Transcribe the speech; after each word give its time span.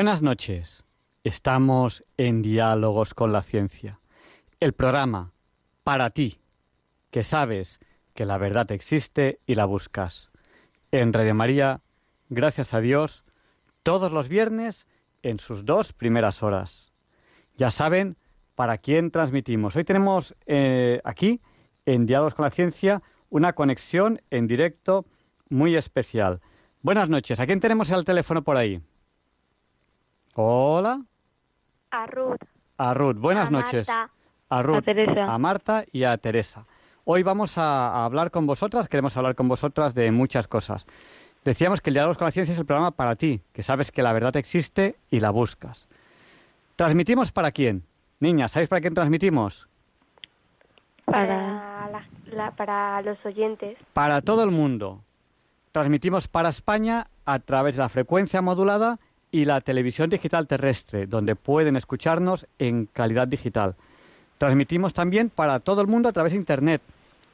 Buenas 0.00 0.22
noches. 0.22 0.82
Estamos 1.24 2.06
en 2.16 2.40
Diálogos 2.40 3.12
con 3.12 3.32
la 3.32 3.42
Ciencia. 3.42 4.00
El 4.58 4.72
programa 4.72 5.34
para 5.84 6.08
ti, 6.08 6.38
que 7.10 7.22
sabes 7.22 7.80
que 8.14 8.24
la 8.24 8.38
verdad 8.38 8.72
existe 8.72 9.40
y 9.44 9.56
la 9.56 9.66
buscas. 9.66 10.30
En 10.90 11.12
Radio 11.12 11.34
María, 11.34 11.82
gracias 12.30 12.72
a 12.72 12.80
Dios, 12.80 13.24
todos 13.82 14.10
los 14.10 14.30
viernes 14.30 14.86
en 15.22 15.38
sus 15.38 15.66
dos 15.66 15.92
primeras 15.92 16.42
horas. 16.42 16.94
Ya 17.58 17.70
saben 17.70 18.16
para 18.54 18.78
quién 18.78 19.10
transmitimos. 19.10 19.76
Hoy 19.76 19.84
tenemos 19.84 20.34
eh, 20.46 21.02
aquí, 21.04 21.42
en 21.84 22.06
Diálogos 22.06 22.34
con 22.34 22.44
la 22.44 22.50
Ciencia, 22.50 23.02
una 23.28 23.52
conexión 23.52 24.22
en 24.30 24.46
directo 24.46 25.04
muy 25.50 25.76
especial. 25.76 26.40
Buenas 26.80 27.10
noches. 27.10 27.38
¿A 27.38 27.44
quién 27.44 27.60
tenemos 27.60 27.90
el 27.90 28.06
teléfono 28.06 28.42
por 28.42 28.56
ahí? 28.56 28.80
Hola. 30.34 31.02
A 31.90 32.06
Ruth. 32.06 32.40
A 32.78 32.94
Ruth, 32.94 33.16
buenas 33.16 33.48
A 33.48 33.50
noches. 33.50 33.88
Marta. 33.88 34.12
A 34.48 34.62
Ruth, 34.62 34.76
A 34.76 34.82
Teresa. 34.82 35.32
a 35.32 35.38
Marta 35.38 35.84
y 35.92 36.04
a 36.04 36.16
Teresa. 36.18 36.66
Hoy 37.04 37.22
vamos 37.22 37.58
a, 37.58 37.88
a 37.88 38.04
hablar 38.04 38.30
con 38.30 38.46
vosotras, 38.46 38.88
queremos 38.88 39.16
hablar 39.16 39.34
con 39.34 39.48
vosotras 39.48 39.94
de 39.94 40.10
muchas 40.10 40.46
cosas. 40.48 40.86
Decíamos 41.44 41.80
que 41.80 41.90
el 41.90 41.94
Diálogos 41.94 42.18
con 42.18 42.26
la 42.26 42.30
Ciencia 42.32 42.52
es 42.52 42.58
el 42.58 42.66
programa 42.66 42.90
para 42.90 43.16
ti, 43.16 43.40
que 43.52 43.62
sabes 43.62 43.90
que 43.90 44.02
la 44.02 44.12
verdad 44.12 44.36
existe 44.36 44.96
y 45.10 45.20
la 45.20 45.30
buscas. 45.30 45.88
¿Transmitimos 46.76 47.32
para 47.32 47.50
quién? 47.50 47.82
Niñas, 48.20 48.52
¿sabéis 48.52 48.68
para 48.68 48.80
quién 48.80 48.94
transmitimos? 48.94 49.66
Para, 51.06 51.88
la- 51.90 52.06
la- 52.26 52.50
para 52.52 53.02
los 53.02 53.18
oyentes. 53.24 53.78
Para 53.94 54.20
todo 54.20 54.44
el 54.44 54.50
mundo. 54.50 55.02
Transmitimos 55.72 56.28
para 56.28 56.50
España 56.50 57.08
a 57.24 57.38
través 57.38 57.76
de 57.76 57.82
la 57.82 57.88
frecuencia 57.88 58.42
modulada 58.42 58.98
y 59.30 59.44
la 59.44 59.60
televisión 59.60 60.08
digital 60.10 60.46
terrestre, 60.46 61.06
donde 61.06 61.36
pueden 61.36 61.76
escucharnos 61.76 62.46
en 62.58 62.86
calidad 62.86 63.28
digital. 63.28 63.76
Transmitimos 64.38 64.94
también 64.94 65.30
para 65.30 65.60
todo 65.60 65.82
el 65.82 65.86
mundo 65.86 66.08
a 66.08 66.12
través 66.12 66.32
de 66.32 66.38
Internet 66.38 66.82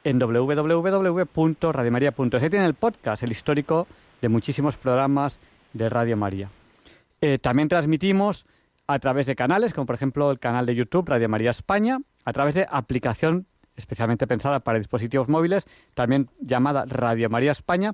en 0.03 0.19
www.radiomaria.es. 0.19 2.43
Ahí 2.43 2.49
tienen 2.49 2.67
el 2.67 2.73
podcast, 2.73 3.23
el 3.23 3.31
histórico 3.31 3.87
de 4.21 4.29
muchísimos 4.29 4.75
programas 4.75 5.39
de 5.73 5.89
Radio 5.89 6.17
María. 6.17 6.49
Eh, 7.21 7.39
también 7.39 7.67
transmitimos 7.67 8.45
a 8.87 8.99
través 8.99 9.25
de 9.27 9.35
canales, 9.35 9.73
como 9.73 9.85
por 9.85 9.95
ejemplo 9.95 10.31
el 10.31 10.39
canal 10.39 10.65
de 10.65 10.75
YouTube 10.75 11.09
Radio 11.09 11.29
María 11.29 11.51
España, 11.51 11.99
a 12.25 12.33
través 12.33 12.55
de 12.55 12.67
aplicación 12.69 13.45
especialmente 13.77 14.27
pensada 14.27 14.59
para 14.59 14.79
dispositivos 14.79 15.29
móviles, 15.29 15.65
también 15.93 16.29
llamada 16.39 16.85
Radio 16.87 17.29
María 17.29 17.51
España. 17.51 17.93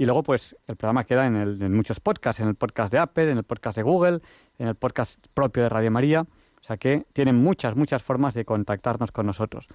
Y 0.00 0.06
luego, 0.06 0.22
pues, 0.22 0.56
el 0.66 0.76
programa 0.76 1.04
queda 1.04 1.26
en, 1.26 1.36
el- 1.36 1.60
en 1.62 1.76
muchos 1.76 2.00
podcasts, 2.00 2.40
en 2.40 2.48
el 2.48 2.54
podcast 2.54 2.90
de 2.90 2.98
Apple, 2.98 3.30
en 3.30 3.36
el 3.36 3.44
podcast 3.44 3.76
de 3.76 3.82
Google, 3.82 4.20
en 4.58 4.68
el 4.68 4.74
podcast 4.74 5.22
propio 5.34 5.62
de 5.64 5.68
Radio 5.68 5.90
María. 5.90 6.22
O 6.22 6.62
sea 6.64 6.78
que 6.78 7.04
tienen 7.12 7.36
muchas, 7.36 7.76
muchas 7.76 8.02
formas 8.02 8.32
de 8.32 8.46
contactarnos 8.46 9.12
con 9.12 9.26
nosotros. 9.26 9.66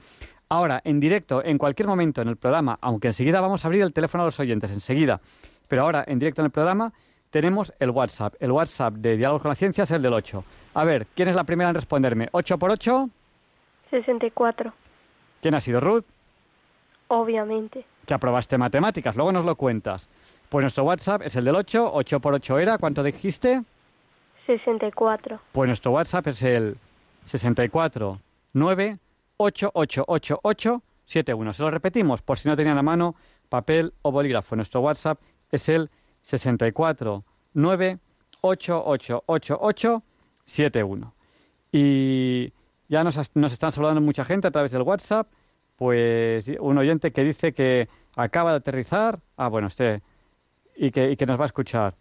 Ahora, 0.49 0.81
en 0.83 0.99
directo, 0.99 1.43
en 1.45 1.59
cualquier 1.59 1.87
momento 1.87 2.23
en 2.23 2.27
el 2.29 2.37
programa, 2.37 2.79
aunque 2.81 3.09
enseguida 3.09 3.39
vamos 3.39 3.63
a 3.63 3.67
abrir 3.67 3.83
el 3.83 3.93
teléfono 3.93 4.23
a 4.23 4.25
los 4.25 4.39
oyentes, 4.39 4.71
enseguida, 4.71 5.21
pero 5.67 5.83
ahora 5.83 6.03
en 6.07 6.17
directo 6.17 6.41
en 6.41 6.45
el 6.45 6.51
programa 6.51 6.91
tenemos 7.29 7.71
el 7.79 7.91
WhatsApp. 7.91 8.33
El 8.39 8.51
WhatsApp 8.51 8.95
de 8.95 9.17
Diálogos 9.17 9.43
con 9.43 9.49
la 9.49 9.55
Ciencia 9.55 9.83
es 9.83 9.91
el 9.91 10.01
del 10.01 10.13
8. 10.13 10.43
A 10.73 10.83
ver, 10.85 11.05
¿quién 11.15 11.27
es 11.27 11.35
la 11.35 11.43
primera 11.43 11.69
en 11.69 11.75
responderme? 11.75 12.29
¿8 12.31 12.57
por 12.57 12.71
8? 12.71 13.09
64. 13.91 14.73
¿Quién 15.41 15.53
ha 15.53 15.59
sido 15.59 15.79
Ruth? 15.81 16.03
Obviamente. 17.09 17.85
Que 18.05 18.13
aprobaste 18.13 18.57
matemáticas, 18.57 19.15
luego 19.15 19.31
nos 19.31 19.45
lo 19.45 19.55
cuentas. 19.55 20.07
Pues 20.49 20.63
nuestro 20.63 20.83
WhatsApp 20.83 21.21
es 21.23 21.35
el 21.35 21.45
del 21.45 21.55
8, 21.55 21.91
8 21.93 22.19
por 22.19 22.33
8 22.33 22.59
era, 22.59 22.77
¿cuánto 22.77 23.03
dijiste? 23.03 23.63
64. 24.45 25.39
Pues 25.51 25.67
nuestro 25.67 25.91
WhatsApp 25.91 26.27
es 26.27 26.43
el 26.43 26.77
64 27.23 28.19
9 28.53 28.99
888871. 29.37 31.53
Se 31.53 31.63
lo 31.63 31.71
repetimos 31.71 32.21
por 32.21 32.37
si 32.37 32.47
no 32.47 32.55
tenían 32.55 32.77
a 32.77 32.83
mano 32.83 33.15
papel 33.49 33.93
o 34.01 34.11
bolígrafo. 34.11 34.55
Nuestro 34.55 34.81
WhatsApp 34.81 35.19
es 35.51 35.67
el 35.69 35.89
64 36.21 37.23
9 37.53 37.97
888871. 38.41 41.13
Y 41.71 42.53
ya 42.87 43.03
nos, 43.03 43.35
nos 43.35 43.51
están 43.51 43.71
saludando 43.71 43.99
mucha 43.99 44.25
gente 44.25 44.45
a 44.47 44.51
través 44.51 44.71
del 44.71 44.83
WhatsApp. 44.83 45.27
Pues 45.75 46.49
un 46.59 46.77
oyente 46.77 47.11
que 47.11 47.23
dice 47.23 47.53
que 47.53 47.89
acaba 48.15 48.51
de 48.51 48.57
aterrizar. 48.57 49.19
Ah, 49.37 49.47
bueno, 49.47 49.67
este. 49.67 50.01
Y 50.75 50.91
que, 50.91 51.11
y 51.11 51.15
que 51.15 51.25
nos 51.25 51.39
va 51.39 51.43
a 51.43 51.47
escuchar. 51.47 51.95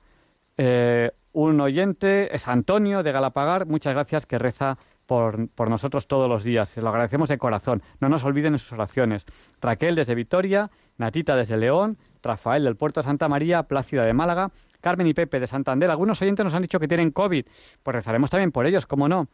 Eh, 0.56 1.10
un 1.32 1.60
oyente 1.60 2.34
es 2.34 2.46
Antonio 2.48 3.02
de 3.02 3.12
Galapagar. 3.12 3.66
Muchas 3.66 3.94
gracias 3.94 4.26
que 4.26 4.38
reza 4.38 4.78
por, 5.06 5.48
por 5.50 5.68
nosotros 5.70 6.06
todos 6.06 6.28
los 6.28 6.44
días. 6.44 6.68
Se 6.68 6.82
lo 6.82 6.88
agradecemos 6.88 7.28
de 7.28 7.38
corazón. 7.38 7.82
No 8.00 8.08
nos 8.08 8.24
olviden 8.24 8.54
en 8.54 8.58
sus 8.58 8.72
oraciones. 8.72 9.24
Raquel 9.60 9.94
desde 9.94 10.14
Vitoria, 10.14 10.70
Natita 10.96 11.36
desde 11.36 11.56
León, 11.56 11.98
Rafael 12.22 12.64
del 12.64 12.76
Puerto 12.76 13.00
de 13.00 13.04
Santa 13.04 13.28
María, 13.28 13.64
Plácida 13.64 14.04
de 14.04 14.12
Málaga, 14.12 14.50
Carmen 14.80 15.06
y 15.06 15.14
Pepe 15.14 15.40
de 15.40 15.46
Santander. 15.46 15.90
Algunos 15.90 16.20
oyentes 16.22 16.44
nos 16.44 16.54
han 16.54 16.62
dicho 16.62 16.80
que 16.80 16.88
tienen 16.88 17.10
COVID. 17.10 17.44
Pues 17.82 17.94
rezaremos 17.94 18.30
también 18.30 18.52
por 18.52 18.66
ellos, 18.66 18.86
cómo 18.86 19.08
no. 19.08 19.28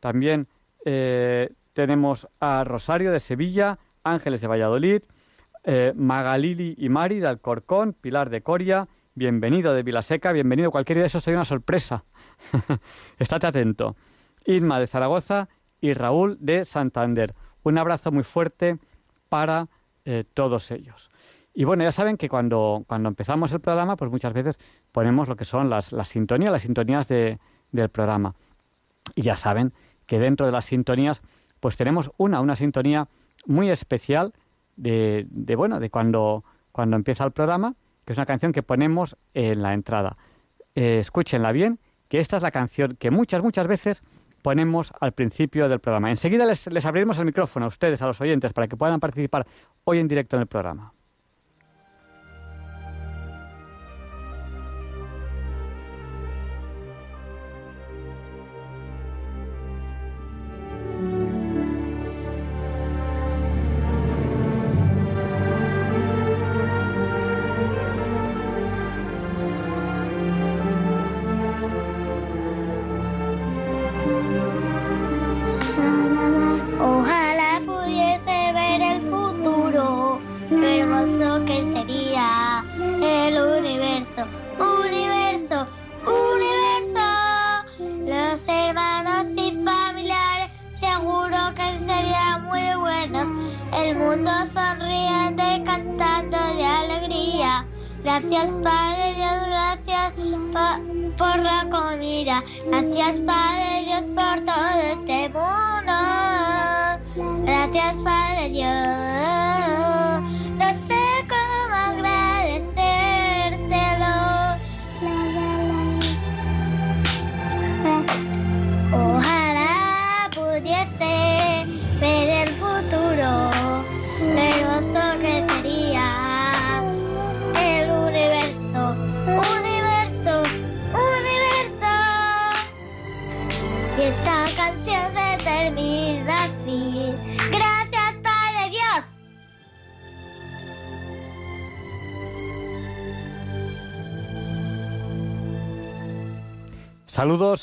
También 0.00 0.48
eh, 0.84 1.50
tenemos 1.72 2.28
a 2.40 2.64
Rosario 2.64 3.12
de 3.12 3.20
Sevilla, 3.20 3.78
Ángeles 4.04 4.40
de 4.40 4.46
Valladolid, 4.48 5.02
eh, 5.64 5.92
Magalili 5.96 6.74
y 6.78 6.88
Mari 6.88 7.20
de 7.20 7.28
Alcorcón, 7.28 7.94
Pilar 7.94 8.30
de 8.30 8.42
Coria, 8.42 8.88
bienvenido 9.14 9.72
de 9.74 9.82
Vilaseca, 9.82 10.32
bienvenido. 10.32 10.70
Cualquier 10.70 10.98
de 10.98 11.06
esos 11.06 11.26
hay 11.28 11.34
una 11.34 11.44
sorpresa. 11.44 12.04
Estate 13.18 13.46
atento. 13.46 13.96
Irma 14.44 14.80
de 14.80 14.86
Zaragoza 14.86 15.48
y 15.80 15.92
Raúl 15.92 16.36
de 16.40 16.64
Santander. 16.64 17.34
Un 17.62 17.78
abrazo 17.78 18.10
muy 18.10 18.24
fuerte 18.24 18.78
para 19.28 19.68
eh, 20.04 20.24
todos 20.34 20.70
ellos. 20.72 21.10
Y 21.54 21.64
bueno, 21.64 21.84
ya 21.84 21.92
saben 21.92 22.16
que 22.16 22.28
cuando, 22.28 22.84
cuando 22.88 23.08
empezamos 23.08 23.52
el 23.52 23.60
programa, 23.60 23.96
pues 23.96 24.10
muchas 24.10 24.32
veces 24.32 24.58
ponemos 24.90 25.28
lo 25.28 25.36
que 25.36 25.44
son 25.44 25.70
las, 25.70 25.92
las 25.92 26.08
sintonías, 26.08 26.50
las 26.50 26.62
sintonías 26.62 27.06
de- 27.08 27.38
del 27.70 27.88
programa. 27.88 28.34
Y 29.14 29.22
ya 29.22 29.36
saben 29.36 29.72
que 30.06 30.18
dentro 30.18 30.46
de 30.46 30.52
las 30.52 30.64
sintonías, 30.64 31.22
pues 31.62 31.76
tenemos 31.76 32.10
una, 32.16 32.40
una 32.40 32.56
sintonía 32.56 33.06
muy 33.46 33.70
especial 33.70 34.32
de, 34.74 35.26
de 35.30 35.54
bueno, 35.54 35.78
de 35.78 35.90
cuando, 35.90 36.42
cuando 36.72 36.96
empieza 36.96 37.22
el 37.22 37.30
programa, 37.30 37.76
que 38.04 38.14
es 38.14 38.18
una 38.18 38.26
canción 38.26 38.50
que 38.50 38.64
ponemos 38.64 39.16
en 39.32 39.62
la 39.62 39.72
entrada. 39.72 40.16
Eh, 40.74 40.98
escúchenla 40.98 41.52
bien, 41.52 41.78
que 42.08 42.18
esta 42.18 42.36
es 42.36 42.42
la 42.42 42.50
canción 42.50 42.96
que 42.98 43.12
muchas, 43.12 43.44
muchas 43.44 43.68
veces 43.68 44.02
ponemos 44.42 44.92
al 44.98 45.12
principio 45.12 45.68
del 45.68 45.78
programa. 45.78 46.10
Enseguida 46.10 46.46
les, 46.46 46.66
les 46.66 46.84
abriremos 46.84 47.16
el 47.18 47.26
micrófono 47.26 47.66
a 47.66 47.68
ustedes, 47.68 48.02
a 48.02 48.08
los 48.08 48.20
oyentes, 48.20 48.52
para 48.52 48.66
que 48.66 48.76
puedan 48.76 48.98
participar 48.98 49.46
hoy 49.84 50.00
en 50.00 50.08
directo 50.08 50.34
en 50.34 50.42
el 50.42 50.48
programa. 50.48 50.92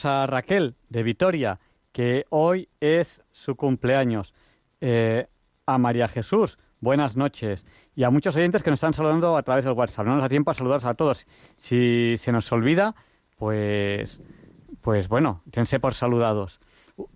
A 0.06 0.26
Raquel 0.28 0.76
de 0.90 1.04
Vitoria, 1.04 1.60
que 1.92 2.26
hoy 2.30 2.70
es 2.80 3.22
su 3.32 3.56
cumpleaños. 3.56 4.34
Eh, 4.82 5.28
a 5.66 5.78
María 5.78 6.08
Jesús, 6.08 6.58
buenas 6.80 7.16
noches. 7.16 7.66
Y 7.96 8.04
a 8.04 8.10
muchos 8.10 8.36
oyentes 8.36 8.64
que 8.64 8.70
nos 8.70 8.78
están 8.78 8.94
saludando 8.94 9.36
a 9.36 9.44
través 9.44 9.66
del 9.66 9.74
WhatsApp. 9.74 10.06
No 10.06 10.14
nos 10.14 10.22
da 10.22 10.30
tiempo 10.30 10.52
a 10.52 10.54
saludarlos 10.54 10.86
a 10.86 10.94
todos. 10.94 11.26
Si 11.58 12.16
se 12.18 12.32
nos 12.32 12.52
olvida, 12.52 12.96
pues, 13.38 14.22
pues 14.82 15.08
bueno, 15.08 15.42
tense 15.52 15.80
por 15.80 15.94
saludados. 15.94 16.60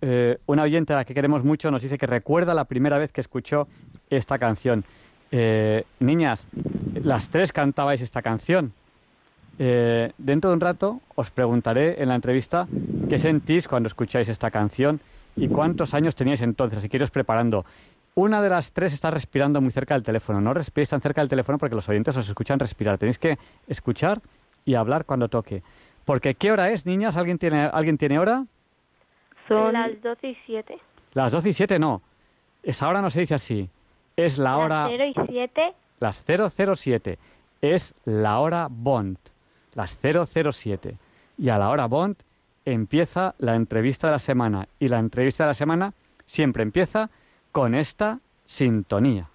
Eh, 0.01 0.37
una 0.45 0.63
oyente 0.63 0.93
a 0.93 0.97
la 0.97 1.05
que 1.05 1.13
queremos 1.13 1.43
mucho 1.43 1.71
nos 1.71 1.81
dice 1.81 1.97
que 1.97 2.07
recuerda 2.07 2.53
la 2.53 2.65
primera 2.65 2.97
vez 2.97 3.11
que 3.11 3.21
escuchó 3.21 3.67
esta 4.09 4.39
canción. 4.39 4.83
Eh, 5.31 5.83
niñas, 5.99 6.47
las 6.93 7.29
tres 7.29 7.51
cantabais 7.51 8.01
esta 8.01 8.21
canción. 8.21 8.73
Eh, 9.59 10.11
dentro 10.17 10.49
de 10.49 10.55
un 10.55 10.61
rato 10.61 10.99
os 11.15 11.29
preguntaré 11.29 12.01
en 12.01 12.09
la 12.09 12.15
entrevista 12.15 12.67
qué 13.07 13.17
sentís 13.17 13.67
cuando 13.67 13.87
escucháis 13.87 14.27
esta 14.27 14.49
canción 14.49 14.99
y 15.35 15.47
cuántos 15.47 15.93
años 15.93 16.15
teníais 16.15 16.41
entonces, 16.41 16.79
así 16.79 16.89
que 16.89 16.97
iros 16.97 17.11
preparando. 17.11 17.65
Una 18.15 18.41
de 18.41 18.49
las 18.49 18.71
tres 18.71 18.93
está 18.93 19.09
respirando 19.09 19.59
muy 19.59 19.71
cerca 19.71 19.95
del 19.95 20.03
teléfono. 20.03 20.39
No 20.39 20.53
respiréis 20.53 20.89
tan 20.89 21.01
cerca 21.01 21.21
del 21.21 21.29
teléfono 21.29 21.57
porque 21.57 21.75
los 21.75 21.89
oyentes 21.89 22.15
os 22.15 22.27
escuchan 22.27 22.59
respirar. 22.59 22.99
Tenéis 22.99 23.17
que 23.17 23.37
escuchar 23.67 24.21
y 24.65 24.75
hablar 24.75 25.05
cuando 25.05 25.29
toque. 25.29 25.63
Porque 26.05 26.35
¿qué 26.35 26.51
hora 26.51 26.69
es, 26.69 26.85
niñas? 26.85 27.17
¿Alguien 27.17 27.39
tiene, 27.39 27.63
¿alguien 27.73 27.97
tiene 27.97 28.19
hora? 28.19 28.45
Son 29.47 29.73
Las 29.73 29.99
12 30.01 30.27
y 30.27 30.37
7. 30.45 30.77
Las 31.13 31.31
12 31.31 31.49
y 31.49 31.53
7 31.53 31.79
no. 31.79 32.01
Esa 32.61 32.87
hora 32.87 33.01
no 33.01 33.09
se 33.09 33.21
dice 33.21 33.33
así. 33.33 33.69
Es 34.15 34.37
la 34.37 34.57
hora... 34.57 34.87
Las 34.89 34.91
0 34.91 35.05
y 35.05 35.31
7. 35.31 35.73
Las 35.99 36.23
007. 36.75 37.17
Es 37.61 37.95
la 38.05 38.39
hora 38.39 38.67
Bond. 38.69 39.17
Las 39.75 39.97
007. 40.01 40.97
Y 41.37 41.49
a 41.49 41.57
la 41.57 41.69
hora 41.69 41.85
Bond 41.85 42.15
empieza 42.65 43.35
la 43.39 43.55
entrevista 43.55 44.07
de 44.07 44.13
la 44.13 44.19
semana. 44.19 44.67
Y 44.79 44.87
la 44.87 44.99
entrevista 44.99 45.43
de 45.43 45.49
la 45.49 45.53
semana 45.53 45.93
siempre 46.25 46.63
empieza 46.63 47.09
con 47.51 47.75
esta 47.75 48.19
sintonía. 48.45 49.29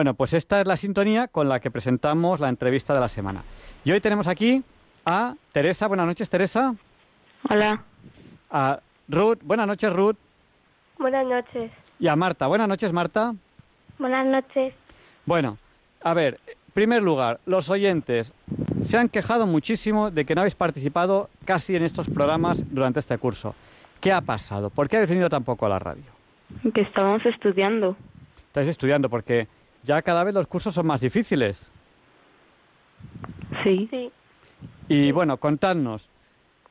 Bueno, 0.00 0.14
pues 0.14 0.32
esta 0.32 0.62
es 0.62 0.66
la 0.66 0.78
sintonía 0.78 1.28
con 1.28 1.50
la 1.50 1.60
que 1.60 1.70
presentamos 1.70 2.40
la 2.40 2.48
entrevista 2.48 2.94
de 2.94 3.00
la 3.00 3.08
semana. 3.08 3.44
Y 3.84 3.92
hoy 3.92 4.00
tenemos 4.00 4.28
aquí 4.28 4.62
a 5.04 5.34
Teresa. 5.52 5.88
Buenas 5.88 6.06
noches, 6.06 6.30
Teresa. 6.30 6.74
Hola. 7.50 7.82
A 8.50 8.80
Ruth. 9.08 9.40
Buenas 9.42 9.66
noches, 9.66 9.92
Ruth. 9.92 10.16
Buenas 10.96 11.26
noches. 11.26 11.70
Y 11.98 12.08
a 12.08 12.16
Marta. 12.16 12.46
Buenas 12.46 12.66
noches, 12.66 12.94
Marta. 12.94 13.34
Buenas 13.98 14.26
noches. 14.26 14.72
Bueno, 15.26 15.58
a 16.02 16.14
ver, 16.14 16.40
en 16.46 16.56
primer 16.72 17.02
lugar, 17.02 17.38
los 17.44 17.68
oyentes 17.68 18.32
se 18.82 18.96
han 18.96 19.10
quejado 19.10 19.46
muchísimo 19.46 20.10
de 20.10 20.24
que 20.24 20.34
no 20.34 20.40
habéis 20.40 20.54
participado 20.54 21.28
casi 21.44 21.76
en 21.76 21.82
estos 21.82 22.08
programas 22.08 22.64
durante 22.72 23.00
este 23.00 23.18
curso. 23.18 23.54
¿Qué 24.00 24.14
ha 24.14 24.22
pasado? 24.22 24.70
¿Por 24.70 24.88
qué 24.88 24.96
habéis 24.96 25.10
venido 25.10 25.28
tan 25.28 25.44
poco 25.44 25.66
a 25.66 25.68
la 25.68 25.78
radio? 25.78 26.04
Que 26.72 26.80
estábamos 26.80 27.26
estudiando. 27.26 27.98
Estáis 28.46 28.68
estudiando 28.68 29.10
porque 29.10 29.46
ya 29.82 30.02
cada 30.02 30.24
vez 30.24 30.34
los 30.34 30.46
cursos 30.46 30.74
son 30.74 30.86
más 30.86 31.00
difíciles. 31.00 31.70
Sí. 33.64 33.86
Sí. 33.90 34.12
Y 34.88 35.12
bueno, 35.12 35.36
contadnos, 35.36 36.08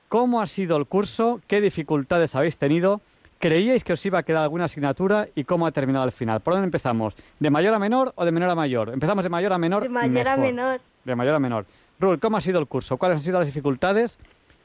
¿cómo 0.08 0.42
ha 0.42 0.48
sido 0.48 0.78
el 0.78 0.86
curso? 0.86 1.42
¿Qué 1.48 1.62
dificultades 1.62 2.36
habéis 2.36 2.58
tenido? 2.58 3.02
¿Creíais 3.40 3.84
que 3.86 3.94
os 3.94 4.06
iba 4.06 4.20
a 4.20 4.24
quedar 4.24 4.44
alguna 4.44 4.66
asignatura 4.66 5.28
y 5.34 5.46
cómo 5.46 5.66
ha 5.66 5.72
terminado 5.72 6.04
al 6.04 6.12
final? 6.12 6.42
¿Por 6.42 6.54
dónde 6.54 6.66
empezamos? 6.66 7.16
¿De 7.40 7.50
mayor 7.50 7.74
a 7.74 7.80
menor 7.80 8.12
o 8.16 8.26
de 8.26 8.32
menor 8.34 8.50
a 8.50 8.56
mayor? 8.56 8.90
Empezamos 8.90 9.24
de 9.24 9.30
mayor 9.30 9.54
a 9.54 9.58
menor. 9.58 9.84
De 9.84 9.90
mayor 9.90 10.28
a 10.28 10.36
menor. 10.38 10.82
De 11.06 11.16
mayor 11.16 11.36
a 11.36 11.40
menor. 11.40 11.66
Rul, 12.00 12.20
¿cómo 12.20 12.36
ha 12.38 12.42
sido 12.42 12.60
el 12.60 12.68
curso? 12.68 12.98
¿Cuáles 12.98 13.18
han 13.18 13.24
sido 13.24 13.40
las 13.40 13.48
dificultades? 13.48 14.18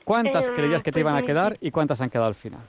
¿Cuántas 0.05 0.49
Em, 0.49 0.55
creías 0.55 0.83
que 0.83 0.91
te 0.91 0.97
pues 0.97 1.03
iban 1.03 1.17
a 1.17 1.21
mi- 1.21 1.27
quedar 1.27 1.57
y 1.61 1.71
cuántas 1.71 2.01
han 2.01 2.11
quedado 2.11 2.27
al 2.29 2.35
final? 2.35 2.61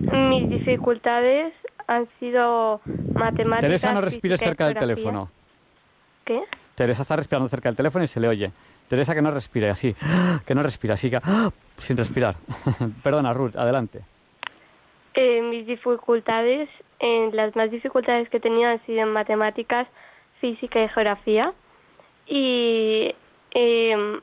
Mis 0.00 0.48
dificultades 0.48 1.52
han 1.86 2.08
sido 2.18 2.80
matemáticas. 3.14 3.60
Teresa, 3.60 3.92
no 3.92 4.00
respires 4.00 4.40
cerca 4.40 4.66
del 4.66 4.76
teléfono. 4.76 5.30
¿Qué? 6.24 6.42
Teresa 6.74 7.02
está 7.02 7.16
respirando 7.16 7.48
cerca 7.48 7.68
del 7.68 7.76
teléfono 7.76 8.04
y 8.04 8.08
se 8.08 8.20
le 8.20 8.28
oye. 8.28 8.52
Teresa, 8.88 9.14
que 9.14 9.22
no 9.22 9.30
respire 9.30 9.70
así. 9.70 9.94
Que 10.46 10.54
no 10.54 10.62
respire 10.62 10.94
así, 10.94 11.10
que... 11.10 11.18
sin 11.78 11.96
respirar. 11.96 12.36
Perdona, 13.02 13.32
Ruth, 13.32 13.56
adelante. 13.56 14.02
Eh, 15.14 15.40
mis 15.40 15.66
dificultades, 15.66 16.68
eh, 17.00 17.30
las 17.32 17.56
más 17.56 17.70
dificultades 17.70 18.28
que 18.28 18.36
he 18.36 18.40
tenido 18.40 18.68
han 18.68 18.84
sido 18.84 19.00
en 19.00 19.12
matemáticas, 19.12 19.88
física 20.40 20.82
y 20.82 20.88
geografía. 20.88 21.52
Y 22.26 23.14
eh, 23.52 24.20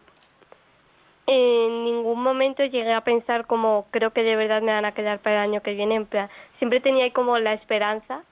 en 1.26 1.86
ningún 1.86 2.22
momento 2.22 2.64
llegué 2.64 2.94
a 2.94 3.02
pensar 3.02 3.46
como 3.46 3.88
creo 3.92 4.12
que 4.12 4.24
de 4.24 4.36
verdad 4.36 4.62
me 4.62 4.74
van 4.74 4.86
a 4.86 4.92
quedar 4.94 5.20
para 5.20 5.44
el 5.44 5.50
año 5.52 5.62
que 5.62 5.74
viene. 5.74 5.96
En 5.96 6.06
plan, 6.06 6.30
siempre 6.58 6.82
tenía 6.82 7.06
ahí 7.06 7.12
como 7.12 7.38
la 7.40 7.54
esperanza 7.54 8.24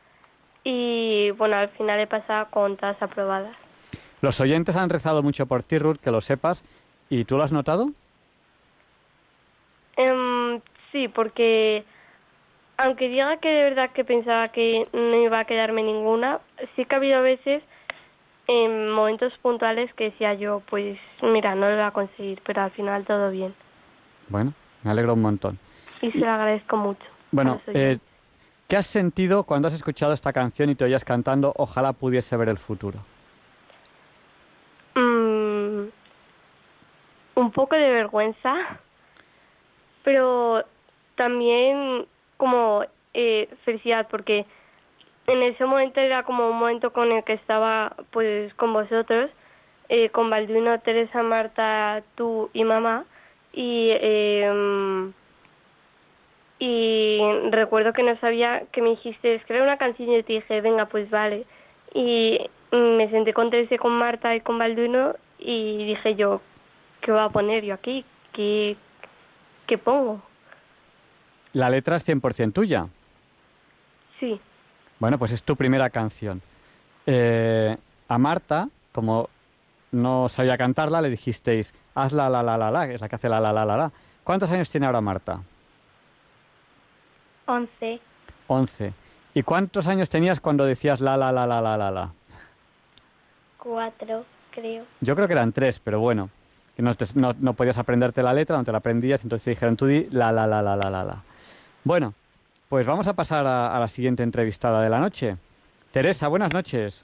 y 0.64 1.32
bueno, 1.32 1.56
al 1.56 1.70
final 1.70 2.00
he 2.00 2.08
pasado 2.08 2.48
con 2.52 2.78
todas 2.78 3.02
aprobadas. 3.02 3.56
Los 4.22 4.40
oyentes 4.40 4.76
han 4.76 4.90
rezado 4.90 5.24
mucho 5.24 5.48
por 5.48 5.64
ti, 5.64 5.78
Ruth, 5.78 5.98
que 5.98 6.12
lo 6.12 6.22
sepas. 6.22 6.64
¿Y 7.10 7.26
tú 7.26 7.38
lo 7.38 7.44
has 7.44 7.52
notado? 7.52 7.90
Em, 9.98 10.62
sí, 10.92 11.08
porque 11.08 11.84
aunque 12.78 13.10
diga 13.10 13.38
que 13.38 13.50
de 13.50 13.64
verdad 13.64 13.92
que 13.92 14.04
pensaba 14.04 14.50
que 14.50 14.84
no 14.94 15.16
iba 15.24 15.40
a 15.40 15.46
quedarme 15.46 15.84
ninguna, 15.84 16.40
sí 16.76 16.86
que 16.86 16.96
ha 16.96 16.98
habido 16.98 17.22
veces 17.22 17.64
en 18.52 18.90
momentos 18.90 19.32
puntuales 19.42 19.94
que 19.94 20.06
decía 20.06 20.34
yo, 20.34 20.62
pues 20.70 21.00
mira, 21.22 21.56
no 21.56 21.70
lo 21.70 21.76
voy 21.76 21.86
a 21.86 21.92
conseguir, 21.92 22.42
pero 22.46 22.62
al 22.64 22.72
final 22.72 23.06
todo 23.06 23.32
bien. 23.32 23.56
Bueno, 24.28 24.54
me 24.84 24.92
alegro 24.92 25.14
un 25.14 25.22
montón. 25.22 25.58
Y 26.02 26.12
se 26.12 26.18
lo 26.18 26.30
agradezco 26.30 26.76
mucho. 26.76 27.06
Bueno, 27.32 27.62
eh, 27.68 27.98
¿qué 28.68 28.76
has 28.76 28.88
sentido 28.88 29.44
cuando 29.44 29.70
has 29.70 29.74
escuchado 29.74 30.12
esta 30.12 30.34
canción 30.34 30.70
y 30.70 30.76
te 30.76 30.84
oías 30.84 31.06
cantando 31.06 31.54
Ojalá 31.56 31.94
pudiese 31.94 32.36
ver 32.36 32.50
el 32.50 32.58
futuro? 32.58 33.00
Mm, 34.96 35.86
un 37.36 37.52
poco 37.52 37.76
de 37.76 37.90
vergüenza, 37.90 38.54
pero 40.04 40.66
también 41.16 42.06
como 42.36 42.84
eh, 43.14 43.48
felicidad 43.64 44.10
porque 44.12 44.46
en 45.28 45.44
ese 45.44 45.66
momento 45.66 46.00
era 46.00 46.24
como 46.24 46.50
un 46.50 46.58
momento 46.58 46.92
con 46.92 47.12
el 47.12 47.24
que 47.24 47.34
estaba 47.34 47.96
pues 48.12 48.54
con 48.56 48.74
vosotros, 48.74 49.30
eh, 49.90 50.10
con 50.10 50.30
Balduino, 50.30 50.80
Teresa, 50.80 51.24
Marta, 51.24 52.04
tú 52.16 52.50
y 52.54 52.64
mamá, 52.64 53.06
y 53.54 53.90
eh, 53.92 55.12
y 56.60 57.20
recuerdo 57.50 57.92
que 57.92 58.04
no 58.04 58.16
sabía 58.20 58.64
que 58.72 58.84
me 58.84 58.92
dijiste 58.92 59.34
escribe 59.34 59.64
una 59.64 59.78
canción 59.78 60.10
y 60.12 60.18
yo 60.18 60.24
te 60.24 60.34
dije 60.34 60.62
venga 60.62 60.86
pues 60.86 61.10
vale 61.10 61.46
y 61.94 62.40
me 62.72 63.10
senté 63.10 63.34
con 63.34 63.50
Teresa 63.50 63.76
y 63.76 63.78
con 63.80 63.94
Marta 63.94 64.36
y 64.36 64.42
con 64.42 64.60
Balduino 64.60 65.16
y 65.40 65.86
dije 65.86 66.16
yo 66.16 66.40
qué 67.02 67.12
voy 67.12 67.22
a 67.22 67.30
poner 67.30 67.66
yo 67.66 67.74
aquí 67.74 68.06
qué 68.32 68.78
qué 69.66 69.80
pongo 69.80 70.22
La 71.54 71.70
letra 71.72 71.96
es 71.96 72.08
100% 72.08 72.54
tuya. 72.54 72.88
sí 74.20 74.40
Bueno, 75.02 75.18
pues 75.18 75.32
es 75.32 75.42
tu 75.42 75.56
primera 75.56 75.90
canción. 75.90 76.44
Eh, 77.08 77.76
a 78.08 78.18
Marta, 78.20 78.70
como 78.92 79.30
no 79.92 80.30
sabía 80.30 80.60
cantarla, 80.60 81.02
le 81.02 81.10
dijisteis, 81.10 81.74
haz 81.96 82.12
la 82.12 82.30
la 82.30 82.44
la 82.44 82.56
la 82.56 82.70
la, 82.70 82.86
que 82.88 82.94
es 82.94 83.02
la 83.02 83.10
que 83.10 83.16
hace 83.16 83.28
la 83.28 83.40
la 83.40 83.52
la 83.52 83.66
la 83.66 83.78
la. 83.78 83.92
¿Cuántos 84.24 84.52
años 84.52 84.70
tiene 84.70 84.86
ahora 84.86 85.02
Marta? 85.02 85.40
Once. 87.48 88.00
11. 88.46 88.94
¿Y 89.34 89.42
cuántos 89.42 89.88
años 89.88 90.08
tenías 90.08 90.40
cuando 90.40 90.66
decías 90.66 91.02
la 91.02 91.18
la 91.18 91.32
la 91.32 91.48
la 91.48 91.60
la 91.62 91.78
la 91.78 91.90
la? 91.90 92.12
Cuatro, 93.58 94.24
creo. 94.52 94.86
Yo 95.00 95.16
creo 95.16 95.26
que 95.28 95.34
eran 95.34 95.52
tres, 95.52 95.80
pero 95.80 96.00
bueno, 96.00 96.30
que 96.76 96.84
no, 96.84 96.94
te- 96.94 97.06
no, 97.16 97.34
no 97.40 97.54
podías 97.54 97.80
aprenderte 97.80 98.22
la 98.22 98.34
letra, 98.34 98.56
no 98.56 98.64
te 98.64 98.72
la 98.72 98.78
aprendías, 98.78 99.24
entonces 99.24 99.46
te 99.46 99.50
dijeron 99.50 99.76
tú 99.78 99.88
di 99.88 100.06
la 100.12 100.32
la 100.32 100.46
la 100.46 100.62
la 100.62 100.76
la 100.76 100.92
la 100.92 101.04
la. 101.04 101.24
Bueno, 101.84 102.14
pues 102.72 102.88
vamos 102.88 103.06
a 103.10 103.14
pasar 103.14 103.46
a, 103.46 103.76
a 103.76 103.80
la 103.82 103.90
siguiente 103.90 104.24
entrevistada 104.24 104.82
de 104.82 104.90
la 104.90 104.98
noche. 104.98 105.36
Teresa, 105.92 106.30
buenas 106.30 106.54
noches. 106.54 107.04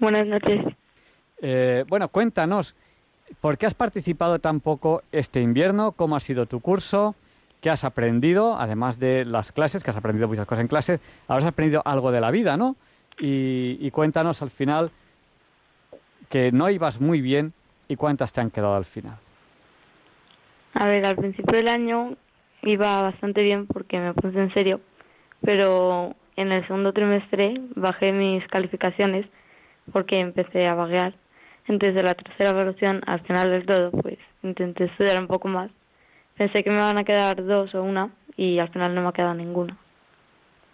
Buenas 0.00 0.26
noches. 0.26 0.74
Eh, 1.40 1.84
bueno, 1.86 2.08
cuéntanos, 2.08 2.74
¿por 3.40 3.56
qué 3.56 3.66
has 3.66 3.74
participado 3.74 4.40
tan 4.40 4.58
poco 4.58 5.04
este 5.12 5.40
invierno? 5.40 5.92
¿Cómo 5.92 6.16
ha 6.16 6.20
sido 6.20 6.46
tu 6.46 6.58
curso? 6.58 7.14
¿Qué 7.60 7.70
has 7.70 7.84
aprendido? 7.84 8.56
Además 8.58 8.98
de 8.98 9.24
las 9.24 9.52
clases, 9.52 9.84
que 9.84 9.90
has 9.90 9.96
aprendido 9.96 10.26
muchas 10.26 10.46
cosas 10.46 10.62
en 10.62 10.66
clases, 10.68 11.00
has 11.28 11.44
aprendido 11.44 11.80
algo 11.84 12.10
de 12.10 12.20
la 12.20 12.32
vida, 12.32 12.56
¿no? 12.56 12.74
Y, 13.16 13.78
y 13.80 13.92
cuéntanos 13.92 14.42
al 14.42 14.50
final 14.50 14.90
que 16.28 16.50
no 16.50 16.70
ibas 16.70 17.00
muy 17.00 17.20
bien 17.20 17.52
y 17.86 17.94
cuántas 17.94 18.32
te 18.32 18.40
han 18.40 18.50
quedado 18.50 18.74
al 18.74 18.84
final. 18.84 19.18
A 20.72 20.88
ver, 20.88 21.06
al 21.06 21.14
principio 21.14 21.56
del 21.56 21.68
año 21.68 22.16
iba 22.62 23.00
bastante 23.00 23.42
bien 23.42 23.68
porque 23.68 24.00
me 24.00 24.12
puse 24.12 24.40
en 24.40 24.52
serio, 24.52 24.80
pero 25.44 26.14
en 26.36 26.52
el 26.52 26.66
segundo 26.66 26.92
trimestre 26.92 27.60
bajé 27.74 28.12
mis 28.12 28.46
calificaciones 28.48 29.26
porque 29.92 30.18
empecé 30.20 30.66
a 30.66 30.74
vaguear. 30.74 31.14
Entonces, 31.66 31.94
de 31.94 32.02
la 32.02 32.14
tercera 32.14 32.50
evaluación, 32.50 33.02
al 33.06 33.20
final 33.20 33.50
del 33.50 33.66
todo, 33.66 33.90
pues 33.90 34.18
intenté 34.42 34.84
estudiar 34.84 35.20
un 35.20 35.28
poco 35.28 35.48
más. 35.48 35.70
Pensé 36.36 36.62
que 36.62 36.70
me 36.70 36.78
van 36.78 36.98
a 36.98 37.04
quedar 37.04 37.44
dos 37.44 37.74
o 37.74 37.82
una 37.82 38.10
y 38.36 38.58
al 38.58 38.68
final 38.70 38.94
no 38.94 39.02
me 39.02 39.08
ha 39.08 39.12
quedado 39.12 39.34
ninguna. 39.34 39.76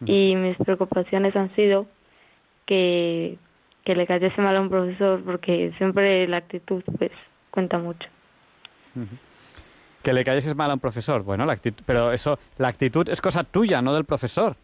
Y 0.07 0.35
mis 0.35 0.57
preocupaciones 0.57 1.37
han 1.37 1.55
sido 1.55 1.87
que, 2.65 3.37
que 3.85 3.95
le 3.95 4.07
cayese 4.07 4.41
mal 4.41 4.57
a 4.57 4.61
un 4.61 4.71
profesor 4.71 5.23
porque 5.23 5.73
siempre 5.77 6.27
la 6.27 6.39
actitud 6.39 6.83
pues 6.97 7.13
cuenta 7.51 7.79
mucho. 7.79 8.09
Que 10.03 10.13
le 10.13 10.25
cayeses 10.25 10.55
mal 10.57 10.71
a 10.71 10.75
un 10.75 10.81
profesor. 10.81 11.23
Bueno, 11.23 11.45
la 11.45 11.53
actitud, 11.53 11.83
pero 11.87 12.13
eso, 12.13 12.39
la 12.59 12.69
actitud 12.69 13.09
es 13.09 13.21
cosa 13.21 13.45
tuya, 13.45 13.83
no 13.83 13.93
del 13.95 14.05
profesor. 14.05 14.57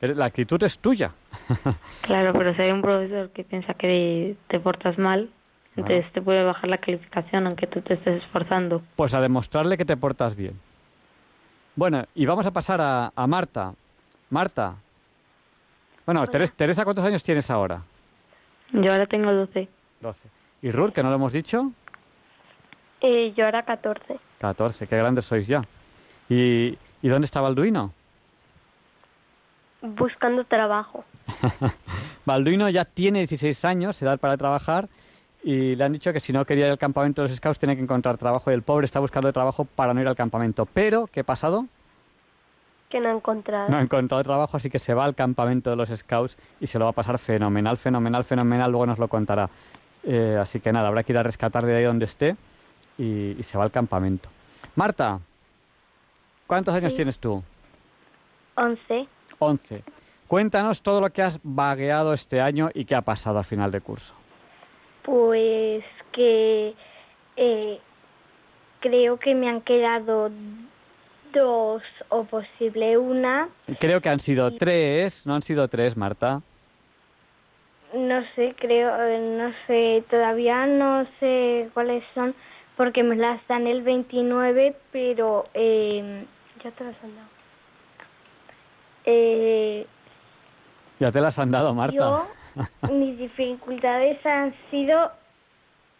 La 0.00 0.26
actitud 0.26 0.62
es 0.62 0.78
tuya. 0.78 1.12
Claro, 2.02 2.32
pero 2.34 2.54
si 2.54 2.62
hay 2.62 2.70
un 2.70 2.82
profesor 2.82 3.30
que 3.30 3.42
piensa 3.44 3.72
que 3.74 4.36
te 4.48 4.60
portas 4.60 4.98
mal, 4.98 5.30
entonces 5.76 6.04
te 6.12 6.20
puede 6.22 6.44
bajar 6.44 6.68
la 6.68 6.76
calificación 6.78 7.46
aunque 7.46 7.66
tú 7.66 7.80
te 7.80 7.94
estés 7.94 8.22
esforzando. 8.22 8.82
Pues 8.96 9.14
a 9.14 9.20
demostrarle 9.20 9.76
que 9.78 9.84
te 9.84 9.96
portas 9.96 10.36
bien. 10.36 10.58
Bueno, 11.76 12.04
y 12.14 12.26
vamos 12.26 12.46
a 12.46 12.50
pasar 12.52 12.80
a, 12.80 13.10
a 13.16 13.26
Marta. 13.26 13.72
Marta. 14.30 14.74
Bueno, 16.06 16.24
Teres- 16.26 16.52
Teresa, 16.52 16.84
¿cuántos 16.84 17.04
años 17.04 17.22
tienes 17.22 17.50
ahora? 17.50 17.82
Yo 18.72 18.92
ahora 18.92 19.06
tengo 19.06 19.32
12. 19.32 19.68
12. 20.00 20.28
¿Y 20.62 20.70
Ruth, 20.70 20.92
que 20.92 21.02
no 21.02 21.08
lo 21.08 21.16
hemos 21.16 21.32
dicho? 21.32 21.72
Eh, 23.04 23.32
yo 23.36 23.44
era 23.46 23.62
14 23.62 24.18
14. 24.38 24.86
Qué 24.86 24.96
grandes 24.96 25.26
sois 25.26 25.46
ya. 25.46 25.62
¿Y, 26.28 26.76
¿y 27.02 27.08
dónde 27.08 27.26
está 27.26 27.40
Balduino? 27.40 27.92
buscando 29.86 30.44
trabajo 30.44 31.04
Balduino 32.24 32.70
ya 32.70 32.86
tiene 32.86 33.18
16 33.18 33.64
años, 33.66 34.00
edad 34.00 34.18
para 34.18 34.38
trabajar, 34.38 34.88
y 35.42 35.76
le 35.76 35.84
han 35.84 35.92
dicho 35.92 36.10
que 36.10 36.20
si 36.20 36.32
no 36.32 36.46
quería 36.46 36.64
ir 36.64 36.70
al 36.70 36.78
campamento 36.78 37.20
de 37.20 37.28
los 37.28 37.36
scouts 37.36 37.58
tiene 37.58 37.76
que 37.76 37.82
encontrar 37.82 38.16
trabajo, 38.16 38.50
y 38.50 38.54
el 38.54 38.62
pobre 38.62 38.86
está 38.86 39.00
buscando 39.00 39.30
trabajo 39.32 39.66
para 39.66 39.92
no 39.92 40.00
ir 40.00 40.08
al 40.08 40.16
campamento. 40.16 40.64
Pero, 40.64 41.06
¿qué 41.06 41.20
ha 41.20 41.24
pasado? 41.24 41.66
que 42.88 43.00
no 43.00 43.08
he 43.08 43.12
encontrado 43.12 43.68
No 43.68 43.76
ha 43.76 43.82
encontrado 43.82 44.22
trabajo, 44.22 44.56
así 44.56 44.70
que 44.70 44.78
se 44.78 44.94
va 44.94 45.04
al 45.04 45.14
campamento 45.14 45.68
de 45.68 45.76
los 45.76 45.88
scouts 45.90 46.38
y 46.60 46.66
se 46.66 46.78
lo 46.78 46.84
va 46.84 46.92
a 46.92 46.94
pasar 46.94 47.18
fenomenal, 47.18 47.76
fenomenal, 47.76 48.24
fenomenal. 48.24 48.70
Luego 48.70 48.86
nos 48.86 48.98
lo 48.98 49.08
contará. 49.08 49.50
Eh, 50.04 50.38
así 50.40 50.60
que 50.60 50.72
nada, 50.72 50.88
habrá 50.88 51.02
que 51.02 51.12
ir 51.12 51.18
a 51.18 51.22
rescatar 51.24 51.66
de 51.66 51.74
ahí 51.76 51.84
donde 51.84 52.04
esté 52.04 52.36
y, 52.98 53.38
y 53.38 53.42
se 53.42 53.56
va 53.58 53.64
al 53.64 53.70
campamento. 53.70 54.28
Marta, 54.76 55.20
¿cuántos 56.46 56.74
años 56.74 56.92
Sí. 56.92 56.96
tienes 56.96 57.18
tú? 57.18 57.42
Once. 58.56 59.06
11. 59.38 59.82
Cuéntanos 60.28 60.80
todo 60.82 61.00
lo 61.00 61.10
que 61.10 61.22
has 61.22 61.38
vagueado 61.42 62.12
este 62.12 62.40
año 62.40 62.70
y 62.72 62.84
qué 62.84 62.94
ha 62.94 63.02
pasado 63.02 63.38
a 63.38 63.42
final 63.44 63.70
de 63.70 63.80
curso. 63.80 64.14
Pues 65.02 65.84
que 66.12 66.74
eh, 67.36 67.80
creo 68.80 69.18
que 69.18 69.34
me 69.34 69.48
han 69.48 69.60
quedado 69.60 70.30
dos 71.32 71.82
o 72.08 72.24
posible 72.24 72.96
una. 72.96 73.48
Creo 73.80 74.00
que 74.00 74.08
han 74.08 74.20
sido 74.20 74.52
tres, 74.56 75.26
no 75.26 75.34
han 75.34 75.42
sido 75.42 75.68
tres, 75.68 75.96
Marta. 75.96 76.40
No 77.92 78.22
sé, 78.34 78.54
creo, 78.58 78.90
eh, 79.06 79.18
no 79.38 79.52
sé, 79.66 80.04
todavía 80.10 80.66
no 80.66 81.06
sé 81.20 81.68
cuáles 81.74 82.02
son 82.14 82.34
porque 82.76 83.02
me 83.02 83.16
las 83.16 83.46
dan 83.48 83.66
el 83.66 83.82
29, 83.82 84.76
pero 84.92 85.46
eh, 85.54 86.24
ya 86.62 86.70
te 86.72 86.84
las 86.84 86.96
han 87.04 87.14
dado. 87.16 87.28
Eh, 89.04 89.86
Ya 91.00 91.12
te 91.12 91.20
las 91.20 91.38
han 91.38 91.50
dado, 91.50 91.74
Marta. 91.74 91.94
Yo, 91.96 92.26
mis 92.92 93.18
dificultades 93.18 94.24
han 94.24 94.54
sido 94.70 95.10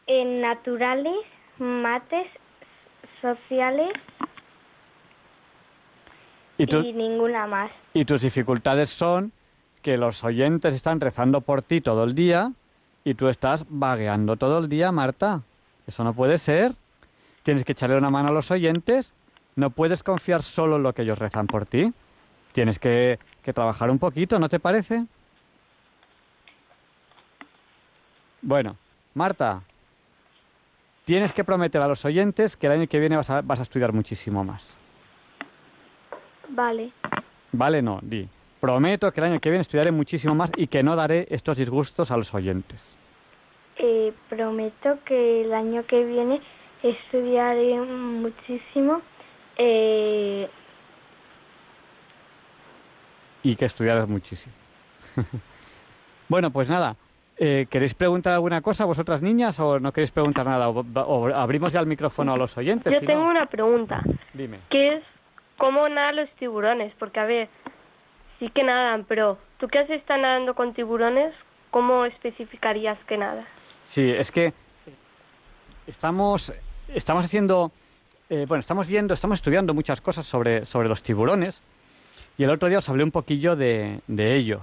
en 0.07 0.40
naturales, 0.40 1.16
mates, 1.59 2.26
sociales 3.21 3.93
y, 6.59 6.66
tu- 6.66 6.78
y 6.81 6.93
ninguna 6.93 7.47
más. 7.47 7.71
y 7.95 8.04
tus 8.04 8.23
dificultades 8.23 8.90
son 8.90 9.33
que 9.83 9.97
los 9.97 10.23
oyentes 10.25 10.75
están 10.75 11.00
rezando 11.00 11.40
por 11.40 11.62
ti 11.62 11.81
todo 11.81 12.04
el 12.04 12.14
día 12.14 12.52
y 13.04 13.14
tú 13.14 13.28
estás 13.28 13.64
vagueando 13.69 14.37
todo 14.37 14.59
el 14.59 14.69
día, 14.69 14.93
Marta. 14.93 15.43
Eso 15.86 16.04
no 16.04 16.14
puede 16.14 16.38
ser. 16.38 16.72
Tienes 17.42 17.64
que 17.64 17.72
echarle 17.72 17.96
una 17.96 18.10
mano 18.10 18.28
a 18.28 18.32
los 18.32 18.50
oyentes. 18.50 19.14
No 19.56 19.70
puedes 19.70 20.02
confiar 20.02 20.42
solo 20.42 20.76
en 20.76 20.82
lo 20.82 20.92
que 20.92 21.02
ellos 21.02 21.18
rezan 21.18 21.46
por 21.46 21.66
ti. 21.66 21.92
Tienes 22.52 22.78
que, 22.78 23.18
que 23.42 23.52
trabajar 23.52 23.90
un 23.90 23.98
poquito, 23.98 24.38
¿no 24.38 24.48
te 24.48 24.60
parece? 24.60 25.04
Bueno, 28.42 28.76
Marta, 29.14 29.62
tienes 31.04 31.32
que 31.32 31.44
prometer 31.44 31.80
a 31.80 31.88
los 31.88 32.04
oyentes 32.04 32.56
que 32.56 32.66
el 32.66 32.72
año 32.72 32.86
que 32.86 32.98
viene 32.98 33.16
vas 33.16 33.30
a, 33.30 33.40
vas 33.42 33.60
a 33.60 33.62
estudiar 33.62 33.92
muchísimo 33.92 34.44
más. 34.44 34.62
Vale, 36.48 36.92
Vale, 37.56 37.82
no, 37.82 38.00
di. 38.02 38.28
Prometo 38.58 39.12
que 39.12 39.20
el 39.20 39.26
año 39.26 39.40
que 39.40 39.48
viene 39.48 39.60
estudiaré 39.60 39.92
muchísimo 39.92 40.34
más 40.34 40.50
y 40.56 40.66
que 40.66 40.82
no 40.82 40.96
daré 40.96 41.28
estos 41.30 41.56
disgustos 41.56 42.10
a 42.10 42.16
los 42.16 42.34
oyentes. 42.34 42.82
Eh, 43.76 44.12
prometo 44.28 44.99
que 45.04 45.43
el 45.43 45.52
año 45.54 45.85
que 45.87 46.04
viene 46.04 46.40
estudiaré 46.83 47.78
muchísimo. 47.81 49.00
Eh, 49.57 50.49
Y 53.43 53.57
que 53.57 53.66
estudiarás 53.66 54.09
muchísimo. 54.09 54.54
bueno, 56.28 56.50
pues 56.50 56.69
nada. 56.71 56.97
eh, 57.37 57.66
¿Queréis 57.71 57.95
preguntar 57.95 58.33
alguna 58.35 58.62
cosa 58.62 58.85
vosotras 58.87 59.21
niñas 59.23 59.59
o 59.61 59.78
no 59.81 59.93
queréis 59.93 60.11
preguntar 60.12 60.47
nada? 60.47 60.69
O, 60.71 60.85
o 60.95 61.26
abrimos 61.35 61.73
ya 61.73 61.81
el 61.81 61.87
micrófono 61.87 62.33
a 62.33 62.37
los 62.38 62.57
oyentes. 62.57 62.93
yo 62.93 63.00
si 63.00 63.07
tengo 63.07 63.25
no. 63.25 63.31
una 63.31 63.47
pregunta 63.47 64.02
Dime. 64.33 64.61
¿Qué 64.71 64.95
es 64.95 65.02
cómo 65.59 65.87
nadan 65.88 66.16
los 66.16 66.31
tiburones? 66.37 66.93
Porque, 66.99 67.21
a 67.21 67.25
ver, 67.26 67.49
sí 68.38 68.49
que 68.50 68.62
nadan, 68.64 69.04
pero 69.04 69.37
tú 69.59 69.69
que 69.69 69.78
has 69.78 69.90
estado 69.90 70.23
nadando 70.23 70.54
con 70.54 70.73
tiburones, 70.75 71.35
¿cómo 71.71 72.04
especificarías 72.07 72.99
que 73.07 73.19
nada? 73.19 73.45
Sí, 73.86 74.10
es 74.10 74.30
que 74.30 74.52
estamos, 75.86 76.52
estamos 76.88 77.24
haciendo 77.24 77.72
eh, 78.30 78.46
bueno, 78.48 78.60
estamos 78.60 78.86
viendo, 78.86 79.12
estamos 79.12 79.38
estudiando 79.38 79.74
muchas 79.74 80.00
cosas 80.00 80.26
sobre, 80.26 80.64
sobre 80.64 80.88
los 80.88 81.02
tiburones 81.02 81.60
y 82.38 82.44
el 82.44 82.50
otro 82.50 82.68
día 82.68 82.78
os 82.78 82.88
hablé 82.88 83.04
un 83.04 83.10
poquillo 83.10 83.54
de, 83.54 84.00
de 84.06 84.34
ellos. 84.34 84.62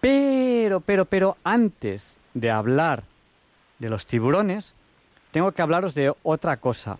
Pero, 0.00 0.80
pero, 0.80 1.04
pero 1.04 1.36
antes 1.42 2.16
de 2.32 2.50
hablar 2.50 3.02
de 3.80 3.90
los 3.90 4.06
tiburones, 4.06 4.74
tengo 5.32 5.52
que 5.52 5.62
hablaros 5.62 5.94
de 5.94 6.14
otra 6.22 6.56
cosa. 6.58 6.96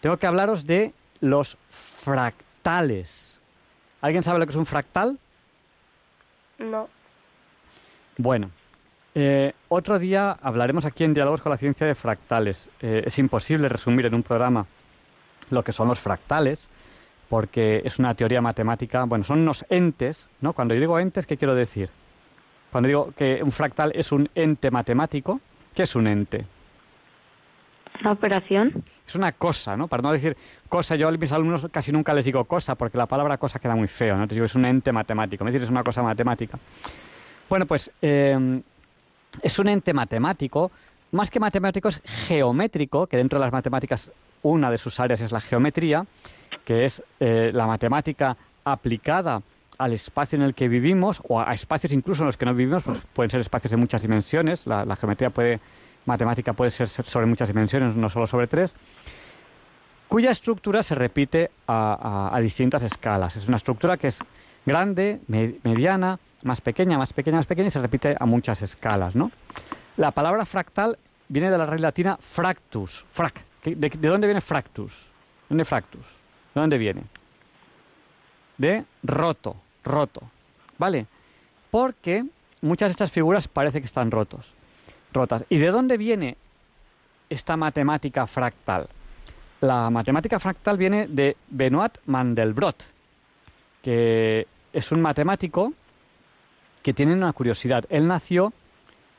Tengo 0.00 0.18
que 0.18 0.26
hablaros 0.26 0.66
de 0.66 0.92
los 1.20 1.56
fractales. 1.70 3.40
¿Alguien 4.00 4.22
sabe 4.22 4.38
lo 4.38 4.46
que 4.46 4.50
es 4.50 4.56
un 4.56 4.66
fractal? 4.66 5.18
No. 6.58 6.88
Bueno, 8.18 8.50
eh, 9.20 9.52
otro 9.68 9.98
día 9.98 10.38
hablaremos 10.40 10.84
aquí 10.84 11.02
en 11.02 11.12
Diálogos 11.12 11.42
con 11.42 11.50
la 11.50 11.58
Ciencia 11.58 11.88
de 11.88 11.96
fractales. 11.96 12.68
Eh, 12.80 13.02
es 13.04 13.18
imposible 13.18 13.68
resumir 13.68 14.06
en 14.06 14.14
un 14.14 14.22
programa 14.22 14.64
lo 15.50 15.64
que 15.64 15.72
son 15.72 15.88
los 15.88 15.98
fractales, 15.98 16.68
porque 17.28 17.82
es 17.84 17.98
una 17.98 18.14
teoría 18.14 18.40
matemática, 18.40 19.02
bueno, 19.04 19.24
son 19.24 19.40
unos 19.40 19.66
entes, 19.70 20.28
¿no? 20.40 20.52
Cuando 20.52 20.74
yo 20.74 20.80
digo 20.80 21.00
entes, 21.00 21.26
¿qué 21.26 21.36
quiero 21.36 21.56
decir? 21.56 21.90
Cuando 22.70 22.86
digo 22.86 23.12
que 23.16 23.40
un 23.42 23.50
fractal 23.50 23.90
es 23.96 24.12
un 24.12 24.30
ente 24.36 24.70
matemático, 24.70 25.40
¿qué 25.74 25.82
es 25.82 25.96
un 25.96 26.06
ente? 26.06 26.46
¿Una 28.00 28.12
operación? 28.12 28.84
Es 29.04 29.16
una 29.16 29.32
cosa, 29.32 29.76
¿no? 29.76 29.88
Para 29.88 30.02
no 30.02 30.12
decir 30.12 30.36
cosa, 30.68 30.94
yo 30.94 31.08
a 31.08 31.10
mis 31.10 31.32
alumnos 31.32 31.66
casi 31.72 31.90
nunca 31.90 32.14
les 32.14 32.24
digo 32.24 32.44
cosa, 32.44 32.76
porque 32.76 32.96
la 32.96 33.06
palabra 33.06 33.36
cosa 33.36 33.58
queda 33.58 33.74
muy 33.74 33.88
feo, 33.88 34.16
¿no? 34.16 34.28
Te 34.28 34.36
digo, 34.36 34.46
es 34.46 34.54
un 34.54 34.64
ente 34.64 34.92
matemático, 34.92 35.44
me 35.44 35.50
decir 35.50 35.64
es 35.64 35.70
una 35.70 35.82
cosa 35.82 36.04
matemática. 36.04 36.56
Bueno, 37.48 37.66
pues 37.66 37.90
eh, 38.00 38.62
es 39.42 39.58
un 39.58 39.68
ente 39.68 39.92
matemático, 39.92 40.70
más 41.12 41.30
que 41.30 41.40
matemático 41.40 41.88
es 41.88 42.02
geométrico, 42.04 43.06
que 43.06 43.16
dentro 43.16 43.38
de 43.38 43.44
las 43.44 43.52
matemáticas 43.52 44.10
una 44.42 44.70
de 44.70 44.78
sus 44.78 45.00
áreas 45.00 45.20
es 45.20 45.32
la 45.32 45.40
geometría, 45.40 46.06
que 46.64 46.84
es 46.84 47.02
eh, 47.20 47.50
la 47.52 47.66
matemática 47.66 48.36
aplicada 48.64 49.42
al 49.78 49.92
espacio 49.92 50.36
en 50.36 50.42
el 50.42 50.54
que 50.54 50.68
vivimos 50.68 51.22
o 51.28 51.40
a 51.40 51.54
espacios 51.54 51.92
incluso 51.92 52.22
en 52.22 52.26
los 52.26 52.36
que 52.36 52.44
no 52.44 52.54
vivimos, 52.54 52.82
pues 52.82 53.00
pueden 53.12 53.30
ser 53.30 53.40
espacios 53.40 53.70
de 53.70 53.76
muchas 53.76 54.02
dimensiones, 54.02 54.66
la, 54.66 54.84
la 54.84 54.96
geometría 54.96 55.30
puede, 55.30 55.60
matemática 56.04 56.52
puede 56.52 56.70
ser 56.70 56.88
sobre 56.88 57.26
muchas 57.26 57.48
dimensiones, 57.48 57.96
no 57.96 58.10
solo 58.10 58.26
sobre 58.26 58.48
tres, 58.48 58.74
cuya 60.08 60.30
estructura 60.30 60.82
se 60.82 60.94
repite 60.94 61.50
a, 61.66 62.36
distintas 62.40 62.82
escalas. 62.82 63.36
Es 63.36 63.46
una 63.48 63.56
estructura 63.58 63.96
que 63.96 64.08
es 64.08 64.18
grande, 64.64 65.20
me- 65.28 65.54
mediana, 65.62 66.18
más 66.42 66.60
pequeña, 66.60 66.96
más 66.98 67.12
pequeña, 67.12 67.36
más 67.38 67.46
pequeña 67.46 67.68
y 67.68 67.70
se 67.70 67.80
repite 67.80 68.16
a 68.18 68.24
muchas 68.26 68.62
escalas, 68.62 69.14
¿no? 69.14 69.30
La 69.96 70.10
palabra 70.12 70.44
fractal 70.46 70.98
viene 71.28 71.50
de 71.50 71.58
la 71.58 71.66
raíz 71.66 71.80
latina 71.80 72.16
fractus, 72.20 73.04
frac. 73.12 73.42
¿De, 73.64 73.74
de 73.90 74.08
dónde 74.08 74.26
viene 74.26 74.40
fractus? 74.40 74.92
¿De 74.92 75.46
¿Dónde 75.50 75.64
fractus? 75.64 76.06
¿De 76.54 76.60
dónde 76.60 76.78
viene? 76.78 77.02
De 78.56 78.84
roto, 79.02 79.56
roto. 79.84 80.22
¿Vale? 80.78 81.06
Porque 81.70 82.24
muchas 82.62 82.88
de 82.88 82.92
estas 82.92 83.10
figuras 83.10 83.48
parece 83.48 83.80
que 83.80 83.86
están 83.86 84.10
rotos, 84.10 84.52
rotas. 85.12 85.44
¿Y 85.48 85.58
de 85.58 85.70
dónde 85.70 85.96
viene 85.96 86.36
esta 87.28 87.56
matemática 87.56 88.26
fractal? 88.26 88.88
La 89.60 89.90
matemática 89.90 90.38
fractal 90.38 90.76
viene 90.78 91.08
de 91.08 91.36
Benoit 91.48 91.98
Mandelbrot, 92.06 92.84
que 93.82 94.46
es 94.72 94.92
un 94.92 95.00
matemático 95.02 95.72
que 96.82 96.94
tiene 96.94 97.12
una 97.14 97.32
curiosidad. 97.32 97.84
Él 97.88 98.06
nació 98.06 98.52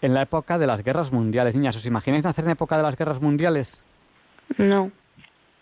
en 0.01 0.13
la 0.13 0.21
época 0.21 0.57
de 0.57 0.65
las 0.67 0.81
guerras 0.83 1.11
mundiales. 1.11 1.55
Niñas, 1.55 1.75
¿os 1.75 1.85
imagináis 1.85 2.23
nacer 2.23 2.45
en 2.45 2.51
época 2.51 2.77
de 2.77 2.83
las 2.83 2.95
guerras 2.95 3.19
mundiales? 3.21 3.83
No. 4.57 4.91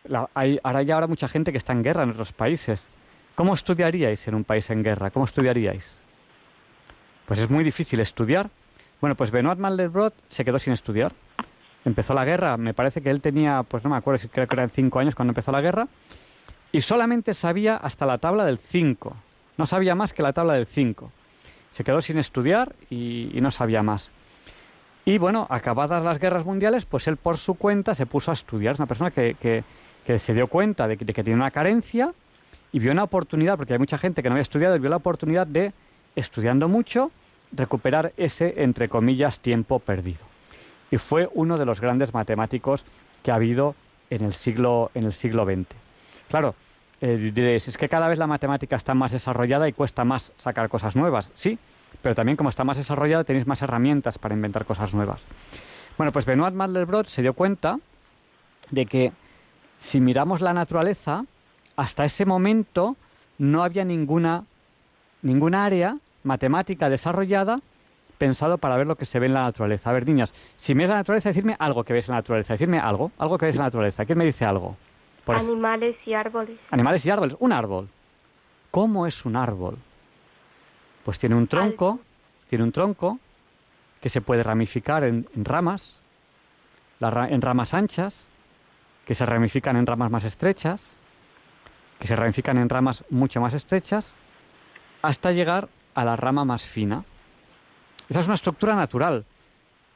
La- 0.03 0.29
hay, 0.35 0.59
ahora 0.63 0.83
ya 0.83 0.93
habrá 0.95 1.07
mucha 1.07 1.27
gente 1.27 1.51
que 1.51 1.57
está 1.57 1.73
en 1.73 1.81
guerra 1.83 2.03
en 2.03 2.11
otros 2.11 2.31
países. 2.31 2.81
¿Cómo 3.35 3.55
estudiaríais 3.55 4.27
en 4.27 4.35
un 4.35 4.43
país 4.43 4.69
en 4.69 4.83
guerra? 4.83 5.09
¿Cómo 5.09 5.25
estudiaríais? 5.25 5.99
Pues 7.25 7.39
es 7.39 7.49
muy 7.49 7.63
difícil 7.63 7.99
estudiar. 7.99 8.49
Bueno, 9.01 9.15
pues 9.15 9.31
Benoit 9.31 9.59
Mandelbrot 9.59 10.13
se 10.29 10.45
quedó 10.45 10.59
sin 10.59 10.73
estudiar. 10.73 11.11
Empezó 11.85 12.13
la 12.13 12.25
guerra, 12.25 12.57
me 12.57 12.73
parece 12.73 13.01
que 13.01 13.09
él 13.09 13.21
tenía, 13.21 13.63
pues 13.63 13.83
no 13.83 13.89
me 13.89 13.95
acuerdo, 13.97 14.17
si 14.19 14.27
creo 14.27 14.47
que 14.47 14.55
eran 14.55 14.69
cinco 14.69 14.99
años 14.99 15.15
cuando 15.15 15.31
empezó 15.31 15.51
la 15.51 15.61
guerra, 15.61 15.87
y 16.71 16.81
solamente 16.81 17.33
sabía 17.33 17.77
hasta 17.77 18.05
la 18.05 18.17
tabla 18.17 18.43
del 18.45 18.57
5. 18.57 19.15
No 19.57 19.65
sabía 19.65 19.95
más 19.95 20.13
que 20.13 20.21
la 20.21 20.33
tabla 20.33 20.53
del 20.53 20.65
5. 20.67 21.11
Se 21.71 21.83
quedó 21.83 22.01
sin 22.01 22.17
estudiar 22.17 22.75
y, 22.89 23.29
no 23.41 23.51
sabía 23.51 23.83
más. 23.83 24.11
Y 25.05 25.17
bueno, 25.17 25.47
acabadas 25.49 26.03
las 26.03 26.19
guerras 26.19 26.45
mundiales, 26.45 26.83
pues 26.85 27.07
él 27.07 27.15
por 27.15 27.37
su 27.37 27.53
cuenta 27.55 27.95
se 27.95 28.05
puso 28.05 28.31
a 28.31 28.33
estudiar. 28.33 28.73
Es 28.73 28.79
una 28.79 28.87
persona 28.87 29.11
que, 29.11 29.35
que- 29.39 29.63
se 30.19 30.33
dio 30.33 30.47
cuenta 30.47 30.87
de 30.87 30.95
que, 30.97 31.23
de 31.23 31.33
una 31.33 31.51
carencia 31.51 32.13
y 32.71 32.79
vio 32.79 32.91
una 32.93 33.03
oportunidad, 33.03 33.57
porque 33.57 33.73
hay 33.73 33.79
mucha 33.79 33.97
gente 33.97 34.21
que 34.23 34.29
no 34.29 34.33
había 34.35 34.41
estudiado, 34.41 34.75
y 34.75 34.79
vio 34.79 34.89
la 34.89 34.95
oportunidad 34.97 35.47
de, 35.47 35.73
estudiando 36.15 36.67
mucho, 36.67 37.11
recuperar 37.51 38.13
ese, 38.17 38.61
entre 38.63 38.87
comillas, 38.89 39.39
tiempo 39.39 39.79
perdido. 39.79 40.19
Y 40.91 40.97
fue 40.97 41.29
uno 41.33 41.57
de 41.57 41.65
los 41.65 41.81
grandes 41.81 42.13
matemáticos 42.13 42.85
que 43.23 43.31
ha 43.31 43.35
habido 43.35 43.75
en 44.09 44.23
el 44.23 44.33
siglo, 44.33 44.91
en 44.93 45.03
el 45.05 45.13
siglo 45.13 45.45
XX. 45.45 45.67
Claro, 46.29 46.55
eh, 47.01 47.31
diréis, 47.33 47.67
es 47.67 47.77
que 47.77 47.89
cada 47.89 48.07
vez 48.07 48.17
la 48.17 48.27
matemática 48.27 48.75
está 48.75 48.93
más 48.93 49.11
desarrollada 49.11 49.67
y 49.67 49.73
cuesta 49.73 50.03
más 50.05 50.31
sacar 50.37 50.69
cosas 50.69 50.95
nuevas. 50.95 51.31
Sí, 51.35 51.59
pero 52.01 52.15
también 52.15 52.37
como 52.37 52.49
está 52.49 52.63
más 52.63 52.77
desarrollada 52.77 53.23
tenéis 53.23 53.47
más 53.47 53.61
herramientas 53.61 54.17
para 54.17 54.35
inventar 54.35 54.65
cosas 54.65 54.93
nuevas. 54.93 55.21
Bueno, 55.97 56.11
pues 56.11 56.25
Benoit 56.25 56.53
Mandelbrot 56.53 57.07
se 57.07 57.21
dio 57.21 57.33
cuenta 57.33 57.79
de 58.71 58.85
que 58.85 59.11
si 59.79 59.99
miramos 59.99 60.41
la 60.41 60.53
naturaleza, 60.53 61.25
hasta 61.75 62.05
ese 62.05 62.25
momento 62.25 62.95
no 63.37 63.63
había 63.63 63.85
ninguna, 63.85 64.45
ninguna 65.21 65.65
área 65.65 65.97
matemática 66.23 66.89
desarrollada 66.89 67.61
pensado 68.17 68.57
para 68.57 68.77
ver 68.77 68.87
lo 68.87 68.95
que 68.95 69.05
se 69.05 69.19
ve 69.19 69.27
en 69.27 69.33
la 69.33 69.43
naturaleza. 69.43 69.89
A 69.89 69.93
ver, 69.93 70.07
niñas, 70.07 70.33
si 70.57 70.73
ves 70.73 70.89
la 70.89 70.95
naturaleza, 70.95 71.29
decidme 71.29 71.55
algo 71.59 71.83
que 71.83 71.93
ves 71.93 72.07
en 72.09 72.13
la 72.13 72.19
naturaleza. 72.19 72.53
Decidme 72.53 72.79
algo, 72.79 73.11
algo 73.17 73.37
que 73.37 73.45
ves 73.47 73.55
en 73.55 73.59
la 73.59 73.65
naturaleza. 73.65 74.05
¿Quién 74.05 74.17
me 74.17 74.25
dice 74.25 74.45
algo? 74.45 74.75
Por 75.25 75.35
Animales 75.35 75.95
y 76.05 76.13
árboles. 76.13 76.57
Animales 76.71 77.05
y 77.05 77.09
árboles. 77.09 77.35
Un 77.39 77.51
árbol. 77.53 77.89
¿Cómo 78.71 79.07
es 79.07 79.25
un 79.25 79.35
árbol? 79.35 79.77
Pues 81.05 81.19
tiene 81.19 81.35
un 81.35 81.47
tronco, 81.47 81.99
tiene 82.49 82.63
un 82.63 82.71
tronco 82.71 83.19
que 84.01 84.09
se 84.09 84.21
puede 84.21 84.43
ramificar 84.43 85.03
en, 85.03 85.27
en 85.35 85.45
ramas, 85.45 85.97
ra- 86.99 87.29
en 87.29 87.41
ramas 87.41 87.73
anchas, 87.73 88.27
que 89.05 89.15
se 89.15 89.25
ramifican 89.25 89.77
en 89.77 89.85
ramas 89.85 90.11
más 90.11 90.23
estrechas, 90.25 90.93
que 91.99 92.07
se 92.07 92.15
ramifican 92.15 92.57
en 92.57 92.69
ramas 92.69 93.03
mucho 93.09 93.41
más 93.41 93.53
estrechas, 93.53 94.13
hasta 95.01 95.31
llegar 95.31 95.69
a 95.95 96.03
la 96.05 96.15
rama 96.15 96.43
más 96.45 96.63
fina. 96.63 97.03
Esa 98.09 98.21
es 98.21 98.25
una 98.25 98.35
estructura 98.35 98.75
natural. 98.75 99.25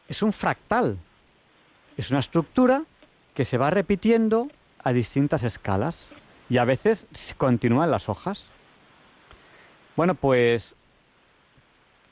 Es 0.08 0.22
un 0.22 0.34
fractal. 0.34 0.98
Es 1.98 2.10
una 2.12 2.20
estructura 2.20 2.84
que 3.34 3.46
se 3.46 3.58
va 3.58 3.70
repitiendo 3.70 4.48
a 4.84 4.92
distintas 4.92 5.44
escalas 5.44 6.10
y 6.50 6.58
a 6.58 6.66
veces 6.66 7.08
continúan 7.38 7.92
las 7.92 8.10
hojas. 8.10 8.50
Bueno, 9.96 10.16
pues, 10.16 10.76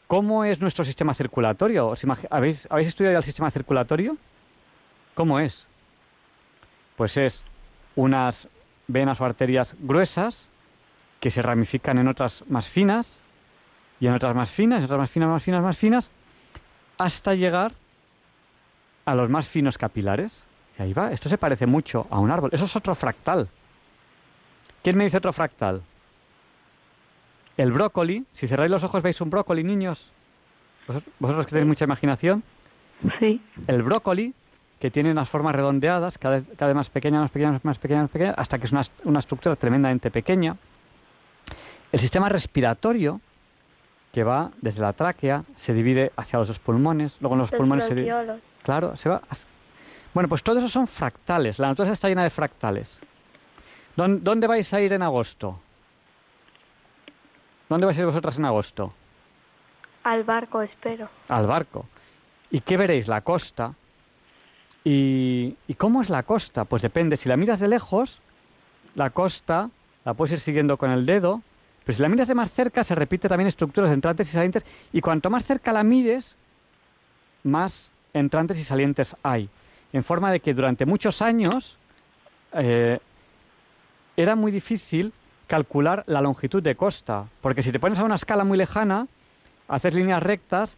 ¿cómo 0.07 0.45
es 0.45 0.62
nuestro 0.62 0.85
sistema 0.85 1.13
circulatorio? 1.13 1.88
¿Os 1.89 2.05
¿Habéis, 2.29 2.67
¿Habéis 2.69 2.89
estudiado 2.89 3.17
el 3.17 3.23
sistema 3.23 3.51
circulatorio? 3.51 4.17
¿Cómo 5.15 5.39
es? 5.39 5.67
Pues 6.95 7.17
es 7.17 7.43
unas 7.95 8.47
venas 8.88 9.19
o 9.19 9.25
arterias 9.25 9.75
gruesas 9.79 10.45
que 11.19 11.31
se 11.31 11.41
ramifican 11.41 11.97
en 11.97 12.07
otras 12.07 12.43
más 12.47 12.69
finas 12.69 13.19
y 13.99 14.07
en 14.07 14.13
otras 14.13 14.35
más 14.35 14.49
finas, 14.49 14.79
en 14.79 14.85
otras 14.85 14.99
más 14.99 15.12
finas, 15.12 15.29
más 15.29 15.43
finas, 15.43 15.63
más 15.63 15.77
finas, 15.77 16.09
hasta 16.97 17.35
llegar 17.35 17.73
a 19.05 19.15
los 19.15 19.29
más 19.29 19.47
finos 19.47 19.77
capilares. 19.77 20.43
Y 20.77 20.83
ahí 20.83 20.93
va, 20.93 21.12
esto 21.12 21.27
se 21.29 21.38
parece 21.38 21.65
mucho 21.65 22.07
a 22.09 22.19
un 22.19 22.31
árbol. 22.31 22.49
Eso 22.53 22.65
es 22.65 22.75
otro 22.75 22.95
fractal. 22.95 23.49
¿Quién 24.83 24.97
me 24.97 25.03
dice 25.03 25.17
otro 25.17 25.33
fractal? 25.33 25.81
El 27.57 27.73
brócoli. 27.73 28.25
Si 28.33 28.47
cerráis 28.47 28.71
los 28.71 28.83
ojos, 28.83 29.03
¿veis 29.03 29.19
un 29.19 29.29
brócoli, 29.29 29.63
niños? 29.63 30.09
¿Vosotros, 30.88 31.13
vosotros 31.19 31.45
que 31.45 31.49
tenéis 31.49 31.67
mucha 31.67 31.85
imaginación? 31.85 32.43
Sí. 33.19 33.41
El 33.67 33.83
brócoli, 33.83 34.33
que 34.79 34.89
tiene 34.89 35.12
unas 35.12 35.27
formas 35.27 35.53
redondeadas, 35.53 36.17
cada 36.17 36.38
vez, 36.38 36.47
cada 36.57 36.67
vez 36.67 36.75
más 36.75 36.89
pequeñas, 36.89 37.21
más 37.21 37.31
pequeñas, 37.31 37.65
más 37.65 37.77
pequeñas, 37.77 38.03
más 38.03 38.12
pequeñas, 38.12 38.35
hasta 38.38 38.57
que 38.59 38.65
es 38.65 38.71
una, 38.71 38.81
una 39.03 39.19
estructura 39.19 39.57
tremendamente 39.57 40.09
pequeña. 40.09 40.55
El 41.91 41.99
sistema 41.99 42.29
respiratorio, 42.29 43.19
que 44.11 44.23
va 44.23 44.51
desde 44.61 44.81
la 44.81 44.93
tráquea, 44.93 45.43
se 45.55 45.73
divide 45.73 46.11
hacia 46.17 46.39
los 46.39 46.47
dos 46.47 46.59
pulmones, 46.59 47.15
luego 47.19 47.35
en 47.35 47.39
los, 47.39 47.51
Los 47.51 47.57
pulmones 47.59 47.85
se 47.85 47.95
divide... 47.95 48.39
Claro, 48.63 48.95
se 48.97 49.09
va. 49.09 49.21
Bueno, 50.13 50.27
pues 50.27 50.41
todo 50.43 50.57
eso 50.57 50.67
son 50.67 50.87
fractales. 50.87 51.59
La 51.59 51.67
naturaleza 51.67 51.93
está 51.93 52.07
llena 52.09 52.23
de 52.23 52.29
fractales. 52.31 52.97
¿Dón- 53.95 54.21
¿Dónde 54.23 54.47
vais 54.47 54.71
a 54.73 54.81
ir 54.81 54.91
en 54.93 55.03
agosto? 55.03 55.59
¿Dónde 57.69 57.85
vais 57.85 57.97
a 57.97 58.01
ir 58.01 58.05
vosotras 58.07 58.37
en 58.37 58.45
agosto? 58.45 58.93
Al 60.03 60.23
barco, 60.23 60.61
espero. 60.61 61.07
Al 61.27 61.45
barco. 61.45 61.85
¿Y 62.49 62.61
qué 62.61 62.77
veréis? 62.77 63.07
La 63.07 63.21
costa. 63.21 63.73
¿Y, 64.83 65.55
¿Y 65.67 65.73
cómo 65.75 66.01
es 66.01 66.09
la 66.09 66.23
costa? 66.23 66.65
Pues 66.65 66.81
depende. 66.81 67.15
Si 67.17 67.29
la 67.29 67.35
miras 67.37 67.59
de 67.59 67.67
lejos, 67.67 68.19
la 68.95 69.11
costa 69.11 69.69
la 70.05 70.13
puedes 70.15 70.33
ir 70.33 70.39
siguiendo 70.39 70.77
con 70.77 70.89
el 70.89 71.05
dedo, 71.05 71.43
pero 71.85 71.95
si 71.95 72.01
la 72.01 72.09
miras 72.09 72.27
de 72.27 72.35
más 72.35 72.51
cerca 72.51 72.83
se 72.83 72.95
repite 72.95 73.29
también 73.29 73.47
estructuras 73.47 73.91
entrantes 73.91 74.29
y 74.29 74.31
salientes 74.31 74.65
y 74.93 75.01
cuanto 75.01 75.29
más 75.29 75.45
cerca 75.45 75.71
la 75.73 75.83
mires, 75.83 76.35
más 77.43 77.91
entrantes 78.13 78.59
y 78.59 78.63
salientes 78.63 79.15
hay. 79.23 79.49
En 79.93 80.03
forma 80.03 80.31
de 80.31 80.39
que 80.39 80.53
durante 80.53 80.85
muchos 80.85 81.21
años 81.21 81.77
eh, 82.53 82.99
era 84.17 84.35
muy 84.35 84.51
difícil 84.51 85.13
calcular 85.47 86.03
la 86.05 86.21
longitud 86.21 86.61
de 86.61 86.75
costa, 86.75 87.25
porque 87.41 87.63
si 87.63 87.71
te 87.71 87.79
pones 87.79 87.97
a 87.99 88.03
una 88.03 88.15
escala 88.15 88.43
muy 88.43 88.57
lejana, 88.57 89.07
haces 89.67 89.93
líneas 89.95 90.21
rectas 90.21 90.77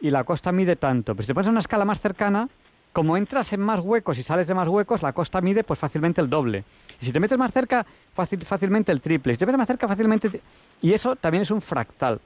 y 0.00 0.10
la 0.10 0.24
costa 0.24 0.52
mide 0.52 0.76
tanto, 0.76 1.14
pero 1.14 1.22
si 1.22 1.28
te 1.28 1.34
pones 1.34 1.48
a 1.48 1.50
una 1.50 1.60
escala 1.60 1.84
más 1.84 2.00
cercana, 2.00 2.48
como 2.92 3.16
entras 3.16 3.52
en 3.52 3.60
más 3.60 3.80
huecos 3.80 4.18
y 4.18 4.22
sales 4.22 4.46
de 4.46 4.54
más 4.54 4.68
huecos, 4.68 5.02
la 5.02 5.12
costa 5.12 5.40
mide 5.40 5.64
pues 5.64 5.78
fácilmente 5.78 6.20
el 6.20 6.28
doble. 6.28 6.64
Y 7.00 7.06
si 7.06 7.12
te 7.12 7.20
metes 7.20 7.38
más 7.38 7.50
cerca, 7.52 7.86
fácilmente 8.12 8.92
el 8.92 9.00
triple. 9.00 9.32
Si 9.32 9.38
te 9.38 9.46
metes 9.46 9.58
más 9.58 9.66
cerca, 9.66 9.88
fácilmente... 9.88 10.42
Y 10.82 10.92
eso 10.92 11.16
también 11.16 11.42
es 11.42 11.50
un 11.50 11.62
fractal. 11.62 12.20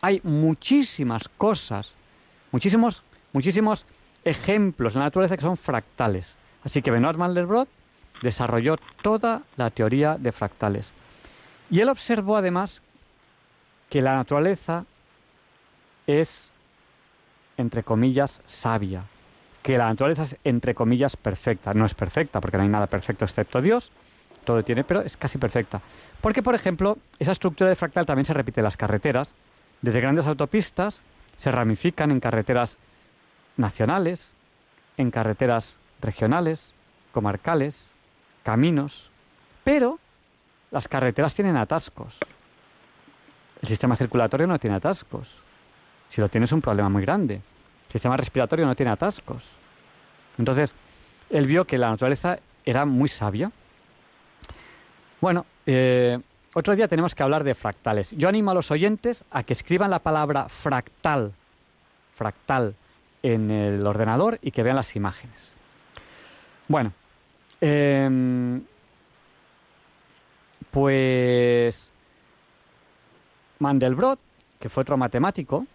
Hay 0.00 0.20
muchísimas 0.22 1.28
cosas, 1.28 1.94
muchísimos, 2.52 3.02
muchísimos 3.32 3.84
ejemplos 4.24 4.94
en 4.94 5.00
la 5.00 5.06
naturaleza 5.06 5.36
que 5.36 5.42
son 5.42 5.56
fractales. 5.56 6.36
Así 6.62 6.82
que 6.82 6.92
Benoit 6.92 7.16
Mandelbrot 7.16 7.68
desarrolló 8.22 8.76
toda 9.02 9.42
la 9.56 9.70
teoría 9.70 10.16
de 10.18 10.30
fractales. 10.30 10.88
Y 11.68 11.80
él 11.80 11.88
observó 11.88 12.36
además 12.36 12.80
que 13.90 14.02
la 14.02 14.14
naturaleza 14.14 14.84
es, 16.06 16.52
entre 17.56 17.82
comillas, 17.82 18.40
sabia 18.46 19.04
que 19.62 19.78
la 19.78 19.88
naturaleza 19.88 20.24
es, 20.24 20.36
entre 20.44 20.74
comillas, 20.74 21.16
perfecta. 21.16 21.72
No 21.72 21.86
es 21.86 21.94
perfecta, 21.94 22.40
porque 22.40 22.56
no 22.56 22.64
hay 22.64 22.68
nada 22.68 22.86
perfecto 22.86 23.24
excepto 23.24 23.62
Dios, 23.62 23.92
todo 24.44 24.62
tiene, 24.64 24.84
pero 24.84 25.02
es 25.02 25.16
casi 25.16 25.38
perfecta. 25.38 25.80
Porque, 26.20 26.42
por 26.42 26.54
ejemplo, 26.54 26.98
esa 27.18 27.32
estructura 27.32 27.70
de 27.70 27.76
fractal 27.76 28.06
también 28.06 28.24
se 28.24 28.34
repite 28.34 28.60
en 28.60 28.64
las 28.64 28.76
carreteras. 28.76 29.32
Desde 29.80 30.00
grandes 30.00 30.26
autopistas 30.26 31.00
se 31.36 31.50
ramifican 31.50 32.10
en 32.10 32.20
carreteras 32.20 32.76
nacionales, 33.56 34.30
en 34.96 35.10
carreteras 35.10 35.76
regionales, 36.00 36.74
comarcales, 37.12 37.90
caminos, 38.42 39.10
pero 39.64 39.98
las 40.70 40.88
carreteras 40.88 41.34
tienen 41.34 41.56
atascos. 41.56 42.18
El 43.60 43.68
sistema 43.68 43.96
circulatorio 43.96 44.46
no 44.46 44.58
tiene 44.58 44.76
atascos. 44.76 45.28
Si 46.08 46.20
lo 46.20 46.28
tiene 46.28 46.46
es 46.46 46.52
un 46.52 46.60
problema 46.60 46.88
muy 46.88 47.02
grande. 47.02 47.40
Sistema 47.92 48.16
respiratorio 48.16 48.64
no 48.64 48.74
tiene 48.74 48.90
atascos. 48.90 49.44
Entonces, 50.38 50.72
él 51.28 51.46
vio 51.46 51.66
que 51.66 51.76
la 51.76 51.90
naturaleza 51.90 52.38
era 52.64 52.86
muy 52.86 53.10
sabia. 53.10 53.52
Bueno, 55.20 55.44
eh, 55.66 56.18
otro 56.54 56.74
día 56.74 56.88
tenemos 56.88 57.14
que 57.14 57.22
hablar 57.22 57.44
de 57.44 57.54
fractales. 57.54 58.10
Yo 58.12 58.30
animo 58.30 58.50
a 58.50 58.54
los 58.54 58.70
oyentes 58.70 59.24
a 59.30 59.42
que 59.42 59.52
escriban 59.52 59.90
la 59.90 59.98
palabra 59.98 60.48
fractal, 60.48 61.32
fractal, 62.14 62.74
en 63.22 63.50
el 63.50 63.86
ordenador 63.86 64.38
y 64.42 64.50
que 64.50 64.62
vean 64.62 64.76
las 64.76 64.96
imágenes. 64.96 65.52
Bueno, 66.68 66.92
em, 67.60 68.62
pues 70.70 71.90
Mandelbrot, 73.58 74.18
que 74.58 74.68
fue 74.68 74.80
otro 74.80 74.96
matemático, 74.96 75.66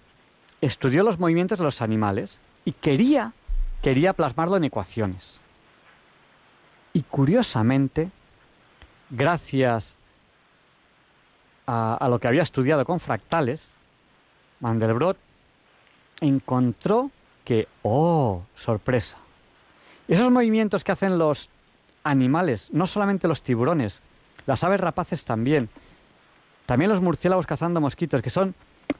estudió 0.61 1.03
los 1.03 1.19
movimientos 1.19 1.57
de 1.57 1.63
los 1.63 1.81
animales 1.81 2.39
y 2.65 2.71
quería, 2.71 3.33
quería 3.81 4.13
plasmarlo 4.13 4.57
en 4.57 4.65
ecuaciones. 4.65 5.37
Y 6.93 7.03
curiosamente, 7.03 8.09
gracias 9.09 9.95
a, 11.67 12.07
lo 12.09 12.19
que 12.19 12.27
había 12.27 12.43
estudiado 12.43 12.85
con 12.85 12.99
fractales, 12.99 13.67
Mandelbrot 14.59 15.17
encontró 16.21 17.11
que, 17.45 17.67
oh, 17.83 18.43
sorpresa, 18.55 19.17
esos 20.07 20.31
movimientos 20.31 20.83
que 20.83 20.91
hacen 20.91 21.17
los 21.17 21.49
animales, 22.03 22.69
no 22.71 22.87
solamente 22.87 23.27
los 23.27 23.41
tiburones, 23.41 23.99
las 24.45 24.63
aves 24.63 24.79
rapaces 24.79 25.25
también, 25.25 25.69
también 26.65 26.89
los 26.89 27.01
murciélagos 27.01 27.45
cazando 27.45 27.81
mosquitos, 27.81 28.21
que 28.21 28.29
son 28.29 28.55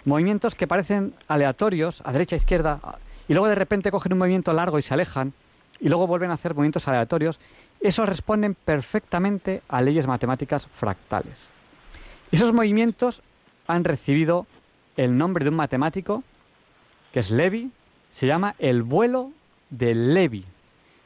movimientos 0.05 0.55
que 0.55 0.67
parecen 0.67 1.13
aleatorios, 1.27 2.01
a 2.05 2.11
derecha, 2.11 2.35
a 2.35 2.39
izquierda, 2.39 2.79
y 3.27 3.33
luego 3.33 3.47
de 3.47 3.55
repente 3.55 3.91
cogen 3.91 4.13
un 4.13 4.19
movimiento 4.19 4.53
largo 4.53 4.79
y 4.79 4.81
se 4.81 4.93
alejan, 4.93 5.33
y 5.79 5.89
luego 5.89 6.07
vuelven 6.07 6.31
a 6.31 6.35
hacer 6.35 6.53
movimientos 6.53 6.87
aleatorios, 6.87 7.39
esos 7.79 8.07
responden 8.07 8.55
perfectamente 8.55 9.61
a 9.67 9.81
leyes 9.81 10.07
matemáticas 10.07 10.67
fractales. 10.67 11.49
Esos 12.31 12.53
movimientos 12.53 13.21
han 13.67 13.83
recibido 13.83 14.47
el 14.95 15.17
nombre 15.17 15.43
de 15.43 15.49
un 15.49 15.55
matemático, 15.55 16.23
que 17.11 17.19
es 17.19 17.31
Levy, 17.31 17.71
se 18.11 18.27
llama 18.27 18.55
el 18.59 18.83
vuelo 18.83 19.31
de 19.69 19.93
Levy. 19.93 20.45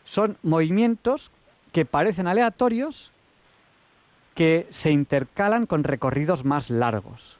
Son 0.05 0.37
movimientos 0.43 1.31
que 1.71 1.85
parecen 1.85 2.27
aleatorios, 2.27 3.11
que 4.35 4.67
se 4.69 4.91
intercalan 4.91 5.65
con 5.65 5.83
recorridos 5.83 6.45
más 6.45 6.69
largos. 6.69 7.37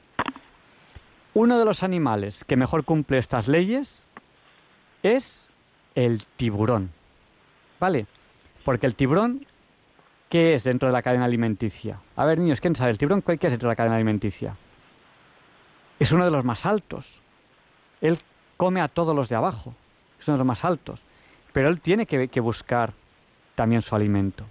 Uno 1.34 1.58
de 1.58 1.64
los 1.64 1.82
animales 1.82 2.44
que 2.44 2.56
mejor 2.56 2.84
cumple 2.84 3.18
estas 3.18 3.48
leyes 3.48 4.02
es 5.02 5.48
el 5.94 6.24
tiburón. 6.36 6.90
¿Vale? 7.80 8.06
Porque 8.64 8.86
el 8.86 8.94
tiburón, 8.94 9.46
¿qué 10.28 10.54
es 10.54 10.64
dentro 10.64 10.88
de 10.88 10.92
la 10.92 11.02
cadena 11.02 11.24
alimenticia? 11.24 11.98
A 12.16 12.24
ver, 12.24 12.38
niños, 12.38 12.60
¿quién 12.60 12.76
sabe? 12.76 12.90
¿El 12.90 12.98
tiburón 12.98 13.22
qué 13.22 13.34
es 13.34 13.40
dentro 13.40 13.68
de 13.68 13.72
la 13.72 13.76
cadena 13.76 13.96
alimenticia? 13.96 14.56
Es 15.98 16.12
uno 16.12 16.24
de 16.24 16.30
los 16.30 16.44
más 16.44 16.66
altos. 16.66 17.20
Él 18.00 18.18
come 18.56 18.80
a 18.80 18.88
todos 18.88 19.14
los 19.16 19.28
de 19.28 19.36
abajo. 19.36 19.74
Es 20.20 20.28
uno 20.28 20.34
de 20.34 20.38
los 20.38 20.46
más 20.46 20.64
altos. 20.64 21.00
Pero 21.52 21.68
él 21.68 21.80
tiene 21.80 22.06
que, 22.06 22.40
buscar 22.40 22.92
también 23.54 23.82
su 23.82 23.94
alimento. 23.94 24.44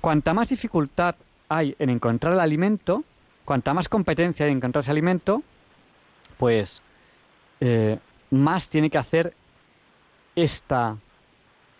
Cuanta 0.00 0.34
más 0.34 0.48
dificultad 0.48 1.14
hay 1.48 1.74
en 1.78 1.90
encontrar 1.90 2.32
el 2.32 2.40
alimento, 2.40 3.04
cuanta 3.44 3.74
más 3.74 3.88
competencia 3.88 4.46
hay 4.46 4.52
en 4.52 4.58
encontrar 4.58 4.82
ese 4.82 4.90
alimento, 4.90 5.42
pues 6.38 6.82
eh, 7.60 7.98
más 8.30 8.68
tiene 8.68 8.90
que 8.90 8.98
hacer 8.98 9.34
esta, 10.34 10.96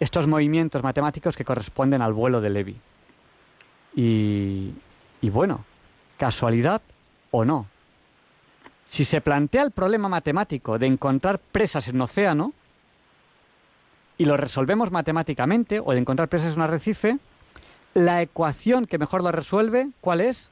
estos 0.00 0.26
movimientos 0.26 0.82
matemáticos 0.82 1.36
que 1.36 1.44
corresponden 1.44 2.02
al 2.02 2.12
vuelo 2.12 2.40
de 2.40 2.50
Levy. 2.50 2.76
Y, 3.94 4.72
y 5.20 5.30
bueno, 5.30 5.64
casualidad 6.16 6.82
o 7.30 7.44
no. 7.44 7.66
Si 8.84 9.04
se 9.04 9.20
plantea 9.20 9.62
el 9.62 9.72
problema 9.72 10.08
matemático 10.08 10.78
de 10.78 10.86
encontrar 10.86 11.38
presas 11.38 11.88
en 11.88 11.96
un 11.96 12.02
océano 12.02 12.52
y 14.18 14.24
lo 14.24 14.36
resolvemos 14.36 14.90
matemáticamente, 14.90 15.80
o 15.80 15.92
de 15.92 15.98
encontrar 15.98 16.28
presas 16.28 16.52
en 16.52 16.60
un 16.60 16.62
arrecife, 16.62 17.18
la 17.94 18.22
ecuación 18.22 18.86
que 18.86 18.98
mejor 18.98 19.22
lo 19.22 19.32
resuelve, 19.32 19.90
¿cuál 20.00 20.20
es? 20.20 20.50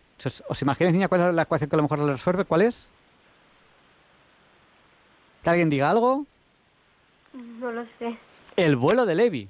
¿Os 0.49 0.63
imagináis, 0.63 0.95
niña, 0.95 1.09
cuál 1.09 1.29
es 1.29 1.35
la 1.35 1.43
ecuación 1.43 1.71
que 1.71 1.77
lo 1.77 1.83
mejor 1.83 1.99
lo 1.99 2.07
resuelve? 2.09 2.45
¿Cuál 2.45 2.63
es? 2.63 2.89
¿Que 5.45 5.51
alguien 5.51 5.69
diga 5.69 5.91
algo? 5.91 6.25
No 7.35 7.71
lo 7.71 7.85
sé. 7.99 8.17
El 8.57 8.77
vuelo 8.77 9.05
de 9.05 9.15
Levy. 9.15 9.49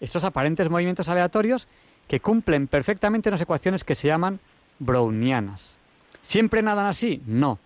Estos 0.00 0.24
aparentes 0.24 0.70
movimientos 0.70 1.10
aleatorios 1.10 1.68
que 2.08 2.20
cumplen 2.20 2.66
perfectamente 2.68 3.28
unas 3.28 3.42
ecuaciones 3.42 3.84
que 3.84 3.94
se 3.94 4.08
llaman 4.08 4.40
brownianas. 4.78 5.76
¿Siempre 6.22 6.62
nadan 6.62 6.86
así? 6.86 7.22
No. 7.26 7.58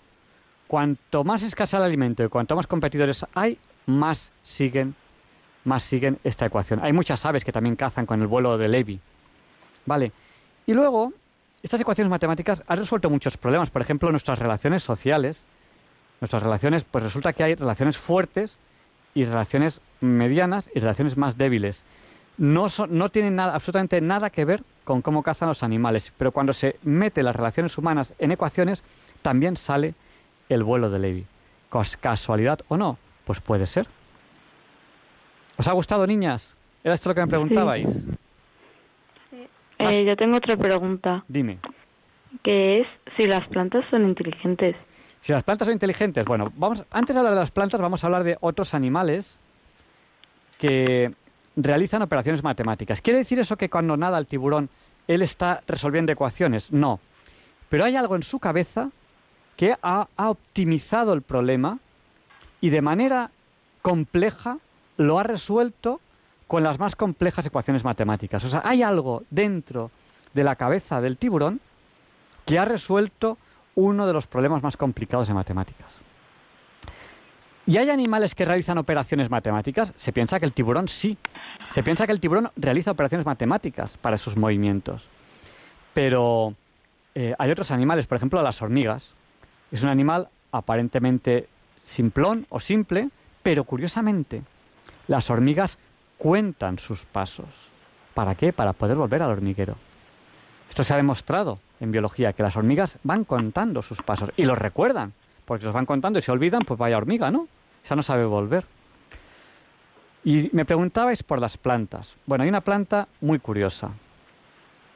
Cuanto 0.67 1.23
más 1.23 1.45
escasa 1.45 1.77
el 1.77 1.85
alimento 1.85 2.25
y 2.25 2.29
cuanto 2.29 2.57
más 2.57 2.67
competidores 2.67 3.25
hay, 3.35 3.57
más 3.87 4.33
siguen, 4.43 4.97
más 5.65 5.85
siguen 5.85 6.19
esta 6.25 6.45
ecuación. 6.47 6.81
Hay 6.83 6.93
muchas 6.93 7.25
aves 7.25 7.45
que 7.45 7.53
también 7.53 7.77
cazan 7.77 8.05
con 8.05 8.21
el 8.21 8.27
vuelo 8.27 8.59
de 8.59 8.67
Levy. 8.67 8.99
Vale. 9.87 10.11
Y 10.67 10.75
luego, 10.75 11.13
estas 11.63 11.81
ecuaciones 11.81 12.11
matemáticas 12.11 12.65
han 12.67 12.79
resuelto 12.79 13.09
muchos 13.09 13.37
problemas. 13.37 13.71
Por 13.71 13.81
ejemplo, 13.81 14.11
nuestras 14.11 14.41
relaciones 14.41 14.83
sociales 14.83 15.47
nuestras 16.21 16.43
relaciones, 16.43 16.85
pues 16.85 17.05
resulta 17.05 17.33
que 17.33 17.45
hay 17.45 17.55
relaciones 17.55 17.97
fuertes 17.97 18.57
y 19.15 19.25
relaciones 19.25 19.81
medianas 20.01 20.69
y 20.75 20.81
relaciones 20.81 21.17
más 21.17 21.37
débiles. 21.39 21.83
No, 22.37 22.67
no 22.89 23.09
tienen 23.09 23.37
nada, 23.37 23.55
absolutamente 23.55 24.01
nada 24.01 24.31
que 24.31 24.45
ver 24.45 24.63
con 24.85 25.03
cómo 25.03 25.23
cazan 25.23 25.49
los 25.49 25.63
animales, 25.63 26.13
pero 26.17 26.33
cuando 26.33 26.53
se 26.53 26.77
mete 26.83 27.23
las 27.23 27.35
relaciones 27.35 27.77
humanas 27.77 28.15
en 28.19 28.33
ecuaciones, 28.33 28.83
también 29.23 29.57
sale 29.57 29.95
el 30.49 30.63
vuelo 30.63 30.89
de 30.91 30.99
Levy. 30.99 31.27
¿Casualidad 32.01 32.61
o 32.69 32.77
no? 32.77 32.97
Pues 33.25 33.41
puede 33.41 33.67
ser. 33.67 33.87
¿Os 35.57 35.67
ha 35.69 35.73
gustado, 35.73 36.07
niñas? 36.07 36.57
¿Era 36.85 36.95
esto 36.95 37.09
lo 37.09 37.15
que 37.15 37.21
me 37.21 37.27
preguntabais? 37.27 38.07
Eh, 39.79 40.05
yo 40.05 40.17
tengo 40.17 40.37
otra 40.37 40.57
pregunta. 40.57 41.25
Dime. 41.29 41.59
Que 42.43 42.81
es 42.81 42.87
si 43.17 43.27
las 43.27 43.47
plantas 43.49 43.85
son 43.91 44.09
inteligentes. 44.09 44.77
Si 45.29 45.35
las 45.35 45.45
plantas 45.45 45.67
son 45.67 45.75
inteligentes, 45.75 46.25
bueno, 46.25 46.51
vamos, 46.57 46.85
antes 46.91 47.15
de 47.15 47.21
hablar 47.21 47.35
de 47.35 47.41
las 47.41 47.51
plantas, 47.51 47.79
vamos 47.83 48.03
a 48.03 48.07
hablar 48.07 48.25
de 48.25 48.39
otros 48.41 48.73
animales 48.73 49.37
que 50.57 51.13
realizan 51.55 52.01
operaciones 52.01 52.43
matemáticas. 52.43 53.03
¿Quiere 53.03 53.19
decir 53.19 53.39
eso 53.39 53.59
que 53.59 53.69
cuando 53.69 53.99
nada 53.99 54.17
el 54.17 54.27
tiburón 54.27 54.71
él 55.07 55.21
está 55.21 55.63
resolviendo 55.67 56.13
ecuaciones? 56.13 56.73
No. 56.73 56.99
Pero 57.69 57.85
hay 57.85 57.95
algo 57.95 58.17
en 58.17 58.23
su 58.23 58.39
cabeza 58.39 58.89
que 59.59 59.77
ha, 59.83 60.09
ha 60.17 60.31
optimizado 60.31 61.13
el 61.13 61.21
problema 61.21 61.79
y 62.63 62.71
de 62.71 62.81
manera 62.81 63.31
compleja 63.83 64.57
lo 64.97 65.19
ha 65.19 65.25
resuelto 65.25 66.01
con 66.47 66.63
las 66.63 66.79
más 66.79 66.97
complejas 66.97 67.45
ecuaciones 67.45 67.85
matemáticas. 67.85 68.47
O 68.47 68.49
sea, 68.49 68.63
hay 68.65 68.83
algo 68.83 69.25
dentro 69.29 69.91
de 70.33 70.45
la 70.45 70.57
cabeza 70.57 71.03
del 71.03 71.19
tiburón 71.19 71.61
que 72.47 72.59
ha 72.59 72.65
resuelto 72.65 73.37
uno 73.79 74.09
de 74.09 74.13
los 74.13 74.27
problemas 74.27 74.61
más 74.61 74.77
complicados 74.77 75.29
de 75.29 75.35
matemáticas. 75.35 76.01
¿Y 77.65 77.77
hay 77.77 77.91
animales 77.91 78.35
que 78.35 78.45
realizan 78.45 78.77
operaciones 78.77 79.31
matemáticas? 79.31 79.95
Se 79.97 80.13
piensa 80.13 80.41
que 80.41 80.47
el 80.47 80.53
tiburón 80.53 80.89
sí. 80.89 81.17
Se 81.71 81.85
piensa 81.85 82.05
que 82.05 82.13
el 82.13 82.19
tiburón 82.19 82.51
realiza 82.57 82.91
operaciones 82.91 83.25
matemáticas 83.25 83.97
para 83.99 84.19
sus 84.19 84.37
movimientos. 84.37 85.07
Pero 85.95 86.55
eh, 87.15 87.37
hay 87.39 87.51
otros 87.53 87.71
animales, 87.71 88.09
por 88.09 88.17
ejemplo 88.17 88.43
las 88.43 88.61
hormigas. 88.63 89.15
Es 89.71 89.85
un 89.85 89.91
animal 89.91 90.29
aparentemente 90.51 91.49
simplón 91.85 92.47
o 92.49 92.59
simple, 92.59 93.11
pero 93.45 93.63
curiosamente 93.63 94.43
las 95.07 95.31
hormigas 95.31 95.79
cuentan 96.17 96.81
sus 96.81 97.05
pasos. 97.05 97.47
¿Para 98.13 98.35
qué? 98.35 98.53
Para 98.53 98.73
poder 98.73 98.97
volver 98.97 99.23
al 99.23 99.31
hormiguero. 99.31 99.77
Esto 100.69 100.85
se 100.85 100.95
ha 100.95 100.97
demostrado 100.97 101.59
en 101.81 101.93
biología, 101.93 102.33
que 102.33 102.43
las 102.43 102.57
hormigas 102.57 102.99
van 103.03 103.25
contando 103.25 103.83
sus 103.83 104.03
pasos 104.03 104.31
y 104.37 104.45
los 104.45 104.59
recuerdan, 104.59 105.13
porque 105.45 105.65
los 105.65 105.75
van 105.75 105.87
contando 105.87 106.19
y 106.19 106.23
se 106.23 106.33
olvidan, 106.33 106.63
pues 106.63 106.79
vaya 106.79 106.97
hormiga, 106.97 107.31
¿no? 107.31 107.49
Esa 107.85 107.97
no 107.97 108.03
sabe 108.03 108.25
volver. 108.25 108.65
Y 110.25 110.51
me 110.53 110.65
preguntabais 110.65 111.23
por 111.23 111.41
las 111.41 111.57
plantas. 111.57 112.15
Bueno, 112.27 112.43
hay 112.43 112.51
una 112.51 112.61
planta 112.61 113.09
muy 113.21 113.39
curiosa, 113.39 113.91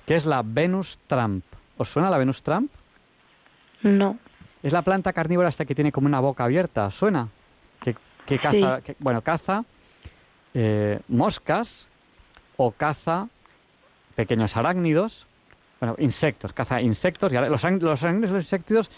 que 0.05 0.15
es 0.15 0.27
la 0.27 0.43
Venus 0.45 0.99
Trump. 1.07 1.45
¿Os 1.79 1.91
suena 1.91 2.11
la 2.11 2.19
Venus 2.19 2.43
Trump? 2.43 2.71
No. 3.83 4.19
Es 4.63 4.73
la 4.73 4.83
planta 4.83 5.13
carnívora 5.13 5.49
hasta 5.49 5.65
que 5.65 5.75
tiene 5.75 5.91
como 5.91 6.07
una 6.07 6.21
boca 6.21 6.45
abierta, 6.45 6.91
¿suena? 6.91 7.29
Que, 8.25 8.39
caza, 8.39 8.81
bueno, 9.01 9.21
caza 9.23 9.65
eh, 10.55 11.01
moscas 11.09 11.89
o 12.57 12.71
caza 12.71 13.29
pequeños 14.15 14.57
arácnidos 14.57 15.27
bueno, 15.83 15.97
insectos, 15.99 16.53
caza 16.53 16.81
insectos. 16.81 17.33
Y 17.33 17.35
los, 17.35 17.61
los 17.61 18.01
los 18.01 18.91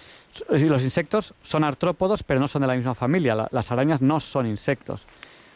los 0.60 0.82
insectos 0.82 1.32
son 1.40 1.64
artrópodos, 1.64 2.22
pero 2.22 2.38
no 2.40 2.46
son 2.46 2.60
de 2.60 2.68
la 2.68 2.74
misma 2.74 2.94
familia. 2.94 3.48
las 3.50 3.72
arañas 3.72 4.02
no 4.02 4.20
son 4.20 4.46
insectos. 4.46 5.06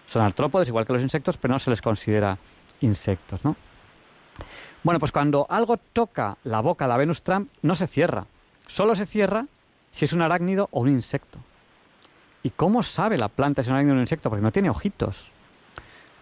Son 0.07 0.23
artrópodos, 0.23 0.69
igual 0.69 0.87
que 0.87 0.95
los 0.95 1.03
insectos, 1.03 1.37
pero 1.37 1.53
no 1.53 1.59
se 1.59 1.69
les 1.69 1.83
considera 1.83 2.38
insectos, 2.81 3.45
¿no? 3.45 3.57
Bueno, 4.83 4.99
pues 4.99 5.12
cuando 5.12 5.47
algo 5.51 5.77
toca 5.77 6.38
la 6.45 6.62
boca 6.62 6.87
de 6.87 6.88
la 6.88 6.97
Venus 6.97 7.21
Trump, 7.21 7.51
no 7.61 7.75
se 7.75 7.87
cierra. 7.88 8.25
Solo 8.67 8.95
se 8.95 9.05
cierra 9.05 9.45
si 9.91 10.07
es 10.07 10.14
un 10.14 10.23
arácnido 10.23 10.71
o 10.71 10.81
un 10.81 10.88
insecto. 10.88 11.38
¿Y 12.43 12.49
cómo 12.49 12.83
sabe 12.83 13.19
la 13.19 13.29
planta 13.29 13.62
si 13.62 13.67
es 13.67 13.69
un 13.69 13.75
arácnido 13.75 13.97
o 13.97 13.99
un 13.99 14.05
insecto? 14.05 14.31
Porque 14.31 14.43
no 14.43 14.51
tiene 14.51 14.71
ojitos. 14.71 15.31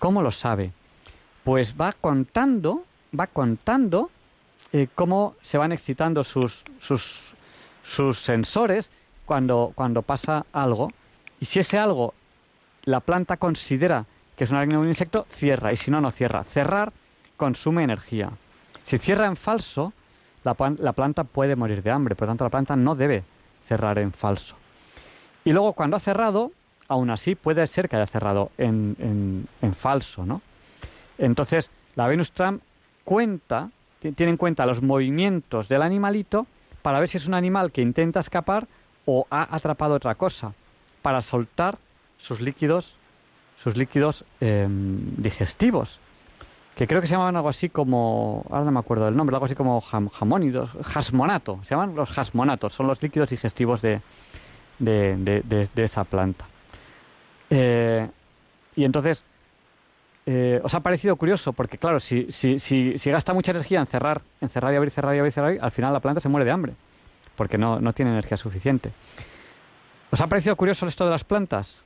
¿Cómo 0.00 0.20
lo 0.20 0.32
sabe? 0.32 0.72
Pues 1.44 1.76
va 1.80 1.92
contando, 1.92 2.82
va 3.16 3.28
contando 3.28 4.10
eh, 4.72 4.88
cómo 4.94 5.36
se 5.42 5.58
van 5.58 5.72
excitando 5.72 6.24
sus, 6.24 6.64
sus, 6.80 7.34
sus 7.82 8.18
sensores 8.18 8.90
cuando, 9.24 9.72
cuando 9.74 10.02
pasa 10.02 10.46
algo. 10.52 10.90
Y 11.40 11.46
si 11.46 11.60
ese 11.60 11.78
algo 11.78 12.14
la 12.84 13.00
planta 13.00 13.36
considera 13.36 14.06
que 14.36 14.44
es 14.44 14.50
un 14.50 14.56
arácnido 14.56 14.80
un 14.80 14.88
insecto, 14.88 15.26
cierra. 15.30 15.72
Y 15.72 15.76
si 15.76 15.90
no, 15.90 16.00
no 16.00 16.10
cierra. 16.10 16.44
Cerrar 16.44 16.92
consume 17.36 17.82
energía. 17.82 18.30
Si 18.84 18.98
cierra 18.98 19.26
en 19.26 19.36
falso, 19.36 19.92
la, 20.44 20.54
la, 20.78 20.92
planta 20.92 21.24
puede 21.24 21.56
morir 21.56 21.82
de 21.82 21.90
hambre. 21.90 22.14
Por 22.14 22.28
lo 22.28 22.32
tanto, 22.32 22.44
la 22.44 22.50
planta 22.50 22.76
no 22.76 22.94
debe 22.94 23.24
cerrar 23.66 23.98
en 23.98 24.12
falso. 24.12 24.54
Y 25.44 25.52
luego, 25.52 25.72
cuando 25.72 25.96
ha 25.96 26.00
cerrado, 26.00 26.52
aún 26.86 27.10
así 27.10 27.34
puede 27.34 27.66
ser 27.66 27.88
que 27.88 27.96
haya 27.96 28.06
cerrado 28.06 28.50
en, 28.58 28.96
en, 28.98 29.48
en 29.62 29.74
falso, 29.74 30.26
¿no? 30.26 30.42
Entonces, 31.18 31.70
la 31.94 32.06
Venus 32.06 32.32
Tram 32.32 32.60
cuenta 33.04 33.70
tiene 34.12 34.30
en 34.30 34.36
cuenta 34.36 34.66
los 34.66 34.82
movimientos 34.82 35.68
del 35.68 35.82
animalito 35.82 36.46
para 36.82 37.00
ver 37.00 37.08
si 37.08 37.18
es 37.18 37.26
un 37.26 37.34
animal 37.34 37.72
que 37.72 37.82
intenta 37.82 38.20
escapar 38.20 38.68
o 39.04 39.26
ha 39.30 39.54
atrapado 39.54 39.94
otra 39.94 40.14
cosa, 40.14 40.52
para 41.02 41.20
soltar 41.22 41.78
sus 42.18 42.40
líquidos, 42.40 42.96
sus 43.56 43.76
líquidos 43.76 44.24
em, 44.40 45.14
digestivos, 45.16 46.00
que 46.74 46.86
creo 46.86 47.00
que 47.00 47.06
se 47.06 47.12
llamaban 47.12 47.36
algo 47.36 47.48
así 47.48 47.68
como, 47.68 48.44
ahora 48.50 48.64
no 48.64 48.72
me 48.72 48.80
acuerdo 48.80 49.06
del 49.06 49.16
nombre, 49.16 49.34
algo 49.34 49.46
así 49.46 49.54
como 49.54 49.80
jamónidos, 49.80 50.70
jasmonato, 50.82 51.60
se 51.62 51.70
llaman 51.70 51.94
los 51.94 52.10
jasmonatos, 52.10 52.74
son 52.74 52.86
los 52.86 53.02
líquidos 53.02 53.30
digestivos 53.30 53.80
de, 53.80 54.02
de, 54.78 55.70
esa 55.76 56.04
planta. 56.04 56.46
Eh, 57.48 58.08
y 58.74 58.84
entonces, 58.84 59.24
eh, 60.28 60.60
¿Os 60.64 60.74
ha 60.74 60.80
parecido 60.80 61.14
curioso? 61.14 61.52
Porque 61.52 61.78
claro, 61.78 62.00
si, 62.00 62.32
si, 62.32 62.58
si, 62.58 62.98
si, 62.98 63.10
gasta 63.10 63.32
mucha 63.32 63.52
energía 63.52 63.78
en 63.78 63.86
cerrar, 63.86 64.22
en 64.40 64.48
cerrar 64.48 64.72
y 64.72 64.76
abrir, 64.76 64.90
cerrar 64.90 65.14
y 65.14 65.18
abrir, 65.20 65.32
cerrar, 65.32 65.56
al 65.60 65.70
final 65.70 65.92
la 65.92 66.00
planta 66.00 66.20
se 66.20 66.28
muere 66.28 66.44
de 66.44 66.50
hambre, 66.50 66.72
porque 67.36 67.56
no, 67.56 67.80
no 67.80 67.92
tiene 67.92 68.10
energía 68.10 68.36
suficiente. 68.36 68.92
¿Os 70.10 70.20
ha 70.20 70.26
parecido 70.26 70.56
curioso 70.56 70.86
esto 70.86 71.04
de 71.04 71.12
las 71.12 71.22
plantas? 71.22 71.80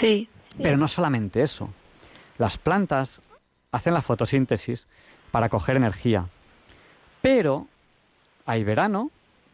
Sí. 0.00 0.28
Pero 0.62 0.78
no 0.78 0.88
solamente 0.88 1.42
eso. 1.42 1.68
Las 2.38 2.56
plantas 2.56 3.20
hacen 3.70 3.92
la 3.92 4.00
fotosíntesis 4.00 4.86
para 5.30 5.50
coger 5.50 5.76
energía. 5.76 6.26
Pero 7.20 7.66
hay 8.46 8.64
verano, 8.64 9.10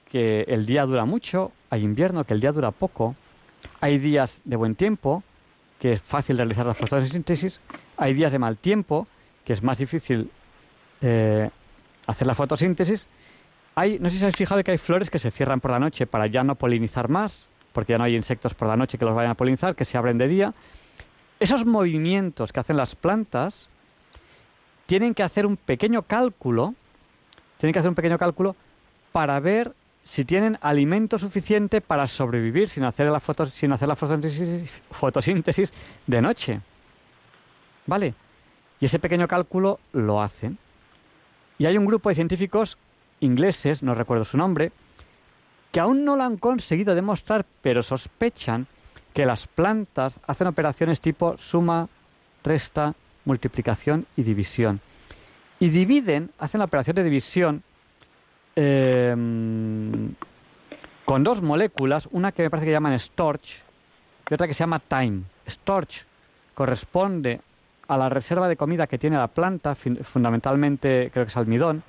que 0.09 0.43
el 0.43 0.67
día 0.67 0.87
dura 0.87 1.05
mucho, 1.05 1.51
hay 1.71 1.83
invierno, 1.83 2.23
que 2.23 2.35
el 2.35 2.41
día 2.41 2.53
dura 2.53 2.71
poco, 2.71 3.17
hay 3.81 3.99
días 3.99 4.41
de 4.45 4.55
buen 4.55 4.77
tiempo, 4.77 5.25
que 5.81 5.93
es 5.93 6.03
fácil 6.03 6.37
realizar 6.39 6.65
la 6.65 6.75
fotosíntesis, 6.75 7.61
hay 7.97 8.15
días 8.15 8.33
de 8.33 8.39
mal 8.39 8.57
tiempo, 8.57 9.07
que 9.45 9.53
es 9.53 9.63
más 9.63 9.79
difícil 9.79 10.31
eh, 11.01 11.51
hacer 12.07 12.27
la 12.27 12.35
fotosíntesis. 12.35 13.07
Hay, 13.75 13.99
no 13.99 14.09
sé 14.09 14.17
si 14.17 14.23
habéis 14.23 14.37
fijado 14.37 14.63
que 14.63 14.71
hay 14.71 14.79
flores 14.79 15.11
que 15.11 15.19
se 15.19 15.31
cierran 15.31 15.61
por 15.61 15.71
la 15.71 15.79
noche 15.79 16.07
para 16.07 16.27
ya 16.27 16.45
no 16.45 16.55
polinizar 16.55 17.09
más, 17.09 17.49
porque 17.73 17.93
ya 17.93 17.99
no 17.99 18.05
hay 18.05 18.17
insectos 18.17 18.55
por 18.55 18.69
la 18.69 18.77
noche 18.77 18.99
que 18.99 19.05
los 19.05 19.15
vayan 19.15 19.33
a 19.33 19.35
polinizar, 19.35 19.75
que 19.75 19.85
se 19.85 19.99
abren 19.99 20.19
de 20.19 20.29
día. 20.29 20.55
Esos 21.41 21.67
movimientos 21.67 22.53
que 22.53 22.61
hacen 22.61 22.77
las 22.77 22.95
plantas 22.95 23.69
tienen 24.87 25.15
que 25.15 25.23
hacer 25.23 25.47
un 25.47 25.57
pequeño 25.57 26.03
cálculo, 26.03 26.75
tienen 27.59 27.73
que 27.73 27.79
hacer 27.81 27.89
un 27.89 27.97
pequeño 27.97 28.19
cálculo 28.19 28.55
para 29.13 29.41
ver 29.41 29.75
si 30.05 30.25
tienen 30.25 30.59
alimento 30.61 31.19
suficiente 31.19 31.81
para 31.81 32.07
sobrevivir 32.07 32.69
sin 32.69 32.85
hacer 32.85 33.09
la, 33.09 33.21
sin 33.51 33.73
hacer 33.73 33.89
la 33.89 33.97
fotosíntesis 33.97 35.73
de 36.07 36.23
noche. 36.23 36.61
¿Vale? 37.87 38.15
Y 38.81 38.87
ese 38.87 38.99
pequeño 38.99 39.29
cálculo 39.29 39.81
lo 39.93 40.23
hacen. 40.23 40.59
Y 41.59 41.67
hay 41.67 41.79
un 41.79 41.87
grupo 41.87 42.09
de 42.09 42.15
científicos 42.15 42.79
ingleses, 43.21 43.83
no 43.83 43.95
recuerdo 43.95 44.25
su 44.25 44.37
nombre, 44.37 44.73
que 45.73 45.81
aún 45.81 46.05
no 46.05 46.17
lo 46.17 46.23
han 46.23 46.37
conseguido 46.37 46.95
demostrar, 46.95 47.45
pero 47.63 47.83
sospechan 47.83 48.67
que 49.13 49.27
las 49.27 49.47
plantas 49.47 50.21
hacen 50.27 50.47
operaciones 50.47 51.01
tipo 51.01 51.39
suma, 51.39 51.89
resta, 52.43 52.95
multiplicación 53.25 54.07
y 54.17 54.23
división. 54.23 54.81
Y 55.61 55.69
dividen, 55.69 56.31
hacen 56.39 56.59
la 56.59 56.65
operación 56.67 56.97
de 56.97 57.05
división 57.05 57.63
em, 58.57 60.15
con 61.05 61.23
dos 61.23 61.43
moléculas, 61.43 62.09
una 62.11 62.33
que 62.33 62.43
me 62.43 62.51
parece 62.51 62.67
que 62.67 62.73
llaman 62.73 62.99
storch 62.99 63.63
y 64.29 64.35
otra 64.35 64.47
que 64.47 64.55
se 64.55 64.61
llama 64.61 64.81
time. 64.81 65.23
Storch 65.49 66.05
corresponde 66.55 67.41
a 67.87 67.97
la 67.97 68.09
reserva 68.09 68.49
de 68.49 68.57
comida 68.57 68.87
que 68.87 68.99
tiene 68.99 69.17
la 69.17 69.29
planta, 69.29 69.75
fundamentalmente 69.75 71.11
creo 71.13 71.25
que 71.25 71.31
es 71.31 71.37
almidón, 71.37 71.83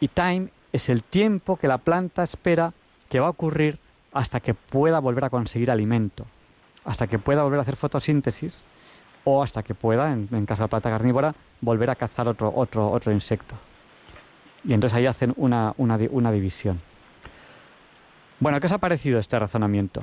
y 0.00 0.08
time 0.08 0.48
es 0.72 0.88
el 0.88 1.02
tiempo 1.02 1.56
que 1.56 1.68
la 1.68 1.78
planta 1.78 2.22
espera 2.22 2.72
que 3.08 3.20
va 3.20 3.28
a 3.28 3.30
ocurrir 3.30 3.78
hasta 4.12 4.40
que 4.40 4.54
pueda 4.54 4.98
volver 4.98 5.24
a 5.24 5.30
conseguir 5.30 5.70
alimento, 5.70 6.26
hasta 6.84 7.06
que 7.06 7.18
pueda 7.18 7.42
volver 7.42 7.58
a 7.58 7.62
hacer 7.62 7.76
fotosíntesis 7.76 8.62
o 9.24 9.42
hasta 9.42 9.62
que 9.62 9.74
pueda, 9.74 10.12
en, 10.12 10.46
caso 10.46 10.62
de 10.62 10.64
la 10.64 10.68
planta 10.68 10.90
carnívora, 10.90 11.34
volver 11.60 11.90
a 11.90 11.96
cazar 11.96 12.28
otro, 12.28 12.52
otro, 12.54 12.90
otro 12.90 13.12
insecto. 13.12 13.56
Y 14.64 14.72
entonces 14.72 14.96
ahí 14.96 15.06
hacen 15.06 15.32
una, 15.36 15.74
una, 15.78 15.98
una 16.10 16.32
división. 16.32 16.80
Bueno, 18.38 18.60
¿qué 18.60 18.66
os 18.66 18.72
ha 18.72 18.78
parecido 18.78 19.18
este 19.18 19.38
razonamiento? 19.38 20.02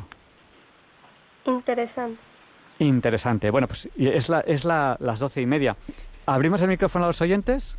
Interesante. 1.46 2.33
Interesante. 2.80 3.50
Bueno, 3.50 3.68
pues 3.68 3.90
es, 3.98 4.30
la, 4.30 4.40
es 4.42 4.66
la, 4.66 4.98
las 5.00 5.20
doce 5.20 5.42
y 5.42 5.46
media. 5.46 5.76
¿Abrimos 6.26 6.62
el 6.62 6.70
micrófono 6.70 7.06
a 7.06 7.10
los 7.10 7.22
oyentes? 7.22 7.76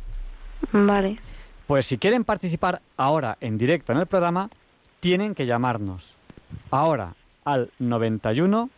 Vale. 0.71 1.19
Pues 1.67 1.85
si 1.85 1.97
quieren 1.97 2.23
participar 2.23 2.81
ahora 2.97 3.37
en 3.41 3.57
directo 3.57 3.91
en 3.91 3.99
el 3.99 4.05
programa, 4.05 4.49
tienen 4.99 5.35
que 5.35 5.45
llamarnos 5.45 6.13
ahora 6.71 7.13
al 7.43 7.71
91 7.79 8.69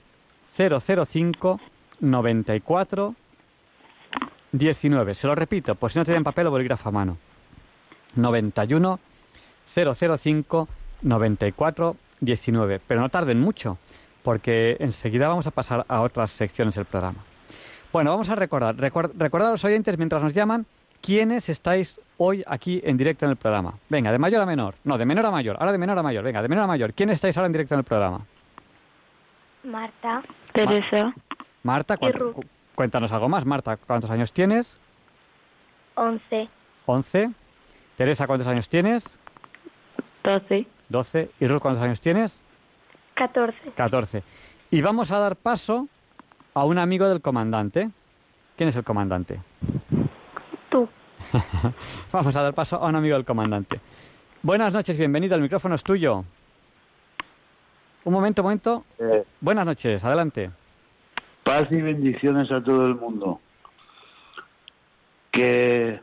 005 0.58 1.60
94 2.00 3.16
19. 4.52 5.16
Se 5.16 5.28
lo 5.28 5.36
repito, 5.36 5.76
pues 5.76 5.94
si 5.94 6.00
no 6.00 6.06
tienen 6.06 6.24
papel 6.24 6.48
o 6.48 6.52
bolígrafo 6.52 6.90
a 6.90 6.92
mano. 6.92 7.18
91 8.16 9.00
005 9.76 10.68
94 11.02 11.96
19. 12.22 12.82
Pero 12.88 13.02
no 13.02 13.10
tarden 13.10 13.40
mucho, 13.40 13.78
porque 14.28 14.76
enseguida 14.82 15.30
vamos 15.30 15.48
a 15.48 15.52
pasar 15.52 15.86
a 15.88 16.02
otras 16.02 16.32
secciones 16.32 16.76
del 16.76 16.84
programa. 16.84 17.20
Bueno, 17.94 18.10
vamos 18.12 18.30
a 18.30 18.36
recordar. 18.36 18.76
Record, 18.76 19.12
recordad 19.18 19.48
a 19.48 19.52
los 19.52 19.64
oyentes 19.64 19.98
mientras 19.98 20.22
nos 20.22 20.34
llaman 20.34 20.66
quiénes 21.02 21.48
estáis 21.48 22.02
hoy 22.18 22.44
aquí 22.46 22.82
en 22.84 22.98
directo 22.98 23.24
en 23.24 23.32
el 23.32 23.38
programa. 23.38 23.76
Venga, 23.88 24.12
de 24.12 24.18
mayor 24.20 24.42
a 24.42 24.46
menor. 24.46 24.76
No, 24.84 24.98
de 24.98 25.06
menor 25.06 25.26
a 25.28 25.32
mayor. 25.32 25.56
Ahora 25.62 25.72
de 25.72 25.78
menor 25.78 25.98
a 25.98 26.04
mayor. 26.04 26.26
Venga, 26.26 26.42
de 26.42 26.50
menor 26.50 26.66
a 26.66 26.68
mayor. 26.68 26.92
¿Quiénes 26.94 27.16
estáis 27.16 27.38
ahora 27.38 27.46
en 27.46 27.54
directo 27.54 27.74
en 27.76 27.78
el 27.80 27.84
programa? 27.86 28.26
Marta, 29.64 30.22
Teresa, 30.52 31.14
Marta, 31.64 31.96
¿cuánto- 31.96 32.20
Ruth. 32.20 32.34
cu- 32.34 32.44
cuéntanos 32.76 33.10
algo 33.14 33.30
más. 33.30 33.46
Marta, 33.46 33.78
¿cuántos 33.78 34.10
años 34.10 34.34
tienes? 34.34 34.76
11, 35.96 36.50
11. 36.86 37.32
Teresa, 37.96 38.28
¿cuántos 38.28 38.48
años 38.50 38.68
tienes? 38.68 39.18
12, 40.26 40.68
12. 40.90 41.30
¿Y 41.40 41.48
Ruth, 41.48 41.62
cuántos 41.62 41.82
años 41.82 42.02
tienes? 42.02 42.42
14, 43.18 43.72
14. 43.76 44.24
Y 44.70 44.82
vamos 44.82 45.12
a 45.12 45.18
dar 45.20 45.36
paso 45.36 45.88
a 46.54 46.66
un 46.66 46.78
amigo 46.78 47.10
del 47.10 47.22
comandante. 47.22 47.90
¿Quién 48.56 48.70
es 48.70 48.76
el 48.76 48.84
comandante? 48.84 49.40
tú. 50.70 50.88
Vamos 52.12 52.36
a 52.36 52.42
dar 52.42 52.54
paso 52.54 52.76
a 52.78 52.88
un 52.88 52.96
amigo 52.96 53.16
del 53.16 53.26
comandante. 53.26 53.80
Buenas 54.44 54.74
noches, 54.74 54.98
bienvenido, 54.98 55.36
el 55.36 55.42
micrófono 55.42 55.76
es 55.76 55.84
tuyo. 55.84 56.24
Un 58.04 58.14
momento, 58.14 58.42
un 58.42 58.46
momento. 58.46 58.86
Eh, 59.00 59.24
Buenas 59.42 59.66
noches, 59.66 60.04
adelante. 60.04 60.52
paz 61.44 61.66
y 61.72 61.82
bendiciones 61.82 62.52
a 62.52 62.64
todo 62.64 62.86
el 62.86 62.96
mundo. 62.96 63.40
Que 65.32 66.02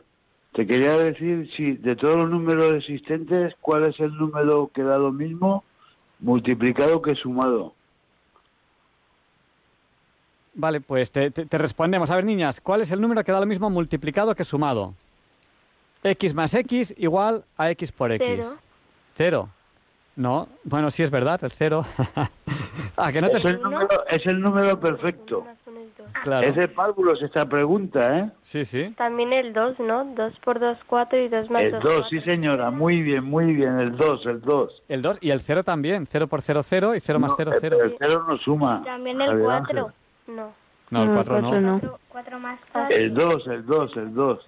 te 0.53 0.67
quería 0.67 0.97
decir 0.97 1.49
si 1.55 1.73
de 1.73 1.95
todos 1.95 2.15
los 2.17 2.29
números 2.29 2.71
existentes, 2.73 3.53
¿cuál 3.61 3.85
es 3.85 3.99
el 3.99 4.13
número 4.17 4.69
que 4.73 4.83
da 4.83 4.97
lo 4.97 5.11
mismo 5.11 5.63
multiplicado 6.25 7.01
que 7.01 7.15
sumado? 7.15 7.73
Vale, 10.55 10.81
pues 10.81 11.11
te, 11.11 11.29
te- 11.31 11.45
te 11.45 11.57
respondemos. 11.57 12.09
A 12.09 12.15
ver, 12.15 12.25
niñas, 12.25 12.59
¿cuál 12.59 12.81
es 12.81 12.91
el 12.91 12.99
número 13.01 13.23
que 13.23 13.31
da 13.31 13.39
lo 13.39 13.45
mismo 13.45 13.69
multiplicado 13.69 14.33
que 14.35 14.43
sumado? 14.43 14.93
X 16.03 16.33
más 16.33 16.53
X 16.53 16.93
igual 16.97 17.43
a 17.57 17.69
X 17.71 17.91
por 17.91 18.11
X. 18.11 18.27
Cero. 18.27 18.57
Cero. 19.15 19.49
No, 20.15 20.47
bueno, 20.63 20.91
sí 20.91 21.03
es 21.03 21.11
verdad, 21.11 21.43
el 21.43 21.51
cero. 21.51 21.83
¿A 22.95 23.11
que 23.11 23.21
no 23.21 23.29
te... 23.29 23.37
Es 23.37 23.45
el 23.45 23.61
número, 23.61 23.87
es 24.09 24.25
el 24.25 24.39
número 24.41 24.79
perfecto. 24.79 25.45
Claro. 26.23 26.47
Es 26.47 26.55
de 26.55 26.67
párvulos 26.69 27.21
esta 27.21 27.45
pregunta, 27.47 28.19
¿eh? 28.19 28.31
Sí, 28.41 28.63
sí. 28.63 28.93
También 28.97 29.33
el 29.33 29.51
2, 29.53 29.79
¿no? 29.81 30.05
2 30.05 30.33
por 30.43 30.59
2, 30.59 30.77
4 30.87 31.19
y 31.19 31.27
2 31.27 31.49
más 31.49 31.63
El 31.63 31.71
2. 31.73 31.83
2, 31.83 32.07
sí 32.09 32.21
señora, 32.21 32.71
muy 32.71 33.01
bien, 33.01 33.25
muy 33.25 33.53
bien, 33.53 33.77
el 33.79 33.95
2, 33.97 34.25
el 34.25 34.41
2. 34.41 34.83
El 34.87 35.01
2 35.01 35.17
y 35.21 35.31
el 35.31 35.41
0 35.41 35.63
también. 35.63 36.07
0 36.09 36.27
por 36.27 36.41
0, 36.41 36.61
0 36.63 36.95
y 36.95 36.99
0 37.01 37.19
más 37.19 37.33
0, 37.35 37.51
0. 37.59 37.77
El 37.83 37.95
0 37.99 38.25
no 38.27 38.37
suma. 38.37 38.81
También 38.85 39.19
el 39.21 39.27
Javier 39.27 39.45
4. 39.45 39.57
Ángel. 39.57 39.93
No. 40.35 40.53
No, 40.91 41.03
el 41.03 41.09
No, 41.09 41.15
4 41.15 41.33
cuatro 41.41 41.61
no. 41.61 41.79
no. 41.79 41.99
4 42.09 42.39
más 42.39 42.59
El 42.89 43.13
2, 43.13 43.47
el 43.47 43.65
2, 43.65 43.97
el 43.97 44.13
2. 44.13 44.39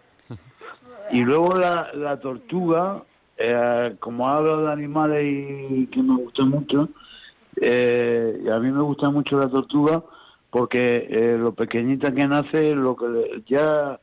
Y 1.11 1.21
luego 1.23 1.55
la, 1.55 1.89
la 1.93 2.17
tortuga, 2.19 3.01
eh, 3.37 3.95
como 3.99 4.27
hablo 4.27 4.61
de 4.63 4.71
animales 4.71 5.23
y 5.25 5.87
que 5.87 6.01
me 6.01 6.15
gusta 6.15 6.43
mucho, 6.43 6.89
eh, 7.61 8.41
y 8.45 8.49
a 8.49 8.59
mí 8.59 8.71
me 8.71 8.81
gusta 8.81 9.09
mucho 9.09 9.37
la 9.39 9.47
tortuga 9.49 10.03
porque 10.49 11.07
eh, 11.09 11.37
lo 11.37 11.51
pequeñita 11.53 12.13
que 12.13 12.27
nace, 12.27 12.73
lo 12.75 12.95
que 12.95 13.43
ya 13.47 13.99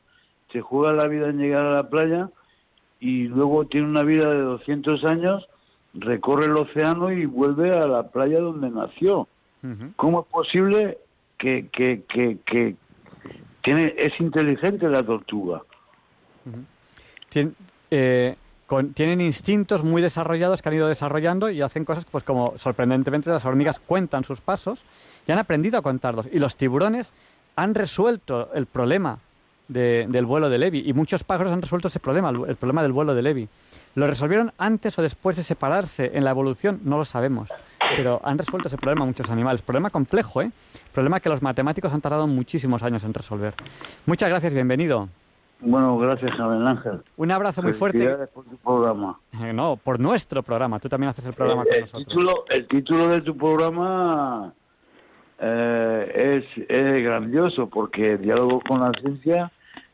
se 0.51 0.61
juega 0.61 0.93
la 0.93 1.07
vida 1.07 1.29
en 1.29 1.37
llegar 1.39 1.65
a 1.65 1.75
la 1.75 1.89
playa 1.89 2.29
y 2.99 3.23
luego 3.27 3.65
tiene 3.65 3.87
una 3.87 4.03
vida 4.03 4.29
de 4.29 4.39
200 4.41 5.03
años, 5.05 5.45
recorre 5.93 6.45
el 6.45 6.57
océano 6.57 7.11
y 7.11 7.25
vuelve 7.25 7.71
a 7.71 7.87
la 7.87 8.03
playa 8.09 8.39
donde 8.39 8.69
nació. 8.69 9.27
¿Cómo 9.95 10.21
es 10.21 10.27
posible 10.27 10.97
que, 11.37 11.67
que, 11.71 12.03
que, 12.07 12.37
que 12.45 12.75
tiene, 13.63 13.93
es 13.97 14.17
inteligente 14.19 14.87
la 14.87 15.01
tortuga? 15.03 15.61
Tien- 17.33 17.55
eh, 17.91 18.35
con- 18.67 18.93
tienen 18.93 19.21
instintos 19.21 19.83
muy 19.83 20.01
desarrollados 20.01 20.61
que 20.61 20.69
han 20.69 20.75
ido 20.75 20.87
desarrollando 20.87 21.49
y 21.49 21.61
hacen 21.61 21.85
cosas 21.85 22.05
pues 22.09 22.23
como 22.23 22.57
sorprendentemente 22.57 23.29
las 23.29 23.45
hormigas 23.45 23.79
cuentan 23.79 24.23
sus 24.23 24.41
pasos 24.41 24.81
y 25.27 25.31
han 25.31 25.39
aprendido 25.39 25.77
a 25.77 25.81
contarlos. 25.81 26.27
Y 26.31 26.39
los 26.39 26.55
tiburones 26.55 27.11
han 27.55 27.75
resuelto 27.75 28.49
el 28.53 28.65
problema 28.65 29.19
de- 29.67 30.05
del 30.09 30.25
vuelo 30.25 30.49
de 30.49 30.57
Levi 30.59 30.83
y 30.85 30.93
muchos 30.93 31.23
pájaros 31.23 31.51
han 31.51 31.61
resuelto 31.61 31.87
ese 31.87 31.99
problema, 31.99 32.29
el, 32.29 32.41
el 32.49 32.55
problema 32.55 32.83
del 32.83 32.91
vuelo 32.91 33.15
de 33.15 33.21
Levi. 33.21 33.47
¿Lo 33.95 34.07
resolvieron 34.07 34.51
antes 34.57 34.97
o 34.99 35.01
después 35.01 35.35
de 35.37 35.43
separarse 35.43 36.11
en 36.13 36.23
la 36.25 36.31
evolución? 36.31 36.81
No 36.83 36.97
lo 36.97 37.05
sabemos. 37.05 37.49
Pero 37.95 38.19
han 38.23 38.37
resuelto 38.37 38.67
ese 38.67 38.77
problema 38.77 39.05
muchos 39.05 39.29
animales. 39.29 39.61
Problema 39.61 39.89
complejo, 39.89 40.41
¿eh? 40.41 40.51
Problema 40.91 41.19
que 41.19 41.29
los 41.29 41.41
matemáticos 41.41 41.93
han 41.93 42.01
tardado 42.01 42.27
muchísimos 42.27 42.83
años 42.83 43.03
en 43.03 43.13
resolver. 43.13 43.53
Muchas 44.05 44.27
gracias, 44.29 44.53
bienvenido. 44.53 45.07
Bueno, 45.59 45.97
gracias, 45.97 46.37
Abel 46.39 46.65
Ángel. 46.67 47.01
Un 47.17 47.31
abrazo 47.31 47.63
muy 47.63 47.73
fuerte. 47.73 48.07
Por 48.33 48.45
tu 48.45 48.57
programa. 48.57 49.17
Eh, 49.41 49.53
No, 49.53 49.77
por 49.77 49.99
nuestro 49.99 50.43
programa. 50.43 50.79
Tú 50.79 50.89
también 50.89 51.09
haces 51.09 51.25
el 51.25 51.33
programa 51.33 51.63
Eh, 51.63 51.65
con 51.67 51.75
el, 51.75 51.81
nosotros. 51.81 52.05
título, 52.07 52.45
el 52.49 52.67
título 52.67 53.07
de 53.07 53.21
tu 53.21 53.35
programa 53.37 54.53
eh, 55.39 56.43
es, 56.55 56.69
es 56.69 57.03
grandioso 57.03 57.67
porque 57.67 58.17
diálogo 58.17 58.61
con 58.67 58.81
la 58.81 58.91
ciencia, 59.01 59.51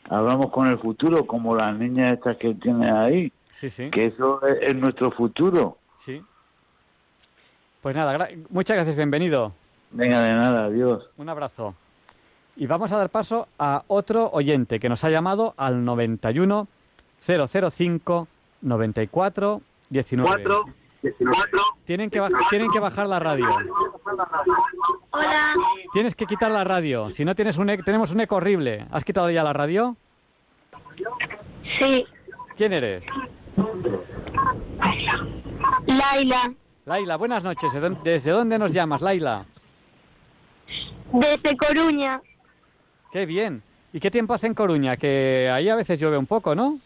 hablamos 0.10 0.50
con 0.52 0.68
el 0.68 0.78
futuro, 0.80 1.26
como 1.26 1.56
las 1.56 1.76
niñas 1.78 2.14
estas 2.14 2.38
que 2.38 2.54
tienes 2.56 2.92
ahí, 2.92 3.32
Sí, 3.54 3.70
sí, 3.70 3.90
que 3.92 4.08
eso 4.08 4.46
es, 4.48 4.58
es 4.62 4.76
nuestro 4.76 5.12
futuro. 5.12 5.78
sí. 6.04 6.22
Pues 7.82 7.96
nada, 7.96 8.16
gra- 8.16 8.46
muchas 8.52 8.76
gracias, 8.76 8.96
bienvenido. 8.96 9.54
Venga, 9.90 10.22
de 10.22 10.34
nada, 10.34 10.66
adiós. 10.66 11.04
Un 11.18 11.30
abrazo. 11.30 11.74
Y 12.62 12.68
vamos 12.68 12.92
a 12.92 12.98
dar 12.98 13.10
paso 13.10 13.48
a 13.58 13.82
otro 13.88 14.30
oyente 14.34 14.80
que 14.80 14.88
nos 14.88 15.04
ha 15.04 15.10
llamado 15.10 15.56
al 15.58 15.84
91 15.84 16.68
005 17.26 18.28
94 18.62 19.62
19. 19.90 20.44
Tienen 21.86 22.12
que, 22.12 22.22
tienen 22.52 22.70
que 22.70 22.80
bajar 22.80 23.08
la 23.08 23.18
radio. 23.18 23.48
Hola. 25.10 25.54
Tienes 25.92 26.14
que 26.14 26.28
quitar 26.28 26.52
la 26.52 26.64
radio. 26.64 27.10
Si 27.10 27.26
no 27.26 27.34
tienes 27.34 27.58
un 27.58 27.72
e- 27.72 27.82
tenemos 27.82 28.12
un 28.12 28.20
eco 28.22 28.36
horrible. 28.36 28.86
¿Has 28.92 29.04
quitado 29.04 29.32
ya 29.32 29.44
la 29.44 29.54
radio? 29.54 29.96
Sí. 31.80 32.06
¿Quién 32.58 32.74
eres? 32.74 33.08
Laila. 35.88 36.54
Laila, 36.86 37.16
buenas 37.18 37.44
noches. 37.44 37.74
¿De 37.74 37.80
dónde- 37.80 38.00
¿Desde 38.12 38.30
dónde 38.30 38.60
nos 38.60 38.72
llamas, 38.72 39.02
Laila? 39.02 39.46
Desde 41.12 41.58
Coruña. 41.58 42.22
Qué 43.12 43.26
bien. 43.26 43.62
¿Y 43.94 44.00
qué 44.00 44.10
tiempo 44.10 44.34
hace 44.34 44.48
en 44.48 44.54
Coruña? 44.54 44.96
Que 44.96 45.50
ahí 45.52 45.68
a 45.70 45.76
veces 45.76 46.00
llueve 46.00 46.18
un 46.18 46.26
poco, 46.26 46.56
¿no? 46.56 46.80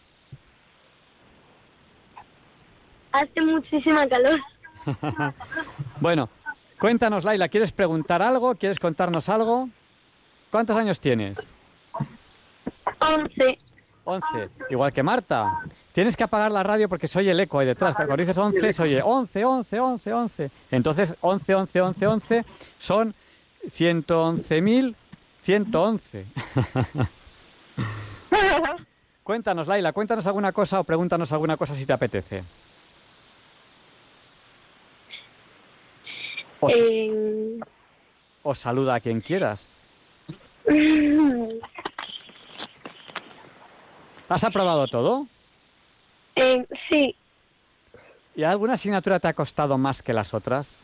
Hace 3.12 3.40
muchísima 3.40 4.06
calor. 4.06 4.40
Bueno, 6.00 6.28
cuéntanos, 6.78 7.24
Laila, 7.24 7.48
¿quieres 7.48 7.72
preguntar 7.72 8.22
algo? 8.22 8.54
¿Quieres 8.54 8.78
contarnos 8.78 9.28
algo? 9.28 9.68
¿Cuántos 10.50 10.76
años 10.76 11.00
tienes? 11.00 11.38
11. 13.00 13.58
11. 14.04 14.28
Igual 14.70 14.92
que 14.92 15.02
Marta. 15.02 15.60
Tienes 15.92 16.16
que 16.16 16.24
apagar 16.24 16.52
la 16.52 16.62
radio 16.62 16.88
porque 16.88 17.08
se 17.08 17.18
oye 17.18 17.30
el 17.30 17.40
eco 17.40 17.58
ahí 17.58 17.66
detrás. 17.66 17.94
Cuando 17.94 18.16
dices 18.16 18.36
11, 18.36 18.72
se 18.72 18.82
oye 18.82 19.02
11, 19.02 19.44
11, 19.44 19.80
11, 19.80 20.12
11. 20.12 20.50
Entonces, 20.70 21.14
11, 21.20 21.54
11, 21.54 21.80
11, 21.80 22.06
11 22.06 22.44
son 22.78 23.14
111.111. 25.46 26.24
cuéntanos, 29.22 29.66
Laila, 29.68 29.92
cuéntanos 29.92 30.26
alguna 30.26 30.52
cosa 30.52 30.80
o 30.80 30.84
pregúntanos 30.84 31.30
alguna 31.32 31.56
cosa 31.56 31.74
si 31.74 31.86
te 31.86 31.92
apetece. 31.92 32.42
O, 36.60 36.68
Eh, 36.70 37.60
o 38.42 38.54
saluda 38.54 38.94
a 38.96 39.00
quien 39.00 39.20
quieras. 39.20 39.68
¿Has 44.28 44.42
aprobado 44.42 44.86
todo? 44.88 45.26
eh, 46.34 46.66
sí, 46.90 47.14
¿Y 48.34 48.42
alguna 48.42 48.74
asignatura 48.74 49.18
te 49.20 49.28
ha 49.28 49.32
costado 49.34 49.78
más 49.78 50.02
que 50.02 50.12
las 50.12 50.34
otras? 50.34 50.76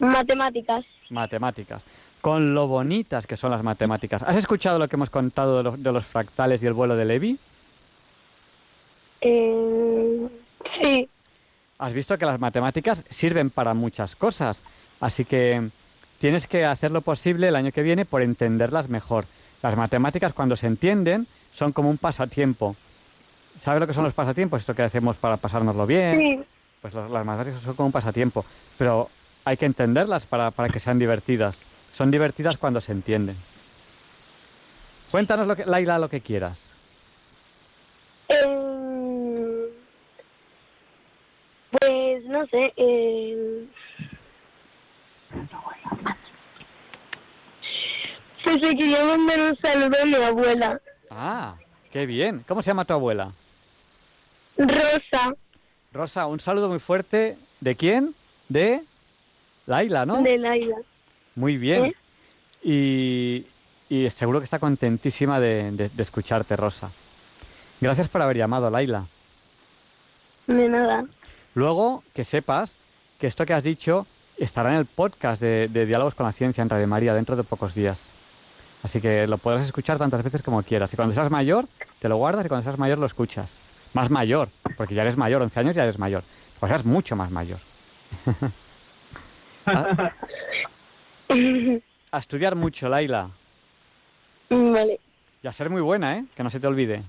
matemáticas. 0.00 0.84
Matemáticas. 1.10 1.84
Con 2.20 2.54
lo 2.54 2.66
bonitas 2.66 3.26
que 3.26 3.36
son 3.36 3.50
las 3.50 3.62
matemáticas. 3.62 4.22
¿Has 4.22 4.36
escuchado 4.36 4.78
lo 4.78 4.88
que 4.88 4.96
hemos 4.96 5.10
contado 5.10 5.58
de 5.58 5.62
los, 5.62 5.82
de 5.82 5.92
los 5.92 6.04
fractales 6.04 6.62
y 6.62 6.66
el 6.66 6.72
vuelo 6.72 6.96
de 6.96 7.04
Levi? 7.04 7.38
Eh, 9.20 10.28
sí, 10.82 11.08
Has 11.78 11.92
visto 11.92 12.18
que 12.18 12.26
las 12.26 12.40
matemáticas 12.40 13.04
sirven 13.08 13.50
para 13.50 13.72
muchas 13.72 14.16
cosas. 14.16 14.60
Así 15.00 15.24
que 15.24 15.70
tienes 16.18 16.48
que 16.48 16.64
hacer 16.64 16.90
lo 16.90 17.02
posible 17.02 17.48
el 17.48 17.56
año 17.56 17.70
que 17.70 17.82
viene 17.82 18.04
por 18.04 18.20
entenderlas 18.20 18.88
mejor. 18.88 19.26
Las 19.62 19.76
matemáticas, 19.76 20.32
cuando 20.32 20.56
se 20.56 20.66
entienden, 20.66 21.28
son 21.52 21.72
como 21.72 21.88
un 21.88 21.98
pasatiempo. 21.98 22.74
¿Sabes 23.60 23.80
lo 23.80 23.86
que 23.86 23.94
son 23.94 24.04
los 24.04 24.12
pasatiempos? 24.12 24.60
Esto 24.60 24.74
que 24.74 24.82
hacemos 24.82 25.16
para 25.16 25.36
pasárnoslo 25.36 25.86
bien. 25.86 26.18
Sí. 26.18 26.44
Pues 26.82 26.94
las 26.94 27.24
matemáticas 27.24 27.60
son 27.60 27.74
como 27.74 27.86
un 27.86 27.92
pasatiempo. 27.92 28.44
Pero 28.76 29.08
hay 29.48 29.56
que 29.56 29.64
entenderlas 29.64 30.26
para, 30.26 30.50
para 30.50 30.68
que 30.68 30.78
sean 30.78 30.98
divertidas. 30.98 31.56
Son 31.92 32.10
divertidas 32.10 32.58
cuando 32.58 32.82
se 32.82 32.92
entienden. 32.92 33.36
Cuéntanos, 35.10 35.46
lo 35.46 35.56
que, 35.56 35.64
Laila, 35.64 35.98
lo 35.98 36.10
que 36.10 36.20
quieras. 36.20 36.74
Em, 38.28 39.68
pues 41.70 42.24
no 42.26 42.46
sé. 42.48 42.72
em, 42.76 43.66
pues 48.44 48.56
le 48.60 48.74
quería 48.74 49.02
mandar 49.04 49.40
un 49.40 49.56
saludo 49.56 49.96
a 50.02 50.04
mi 50.04 50.14
abuela, 50.14 50.80
Ah, 51.10 51.54
qué 51.90 52.04
bien. 52.04 52.44
¿Cómo 52.46 52.60
se 52.60 52.68
llama 52.70 52.84
tu 52.84 52.92
abuela? 52.92 53.32
Rosa, 54.58 55.34
Rosa, 55.94 56.26
un 56.26 56.38
saludo 56.38 56.68
muy 56.68 56.80
fuerte. 56.80 57.38
¿De 57.60 57.76
quién? 57.76 58.14
De 58.50 58.84
Laila, 59.68 60.06
¿no? 60.06 60.22
de 60.22 60.38
Laila. 60.38 60.76
Muy 61.36 61.56
bien. 61.58 61.84
¿Eh? 61.84 61.94
Y, 62.62 63.46
y 63.94 64.08
seguro 64.10 64.40
que 64.40 64.44
está 64.44 64.58
contentísima 64.58 65.38
de, 65.38 65.70
de- 65.72 65.88
de 65.90 66.02
escucharte, 66.02 66.56
Rosa. 66.56 66.90
Gracias 67.80 68.08
por 68.08 68.22
haber 68.22 68.36
llamado, 68.38 68.70
Laila. 68.70 69.06
De 70.46 70.68
nada. 70.68 71.04
Luego, 71.54 72.02
que 72.14 72.24
sepas 72.24 72.76
que 73.18 73.26
esto 73.26 73.44
que 73.44 73.52
has 73.52 73.62
dicho 73.62 74.06
estará 74.38 74.70
en 74.72 74.78
el 74.78 74.86
podcast 74.86 75.40
de, 75.42 75.68
de 75.68 75.84
Diálogos 75.86 76.14
con 76.14 76.24
la 76.26 76.32
Ciencia 76.32 76.62
en 76.62 76.70
Radio 76.70 76.86
María 76.88 77.12
dentro 77.14 77.36
de 77.36 77.44
pocos 77.44 77.74
días. 77.74 78.04
Así 78.82 79.00
que 79.00 79.26
lo 79.26 79.38
podrás 79.38 79.64
escuchar 79.66 79.98
tantas 79.98 80.22
veces 80.22 80.42
como 80.42 80.62
quieras. 80.62 80.92
Y 80.92 80.96
cuando 80.96 81.14
seas 81.14 81.30
mayor, 81.30 81.66
te 81.98 82.08
lo 82.08 82.16
guardas 82.16 82.46
y 82.46 82.48
cuando 82.48 82.64
seas 82.64 82.78
mayor 82.78 82.98
lo 82.98 83.06
escuchas. 83.06 83.58
Más 83.92 84.08
mayor, 84.10 84.48
porque 84.76 84.94
ya 84.94 85.02
eres 85.02 85.16
mayor, 85.16 85.42
11 85.42 85.60
años 85.60 85.76
ya 85.76 85.82
eres 85.82 85.98
mayor. 85.98 86.22
Pues 86.58 86.70
eres 86.70 86.84
mucho 86.86 87.16
más 87.16 87.30
mayor. 87.30 87.58
a, 89.68 90.12
a 92.12 92.18
estudiar 92.18 92.54
mucho, 92.56 92.88
Laila. 92.88 93.30
vale. 94.50 95.00
Y 95.42 95.46
a 95.46 95.52
ser 95.52 95.70
muy 95.70 95.80
buena, 95.82 96.16
¿eh? 96.18 96.24
Que 96.36 96.42
no 96.42 96.50
se 96.50 96.58
te 96.60 96.66
olvide. 96.66 97.02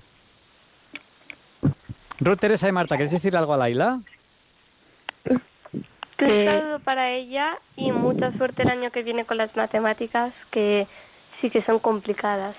Ruth, 2.20 2.38
Teresa 2.40 2.68
y 2.68 2.72
Marta, 2.72 2.96
¿queréis 2.96 3.12
decirle 3.12 3.40
algo 3.40 3.54
a 3.54 3.58
Laila? 3.58 4.00
Un 5.30 5.42
Eh, 6.20 6.46
saludo 6.48 6.80
para 6.80 7.12
ella 7.12 7.58
y 7.78 7.92
mucha 7.94 8.32
suerte 8.38 8.64
el 8.64 8.70
año 8.70 8.92
que 8.92 9.04
viene 9.04 9.26
con 9.26 9.38
las 9.38 9.56
matemáticas, 9.56 10.34
que 10.52 10.86
sí 11.40 11.50
que 11.50 11.64
son 11.64 11.80
complicadas. 11.80 12.56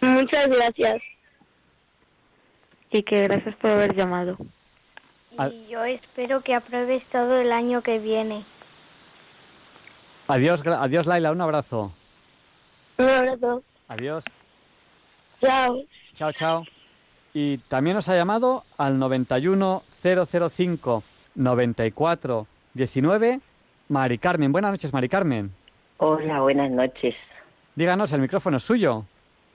Muchas 0.00 0.48
gracias. 0.48 1.00
Y 2.90 3.02
que 3.04 3.22
gracias 3.28 3.54
por 3.56 3.70
haber 3.70 3.94
llamado. 3.94 4.36
Y 5.48 5.68
yo 5.68 5.84
espero 5.84 6.42
que 6.42 6.54
apruebes 6.54 7.04
todo 7.12 7.38
el 7.40 7.52
año 7.52 7.82
que 7.82 8.00
viene. 8.00 8.44
Adiós, 10.30 10.62
gra- 10.62 10.80
adiós 10.82 11.06
Laila, 11.06 11.32
un 11.32 11.40
abrazo. 11.40 11.92
Un 12.98 13.08
abrazo. 13.08 13.62
Adiós. 13.88 14.22
Chao. 15.40 15.82
Chao, 16.14 16.32
chao. 16.32 16.64
Y 17.34 17.58
también 17.68 17.96
nos 17.96 18.08
ha 18.08 18.14
llamado 18.16 18.64
al 18.78 18.98
91005 18.98 21.02
94 21.34 22.46
19 22.74 23.40
Mari 23.88 24.18
Carmen. 24.18 24.52
Buenas 24.52 24.70
noches, 24.72 24.92
Mari 24.92 25.08
Carmen. 25.08 25.50
Hola, 25.98 26.40
buenas 26.40 26.70
noches. 26.70 27.14
Díganos, 27.74 28.12
el 28.12 28.20
micrófono 28.20 28.58
es 28.58 28.62
suyo. 28.62 29.04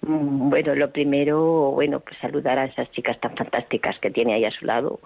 Mm, 0.02 0.50
Bueno, 0.50 0.76
lo 0.76 0.92
primero, 0.92 1.72
bueno, 1.72 2.00
pues 2.02 2.18
saludar 2.20 2.60
a 2.60 2.66
esas 2.66 2.92
chicas 2.92 3.18
tan 3.20 3.34
fantásticas 3.36 3.98
que 4.00 4.12
tiene 4.12 4.34
ahí 4.34 4.44
a 4.46 4.52
su 4.52 4.66
lado. 4.66 5.00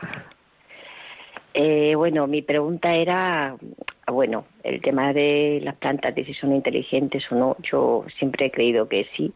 Eh, 1.62 1.94
bueno, 1.94 2.26
mi 2.26 2.42
pregunta 2.42 2.94
era, 2.94 3.58
bueno, 4.08 4.46
el 4.64 4.82
tema 4.82 5.12
de 5.12 5.60
las 5.62 5.76
plantas, 5.76 6.16
de 6.16 6.24
si 6.24 6.34
son 6.34 6.56
inteligentes 6.56 7.30
o 7.30 7.36
no, 7.36 7.58
yo 7.70 8.06
siempre 8.18 8.46
he 8.46 8.52
creído 8.52 8.88
que 8.88 9.06
sí. 9.18 9.34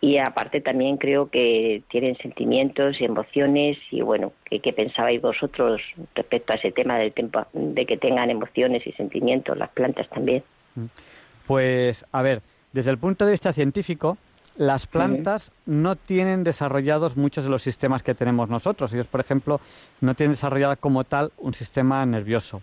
Y 0.00 0.16
aparte 0.16 0.62
también 0.62 0.96
creo 0.96 1.28
que 1.28 1.82
tienen 1.90 2.16
sentimientos 2.16 2.98
y 3.02 3.04
emociones 3.04 3.76
y 3.90 4.00
bueno, 4.00 4.32
¿qué, 4.48 4.60
qué 4.60 4.72
pensabais 4.72 5.20
vosotros 5.20 5.82
respecto 6.14 6.54
a 6.54 6.56
ese 6.56 6.72
tema 6.72 6.96
del 6.96 7.12
tempo, 7.12 7.44
de 7.52 7.84
que 7.84 7.98
tengan 7.98 8.30
emociones 8.30 8.86
y 8.86 8.92
sentimientos 8.92 9.58
las 9.58 9.68
plantas 9.68 10.08
también? 10.08 10.42
Pues, 11.46 12.02
a 12.12 12.22
ver, 12.22 12.40
desde 12.72 12.92
el 12.92 12.96
punto 12.96 13.26
de 13.26 13.32
vista 13.32 13.52
científico, 13.52 14.16
las 14.58 14.88
plantas 14.88 15.52
no 15.66 15.94
tienen 15.94 16.42
desarrollados 16.42 17.16
muchos 17.16 17.44
de 17.44 17.50
los 17.50 17.62
sistemas 17.62 18.02
que 18.02 18.16
tenemos 18.16 18.48
nosotros. 18.48 18.92
Ellos, 18.92 19.06
por 19.06 19.20
ejemplo, 19.20 19.60
no 20.00 20.14
tienen 20.14 20.32
desarrollado 20.32 20.76
como 20.78 21.04
tal 21.04 21.30
un 21.38 21.54
sistema 21.54 22.04
nervioso. 22.04 22.60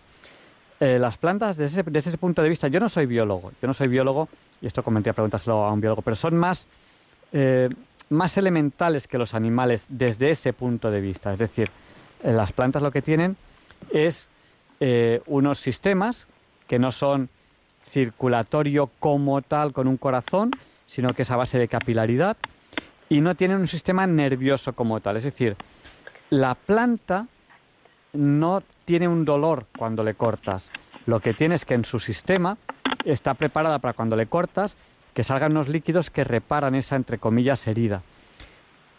Eh, 0.82 1.00
las 1.00 1.18
plantas, 1.18 1.56
desde 1.56 1.82
ese, 1.82 1.90
desde 1.90 2.10
ese 2.10 2.18
punto 2.18 2.44
de 2.44 2.50
vista, 2.50 2.68
yo 2.68 2.82
no 2.82 2.90
soy 2.90 3.06
biólogo, 3.06 3.54
yo 3.62 3.68
no 3.68 3.74
soy 3.74 3.88
biólogo, 3.88 4.28
y 4.62 4.68
esto 4.68 4.84
comenté 4.84 5.10
a 5.10 5.14
preguntárselo 5.14 5.64
a 5.64 5.72
un 5.72 5.80
biólogo, 5.80 6.02
pero 6.02 6.18
son 6.18 6.36
más, 6.36 6.68
eh, 7.32 7.70
más 8.10 8.36
elementales 8.36 9.08
que 9.08 9.18
los 9.18 9.34
animales 9.34 9.86
desde 9.88 10.32
ese 10.32 10.52
punto 10.52 10.92
de 10.92 11.00
vista. 11.00 11.32
Es 11.32 11.40
decir, 11.40 11.72
eh, 12.24 12.34
las 12.34 12.52
plantas 12.52 12.82
lo 12.82 12.92
que 12.92 13.02
tienen 13.02 13.38
es 13.90 14.30
unos 15.26 15.60
sistemas 15.60 16.28
que 16.68 16.78
no 16.78 16.92
son 16.92 17.30
circulatorio 17.90 18.92
como 19.00 19.42
tal 19.42 19.72
con 19.72 19.88
un 19.88 19.96
corazón, 19.96 20.52
sino 20.88 21.14
que 21.14 21.24
es 21.24 21.32
a 21.32 21.36
base 21.36 21.58
de 21.58 21.68
capilaridad 21.68 22.38
y 23.10 23.22
no 23.22 23.36
tienen 23.36 23.58
un 23.58 23.68
sistema 23.68 24.08
nervioso 24.08 24.74
como 24.74 25.00
tal. 25.00 25.18
Es 25.18 25.24
decir, 25.24 25.56
la 26.30 26.56
planta 26.56 27.28
no 28.14 28.64
tiene 28.86 29.08
un 29.08 29.26
dolor 29.26 29.66
cuando 29.78 30.04
le 30.04 30.16
cortas. 30.16 30.72
Lo 31.06 31.20
que 31.20 31.34
tiene 31.34 31.56
es 31.56 31.66
que 31.66 31.76
en 31.76 31.86
su 31.86 32.00
sistema 32.00 32.58
está 33.04 33.34
preparada 33.34 33.80
para 33.80 33.94
cuando 33.94 34.16
le 34.16 34.28
cortas 34.28 34.76
que 35.14 35.24
salgan 35.24 35.52
unos 35.52 35.70
líquidos 35.70 36.10
que 36.10 36.24
reparan 36.24 36.76
esa, 36.76 36.96
entre 36.96 37.20
comillas, 37.20 37.68
herida. 37.68 38.02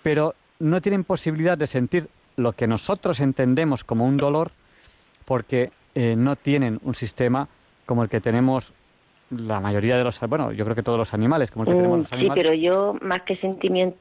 Pero 0.02 0.34
no 0.58 0.80
tienen 0.80 1.04
posibilidad 1.04 1.58
de 1.58 1.66
sentir 1.66 2.08
lo 2.36 2.52
que 2.52 2.66
nosotros 2.66 3.20
entendemos 3.20 3.84
como 3.84 4.06
un 4.06 4.16
dolor 4.16 4.52
porque 5.24 5.72
eh, 5.94 6.14
no 6.16 6.36
tienen 6.36 6.80
un 6.84 6.94
sistema 6.94 7.48
como 7.84 8.02
el 8.02 8.08
que 8.08 8.20
tenemos 8.20 8.72
la 9.30 9.58
mayoría 9.60 9.98
de 9.98 10.04
los, 10.04 10.20
bueno, 10.20 10.52
yo 10.52 10.64
creo 10.64 10.76
que 10.76 10.82
todos 10.84 10.98
los 10.98 11.12
animales, 11.12 11.50
como 11.50 11.64
el 11.64 11.70
que 11.70 11.74
tenemos 11.76 11.98
Mm, 11.98 12.00
los 12.02 12.08
Sí, 12.08 12.14
animales. 12.14 12.44
pero 12.44 12.54
yo 12.54 12.96
más 13.00 13.22
que 13.22 13.36
sentimiento, 13.36 13.98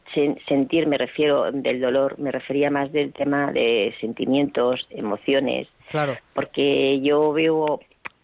sentir, 0.47 0.85
me 0.87 0.97
refiero 0.97 1.51
del 1.51 1.81
dolor, 1.81 2.19
me 2.19 2.31
refería 2.31 2.69
más 2.69 2.91
del 2.91 3.11
tema 3.11 3.51
de 3.51 3.93
sentimientos, 3.99 4.87
emociones, 4.91 5.67
Claro, 5.89 6.15
porque 6.33 7.01
yo 7.01 7.31
veo, 7.33 7.79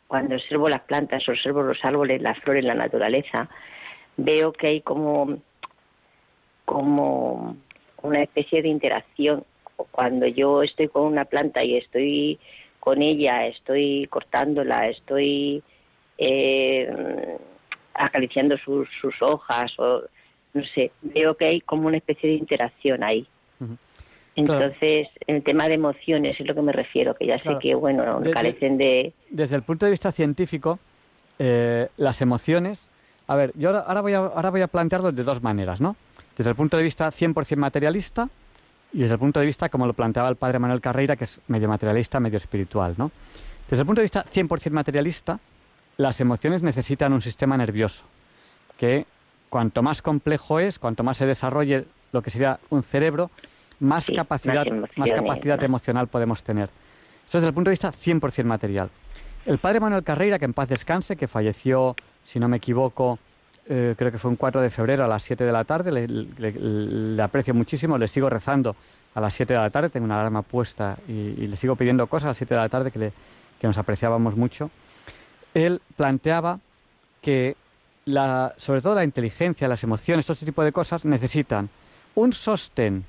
cuando 0.08 0.36
observo 0.36 0.68
las 0.68 0.82
plantas, 0.82 1.28
observo 1.28 1.64
los 1.64 1.84
árboles, 1.84 2.22
las 2.22 2.38
flores, 2.39 2.64
la 2.64 2.76
naturaleza, 2.76 3.49
veo 4.18 4.52
que 4.54 4.68
hay 4.68 4.82
como, 4.82 5.38
como 6.66 7.56
una 8.02 8.22
especie 8.24 8.62
de 8.62 8.68
interacción. 8.70 9.43
Cuando 9.91 10.28
yo 10.28 10.62
estoy 10.64 10.88
con 10.89 11.06
una 11.06 11.26
planta 11.26 11.64
y 11.64 11.78
estoy 11.78 12.39
con 12.80 13.02
ella, 13.02 13.47
estoy 13.47 14.08
cortándola, 14.10 14.88
estoy 14.89 15.64
eh, 16.24 17.38
acariciando 17.95 18.55
sus, 18.59 18.88
sus 19.01 19.13
hojas, 19.22 19.72
o 19.80 20.03
no 20.53 20.63
sé, 20.76 20.91
veo 21.01 21.36
que 21.36 21.45
hay 21.45 21.61
como 21.61 21.88
una 21.88 21.97
especie 21.97 22.30
de 22.30 22.36
interacción 22.36 23.03
ahí. 23.03 23.28
Entonces, 24.36 25.09
el 25.28 25.43
tema 25.43 25.67
de 25.67 25.74
emociones 25.74 26.39
es 26.39 26.47
lo 26.47 26.55
que 26.55 26.61
me 26.61 26.72
refiero, 26.72 27.13
que 27.15 27.26
ya 27.28 27.38
Claro. 27.39 27.57
sé 27.59 27.61
que, 27.67 27.76
bueno, 27.76 28.19
De- 28.22 28.30
de- 28.30 28.34
carecen 28.34 28.78
de... 28.78 29.13
desde 29.30 29.55
el 29.55 29.63
punto 29.63 29.86
de 29.86 29.91
vista 29.91 30.11
científico, 30.11 30.80
eh, 31.38 31.89
las 31.97 32.22
emociones. 32.22 32.88
A 33.28 33.36
ver, 33.36 33.51
yo 33.55 33.69
ahora, 33.69 33.80
ahora 33.82 34.01
voy 34.01 34.13
a, 34.13 34.17
ahora 34.19 34.49
voy 34.51 34.61
a 34.61 34.67
plantearlo 34.67 35.11
de 35.11 35.24
dos 35.24 35.41
maneras, 35.41 35.82
¿no? 35.82 35.95
Desde 36.38 36.49
el 36.49 36.55
punto 36.55 36.78
de 36.78 36.84
vista 36.84 37.09
100% 37.11 37.57
materialista 37.57 38.30
y 38.93 38.99
desde 38.99 39.13
el 39.15 39.19
punto 39.19 39.39
de 39.41 39.45
vista, 39.45 39.67
como 39.69 39.86
lo 39.86 39.93
planteaba 39.93 40.30
el 40.30 40.38
padre 40.38 40.59
Manuel 40.59 40.80
Carreira, 40.82 41.15
que 41.17 41.26
es 41.26 41.39
medio 41.47 41.67
materialista, 41.67 42.19
medio 42.19 42.38
espiritual, 42.38 42.95
¿no? 42.97 43.11
Desde 43.69 43.82
el 43.82 43.86
punto 43.86 43.99
de 44.01 44.03
vista 44.05 44.26
100% 44.26 44.72
materialista, 44.72 45.39
las 46.02 46.20
emociones 46.20 46.64
necesitan 46.64 47.14
un 47.14 47.22
sistema 47.22 47.58
nervioso, 47.58 48.04
que 48.78 49.06
cuanto 49.49 49.82
más 49.84 50.02
complejo 50.02 50.60
es, 50.60 50.80
cuanto 50.80 51.04
más 51.04 51.18
se 51.18 51.26
desarrolle 51.26 51.86
lo 52.12 52.22
que 52.22 52.32
sería 52.32 52.60
un 52.70 52.84
cerebro, 52.84 53.30
más 53.80 54.06
Sí, 54.06 54.14
capacidad, 54.16 54.66
más 54.95 55.12
capacidad 55.12 55.60
¿no? 55.60 55.66
emocional 55.66 56.08
podemos 56.08 56.43
tener. 56.43 56.70
Eso 57.28 57.38
desde 57.38 57.47
el 57.47 57.54
punto 57.54 57.70
de 57.70 57.74
vista 57.74 57.91
100% 57.91 58.43
material. 58.43 58.89
El 59.45 59.58
padre 59.58 59.80
Manuel 59.80 60.04
Carreira, 60.04 60.38
que 60.38 60.45
en 60.45 60.54
paz 60.54 60.70
descanse, 60.70 61.16
que 61.16 61.28
falleció, 61.28 61.95
si 62.26 62.39
no 62.39 62.47
me 62.47 62.58
equivoco, 62.58 63.18
eh, 63.68 63.95
creo 63.97 64.12
que 64.12 64.18
fue 64.18 64.30
un 64.30 64.36
4 64.38 64.62
de 64.62 64.70
febrero 64.70 65.04
a 65.04 65.08
las 65.08 65.24
7 65.24 65.43
de 65.43 65.52
la 65.52 65.64
tarde, 65.64 65.91
le, 65.91 66.08
le- 66.08 66.52
le 67.16 67.22
aprecio 67.24 67.54
muchísimo, 67.54 67.97
le 67.97 68.08
sigo 68.08 68.30
rezando 68.30 68.76
a 69.16 69.22
las 69.22 69.34
7 69.34 69.54
de 69.54 69.60
la 69.60 69.70
tarde, 69.70 69.89
tengo 69.89 70.06
una 70.06 70.20
alarma 70.20 70.41
puesta 70.41 70.97
y, 71.08 71.12
y 71.12 71.47
le 71.47 71.56
sigo 71.58 71.76
pidiendo 71.76 72.06
cosas 72.08 72.26
a 72.26 72.28
las 72.30 72.38
7 72.38 72.54
de 72.54 72.60
la 72.62 72.70
tarde 72.70 72.91
que, 72.91 72.99
le- 72.99 73.14
que 73.60 73.68
nos 73.68 73.78
apreciábamos 73.78 74.36
mucho. 74.36 74.70
Él 75.54 75.82
planteaba 75.95 76.60
que 77.22 77.56
la, 78.06 78.54
sobre 78.58 78.82
todo 78.82 78.95
la 78.95 79.04
inteligencia, 79.04 79.68
las 79.68 79.84
emociones, 79.84 80.26
todo 80.26 80.34
ese 80.34 80.45
tipo 80.45 80.64
de 80.64 80.72
cosas 80.72 81.06
necesitan 81.06 81.70
un 82.16 82.34
sostén, 82.34 83.06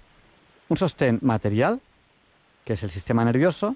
un 0.69 0.77
sostén 0.77 1.19
material, 1.23 1.81
que 2.65 2.75
es 2.75 2.83
el 2.83 2.91
sistema 2.91 3.25
nervioso, 3.25 3.75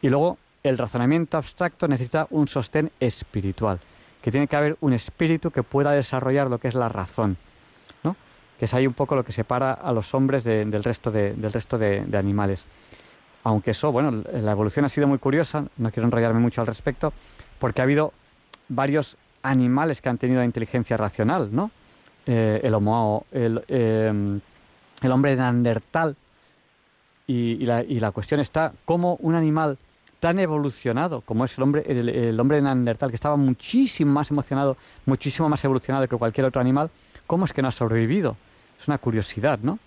y 0.00 0.08
luego 0.08 0.38
el 0.62 0.78
razonamiento 0.78 1.36
abstracto 1.36 1.88
necesita 1.88 2.26
un 2.30 2.48
sostén 2.48 2.90
espiritual, 3.00 3.80
que 4.22 4.30
tiene 4.30 4.46
que 4.46 4.56
haber 4.56 4.76
un 4.80 4.92
espíritu 4.92 5.50
que 5.50 5.62
pueda 5.62 5.92
desarrollar 5.92 6.48
lo 6.48 6.58
que 6.58 6.68
es 6.68 6.74
la 6.74 6.88
razón, 6.88 7.36
¿no? 8.02 8.16
que 8.58 8.66
es 8.66 8.74
ahí 8.74 8.86
un 8.86 8.94
poco 8.94 9.16
lo 9.16 9.24
que 9.24 9.32
separa 9.32 9.72
a 9.72 9.92
los 9.92 10.14
hombres 10.14 10.44
del 10.44 10.84
resto, 10.84 11.10
de, 11.10 11.34
del 11.34 11.52
resto 11.52 11.78
de, 11.78 12.06
animales. 12.14 12.62
Aunque 13.44 13.72
eso, 13.72 13.90
bueno, 13.90 14.22
la 14.32 14.52
evolución 14.52 14.84
ha 14.84 14.88
sido 14.88 15.08
muy 15.08 15.18
curiosa, 15.18 15.64
no 15.76 15.90
quiero 15.90 16.06
enrollarme 16.06 16.40
mucho 16.40 16.60
al 16.60 16.66
respecto, 16.66 17.12
porque 17.58 17.80
ha 17.80 17.84
habido 17.84 18.12
varios 18.68 19.16
animales 19.42 20.00
que 20.00 20.08
han 20.08 20.18
tenido 20.18 20.44
inteligencia 20.44 20.96
racional, 20.96 21.48
¿no? 21.52 21.70
Eh, 22.24 22.60
el 22.62 22.74
homo, 22.74 23.26
el, 23.32 23.64
em, 23.66 24.40
el 25.00 25.10
hombre 25.10 25.32
de 25.32 25.36
Neandertal, 25.38 26.16
y, 27.26 27.64
la, 27.66 27.82
la, 27.82 28.10
cuestión 28.10 28.40
está 28.40 28.72
cómo 28.84 29.16
un 29.16 29.34
animal 29.34 29.78
tan 30.22 30.38
evolucionado 30.38 31.20
como 31.22 31.44
es 31.44 31.56
el 31.56 31.64
hombre, 31.64 31.82
el, 31.84 32.38
hombre 32.38 32.58
de 32.58 32.62
Neandertal, 32.62 33.10
que 33.10 33.16
estaba 33.16 33.36
muchísimo 33.36 34.12
más 34.12 34.30
emocionado, 34.30 34.76
muchísimo 35.04 35.48
más 35.48 35.64
evolucionado 35.64 36.06
que 36.06 36.16
cualquier 36.16 36.46
otro 36.46 36.60
animal, 36.60 36.90
¿cómo 37.26 37.44
es 37.44 37.52
que 37.52 37.60
no 37.60 37.66
ha 37.66 37.72
sobrevivido? 37.72 38.36
Es 38.80 38.86
una 38.86 38.98
curiosidad, 38.98 39.58
¿no? 39.60 39.80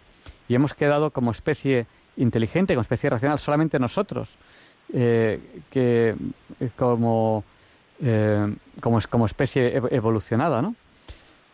Y 0.49 0.55
hemos 0.55 0.73
quedado 0.73 1.11
como 1.11 1.31
especie 1.31 1.87
inteligente, 2.17 2.73
como 2.73 2.81
especie 2.81 3.09
racional, 3.09 3.39
solamente 3.39 3.79
nosotros, 3.79 4.35
eh, 4.93 5.61
que 5.69 6.15
eh, 6.59 6.69
como, 6.75 7.43
eh, 8.01 8.53
como, 8.79 8.99
como 9.09 9.25
especie 9.25 9.81
evolucionada, 9.91 10.61
¿no? 10.61 10.75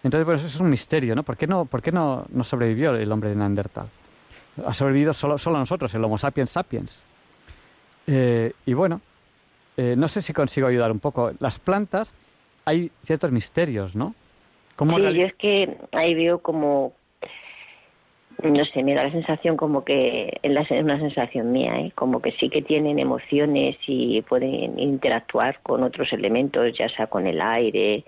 Entonces, 0.03 0.25
pues 0.25 0.39
eso 0.43 0.47
es 0.47 0.59
un 0.59 0.69
misterio, 0.69 1.15
¿no? 1.15 1.23
¿Por 1.23 1.37
qué 1.37 1.45
no, 1.45 1.65
por 1.65 1.81
qué 1.81 1.91
no, 1.91 2.25
no 2.29 2.43
sobrevivió 2.43 2.95
el 2.95 3.11
hombre 3.11 3.29
de 3.29 3.35
Neandertal? 3.35 3.87
Ha 4.65 4.73
sobrevivido 4.73 5.13
solo, 5.13 5.37
solo 5.37 5.59
nosotros, 5.59 5.93
el 5.93 6.03
Homo 6.03 6.17
sapiens 6.17 6.49
sapiens. 6.49 7.01
Eh, 8.07 8.51
y 8.65 8.73
bueno, 8.73 8.99
eh, 9.77 9.95
no 9.97 10.07
sé 10.07 10.21
si 10.21 10.33
consigo 10.33 10.67
ayudar 10.67 10.91
un 10.91 10.99
poco. 10.99 11.31
Las 11.39 11.59
plantas, 11.59 12.13
hay 12.65 12.91
ciertos 13.03 13.31
misterios, 13.31 13.95
¿no? 13.95 14.15
sí, 14.77 15.13
yo 15.13 15.25
es 15.25 15.35
que 15.35 15.77
ahí 15.91 16.15
veo 16.15 16.39
como, 16.39 16.93
no 18.43 18.65
sé, 18.65 18.83
me 18.83 18.95
da 18.95 19.03
la 19.03 19.11
sensación 19.11 19.57
como 19.57 19.83
que, 19.83 20.39
es 20.41 20.71
una 20.71 20.99
sensación 20.99 21.51
mía, 21.51 21.79
¿eh? 21.79 21.91
como 21.95 22.21
que 22.21 22.31
sí 22.33 22.49
que 22.49 22.61
tienen 22.61 22.99
emociones 22.99 23.77
y 23.87 24.21
pueden 24.21 24.79
interactuar 24.79 25.59
con 25.61 25.83
otros 25.83 26.11
elementos, 26.13 26.77
ya 26.77 26.89
sea 26.89 27.07
con 27.07 27.27
el 27.27 27.41
aire, 27.41 28.03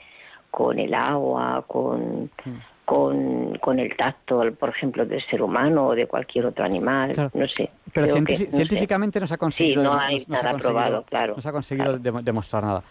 con 0.52 0.80
el 0.80 0.94
agua, 0.94 1.64
con, 1.68 2.30
mm 2.46 2.74
con, 2.86 3.58
con 3.60 3.80
el 3.80 3.96
tacto, 3.96 4.42
por 4.60 4.70
ejemplo, 4.70 5.06
del 5.06 5.24
ser 5.28 5.42
humano 5.42 5.88
o 5.88 5.96
de 5.96 6.06
cualquier 6.06 6.48
otro 6.48 6.66
animal, 6.66 7.32
no 7.34 7.48
sé. 7.48 7.70
Pero 7.94 8.08
científicamente 8.08 9.20
no 9.20 9.28
se 9.28 9.34
ha 9.34 9.38
conseguido... 9.38 9.82
Sí, 9.82 9.88
no 9.88 10.00
hay 10.00 10.26
nada 10.28 10.58
probado, 10.58 11.04
claro. 11.04 11.36
No 11.36 11.42
se 11.42 11.50
ha 11.50 11.52
conseguido 11.52 11.98
demostrar 11.98 12.64
nada. 12.64 12.84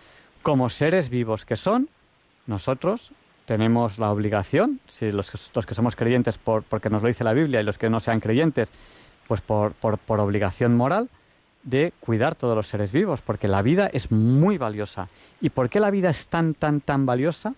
Como 0.42 0.70
seres 0.70 1.08
vivos 1.08 1.44
que 1.44 1.56
son, 1.56 1.88
nosotros 2.46 3.12
tenemos 3.46 3.98
la 3.98 4.10
obligación, 4.10 4.80
si 4.88 5.10
los, 5.10 5.30
los 5.54 5.66
que 5.66 5.74
somos 5.74 5.96
creyentes 5.96 6.38
por, 6.38 6.62
porque 6.62 6.90
nos 6.90 7.02
lo 7.02 7.08
dice 7.08 7.24
la 7.24 7.32
Biblia 7.32 7.60
y 7.60 7.64
los 7.64 7.78
que 7.78 7.90
no 7.90 8.00
sean 8.00 8.20
creyentes, 8.20 8.68
pues 9.26 9.40
por, 9.40 9.72
por, 9.72 9.98
por 9.98 10.20
obligación 10.20 10.76
moral, 10.76 11.08
de 11.62 11.92
cuidar 12.00 12.34
todos 12.34 12.56
los 12.56 12.66
seres 12.66 12.90
vivos, 12.90 13.20
porque 13.22 13.46
la 13.46 13.62
vida 13.62 13.88
es 13.92 14.10
muy 14.10 14.58
valiosa. 14.58 15.08
¿Y 15.40 15.50
por 15.50 15.70
qué 15.70 15.78
la 15.78 15.90
vida 15.90 16.10
es 16.10 16.26
tan, 16.26 16.54
tan, 16.54 16.80
tan 16.80 17.06
valiosa? 17.06 17.54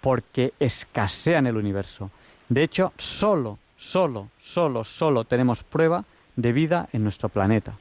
porque 0.00 0.54
escasea 0.58 1.38
en 1.38 1.46
el 1.46 1.56
universo. 1.56 2.10
De 2.48 2.62
hecho, 2.62 2.92
solo, 2.96 3.58
solo, 3.76 4.28
solo, 4.40 4.84
solo 4.84 5.24
tenemos 5.24 5.62
prueba 5.62 6.04
de 6.36 6.52
vida 6.52 6.88
en 6.92 7.02
nuestro 7.02 7.28
planeta. 7.28 7.74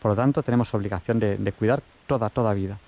Por 0.00 0.12
lo 0.12 0.16
tanto, 0.16 0.42
tenemos 0.42 0.72
obligación 0.74 1.18
de, 1.18 1.52
cuidar 1.52 1.82
toda, 2.06 2.30
toda 2.30 2.54
vida. 2.54 2.78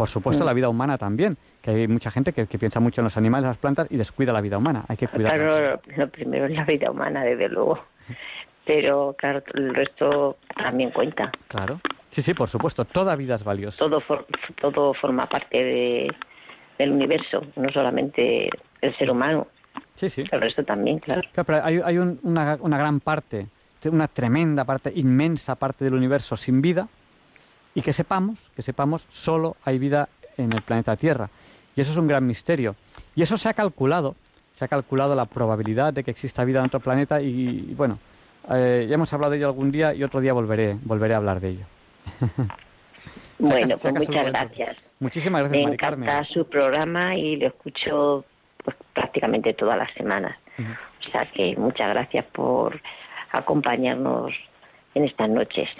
Por 0.00 0.08
supuesto, 0.08 0.44
mm. 0.44 0.46
la 0.46 0.54
vida 0.54 0.70
humana 0.70 0.96
también, 0.96 1.36
que 1.60 1.72
hay 1.72 1.86
mucha 1.86 2.10
gente 2.10 2.32
que, 2.32 2.46
piensa 2.46 2.80
mucho 2.80 3.02
en 3.02 3.04
los 3.04 3.18
animales, 3.18 3.48
las 3.48 3.58
plantas 3.58 3.86
y 3.90 3.98
descuida 3.98 4.32
la 4.32 4.40
vida 4.40 4.56
humana. 4.56 4.86
Hay 4.88 4.96
que 4.96 5.06
cuidarla. 5.06 5.46
Claro, 5.46 5.80
lo 5.94 6.08
primero 6.08 6.46
es 6.46 6.52
la 6.52 6.64
vida 6.64 6.90
humana, 6.90 7.22
desde 7.22 7.50
luego. 7.50 7.84
Pero, 8.64 9.14
claro, 9.18 9.42
el 9.52 9.74
resto 9.74 10.38
también 10.56 10.90
cuenta. 10.90 11.30
Claro. 11.48 11.80
Sí, 12.08 12.22
sí, 12.22 12.32
por 12.32 12.48
supuesto. 12.48 12.86
Toda 12.86 13.14
vida 13.14 13.34
es 13.34 13.44
valiosa. 13.44 13.76
Todo, 13.76 14.02
todo 14.58 14.94
forma 14.94 15.26
parte 15.26 15.58
de, 15.58 16.10
del 16.78 16.92
universo, 16.92 17.42
no 17.56 17.70
solamente 17.70 18.48
el 18.80 18.96
ser 18.96 19.10
humano. 19.10 19.48
Sí, 19.96 20.08
sí. 20.08 20.24
El 20.32 20.40
resto 20.40 20.64
también, 20.64 21.00
claro. 21.00 21.28
pero 21.34 21.62
hay, 21.62 21.78
hay 21.84 21.98
una, 21.98 22.56
una 22.58 22.78
gran 22.78 23.00
parte, 23.00 23.48
una 23.84 24.08
tremenda 24.08 24.64
parte, 24.64 24.90
inmensa 24.94 25.56
parte 25.56 25.84
del 25.84 25.92
universo 25.92 26.38
sin 26.38 26.62
vida 26.62 26.88
y 27.74 27.82
que 27.82 27.92
sepamos, 27.92 28.50
que 28.54 28.62
sepamos, 28.62 29.06
solo 29.08 29.56
hay 29.64 29.78
vida 29.78 30.08
en 30.36 30.52
el 30.52 30.62
planeta 30.62 30.96
Tierra. 30.96 31.30
Y 31.76 31.80
eso 31.80 31.92
es 31.92 31.98
un 31.98 32.08
gran 32.08 32.26
misterio. 32.26 32.74
Y 33.14 33.22
eso 33.22 33.36
se 33.36 33.48
ha 33.48 33.54
calculado, 33.54 34.16
se 34.56 34.64
ha 34.64 34.68
calculado 34.68 35.14
la 35.14 35.26
probabilidad 35.26 35.92
de 35.92 36.04
que 36.04 36.10
exista 36.10 36.44
vida 36.44 36.60
en 36.60 36.66
otro 36.66 36.80
planeta 36.80 37.20
y, 37.20 37.74
bueno, 37.76 37.98
eh, 38.50 38.86
ya 38.88 38.94
hemos 38.94 39.12
hablado 39.12 39.32
de 39.32 39.38
ello 39.38 39.46
algún 39.46 39.70
día 39.70 39.94
y 39.94 40.02
otro 40.02 40.20
día 40.20 40.32
volveré, 40.32 40.76
volveré 40.82 41.14
a 41.14 41.18
hablar 41.18 41.40
de 41.40 41.48
ello. 41.48 41.64
Bueno, 43.40 43.76
pues 43.80 43.94
muchas 43.94 44.24
gracias. 44.24 44.76
Muchísimas 44.98 45.42
gracias, 45.42 45.66
Me 45.66 45.72
encanta 45.72 46.24
su 46.24 46.46
programa 46.46 47.16
y 47.16 47.36
lo 47.36 47.46
escucho 47.46 48.24
pues, 48.62 48.76
prácticamente 48.92 49.54
todas 49.54 49.78
las 49.78 49.90
semanas. 49.94 50.36
O 50.58 51.10
sea 51.10 51.24
que 51.24 51.56
muchas 51.56 51.88
gracias 51.88 52.26
por 52.26 52.80
acompañarnos 53.32 54.32
en 54.94 55.04
estas 55.04 55.30
noches. 55.30 55.70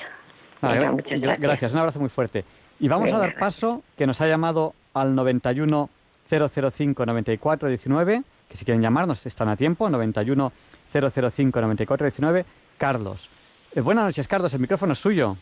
Muchas 0.61 1.40
gracias. 1.40 1.72
un 1.72 1.78
abrazo 1.78 2.00
muy 2.00 2.08
fuerte. 2.08 2.44
Y 2.78 2.88
vamos 2.88 3.12
a 3.12 3.18
dar 3.18 3.36
paso, 3.36 3.82
que 3.96 4.06
nos 4.06 4.20
ha 4.20 4.26
llamado 4.26 4.74
al 4.94 5.14
91 5.14 5.90
005 6.28 7.06
94 7.06 7.68
19, 7.68 8.22
que 8.48 8.56
si 8.56 8.64
quieren 8.64 8.82
llamarnos 8.82 9.24
están 9.26 9.48
a 9.48 9.56
tiempo, 9.56 9.90
91 9.90 10.52
005 10.92 11.61
94 11.61 12.04
19, 12.06 12.44
Carlos. 12.78 13.28
Eh, 13.74 13.80
buenas 13.80 14.04
noches, 14.04 14.26
Carlos, 14.26 14.52
el 14.54 14.61
micrófono 14.61 14.92
es 14.92 14.98
suyo. 14.98 15.36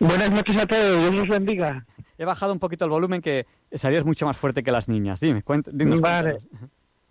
Buenas 0.00 0.30
noches 0.30 0.56
a 0.56 0.66
todos, 0.66 1.00
Dios 1.02 1.14
los 1.14 1.28
bendiga. 1.28 1.84
He 2.16 2.24
bajado 2.24 2.52
un 2.52 2.58
poquito 2.58 2.84
el 2.86 2.90
volumen 2.90 3.20
que 3.20 3.46
es 3.70 4.04
mucho 4.04 4.26
más 4.26 4.36
fuerte 4.36 4.62
que 4.62 4.72
las 4.72 4.88
niñas. 4.88 5.20
Dime, 5.20 5.42
cuéntanos. 5.42 6.00
Vale. 6.00 6.38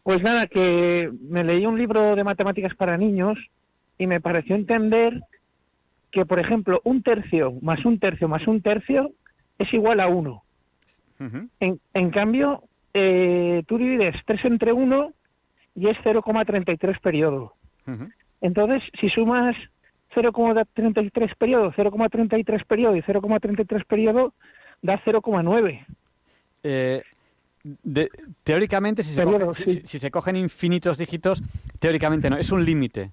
Pues 0.04 0.22
nada, 0.22 0.48
que 0.48 1.12
me 1.30 1.44
leí 1.44 1.66
un 1.66 1.78
libro 1.78 2.16
de 2.16 2.24
matemáticas 2.24 2.74
para 2.76 2.98
niños 2.98 3.38
y 3.98 4.08
me 4.08 4.20
pareció 4.20 4.56
entender 4.56 5.22
que, 6.12 6.26
por 6.26 6.40
ejemplo, 6.40 6.82
un 6.84 7.04
tercio 7.04 7.54
más 7.62 7.86
un 7.86 8.00
tercio 8.00 8.28
más 8.28 8.48
un 8.48 8.62
tercio 8.62 9.12
es 9.58 9.72
igual 9.74 10.00
a 10.00 10.08
uno. 10.08 10.44
en, 11.20 11.80
en, 11.94 12.12
cambio, 12.12 12.64
eh, 12.94 13.64
tú 13.68 13.78
divides 13.78 14.16
3 14.26 14.46
entre 14.46 14.72
1 14.72 15.14
y 15.76 15.88
es 15.88 15.98
0,33 15.98 17.00
periodo. 17.02 17.54
Entonces, 18.42 18.84
si 19.00 19.10
sumas 19.10 19.56
0,33 20.16 21.36
periodo, 21.38 21.72
0,33 21.72 22.66
periodo 22.66 22.96
y 22.96 23.02
0,33 23.02 23.86
periodo 23.86 24.34
da 24.82 25.02
0,9. 25.04 25.86
Eh, 26.64 27.02
teóricamente, 28.44 29.04
si 29.04 29.14
se, 30.00 30.12
cogen 30.12 30.36
infinitos 30.36 30.98
dígitos, 30.98 31.42
teóricamente 31.80 32.30
no, 32.30 32.38
es 32.38 32.52
un 32.52 32.64
límite. 32.64 33.12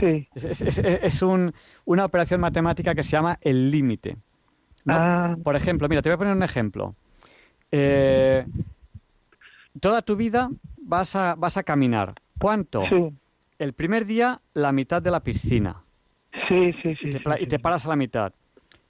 Sí. 0.00 0.28
Es, 0.34 1.22
una 1.22 2.04
operación 2.04 2.40
matemática 2.40 2.94
que 2.94 3.02
se 3.02 3.10
llama 3.10 3.38
el 3.40 3.70
límite. 3.70 4.16
Ah. 4.86 5.36
Por 5.42 5.56
ejemplo, 5.56 5.88
mira, 5.88 6.02
te 6.02 6.10
voy 6.10 6.14
a 6.14 6.18
poner 6.18 6.36
un 6.36 6.42
ejemplo. 6.42 6.94
Eh, 7.72 8.46
toda 9.80 10.02
tu 10.02 10.16
vida 10.16 10.50
vas 10.82 11.16
a, 11.16 11.34
vas 11.36 11.56
a 11.56 11.62
caminar. 11.62 12.14
¿Cuánto? 12.38 12.82
El 13.58 13.72
primer 13.72 14.04
día, 14.04 14.40
la 14.54 14.72
mitad 14.72 15.02
de 15.02 15.10
la 15.10 15.20
piscina. 15.20 15.82
Sí, 16.48 16.72
sí, 16.82 16.94
sí. 16.96 17.10
Y 17.40 17.46
te, 17.46 17.58
paras 17.58 17.86
a 17.86 17.88
la 17.88 17.96
mitad. 17.96 18.32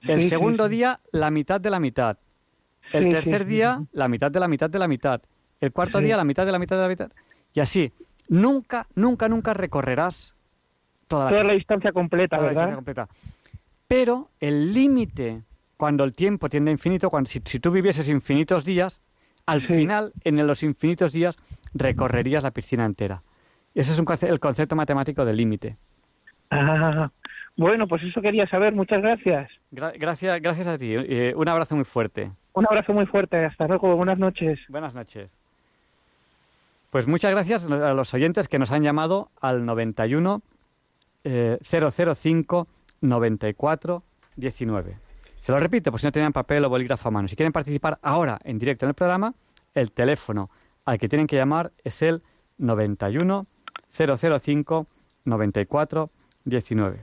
El 0.02 0.22
segundo 0.22 0.68
día, 0.68 1.00
la 1.12 1.30
mitad 1.30 1.60
de 1.60 1.70
la 1.70 1.80
mitad. 1.80 2.18
El 2.92 3.08
tercer 3.10 3.46
día, 3.46 3.82
la 3.92 4.08
mitad 4.08 4.30
de 4.30 4.40
la 4.40 4.48
mitad 4.48 4.68
de 4.68 4.78
la 4.78 4.88
mitad. 4.88 5.22
El 5.60 5.72
cuarto 5.72 6.00
día, 6.00 6.16
la 6.16 6.24
mitad 6.24 6.44
de 6.44 6.52
la 6.52 6.58
mitad 6.58 6.76
de 6.76 6.82
la 6.82 6.88
mitad. 6.88 7.10
Y 7.54 7.60
así, 7.60 7.92
nunca, 8.28 8.86
nunca, 8.94 9.28
nunca 9.28 9.54
recorrerás 9.54 10.34
toda 11.08 11.30
la, 11.30 11.52
distancia 11.52 11.92
completa, 11.92 12.38
¿verdad? 12.38 12.74
completa. 12.74 13.08
Pero 13.88 14.28
el 14.38 14.74
límite, 14.74 15.42
cuando 15.76 16.04
el 16.04 16.12
tiempo 16.14 16.48
tiende 16.48 16.70
a 16.70 16.72
infinito, 16.72 17.10
cuando, 17.10 17.28
si, 17.30 17.40
tú 17.40 17.70
vivieses 17.70 18.08
infinitos 18.08 18.64
días, 18.64 19.00
al 19.46 19.62
final, 19.62 20.12
en 20.24 20.46
los 20.46 20.62
infinitos 20.62 21.12
días, 21.12 21.38
recorrerías 21.72 22.42
la 22.42 22.50
piscina 22.50 22.84
entera. 22.84 23.22
Ese 23.74 23.92
es 23.92 23.98
un, 23.98 24.06
el 24.22 24.40
concepto 24.40 24.76
matemático 24.76 25.24
del 25.24 25.36
límite. 25.36 25.76
Ah, 26.50 27.10
bueno, 27.56 27.88
pues 27.88 28.02
eso 28.02 28.20
quería 28.20 28.46
saber. 28.46 28.74
Muchas 28.74 29.00
gracias. 29.00 29.50
gracias, 29.70 30.40
gracias 30.40 30.66
a 30.66 30.78
ti. 30.78 30.94
Eh, 30.94 31.32
un 31.34 31.48
abrazo 31.48 31.76
muy 31.76 31.84
fuerte. 31.84 32.30
Un 32.52 32.66
abrazo 32.66 32.92
muy 32.92 33.06
fuerte. 33.06 33.44
Hasta 33.44 33.66
luego. 33.66 33.96
Buenas 33.96 34.18
noches. 34.18 34.58
Buenas 34.68 34.94
noches. 34.94 35.34
Pues 36.90 37.06
muchas 37.06 37.30
gracias 37.30 37.70
a 37.70 37.94
los 37.94 38.14
oyentes 38.14 38.48
que 38.48 38.58
nos 38.58 38.70
han 38.70 38.82
llamado 38.82 39.30
al 39.40 39.66
91 39.66 40.42
eh, 41.30 41.58
005 41.62 42.66
94 43.02 44.02
19. 44.36 44.96
Se 45.40 45.52
lo 45.52 45.60
repito, 45.60 45.90
por 45.90 46.00
si 46.00 46.06
no 46.06 46.12
tenían 46.12 46.32
papel 46.32 46.64
o 46.64 46.68
bolígrafo 46.70 47.08
a 47.08 47.10
mano. 47.10 47.28
Si 47.28 47.36
quieren 47.36 47.52
participar 47.52 47.98
ahora 48.02 48.38
en 48.44 48.58
directo 48.58 48.86
en 48.86 48.90
el 48.90 48.94
programa, 48.94 49.34
el 49.74 49.92
teléfono 49.92 50.50
al 50.84 50.98
que 50.98 51.08
tienen 51.08 51.26
que 51.26 51.36
llamar 51.36 51.70
es 51.84 52.00
el 52.02 52.22
91 52.56 53.46
005 53.90 54.86
94 55.24 56.10
19. 56.44 56.98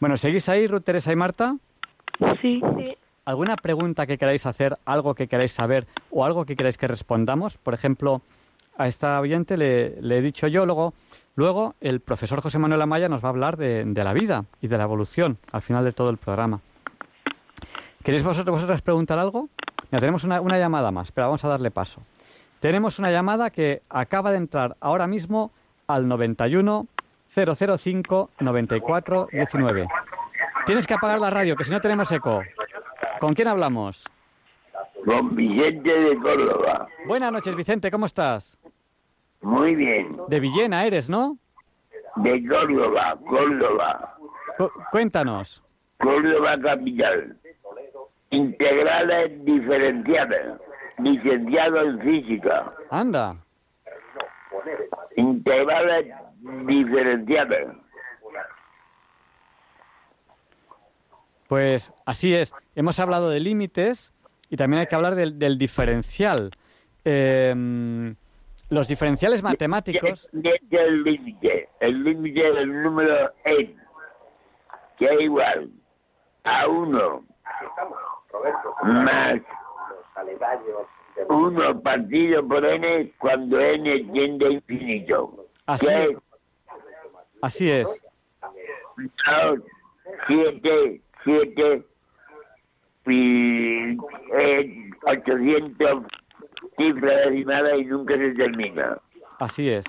Bueno, 0.00 0.16
¿seguís 0.16 0.48
ahí, 0.48 0.66
Ruth, 0.66 0.82
Teresa 0.82 1.12
y 1.12 1.16
Marta? 1.16 1.56
Sí. 2.40 2.60
Sí. 2.76 2.96
¿Alguna 3.24 3.56
pregunta 3.56 4.06
que 4.06 4.18
queráis 4.18 4.44
hacer, 4.46 4.76
algo 4.84 5.14
que 5.14 5.28
queráis 5.28 5.52
saber 5.52 5.86
o 6.10 6.24
algo 6.24 6.44
que 6.44 6.56
queráis 6.56 6.76
que 6.76 6.88
respondamos? 6.88 7.56
Por 7.56 7.72
ejemplo, 7.72 8.20
a 8.82 8.88
esta 8.88 9.20
oyente 9.20 9.56
le, 9.56 10.00
le 10.00 10.18
he 10.18 10.22
dicho 10.22 10.46
yo, 10.48 10.66
luego, 10.66 10.92
luego 11.36 11.74
el 11.80 12.00
profesor 12.00 12.40
José 12.40 12.58
Manuel 12.58 12.82
Amaya 12.82 13.08
nos 13.08 13.22
va 13.22 13.28
a 13.28 13.30
hablar 13.30 13.56
de, 13.56 13.84
de 13.84 14.04
la 14.04 14.12
vida 14.12 14.44
y 14.60 14.68
de 14.68 14.76
la 14.76 14.84
evolución 14.84 15.38
al 15.52 15.62
final 15.62 15.84
de 15.84 15.92
todo 15.92 16.10
el 16.10 16.16
programa. 16.16 16.60
¿Queréis 18.02 18.24
vosotros, 18.24 18.56
vosotras 18.56 18.82
preguntar 18.82 19.18
algo? 19.18 19.48
Ya 19.90 20.00
tenemos 20.00 20.24
una, 20.24 20.40
una 20.40 20.58
llamada 20.58 20.90
más, 20.90 21.12
pero 21.12 21.28
vamos 21.28 21.44
a 21.44 21.48
darle 21.48 21.70
paso. 21.70 22.00
Tenemos 22.58 22.98
una 22.98 23.10
llamada 23.10 23.50
que 23.50 23.82
acaba 23.88 24.30
de 24.32 24.38
entrar 24.38 24.76
ahora 24.80 25.06
mismo 25.06 25.52
al 25.86 26.08
91 26.08 26.86
005 27.28 28.30
94 28.40 29.28
19. 29.32 29.88
Tienes 30.66 30.86
que 30.86 30.94
apagar 30.94 31.20
la 31.20 31.30
radio, 31.30 31.56
que 31.56 31.64
si 31.64 31.70
no 31.70 31.80
tenemos 31.80 32.10
eco. 32.12 32.42
¿Con 33.20 33.34
quién 33.34 33.48
hablamos? 33.48 34.04
Con 35.04 35.34
Vicente 35.34 35.92
de 35.92 36.16
Córdoba. 36.16 36.86
Buenas 37.06 37.32
noches, 37.32 37.54
Vicente, 37.54 37.90
¿cómo 37.90 38.06
estás? 38.06 38.58
Muy 39.42 39.74
bien. 39.74 40.16
De 40.28 40.40
Villena 40.40 40.84
eres, 40.86 41.08
¿no? 41.08 41.36
De 42.16 42.46
Córdoba, 42.46 43.18
Córdoba. 43.28 44.16
Cu- 44.56 44.70
cuéntanos. 44.90 45.62
Córdoba 45.98 46.56
capital. 46.60 47.36
Integrada 48.30 49.22
en 49.22 49.44
diferenciada. 49.44 50.58
Licenciado 50.98 51.80
en 51.82 52.00
física. 52.00 52.72
Anda. 52.90 53.36
Integrada 55.16 55.98
en 55.98 56.66
diferenciada. 56.66 57.74
Pues 61.48 61.92
así 62.06 62.34
es. 62.34 62.54
Hemos 62.74 62.98
hablado 63.00 63.28
de 63.30 63.40
límites 63.40 64.12
y 64.48 64.56
también 64.56 64.80
hay 64.80 64.86
que 64.86 64.94
hablar 64.94 65.14
del, 65.14 65.38
del 65.38 65.58
diferencial. 65.58 66.52
Eh, 67.04 68.14
los 68.72 68.88
diferenciales 68.88 69.42
matemáticos. 69.42 70.28
Es 70.32 70.60
el 70.70 71.02
límite. 71.04 71.68
El 71.78 72.04
límite 72.04 72.52
del 72.52 72.82
número 72.82 73.30
n. 73.44 73.76
Que 74.96 75.04
es 75.04 75.20
igual 75.20 75.70
a 76.44 76.66
1 76.66 77.24
más 78.82 79.40
1 81.28 81.82
partido 81.82 82.48
por 82.48 82.64
n 82.64 83.12
cuando 83.18 83.60
n 83.60 84.04
tiende 84.12 84.46
a 84.46 84.50
infinito. 84.50 85.46
Así, 85.66 85.86
Que 85.86 86.04
es 86.04 86.16
así 87.42 87.70
es. 87.70 88.02
7, 90.26 91.00
7 91.24 91.86
y 93.06 93.98
eh, 94.40 94.90
800 95.06 96.04
cifras 96.76 97.30
decimadas 97.30 97.78
y 97.78 97.84
nunca 97.84 98.16
se 98.16 98.30
termina. 98.34 98.98
Así 99.38 99.68
es. 99.68 99.84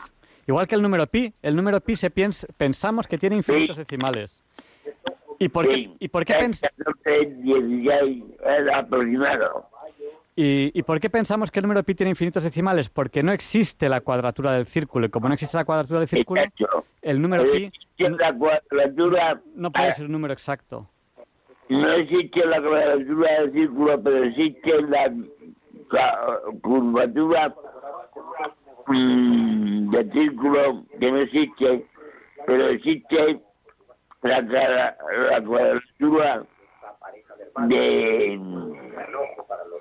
Igual 0.48 0.68
que 0.68 0.76
el 0.76 0.82
número 0.82 1.08
pi, 1.08 1.34
el 1.42 1.56
número 1.56 1.80
pi 1.80 1.96
se 1.96 2.10
piensa, 2.10 2.48
pensamos 2.58 3.08
que 3.08 3.18
tiene 3.18 3.36
infinitos 3.38 3.78
decimales. 3.78 4.44
¿Y 5.40 5.50
por 5.50 5.68
qué, 5.68 5.74
Sí, 5.76 5.96
y 6.00 6.08
por 6.10 6.26
qué, 6.26 6.34
pens- 6.34 6.62
14, 6.62 7.26
16 7.42 8.24
es 8.46 8.74
aproximado. 8.74 9.68
y, 10.36 10.78
y 10.78 10.84
por 10.84 11.00
qué 11.00 11.10
pensamos 11.10 11.50
que 11.52 11.60
el 11.60 11.64
número 11.64 11.84
pi 11.84 11.96
tiene 11.96 12.10
infinitos 12.12 12.44
decimales? 12.44 12.90
Porque 12.90 13.24
no 13.24 13.32
existe 13.32 13.88
la 13.90 14.02
cuadratura 14.02 14.52
del 14.54 14.66
círculo. 14.66 15.06
Y 15.06 15.10
como 15.10 15.28
no 15.28 15.34
existe 15.34 15.56
la 15.58 15.66
cuadratura 15.66 16.00
del 16.02 16.10
círculo, 16.10 16.42
Exacto. 16.42 16.86
el 17.02 17.22
número 17.22 17.44
pi 17.52 17.66
Existe 17.66 18.10
la 18.10 18.34
cuadratura, 18.34 19.42
no 19.56 19.72
puede 19.72 19.92
ser 19.94 20.06
un 20.06 20.12
número 20.12 20.34
exacto. 20.34 20.90
no 21.70 21.88
existe 21.94 22.46
la 22.46 22.62
cuadratura 22.62 23.42
del 23.42 23.52
círculo, 23.54 24.02
pero 24.04 24.24
existe 24.26 24.82
la 24.84 25.14
curvatura 26.62 27.54
mm, 28.88 29.90
del 29.92 30.12
círculo 30.12 30.84
que 31.00 31.12
no 31.12 31.18
existe, 31.20 31.86
pero 32.46 32.68
existe 32.70 33.42
la, 34.22 34.46
ca- 34.48 34.98
la 35.30 35.42
cuadratura 35.44 36.44
de 37.68 38.38
mm, 38.40 38.72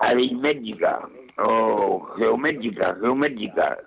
aritmética 0.00 1.00
o 1.38 2.07
geométrica, 2.18 2.94
geométrica, 3.00 3.78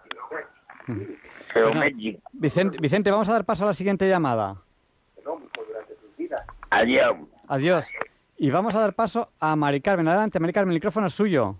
geométrica. 1.54 2.20
Vicente, 2.34 2.78
Vicente, 2.80 3.12
vamos 3.12 3.30
a 3.30 3.34
dar 3.34 3.46
paso 3.46 3.64
a 3.64 3.68
la 3.68 3.74
siguiente 3.74 4.08
llamada. 4.08 4.56
Adiós. 6.72 7.16
Adiós. 7.48 7.88
Y 8.38 8.50
vamos 8.50 8.76
a 8.76 8.80
dar 8.82 8.94
paso 8.94 9.30
a 9.40 9.56
Mari 9.56 9.80
Carmen. 9.82 10.08
Adelante, 10.08 10.40
Mari 10.40 10.52
Carmen, 10.54 10.72
el 10.72 10.78
micrófono 10.78 11.08
es 11.08 11.14
suyo. 11.14 11.56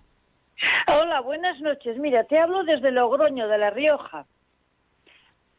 Hola, 0.88 1.20
buenas 1.20 1.60
noches. 1.60 1.98
Mira, 1.98 2.24
te 2.24 2.38
hablo 2.38 2.64
desde 2.64 2.90
Logroño, 2.90 3.48
de 3.48 3.58
La 3.58 3.70
Rioja. 3.70 4.26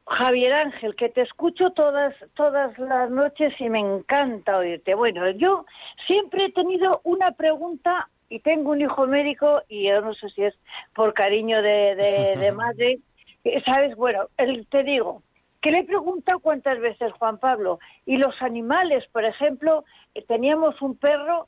Javier 0.08 0.54
Ángel, 0.54 0.96
que 0.96 1.10
te 1.10 1.22
escucho 1.22 1.72
todas, 1.72 2.16
todas 2.34 2.78
las 2.80 3.10
noches 3.10 3.54
y 3.60 3.70
me 3.70 3.80
encanta 3.80 4.58
oírte. 4.58 4.96
Bueno, 4.96 5.30
yo 5.32 5.66
siempre 6.08 6.46
he 6.46 6.52
tenido 6.54 7.02
una 7.04 7.32
pregunta 7.32 8.10
y 8.30 8.40
tengo 8.40 8.72
un 8.72 8.82
hijo 8.82 9.06
médico 9.06 9.62
y 9.68 9.88
yo 9.88 10.02
no 10.02 10.14
sé 10.14 10.30
si 10.30 10.44
es 10.44 10.56
por 10.96 11.14
cariño 11.14 11.62
de, 11.62 11.96
de, 11.96 12.36
de 12.38 12.52
madre. 12.54 13.00
Eh, 13.44 13.62
¿Sabes? 13.66 13.96
Bueno, 13.96 14.28
él, 14.38 14.66
te 14.72 14.84
digo, 14.84 15.24
que 15.62 15.72
le 15.72 15.80
he 15.80 15.84
preguntado 15.84 16.40
cuántas 16.40 16.80
veces, 16.80 17.12
Juan 17.14 17.38
Pablo, 17.38 17.80
y 18.06 18.18
los 18.18 18.42
animales, 18.42 19.06
por 19.12 19.26
ejemplo, 19.26 19.84
eh, 20.16 20.24
teníamos 20.26 20.82
un 20.82 20.98
perro 20.98 21.48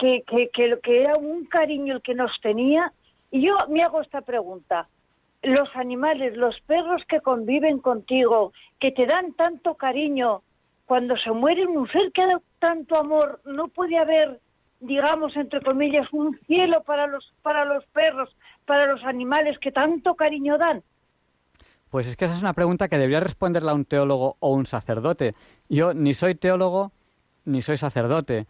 que, 0.00 0.24
que, 0.26 0.48
que, 0.48 0.78
que 0.82 1.02
era 1.02 1.16
un 1.16 1.44
cariño 1.44 1.96
el 1.96 2.02
que 2.02 2.14
nos 2.14 2.32
tenía. 2.40 2.92
Y 3.30 3.46
yo 3.46 3.54
me 3.68 3.82
hago 3.82 4.00
esta 4.00 4.22
pregunta. 4.22 4.88
Los 5.42 5.68
animales, 5.76 6.36
los 6.36 6.58
perros 6.62 7.02
que 7.08 7.20
conviven 7.20 7.78
contigo, 7.78 8.52
que 8.78 8.92
te 8.92 9.06
dan 9.06 9.34
tanto 9.34 9.74
cariño, 9.74 10.42
cuando 10.86 11.16
se 11.16 11.30
muere 11.30 11.66
un 11.66 11.86
ser 11.88 12.10
que 12.12 12.26
da 12.26 12.40
tanto 12.58 12.96
amor, 12.96 13.40
no 13.44 13.68
puede 13.68 13.96
haber, 13.96 14.40
digamos, 14.80 15.36
entre 15.36 15.60
comillas, 15.60 16.06
un 16.12 16.38
cielo 16.46 16.82
para 16.84 17.06
los, 17.06 17.32
para 17.42 17.64
los 17.64 17.84
perros, 17.86 18.34
para 18.66 18.86
los 18.86 19.04
animales 19.04 19.58
que 19.58 19.70
tanto 19.70 20.14
cariño 20.14 20.58
dan. 20.58 20.82
Pues 21.90 22.06
es 22.06 22.16
que 22.16 22.24
esa 22.24 22.34
es 22.34 22.40
una 22.40 22.54
pregunta 22.54 22.88
que 22.88 22.98
debería 22.98 23.20
responderla 23.20 23.74
un 23.74 23.84
teólogo 23.84 24.36
o 24.40 24.52
un 24.52 24.66
sacerdote. 24.66 25.34
Yo 25.68 25.92
ni 25.92 26.14
soy 26.14 26.34
teólogo 26.34 26.92
ni 27.44 27.62
soy 27.62 27.76
sacerdote. 27.76 28.46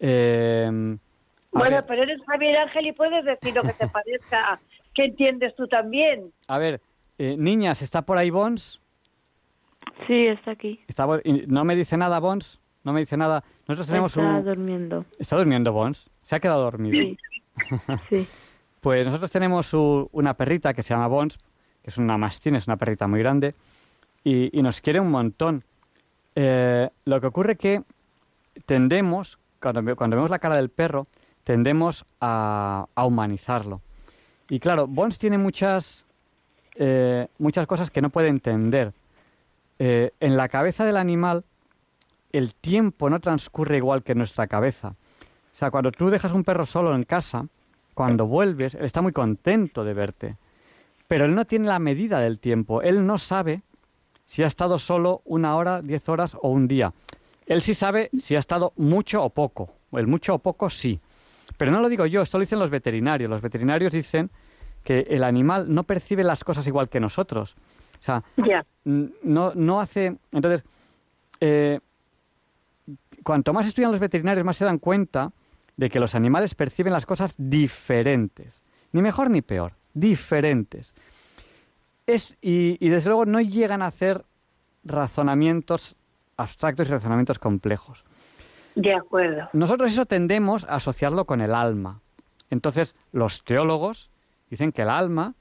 Eh, 0.00 0.66
a 0.66 1.58
Bueno, 1.58 1.76
ver- 1.76 1.84
pero 1.86 2.02
eres 2.02 2.20
Javier 2.26 2.58
Ángel 2.58 2.86
y 2.88 2.92
puedes 2.92 3.24
decir 3.24 3.54
lo 3.54 3.62
que 3.62 3.72
te 3.72 3.88
parezca, 3.88 4.58
que 4.94 5.04
entiendes 5.04 5.54
tú 5.56 5.66
también. 5.68 6.32
A 6.48 6.58
ver, 6.58 6.80
eh, 7.18 7.36
niñas, 7.38 7.82
¿está 7.82 8.02
por 8.02 8.18
ahí 8.18 8.30
Bons? 8.30 8.80
Sí, 10.06 10.26
está 10.26 10.52
aquí. 10.52 10.80
Está 10.88 11.06
¿No 11.46 11.64
me 11.64 11.76
dice 11.76 11.96
nada 11.96 12.18
Bons? 12.20 12.60
No 12.82 12.92
me 12.92 13.00
dice 13.00 13.16
nada. 13.16 13.44
Nosotros 13.68 13.86
tenemos 13.86 14.16
está 14.16 14.28
un... 14.28 14.44
durmiendo. 14.44 15.04
¿Está 15.18 15.36
durmiendo 15.36 15.72
Bons? 15.72 16.10
¿Se 16.22 16.36
ha 16.36 16.40
quedado 16.40 16.62
dormido? 16.62 16.96
Sí. 16.98 17.16
sí. 18.08 18.28
Pues 18.80 19.06
nosotros 19.06 19.30
tenemos 19.30 19.72
u- 19.72 20.08
una 20.12 20.34
perrita 20.34 20.74
que 20.74 20.82
se 20.82 20.92
llama 20.92 21.06
Bons, 21.06 21.38
que 21.82 21.90
es 21.90 21.96
una 21.98 22.18
mastín, 22.18 22.56
es 22.56 22.66
una 22.66 22.76
perrita 22.76 23.06
muy 23.06 23.20
grande, 23.20 23.54
y, 24.24 24.58
y 24.58 24.62
nos 24.62 24.80
quiere 24.80 25.00
un 25.00 25.10
montón. 25.10 25.64
Eh, 26.34 26.90
lo 27.04 27.20
que 27.20 27.26
ocurre 27.26 27.56
que 27.56 27.82
tendemos, 28.66 29.38
cuando, 29.64 29.82
ve- 29.82 29.96
cuando 29.96 30.16
vemos 30.16 30.30
la 30.30 30.38
cara 30.38 30.56
del 30.56 30.68
perro, 30.68 31.06
tendemos 31.42 32.04
a, 32.20 32.86
humanizarlo. 32.96 33.80
Y 34.48 34.60
claro, 34.60 34.86
Bons 34.86 35.18
tiene 35.18 35.38
muchas, 35.38 36.04
eh, 36.76 37.28
muchas 37.38 37.66
cosas 37.66 37.90
que 37.90 38.02
no 38.02 38.10
puede 38.10 38.28
entender. 38.28 38.92
Eh, 39.78 40.12
en 40.20 40.36
la 40.36 40.48
cabeza 40.48 40.84
del 40.84 40.98
animal, 40.98 41.44
el 42.32 42.54
tiempo 42.54 43.08
no 43.08 43.20
transcurre 43.20 43.78
igual 43.78 44.02
que 44.02 44.12
en 44.12 44.18
nuestra 44.18 44.46
cabeza. 44.46 44.88
O 45.54 45.56
sea, 45.56 45.70
cuando 45.70 45.90
tú 45.92 46.10
dejas 46.10 46.32
un 46.32 46.44
perro 46.44 46.66
solo 46.66 46.94
en 46.94 47.04
casa, 47.04 47.46
cuando 47.94 48.26
vuelves, 48.26 48.74
él 48.74 48.84
está 48.84 49.00
muy 49.00 49.12
contento 49.12 49.82
de 49.84 49.94
verte. 49.94 50.36
Pero 51.08 51.24
él 51.24 51.34
no 51.34 51.44
tiene 51.46 51.68
la 51.68 51.78
medida 51.78 52.18
del 52.18 52.38
tiempo. 52.38 52.82
Él 52.82 53.06
no 53.06 53.18
sabe 53.18 53.62
si 54.26 54.42
ha 54.42 54.46
estado 54.46 54.78
solo 54.78 55.22
una 55.24 55.56
hora, 55.56 55.80
diez 55.80 56.08
horas 56.08 56.36
o 56.40 56.48
un 56.48 56.66
día. 56.68 56.92
Él 57.46 57.62
sí 57.62 57.74
sabe 57.74 58.10
si 58.18 58.36
ha 58.36 58.38
estado 58.38 58.72
mucho 58.76 59.22
o 59.22 59.30
poco. 59.30 59.74
El 59.92 60.06
mucho 60.06 60.34
o 60.34 60.38
poco 60.38 60.70
sí. 60.70 61.00
Pero 61.56 61.70
no 61.70 61.80
lo 61.80 61.88
digo 61.88 62.06
yo, 62.06 62.22
esto 62.22 62.38
lo 62.38 62.42
dicen 62.42 62.58
los 62.58 62.70
veterinarios. 62.70 63.30
Los 63.30 63.42
veterinarios 63.42 63.92
dicen 63.92 64.30
que 64.82 65.06
el 65.10 65.24
animal 65.24 65.72
no 65.72 65.84
percibe 65.84 66.24
las 66.24 66.42
cosas 66.42 66.66
igual 66.66 66.88
que 66.88 67.00
nosotros. 67.00 67.54
O 68.00 68.02
sea, 68.02 68.22
no, 68.84 69.52
no 69.54 69.80
hace... 69.80 70.16
Entonces, 70.32 70.64
eh, 71.40 71.80
cuanto 73.22 73.52
más 73.52 73.66
estudian 73.66 73.90
los 73.90 74.00
veterinarios, 74.00 74.44
más 74.44 74.56
se 74.56 74.64
dan 74.64 74.78
cuenta 74.78 75.32
de 75.76 75.90
que 75.90 76.00
los 76.00 76.14
animales 76.14 76.54
perciben 76.54 76.92
las 76.92 77.06
cosas 77.06 77.34
diferentes. 77.36 78.62
Ni 78.92 79.02
mejor 79.02 79.30
ni 79.30 79.42
peor, 79.42 79.72
diferentes. 79.92 80.94
Es, 82.06 82.36
y, 82.40 82.76
y 82.84 82.88
desde 82.90 83.08
luego 83.08 83.26
no 83.26 83.40
llegan 83.40 83.82
a 83.82 83.86
hacer 83.86 84.24
razonamientos 84.84 85.96
abstractos 86.36 86.88
y 86.88 86.92
razonamientos 86.92 87.38
complejos. 87.38 88.04
De 88.74 88.94
acuerdo. 88.94 89.48
Nosotros 89.52 89.92
eso 89.92 90.06
tendemos 90.06 90.64
a 90.64 90.76
asociarlo 90.76 91.26
con 91.26 91.40
el 91.40 91.54
alma. 91.54 92.00
Entonces, 92.50 92.96
los 93.12 93.44
teólogos 93.44 94.10
dicen 94.50 94.72
que 94.72 94.82
el 94.82 94.90
alma 94.90 95.34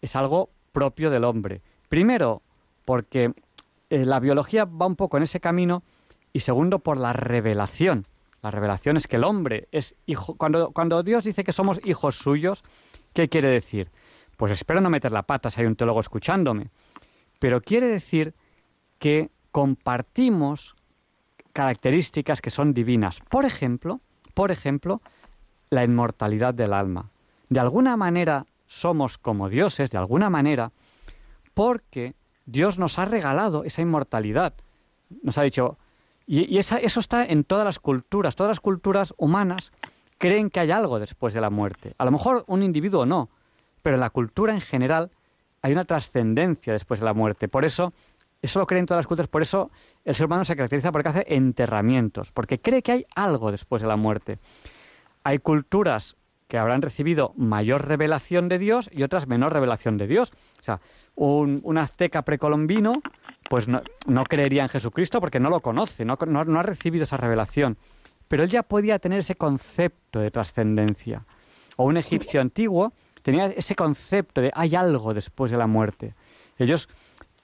es 0.00 0.16
algo 0.16 0.50
propio 0.72 1.10
del 1.10 1.24
hombre. 1.24 1.62
Primero, 1.88 2.42
porque 2.84 3.32
eh, 3.90 4.04
la 4.04 4.20
biología 4.20 4.64
va 4.64 4.86
un 4.86 4.96
poco 4.96 5.16
en 5.16 5.22
ese 5.22 5.40
camino 5.40 5.82
y 6.32 6.40
segundo, 6.40 6.80
por 6.80 6.98
la 6.98 7.12
revelación. 7.12 8.06
La 8.42 8.50
revelación 8.50 8.96
es 8.96 9.06
que 9.06 9.16
el 9.16 9.24
hombre 9.24 9.68
es 9.72 9.94
hijo. 10.04 10.34
Cuando, 10.36 10.72
cuando 10.72 11.02
Dios 11.02 11.24
dice 11.24 11.44
que 11.44 11.52
somos 11.52 11.80
hijos 11.84 12.16
suyos, 12.16 12.62
¿qué 13.14 13.28
quiere 13.28 13.48
decir? 13.48 13.90
Pues 14.36 14.52
espero 14.52 14.80
no 14.80 14.90
meter 14.90 15.12
la 15.12 15.22
pata 15.22 15.48
si 15.48 15.60
hay 15.60 15.66
un 15.66 15.76
teólogo 15.76 16.00
escuchándome. 16.00 16.70
Pero 17.38 17.60
quiere 17.60 17.86
decir 17.86 18.34
que 18.98 19.30
compartimos 19.54 20.74
características 21.52 22.40
que 22.40 22.50
son 22.50 22.74
divinas. 22.74 23.20
Por 23.30 23.44
ejemplo, 23.44 24.00
por 24.34 24.50
ejemplo, 24.50 25.00
la 25.70 25.84
inmortalidad 25.84 26.52
del 26.54 26.72
alma. 26.72 27.10
De 27.50 27.60
alguna 27.60 27.96
manera 27.96 28.46
somos 28.66 29.16
como 29.16 29.48
dioses, 29.48 29.92
de 29.92 29.98
alguna 29.98 30.28
manera, 30.28 30.72
porque 31.54 32.14
Dios 32.46 32.80
nos 32.80 32.98
ha 32.98 33.04
regalado 33.04 33.62
esa 33.62 33.80
inmortalidad. 33.80 34.54
Nos 35.22 35.38
ha 35.38 35.42
dicho, 35.42 35.78
y, 36.26 36.58
esa- 36.58 36.78
eso 36.78 36.98
está 36.98 37.24
en 37.24 37.44
todas 37.44 37.64
las 37.64 37.78
culturas, 37.78 38.34
todas 38.34 38.50
las 38.50 38.60
culturas 38.60 39.14
humanas 39.18 39.70
creen 40.18 40.50
que 40.50 40.58
hay 40.58 40.72
algo 40.72 40.98
después 40.98 41.32
de 41.32 41.40
la 41.40 41.50
muerte. 41.50 41.94
A 41.98 42.04
lo 42.04 42.10
mejor 42.10 42.42
un 42.48 42.64
individuo 42.64 43.06
no, 43.06 43.28
pero 43.82 43.94
en 43.94 44.00
la 44.00 44.10
cultura 44.10 44.52
en 44.52 44.60
general 44.60 45.12
hay 45.62 45.70
una 45.72 45.84
trascendencia 45.84 46.72
después 46.72 46.98
de 46.98 47.06
la 47.06 47.14
muerte. 47.14 47.46
Por 47.46 47.64
eso, 47.64 47.92
eso 48.44 48.58
lo 48.60 48.66
creen 48.66 48.86
todas 48.86 48.98
las 49.00 49.06
culturas, 49.06 49.28
por 49.28 49.42
eso 49.42 49.70
el 50.04 50.14
ser 50.14 50.26
humano 50.26 50.44
se 50.44 50.54
caracteriza 50.56 50.92
porque 50.92 51.08
hace 51.08 51.24
enterramientos, 51.28 52.30
porque 52.32 52.60
cree 52.60 52.82
que 52.82 52.92
hay 52.92 53.06
algo 53.14 53.50
después 53.50 53.82
de 53.82 53.88
la 53.88 53.96
muerte. 53.96 54.38
Hay 55.22 55.38
culturas 55.38 56.16
que 56.48 56.58
habrán 56.58 56.82
recibido 56.82 57.32
mayor 57.36 57.86
revelación 57.88 58.48
de 58.48 58.58
Dios 58.58 58.90
y 58.92 59.02
otras 59.02 59.26
menor 59.26 59.52
revelación 59.52 59.96
de 59.96 60.06
Dios. 60.06 60.30
O 60.60 60.62
sea, 60.62 60.80
un, 61.14 61.78
azteca 61.78 62.22
precolombino 62.22 63.00
pues 63.48 63.66
no, 63.66 63.82
no 64.06 64.24
creería 64.24 64.62
en 64.62 64.68
Jesucristo 64.68 65.20
porque 65.20 65.40
no 65.40 65.48
lo 65.50 65.60
conoce, 65.60 66.04
no, 66.04 66.18
no- 66.26 66.44
no 66.44 66.58
ha 66.60 66.62
recibido 66.62 67.04
esa 67.04 67.16
revelación. 67.16 67.76
Pero 68.28 68.42
él 68.42 68.50
ya 68.50 68.62
podía 68.62 68.98
tener 68.98 69.20
ese 69.20 69.36
concepto 69.36 70.20
de 70.20 70.30
trascendencia. 70.30 71.24
O 71.76 71.84
un 71.84 71.96
egipcio 71.96 72.40
antiguo 72.40 72.92
tenía 73.22 73.46
ese 73.46 73.74
concepto 73.74 74.40
de 74.40 74.50
hay 74.54 74.74
algo 74.76 75.14
después 75.14 75.50
de 75.50 75.56
la 75.56 75.66
muerte. 75.66 76.14
Ellos 76.58 76.88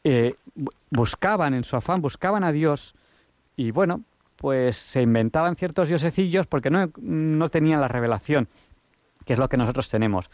eh, 0.05 0.34
bu- 0.57 0.72
buscaban, 0.90 1.55
en 1.55 1.64
su 1.64 1.76
afán, 1.76 2.01
buscaban 2.01 2.44
a 2.44 2.53
Dios 2.53 2.94
y 3.57 3.70
bueno, 3.70 4.03
pues 4.36 4.76
se 4.76 5.03
inventaban 5.03 5.57
ciertos 5.57 5.88
diosecillos 5.88 6.46
porque 6.46 6.70
no, 6.70 6.90
no 7.01 7.48
tenían 7.51 7.80
la 7.80 7.88
revelación, 7.88 8.48
que 9.26 9.34
es 9.34 9.38
lo 9.38 9.48
que 9.48 9.57
nosotros 9.59 9.88
tenemos. 9.90 10.30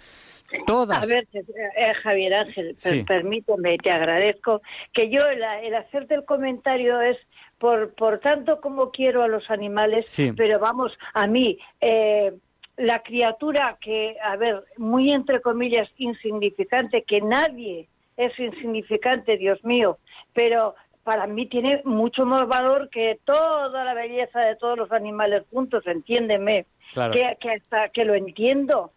Todas. 0.65 1.03
A 1.03 1.07
ver, 1.07 1.27
eh, 1.33 1.43
eh, 1.77 1.95
Javier 2.05 2.35
Ángel, 2.35 2.77
per- 2.81 2.93
Sí. 2.93 3.03
permíteme, 3.03 3.77
te 3.79 3.91
agradezco, 3.91 4.63
que 4.93 5.11
yo 5.11 5.19
el, 5.29 5.43
el 5.65 5.75
hacerte 5.75 6.15
el 6.15 6.25
comentario 6.25 7.01
es 7.01 7.17
por, 7.59 7.93
por 7.95 8.21
tanto 8.21 8.61
como 8.61 8.93
quiero 8.93 9.25
a 9.25 9.29
los 9.29 9.51
animales, 9.51 10.05
Sí. 10.09 10.31
pero 10.37 10.61
vamos, 10.61 10.97
a 11.15 11.27
mí, 11.27 11.59
eh, 11.81 12.33
la 12.77 13.01
criatura 13.03 13.77
que, 13.81 14.17
a 14.23 14.37
ver, 14.37 14.63
muy 14.77 15.11
entre 15.11 15.41
comillas 15.41 15.89
insignificante, 15.97 17.03
que 17.03 17.21
nadie 17.23 17.89
es 18.17 18.39
insignificante, 18.39 19.37
Dios 19.37 19.63
mío, 19.65 19.99
pero 20.33 20.75
para 21.05 21.27
mí 21.27 21.47
tiene 21.47 21.83
mucho 21.85 22.25
más 22.27 22.47
valor 22.49 22.89
que 22.91 23.19
toda 23.25 23.85
la 23.85 23.95
belleza 23.95 24.41
de 24.41 24.57
todos 24.57 24.77
los 24.77 24.91
animales 24.93 25.45
juntos, 25.51 25.87
entiéndeme, 25.87 26.67
Claro. 26.93 27.13
que, 27.13 27.37
que 27.41 27.51
hasta 27.53 27.89
que 27.91 28.05
lo 28.05 28.15
entiendo, 28.15 28.91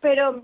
pero 0.00 0.42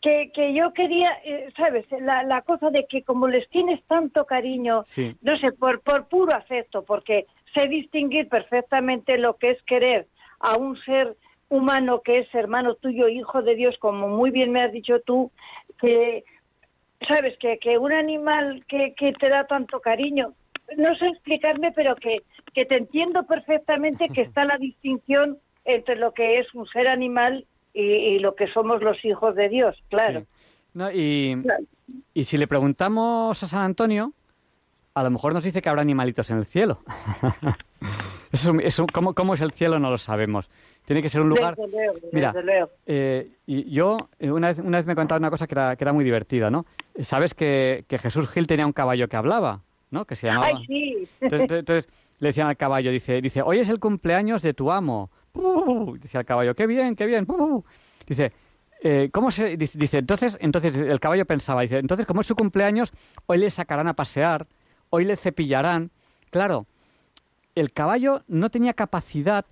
que, 0.00 0.30
que 0.32 0.54
yo 0.54 0.72
quería, 0.72 1.18
eh, 1.24 1.48
¿sabes? 1.56 1.84
La, 2.00 2.22
la 2.22 2.42
cosa 2.42 2.70
de 2.70 2.86
que 2.86 3.02
como 3.02 3.26
les 3.26 3.48
tienes 3.48 3.82
tanto 3.86 4.24
cariño, 4.26 4.82
Sí. 4.84 5.16
no 5.22 5.36
sé, 5.38 5.50
por, 5.52 5.80
por 5.80 6.06
puro 6.08 6.36
afecto, 6.36 6.84
porque 6.84 7.26
sé 7.54 7.66
distinguir 7.68 8.28
perfectamente 8.28 9.18
lo 9.18 9.36
que 9.36 9.50
es 9.50 9.62
querer 9.64 10.06
a 10.40 10.56
un 10.56 10.76
ser 10.82 11.16
humano 11.48 12.02
que 12.02 12.18
es 12.18 12.32
hermano 12.34 12.74
tuyo, 12.76 13.08
hijo 13.08 13.42
de 13.42 13.54
Dios, 13.56 13.76
como 13.78 14.06
muy 14.08 14.30
bien 14.30 14.52
me 14.52 14.62
has 14.62 14.70
dicho 14.72 15.00
tú, 15.00 15.32
que, 15.80 16.24
¿sabes? 17.06 17.38
Que, 17.38 17.58
que 17.58 17.78
un 17.78 17.92
animal 17.92 18.64
que, 18.68 18.94
que 18.94 19.12
te 19.12 19.28
da 19.28 19.46
tanto 19.46 19.80
cariño, 19.80 20.34
no 20.76 20.94
sé 20.96 21.06
explicarme, 21.08 21.72
pero 21.72 21.96
que, 21.96 22.22
que 22.54 22.64
te 22.64 22.76
entiendo 22.76 23.24
perfectamente 23.24 24.08
que 24.08 24.22
está 24.22 24.44
la 24.44 24.58
distinción 24.58 25.38
entre 25.64 25.96
lo 25.96 26.12
que 26.12 26.38
es 26.40 26.54
un 26.54 26.66
ser 26.66 26.88
animal 26.88 27.46
y, 27.74 27.82
y 27.82 28.18
lo 28.18 28.34
que 28.34 28.48
somos 28.48 28.82
los 28.82 29.04
hijos 29.04 29.34
de 29.34 29.48
Dios, 29.48 29.76
claro. 29.88 30.20
Sí. 30.20 30.26
No, 30.74 30.90
y, 30.92 31.42
y 32.14 32.24
si 32.24 32.36
le 32.38 32.46
preguntamos 32.46 33.42
a 33.42 33.46
San 33.46 33.62
Antonio, 33.62 34.12
a 34.94 35.02
lo 35.02 35.10
mejor 35.10 35.32
nos 35.32 35.44
dice 35.44 35.62
que 35.62 35.68
habrá 35.68 35.82
animalitos 35.82 36.30
en 36.30 36.38
el 36.38 36.46
cielo. 36.46 36.80
Eso, 38.32 38.52
es- 38.54 38.64
eso- 38.66 38.86
¿cómo, 38.92 39.14
cómo 39.14 39.34
es 39.34 39.40
el 39.40 39.52
cielo? 39.52 39.78
No 39.78 39.90
lo 39.90 39.98
sabemos. 39.98 40.48
Tiene 40.84 41.02
que 41.02 41.08
ser 41.08 41.20
un 41.20 41.28
lugar... 41.28 41.54
Desde 41.56 41.70
luego, 41.70 41.98
Mira, 42.12 42.32
desde 42.32 42.44
luego. 42.46 42.70
eh, 42.86 43.30
y 43.46 43.70
yo 43.70 44.08
eh, 44.18 44.30
una 44.30 44.48
vez, 44.48 44.58
una 44.58 44.78
vez 44.78 44.86
me 44.86 44.94
contaron 44.94 45.22
una 45.22 45.30
cosa 45.30 45.46
que 45.46 45.54
era, 45.54 45.76
que 45.76 45.84
era 45.84 45.92
muy 45.92 46.04
divertida, 46.04 46.50
¿no? 46.50 46.64
Sabes 47.00 47.34
que, 47.34 47.84
que 47.88 47.98
Jesús 47.98 48.28
Gil 48.30 48.46
tenía 48.46 48.66
un 48.66 48.72
caballo 48.72 49.08
que 49.08 49.16
hablaba, 49.16 49.60
¿no? 49.90 50.04
Que 50.04 50.16
se 50.16 50.26
llamaba... 50.28 50.46
Ay, 50.48 50.66
sí. 50.66 51.08
Entonces, 51.20 51.50
entonces- 51.58 51.88
le 52.20 52.28
decían 52.30 52.48
al 52.48 52.56
caballo, 52.56 52.90
dice, 52.90 53.20
dice, 53.20 53.42
hoy 53.42 53.60
es 53.60 53.68
el 53.68 53.78
cumpleaños 53.78 54.42
de 54.42 54.52
tu 54.52 54.72
amo. 54.72 55.08
¡Pu! 55.30 55.96
Dice 56.02 56.18
al 56.18 56.24
caballo, 56.24 56.52
qué 56.54 56.66
bien, 56.66 56.96
qué 56.96 57.06
bien. 57.06 57.24
¡Pu! 57.26 57.64
Dice, 58.08 58.32
eh, 58.82 59.08
¿cómo 59.12 59.30
se...? 59.30 59.56
Dice, 59.56 59.98
entonces, 59.98 60.36
entonces 60.40 60.74
el 60.74 60.98
caballo 60.98 61.24
pensaba, 61.26 61.62
dice, 61.62 61.78
entonces 61.78 62.06
como 62.06 62.22
es 62.22 62.26
su 62.26 62.34
cumpleaños, 62.34 62.92
hoy 63.26 63.38
le 63.38 63.50
sacarán 63.50 63.86
a 63.86 63.94
pasear, 63.94 64.46
hoy 64.90 65.04
le 65.04 65.16
cepillarán. 65.16 65.90
Claro, 66.30 66.66
el 67.60 67.72
caballo 67.72 68.22
no 68.28 68.50
tenía 68.50 68.74
capacidad 68.74 69.46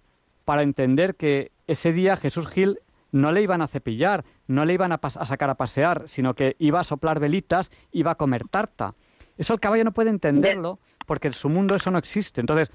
para 0.45 0.63
entender 0.63 1.17
que 1.17 1.53
ese 1.67 1.93
día 1.93 2.17
Jesús 2.17 2.47
Gil 2.49 2.79
no 3.13 3.33
le 3.33 3.43
iban 3.43 3.63
a 3.63 3.69
cepillar, 3.69 4.25
no 4.47 4.65
le 4.65 4.75
iban 4.75 4.93
a, 4.93 5.01
sacar 5.11 5.51
a 5.51 5.57
pasear, 5.57 6.05
sino 6.07 6.35
que 6.35 6.57
iba 6.59 6.81
a 6.81 6.85
soplar 6.85 7.19
velitas, 7.19 7.71
iba 7.93 8.13
a 8.13 8.15
comer 8.17 8.47
tarta. 8.49 8.95
Eso 9.37 9.55
el 9.55 9.61
caballo 9.61 9.85
no 9.85 9.93
puede 9.93 10.11
entenderlo 10.11 10.79
porque 11.07 11.29
en 11.29 11.35
su 11.35 11.49
mundo 11.49 11.75
eso 11.75 11.91
no 11.91 11.99
existe. 11.99 12.41
Entonces, 12.41 12.71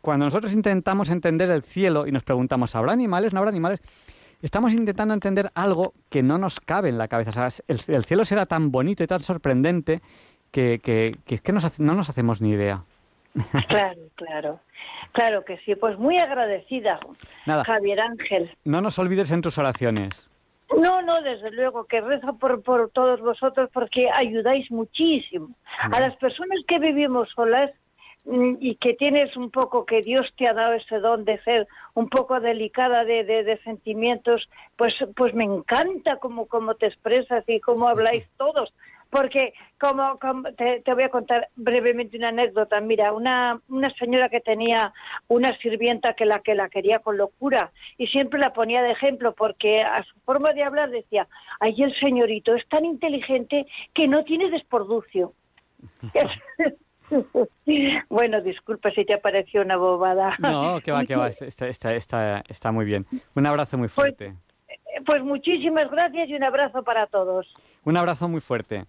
cuando 0.00 0.24
nosotros 0.24 0.52
intentamos 0.52 1.10
entender 1.10 1.50
el 1.50 1.62
cielo 1.62 2.06
y 2.06 2.12
nos 2.12 2.22
preguntamos, 2.22 2.74
¿habrá 2.74 2.92
animales? 2.92 3.32
¿No 3.32 3.38
habrá 3.38 3.50
animales? 3.50 3.80
Estamos 4.40 4.72
intentando 4.72 5.14
entender 5.14 5.52
algo 5.54 5.94
que 6.10 6.22
no 6.22 6.38
nos 6.38 6.58
cabe 6.58 6.88
en 6.88 6.98
la 6.98 7.06
cabeza. 7.06 7.48
El, 7.68 7.80
el 7.86 8.04
cielo 8.04 8.24
será 8.24 8.46
tan 8.46 8.72
bonito 8.72 9.04
y 9.04 9.06
tan 9.06 9.20
sorprendente 9.20 10.02
que, 10.50 10.80
que, 10.82 11.18
que 11.24 11.36
es 11.36 11.40
que 11.40 11.52
no 11.52 11.94
nos 11.94 12.08
hacemos 12.08 12.40
ni 12.40 12.50
idea. 12.50 12.84
Claro, 13.68 14.00
claro. 14.14 14.60
Claro 15.12 15.44
que 15.44 15.58
sí. 15.58 15.74
Pues 15.74 15.98
muy 15.98 16.16
agradecida, 16.16 16.98
Nada. 17.46 17.64
Javier 17.64 18.00
Ángel. 18.00 18.50
No 18.64 18.80
nos 18.80 18.98
olvides 18.98 19.30
en 19.30 19.42
tus 19.42 19.58
oraciones. 19.58 20.30
No, 20.76 21.02
no, 21.02 21.20
desde 21.22 21.50
luego, 21.50 21.84
que 21.84 22.00
rezo 22.00 22.38
por, 22.38 22.62
por 22.62 22.90
todos 22.90 23.20
vosotros 23.20 23.68
porque 23.72 24.08
ayudáis 24.10 24.70
muchísimo. 24.70 25.50
A 25.78 26.00
las 26.00 26.16
personas 26.16 26.58
que 26.66 26.78
vivimos 26.78 27.28
solas 27.34 27.70
mm, 28.24 28.54
y 28.58 28.76
que 28.76 28.94
tienes 28.94 29.36
un 29.36 29.50
poco, 29.50 29.84
que 29.84 30.00
Dios 30.00 30.32
te 30.36 30.48
ha 30.48 30.54
dado 30.54 30.72
ese 30.72 30.98
don 30.98 31.24
de 31.26 31.38
ser 31.42 31.68
un 31.92 32.08
poco 32.08 32.40
delicada 32.40 33.04
de, 33.04 33.24
de, 33.24 33.44
de 33.44 33.58
sentimientos, 33.58 34.48
pues, 34.76 34.94
pues 35.14 35.34
me 35.34 35.44
encanta 35.44 36.16
cómo, 36.16 36.46
cómo 36.46 36.74
te 36.74 36.86
expresas 36.86 37.44
y 37.46 37.60
cómo 37.60 37.88
habláis 37.88 38.24
todos. 38.38 38.72
Porque, 39.12 39.52
como, 39.78 40.16
como- 40.18 40.50
te, 40.54 40.80
te 40.80 40.94
voy 40.94 41.02
a 41.02 41.10
contar 41.10 41.48
brevemente 41.54 42.16
una 42.16 42.28
anécdota. 42.28 42.80
Mira, 42.80 43.12
una, 43.12 43.60
una 43.68 43.90
señora 43.90 44.30
que 44.30 44.40
tenía 44.40 44.90
una 45.28 45.54
sirvienta 45.58 46.14
que 46.14 46.24
la 46.24 46.38
que 46.38 46.54
la 46.54 46.70
quería 46.70 47.00
con 47.00 47.18
locura 47.18 47.72
y 47.98 48.06
siempre 48.06 48.40
la 48.40 48.54
ponía 48.54 48.80
de 48.80 48.92
ejemplo 48.92 49.34
porque 49.34 49.82
a 49.82 50.02
su 50.04 50.18
forma 50.20 50.54
de 50.54 50.64
hablar 50.64 50.88
decía, 50.88 51.28
ay, 51.60 51.74
el 51.82 51.94
señorito 52.00 52.54
es 52.54 52.66
tan 52.70 52.86
inteligente 52.86 53.66
que 53.92 54.08
no 54.08 54.24
tiene 54.24 54.48
desporducio. 54.48 55.34
bueno, 58.08 58.40
disculpa 58.40 58.90
si 58.92 59.04
te 59.04 59.18
pareció 59.18 59.60
una 59.60 59.76
bobada. 59.76 60.36
No, 60.38 60.80
que 60.80 60.90
va, 60.90 61.04
que 61.04 61.16
va, 61.16 61.28
está, 61.40 61.68
está, 61.68 61.94
está, 61.94 62.42
está 62.48 62.72
muy 62.72 62.86
bien. 62.86 63.04
Un 63.34 63.46
abrazo 63.46 63.76
muy 63.76 63.88
fuerte. 63.88 64.32
Pues 65.04 65.22
muchísimas 65.22 65.90
gracias 65.90 66.30
y 66.30 66.34
un 66.34 66.44
abrazo 66.44 66.82
para 66.82 67.06
todos. 67.08 67.52
Un 67.84 67.98
abrazo 67.98 68.26
muy 68.26 68.40
fuerte. 68.40 68.84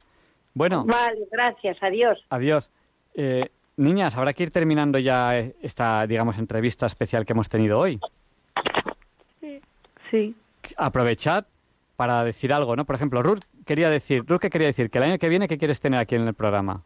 Bueno, 0.54 0.86
Vale, 0.86 1.28
gracias, 1.32 1.78
adiós. 1.82 2.24
adiós. 2.30 2.70
Eh, 3.16 3.50
niñas, 3.78 4.16
habrá 4.18 4.34
que 4.34 4.44
ir 4.44 4.52
terminando 4.52 5.00
ya 5.00 5.38
eh, 5.38 5.56
esta, 5.62 6.06
digamos, 6.06 6.38
entrevista 6.38 6.86
especial 6.86 7.26
que 7.26 7.34
hemos 7.34 7.50
tenido 7.50 7.80
hoy. 7.80 8.00
Sí. 10.12 10.36
Aprovechad 10.78 11.46
para 11.96 12.24
decir 12.24 12.54
algo, 12.54 12.76
¿no? 12.76 12.86
Por 12.86 12.96
ejemplo, 12.96 13.24
Ruth 13.24 13.42
quería 13.66 13.90
decir, 13.90 14.24
Ruth, 14.28 14.40
¿qué 14.40 14.50
quería 14.52 14.68
decir? 14.68 14.92
Que 14.92 15.00
el 15.00 15.06
año 15.06 15.18
que 15.18 15.28
viene, 15.30 15.48
¿qué 15.48 15.58
quieres 15.58 15.80
tener 15.80 16.00
aquí 16.00 16.16
en 16.16 16.28
el 16.28 16.36
programa? 16.36 16.82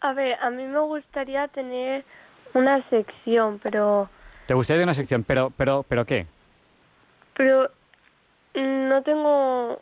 A 0.00 0.12
ver, 0.12 0.38
a 0.40 0.50
mí 0.50 0.64
me 0.64 0.78
gustaría 0.80 1.48
tener 1.48 2.04
una 2.54 2.88
sección, 2.90 3.58
pero 3.60 4.08
¿Te 4.46 4.54
gustaría 4.54 4.84
una 4.84 4.94
sección? 4.94 5.24
Pero, 5.24 5.52
pero, 5.56 5.84
pero 5.88 6.04
¿qué? 6.04 6.26
pero 7.34 7.70
no 8.54 9.02
tengo 9.02 9.80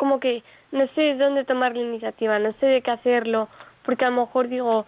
como 0.00 0.18
que 0.18 0.42
no 0.72 0.86
sé 0.94 1.14
dónde 1.16 1.44
tomar 1.44 1.76
la 1.76 1.82
iniciativa, 1.82 2.38
no 2.38 2.52
sé 2.52 2.64
de 2.64 2.80
qué 2.80 2.90
hacerlo, 2.90 3.50
porque 3.84 4.06
a 4.06 4.08
lo 4.08 4.22
mejor 4.22 4.48
digo, 4.48 4.86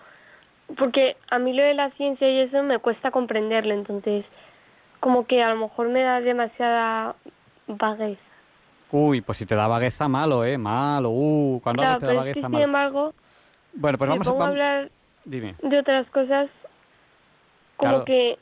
porque 0.79 1.19
a 1.31 1.39
mí 1.39 1.53
lo 1.53 1.63
de 1.63 1.75
la 1.75 1.91
ciencia 1.91 2.27
y 2.31 2.41
eso 2.41 2.63
me 2.63 2.79
cuesta 2.79 3.11
comprenderlo, 3.11 3.75
entonces 3.75 4.25
como 5.01 5.27
que 5.27 5.43
a 5.43 5.51
lo 5.51 5.57
mejor 5.57 5.91
me 5.91 6.03
da 6.03 6.23
demasiada 6.23 7.15
vaguez. 7.67 8.19
Uy, 8.91 9.21
pues 9.21 9.37
si 9.37 9.45
te 9.45 9.55
da 9.55 9.67
vagueza, 9.67 10.09
malo, 10.09 10.47
¿eh? 10.47 10.57
Malo, 10.57 11.11
uh, 11.11 11.61
cuando 11.63 11.83
Claro, 11.83 12.01
te 12.01 12.07
da 12.07 12.13
pero 12.13 12.23
es 12.23 12.33
que 12.35 12.41
vagueza, 12.41 12.47
sin 12.47 12.53
malo. 12.53 12.65
embargo, 12.65 13.15
Bueno, 13.75 13.99
pues 13.99 14.09
me 14.09 14.17
vamos 14.17 14.41
a... 14.41 14.47
hablar 14.49 14.91
Dime. 15.27 15.57
de 15.63 15.79
otras 15.79 16.09
cosas 16.09 16.49
como 17.77 17.91
Claro. 17.93 18.05
que 18.07 18.39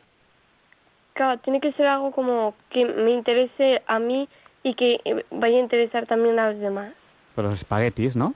claro 1.15 1.41
tiene 1.41 1.61
que 1.61 1.73
ser 1.73 1.89
algo 1.89 2.13
como 2.13 2.55
que 2.71 2.85
me 2.85 3.11
interese 3.11 3.83
a 3.89 3.99
mí 3.99 4.29
y 4.63 4.75
que 4.75 5.01
eh, 5.05 5.25
vaya 5.31 5.57
a 5.57 5.61
interesar 5.61 6.07
también 6.07 6.39
a 6.39 6.51
los 6.51 6.61
demás 6.61 6.93
Pues 7.35 7.47
los 7.47 7.55
espaguetis, 7.55 8.15
¿no? 8.17 8.35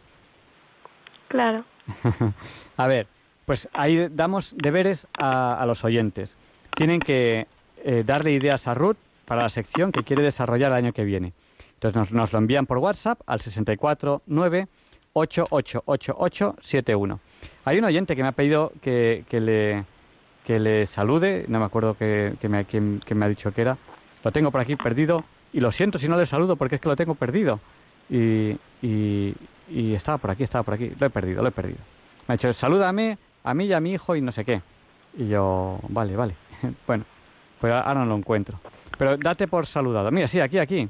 claro 1.29 1.65
a 2.79 2.87
ver, 2.87 3.07
pues 3.45 3.69
ahí 3.75 4.09
damos 4.11 4.55
deberes 4.57 5.07
a, 5.19 5.61
a 5.61 5.67
los 5.67 5.85
oyentes. 5.85 6.35
Tienen 6.77 6.99
que 6.99 7.47
eh, 7.85 8.03
darle 8.07 8.31
ideas 8.33 8.67
a 8.69 8.73
Ruth 8.75 8.97
para 9.27 9.43
la 9.43 9.49
sección 9.51 9.93
que 9.93 10.03
quiere 10.03 10.23
desarrollar 10.23 10.71
el 10.71 10.77
año 10.79 10.93
que 10.95 11.05
viene. 11.05 11.35
Entonces 11.75 11.95
nos, 11.97 12.11
nos 12.13 12.33
lo 12.33 12.39
envían 12.39 12.65
por 12.65 12.79
WhatsApp 12.79 13.21
al 13.27 13.41
649 13.43 14.67
888871. 15.13 17.21
Hay 17.67 17.79
un 17.79 17.85
oyente 17.85 18.17
que 18.17 18.23
me 18.23 18.29
ha 18.29 18.33
pedido 18.33 18.73
que, 18.81 19.25
que 19.29 19.41
le, 19.41 19.85
que 20.47 20.59
le 20.59 20.87
salude, 20.87 21.45
no 21.49 21.59
me 21.59 21.67
acuerdo 21.67 21.97
que, 21.99 22.35
que 22.41 22.49
me, 22.49 22.65
quién- 22.65 23.03
quién 23.05 23.19
me 23.19 23.27
ha 23.27 23.29
dicho 23.29 23.53
que 23.53 23.61
era. 23.63 23.77
Lo 24.25 24.33
tengo 24.33 24.51
por 24.51 24.63
aquí 24.63 24.77
perdido 24.77 25.23
y 25.55 25.61
lo 25.61 25.73
siento 25.73 25.99
si 25.99 26.07
no 26.09 26.19
le 26.19 26.27
saludo 26.27 26.57
porque 26.57 26.75
es 26.75 26.81
que 26.83 26.89
lo 26.91 26.97
tengo 26.97 27.15
perdido. 27.15 27.61
Y, 28.11 28.51
y, 28.83 29.35
y 29.71 29.95
estaba 29.95 30.19
por 30.19 30.31
aquí, 30.31 30.43
estaba 30.43 30.63
por 30.63 30.75
aquí. 30.75 30.93
Lo 31.01 31.07
he 31.07 31.11
perdido, 31.11 31.41
lo 31.43 31.49
he 31.49 31.53
perdido. 31.53 31.79
Me 32.29 32.35
ha 32.35 32.37
dicho, 32.37 32.53
salúdame 32.53 33.17
a 33.43 33.55
mí 33.55 33.65
y 33.67 33.73
a 33.73 33.81
mi 33.81 33.93
hijo 33.93 34.15
y 34.17 34.21
no 34.21 34.31
sé 34.33 34.45
qué. 34.45 34.61
Y 35.17 35.29
yo, 35.29 35.79
vale, 35.89 36.15
vale. 36.17 36.35
bueno, 36.87 37.05
pues 37.61 37.73
ahora 37.73 37.95
no 37.95 38.05
lo 38.07 38.17
encuentro. 38.17 38.61
Pero 38.99 39.17
date 39.17 39.49
por 39.49 39.65
saludado. 39.67 40.11
Mira, 40.11 40.29
sí, 40.29 40.41
aquí, 40.41 40.59
aquí. 40.59 40.89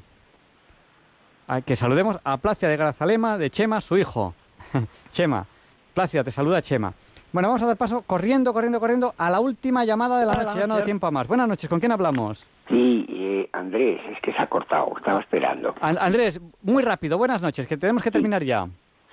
A- 1.47 1.61
Que 1.61 1.75
saludemos 1.75 2.17
a 2.23 2.37
Placia 2.37 2.67
de 2.67 2.77
Grazalema, 2.77 3.37
de 3.37 3.49
Chema, 3.49 3.79
su 3.81 3.97
hijo. 3.97 4.33
Chema, 5.11 5.45
Placia, 5.93 6.23
te 6.23 6.31
saluda 6.31 6.61
Chema. 6.61 6.93
Bueno, 7.35 7.49
vamos 7.49 7.63
a 7.63 7.65
dar 7.65 7.75
paso 7.75 8.01
corriendo, 8.07 8.53
corriendo, 8.53 8.79
corriendo 8.79 9.13
a 9.17 9.29
la 9.29 9.41
última 9.41 9.83
llamada 9.83 10.17
de 10.21 10.25
la 10.25 10.31
Hola, 10.31 10.43
noche. 10.45 10.59
Ya 10.59 10.67
no 10.67 10.77
da 10.77 10.83
tiempo 10.85 11.05
a 11.05 11.11
más. 11.11 11.27
Buenas 11.27 11.49
noches, 11.49 11.69
¿con 11.69 11.81
quién 11.81 11.91
hablamos? 11.91 12.41
Sí, 12.69 13.05
eh, 13.09 13.49
Andrés, 13.51 13.99
es 14.09 14.21
que 14.21 14.31
se 14.31 14.41
ha 14.41 14.47
cortado, 14.47 14.93
estaba 14.95 15.19
esperando. 15.19 15.75
An- 15.81 15.97
Andrés, 15.99 16.39
muy 16.63 16.81
rápido, 16.81 17.17
buenas 17.17 17.41
noches, 17.41 17.67
que 17.67 17.75
tenemos 17.75 18.01
que 18.01 18.09
terminar 18.09 18.41
ya. 18.41 18.65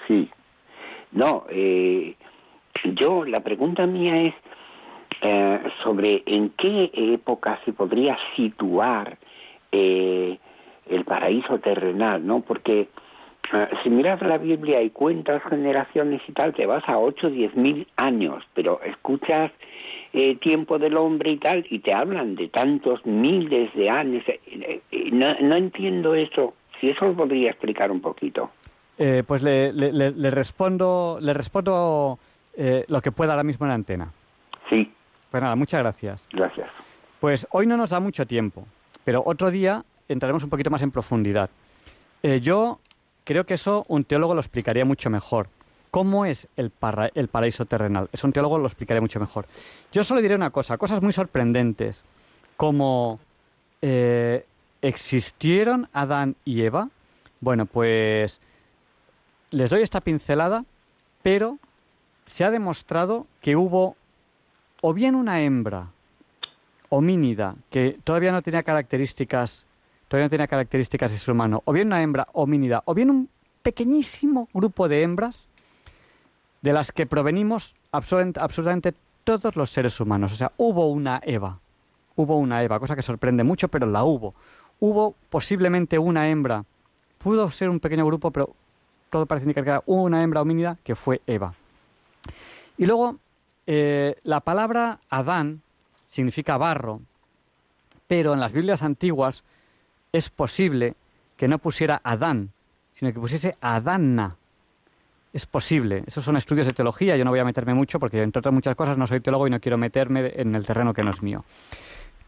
Sí. 0.07 0.31
No, 1.11 1.47
eh, 1.51 2.14
yo, 2.95 3.25
la 3.25 3.41
pregunta 3.41 3.87
mía 3.89 4.23
es 4.23 4.35
eh, 5.23 5.61
sobre 5.83 6.23
en 6.25 6.51
qué 6.51 6.93
época 6.95 7.59
se 7.64 7.73
podría 7.73 8.16
situar 8.37 9.18
eh, 9.73 10.39
el 10.89 11.05
paraíso 11.05 11.59
terrenal, 11.59 12.25
¿no? 12.25 12.39
Porque 12.43 12.89
si 13.82 13.90
miras 13.90 14.20
la 14.22 14.38
Biblia 14.38 14.82
y 14.82 14.90
cuentas 14.90 15.43
generaciones 15.49 16.22
y 16.28 16.32
tal, 16.32 16.55
te 16.55 16.64
vas 16.66 16.82
a 16.88 16.99
8 16.99 17.26
o 17.26 17.30
10 17.30 17.55
mil 17.57 17.86
años, 17.97 18.43
pero 18.55 18.80
escuchas 18.82 19.51
eh, 20.14 20.36
tiempo 20.36 20.78
del 20.78 20.97
hombre 20.97 21.32
y 21.32 21.38
tal, 21.38 21.66
y 21.68 21.80
te 21.80 21.93
hablan 21.93 22.34
de 22.34 22.49
tantos 22.49 23.05
miles 23.07 23.72
de 23.74 23.90
años. 23.90 24.22
eh, 24.28 24.40
eh, 24.90 25.11
no, 25.12 25.34
no 25.40 25.57
entiendo 25.57 26.14
eso. 26.14 26.55
Si 26.80 26.88
eso 26.90 27.07
lo 27.07 27.14
podría 27.14 27.51
explicar 27.51 27.90
un 27.90 28.01
poquito. 28.01 28.51
Eh, 28.99 29.22
pues 29.26 29.43
le, 29.43 29.72
le- 29.72 29.93
le- 29.93 30.11
le 30.11 30.30
respondo, 30.30 31.18
le 31.20 31.32
respondo 31.32 32.18
eh, 32.57 32.84
lo 32.88 33.01
que 33.01 33.11
pueda 33.12 33.32
ahora 33.32 33.45
mismo 33.45 33.66
en 33.66 33.68
la 33.68 33.74
antena. 33.74 34.12
Sí. 34.68 34.90
Pues 35.30 35.43
nada, 35.43 35.57
muchas 35.57 35.80
gracias. 35.80 36.26
Gracias. 36.32 36.68
Pues 37.20 37.47
hoy 37.53 37.66
no 37.66 37.76
nos 37.76 37.90
da 37.90 38.01
mucho 38.01 38.26
tiempo, 38.26 38.66
pero 39.05 39.22
otro 39.24 39.51
día 39.51 39.82
entraremos 40.09 40.45
un 40.45 40.51
poquito 40.51 40.70
más 40.70 40.82
en 40.82 40.90
profundidad. 40.90 41.49
Yo 42.43 42.78
creo 43.25 43.45
que 43.45 43.55
eso 43.55 43.85
un 43.89 44.05
teólogo 44.05 44.35
lo 44.35 44.41
explicaría 44.41 44.85
mucho 44.85 45.11
mejor. 45.11 45.49
¿Cómo 45.91 46.25
es 46.25 46.49
el, 46.57 46.70
parra- 46.70 47.11
el 47.14 47.29
paraíso 47.29 47.66
terrenal? 47.66 48.09
Eso 48.12 48.27
un 48.27 48.33
teólogo 48.33 48.59
lo 48.59 48.66
explicaría 48.66 49.01
mucho 49.01 49.20
mejor. 49.20 49.47
Yo 49.93 50.05
solo 50.05 50.23
diré 50.23 50.35
una 50.35 50.51
cosa, 50.51 50.79
cosas 50.79 51.03
muy 51.03 51.12
sorprendentes, 51.12 52.03
como 52.57 53.20
eh, 53.83 54.47
¿existieron 54.81 55.89
Adán 55.93 56.37
y 56.45 56.62
Eva? 56.62 56.89
Bueno, 57.41 57.66
pues 57.66 58.41
les 59.51 59.68
doy 59.68 59.83
esta 59.83 60.01
pincelada, 60.01 60.64
pero 61.23 61.59
se 62.25 62.45
ha 62.45 62.51
demostrado 62.51 63.27
que 63.43 63.57
hubo 63.57 63.97
o 64.81 64.95
bien 64.95 65.14
una 65.14 65.43
hembra 65.43 65.89
homínida 66.89 67.57
que 67.70 67.99
todavía 68.05 68.33
no 68.33 68.43
tenía 68.43 68.62
características, 68.62 69.66
todavía 70.13 70.27
no 70.27 70.31
tenía 70.31 70.47
características 70.47 71.11
de 71.11 71.17
ser 71.17 71.33
humano, 71.33 71.63
o 71.65 71.73
bien 71.73 71.87
una 71.87 72.03
hembra 72.03 72.29
homínida, 72.35 72.83
o 72.85 72.93
bien 72.93 73.09
un 73.09 73.31
pequeñísimo 73.63 74.47
grupo 74.53 74.87
de 74.87 75.01
hembras 75.01 75.47
de 76.61 76.75
las 76.75 76.93
que 76.93 77.07
provenimos 77.07 77.75
absolutamente, 77.93 78.93
todos 79.25 79.57
los 79.57 79.71
seres 79.71 79.99
humanos. 80.01 80.35
O 80.35 80.35
sea, 80.35 80.53
hubo 80.59 80.91
una 80.91 81.23
Eva, 81.25 81.59
hubo 82.15 82.37
una 82.37 82.63
Eva, 82.63 82.79
cosa 82.79 82.95
que 82.95 83.01
sorprende 83.01 83.43
mucho, 83.43 83.69
pero 83.69 83.87
la 83.87 84.05
hubo. 84.05 84.35
Hubo 84.81 85.15
posiblemente 85.31 85.99
una 85.99 86.29
hembra, 86.29 86.67
pudo 87.17 87.51
ser 87.51 87.71
un 87.71 87.81
pequeño 87.81 88.05
grupo, 88.05 88.31
pero 88.31 88.55
todo 89.09 89.25
parece 89.25 89.45
indicar 89.45 89.65
que 89.65 89.71
era 89.71 89.83
una 89.87 90.23
hembra 90.23 90.43
homínida 90.43 90.77
que 90.85 90.95
fue 90.95 91.23
Eva. 91.27 91.55
Y 92.77 92.85
luego, 92.85 93.17
eh, 93.67 94.17
la 94.25 94.41
palabra 94.41 94.99
Adán 95.09 95.63
significa 96.11 96.59
barro, 96.59 97.01
pero 98.07 98.35
en 98.35 98.41
las 98.41 98.53
Biblias 98.53 98.83
antiguas 98.83 99.43
es 100.13 100.29
posible 100.29 100.95
que 101.37 101.49
no 101.49 101.59
pusiera 101.59 102.01
Adán, 102.05 102.51
sino 102.95 103.13
que 103.13 103.19
pusiese 103.19 103.57
Adana. 103.61 104.37
Es 105.33 105.47
posible. 105.47 106.05
Esos 106.07 106.25
son 106.25 106.37
estudios 106.37 106.67
de 106.67 106.75
teología. 106.75 107.17
Yo 107.17 107.25
no 107.25 107.31
voy 107.31 107.41
a 107.41 107.45
meterme 107.45 107.73
mucho 107.73 107.99
porque, 107.99 108.23
entre 108.23 108.41
otras 108.41 108.53
muchas 108.53 108.77
cosas, 108.77 108.99
no 108.99 109.07
soy 109.07 109.21
teólogo 109.21 109.47
y 109.47 109.51
no 109.51 109.61
quiero 109.61 109.79
meterme 109.79 110.33
en 110.37 110.55
el 110.55 110.67
terreno 110.67 110.93
que 110.93 111.03
no 111.03 111.11
es 111.11 111.23
mío. 111.23 111.43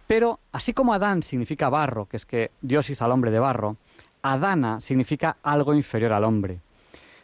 Pero, 0.07 0.41
así 0.53 0.73
como 0.73 0.95
Adán 0.95 1.23
significa 1.23 1.69
barro, 1.69 2.07
que 2.07 2.17
es 2.17 2.25
que 2.25 2.51
Dios 2.63 2.89
hizo 2.89 3.05
al 3.05 3.13
hombre 3.13 3.31
de 3.31 3.39
barro, 3.39 3.77
Adana 4.23 4.81
significa 4.81 5.37
algo 5.43 5.75
inferior 5.75 6.13
al 6.13 6.25
hombre. 6.25 6.61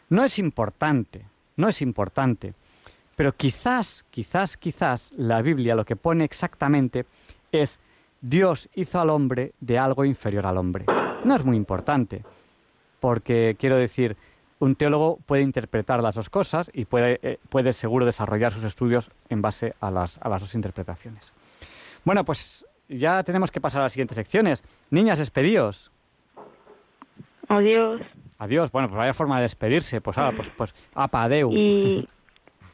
No 0.09 0.23
es 0.23 0.37
importante, 0.37 1.25
no 1.57 1.67
es 1.67 1.81
importante, 1.81 2.53
pero 3.15 3.33
quizás, 3.33 4.05
quizás, 4.11 4.57
quizás 4.57 5.11
la 5.17 5.41
Biblia 5.41 5.75
lo 5.75 5.85
que 5.85 5.95
pone 5.95 6.23
exactamente 6.23 7.05
es 7.51 7.79
Dios 8.21 8.69
hizo 8.75 8.99
al 8.99 9.09
hombre 9.09 9.53
de 9.59 9.79
algo 9.79 10.05
inferior 10.05 10.45
al 10.45 10.57
hombre. 10.57 10.85
No 11.25 11.35
es 11.35 11.43
muy 11.43 11.57
importante, 11.57 12.23
porque 12.99 13.55
quiero 13.59 13.77
decir, 13.77 14.15
un 14.59 14.75
teólogo 14.75 15.17
puede 15.25 15.41
interpretar 15.41 16.01
las 16.03 16.15
dos 16.15 16.29
cosas 16.29 16.69
y 16.73 16.85
puede, 16.85 17.19
eh, 17.23 17.39
puede 17.49 17.73
seguro 17.73 18.05
desarrollar 18.05 18.53
sus 18.53 18.63
estudios 18.63 19.09
en 19.29 19.41
base 19.41 19.73
a 19.81 19.89
las, 19.89 20.19
a 20.19 20.29
las 20.29 20.41
dos 20.41 20.53
interpretaciones. 20.53 21.33
Bueno, 22.05 22.23
pues 22.23 22.65
ya 22.87 23.23
tenemos 23.23 23.49
que 23.49 23.59
pasar 23.59 23.81
a 23.81 23.85
las 23.85 23.93
siguientes 23.93 24.15
secciones. 24.15 24.63
Niñas, 24.91 25.17
despedíos. 25.17 25.91
Adiós. 27.47 28.01
Adiós. 28.37 28.71
Bueno, 28.71 28.87
pues 28.87 28.97
vaya 28.97 29.13
forma 29.13 29.37
de 29.37 29.43
despedirse. 29.43 29.99
Pues, 29.99 30.17
ah, 30.17 30.31
pues, 30.35 30.49
pues, 30.55 30.75
apa, 30.93 31.23
adeu. 31.23 31.51
Y, 31.51 32.07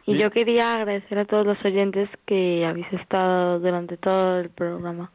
y 0.05 0.17
yo 0.17 0.29
quería 0.31 0.73
agradecer 0.73 1.19
a 1.19 1.25
todos 1.25 1.45
los 1.45 1.63
oyentes 1.63 2.09
que 2.25 2.65
habéis 2.65 2.91
estado 2.93 3.59
durante 3.59 3.97
todo 3.97 4.39
el 4.39 4.49
programa. 4.49 5.11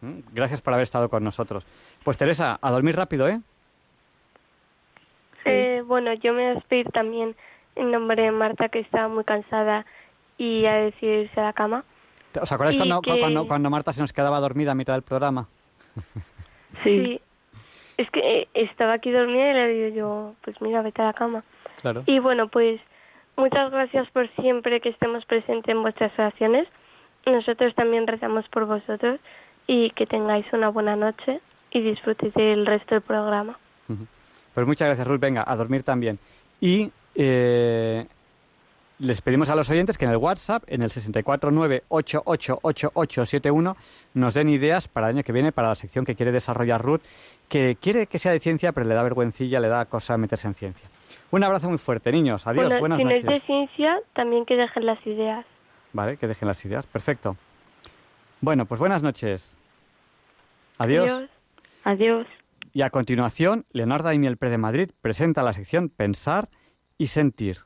Mm, 0.00 0.20
Gracias 0.32 0.60
por 0.60 0.72
haber 0.74 0.84
estado 0.84 1.08
con 1.08 1.24
nosotros. 1.24 1.64
Pues 2.04 2.16
Teresa, 2.18 2.58
a 2.60 2.70
dormir 2.70 2.96
rápido, 2.96 3.28
¿eh? 3.28 3.38
Eh, 5.44 5.82
bueno, 5.86 6.12
yo 6.14 6.32
me 6.32 6.42
voy 6.42 6.50
a 6.50 6.54
despedir 6.54 6.90
también 6.90 7.36
en 7.76 7.90
nombre 7.92 8.22
de 8.22 8.32
Marta, 8.32 8.68
que 8.68 8.80
estaba 8.80 9.08
muy 9.08 9.24
cansada 9.24 9.86
y 10.38 10.66
a 10.66 10.74
decidirse 10.74 11.40
a 11.40 11.44
la 11.44 11.52
cama. 11.52 11.84
¿Os 12.40 12.50
acordáis 12.52 12.76
cuando, 12.76 13.00
que- 13.00 13.18
cuando, 13.20 13.46
cuando 13.46 13.70
Marta 13.70 13.92
se 13.92 14.00
nos 14.00 14.12
quedaba 14.12 14.40
dormida 14.40 14.72
a 14.72 14.74
mitad 14.74 14.94
del 14.94 15.02
programa? 15.02 15.48
Sí. 16.84 17.18
Es 17.96 18.10
que 18.10 18.20
eh, 18.42 18.48
estaba 18.52 18.92
aquí 18.94 19.10
dormida 19.10 19.50
y 19.50 19.54
le 19.54 19.68
digo 19.68 19.96
yo, 19.96 20.34
pues 20.42 20.60
mira, 20.60 20.82
vete 20.82 21.00
a 21.00 21.06
la 21.06 21.12
cama. 21.14 21.42
Claro. 21.80 22.02
Y 22.04 22.18
bueno, 22.18 22.48
pues 22.48 22.78
muchas 23.36 23.70
gracias 23.70 24.06
por 24.10 24.28
siempre 24.34 24.82
que 24.82 24.90
estemos 24.90 25.24
presentes 25.24 25.74
en 25.74 25.80
vuestras 25.80 26.12
oraciones. 26.18 26.68
Nosotros 27.24 27.74
también 27.74 28.06
rezamos 28.06 28.46
por 28.50 28.66
vosotros 28.66 29.18
y 29.66 29.90
que 29.90 30.06
tengáis 30.06 30.46
una 30.52 30.68
buena 30.68 30.94
noche 30.96 31.40
y 31.70 31.80
disfrutéis 31.80 32.34
del 32.34 32.66
resto 32.66 32.94
del 32.94 33.02
programa. 33.02 33.58
Pues 34.54 34.66
muchas 34.66 34.88
gracias, 34.88 35.06
Ruth. 35.06 35.20
Venga, 35.20 35.44
a 35.46 35.56
dormir 35.56 35.82
también. 35.82 36.18
Y 36.60 36.90
eh, 37.14 38.06
les 38.98 39.20
pedimos 39.20 39.50
a 39.50 39.54
los 39.54 39.68
oyentes 39.68 39.98
que 39.98 40.06
en 40.06 40.12
el 40.12 40.16
WhatsApp, 40.16 40.62
en 40.66 40.80
el 40.82 40.90
649888871, 40.90 43.76
nos 44.14 44.34
den 44.34 44.48
ideas 44.48 44.88
para 44.88 45.08
el 45.08 45.16
año 45.16 45.22
que 45.22 45.32
viene, 45.32 45.52
para 45.52 45.68
la 45.68 45.74
sección 45.74 46.06
que 46.06 46.14
quiere 46.14 46.32
desarrollar 46.32 46.82
Ruth, 46.82 47.02
que 47.48 47.76
quiere 47.80 48.06
que 48.06 48.18
sea 48.18 48.32
de 48.32 48.40
ciencia, 48.40 48.72
pero 48.72 48.86
le 48.86 48.94
da 48.94 49.02
vergüencilla, 49.02 49.60
le 49.60 49.68
da 49.68 49.84
cosa 49.84 50.16
meterse 50.16 50.48
en 50.48 50.54
ciencia. 50.54 50.88
Un 51.30 51.44
abrazo 51.44 51.68
muy 51.68 51.78
fuerte, 51.78 52.10
niños. 52.10 52.46
Adiós, 52.46 52.64
bueno, 52.64 52.80
buenas 52.80 52.98
si 52.98 53.04
noches. 53.04 53.24
no 53.24 53.32
es 53.32 53.40
de 53.40 53.46
ciencia, 53.46 53.98
también 54.14 54.46
que 54.46 54.56
dejen 54.56 54.86
las 54.86 55.06
ideas. 55.06 55.44
Vale, 55.92 56.16
que 56.16 56.26
dejen 56.26 56.48
las 56.48 56.64
ideas. 56.64 56.86
Perfecto. 56.86 57.36
Bueno, 58.40 58.66
pues 58.66 58.78
buenas 58.78 59.02
noches. 59.02 59.56
Adiós. 60.78 61.10
Adiós. 61.10 61.30
Adiós. 61.84 62.26
Y 62.72 62.82
a 62.82 62.90
continuación, 62.90 63.64
Leonardo 63.72 64.08
Daimiel 64.08 64.36
Pre 64.36 64.50
de 64.50 64.58
Madrid 64.58 64.90
presenta 65.00 65.42
la 65.42 65.52
sección 65.52 65.88
Pensar 65.88 66.50
y 66.98 67.06
Sentir. 67.06 67.58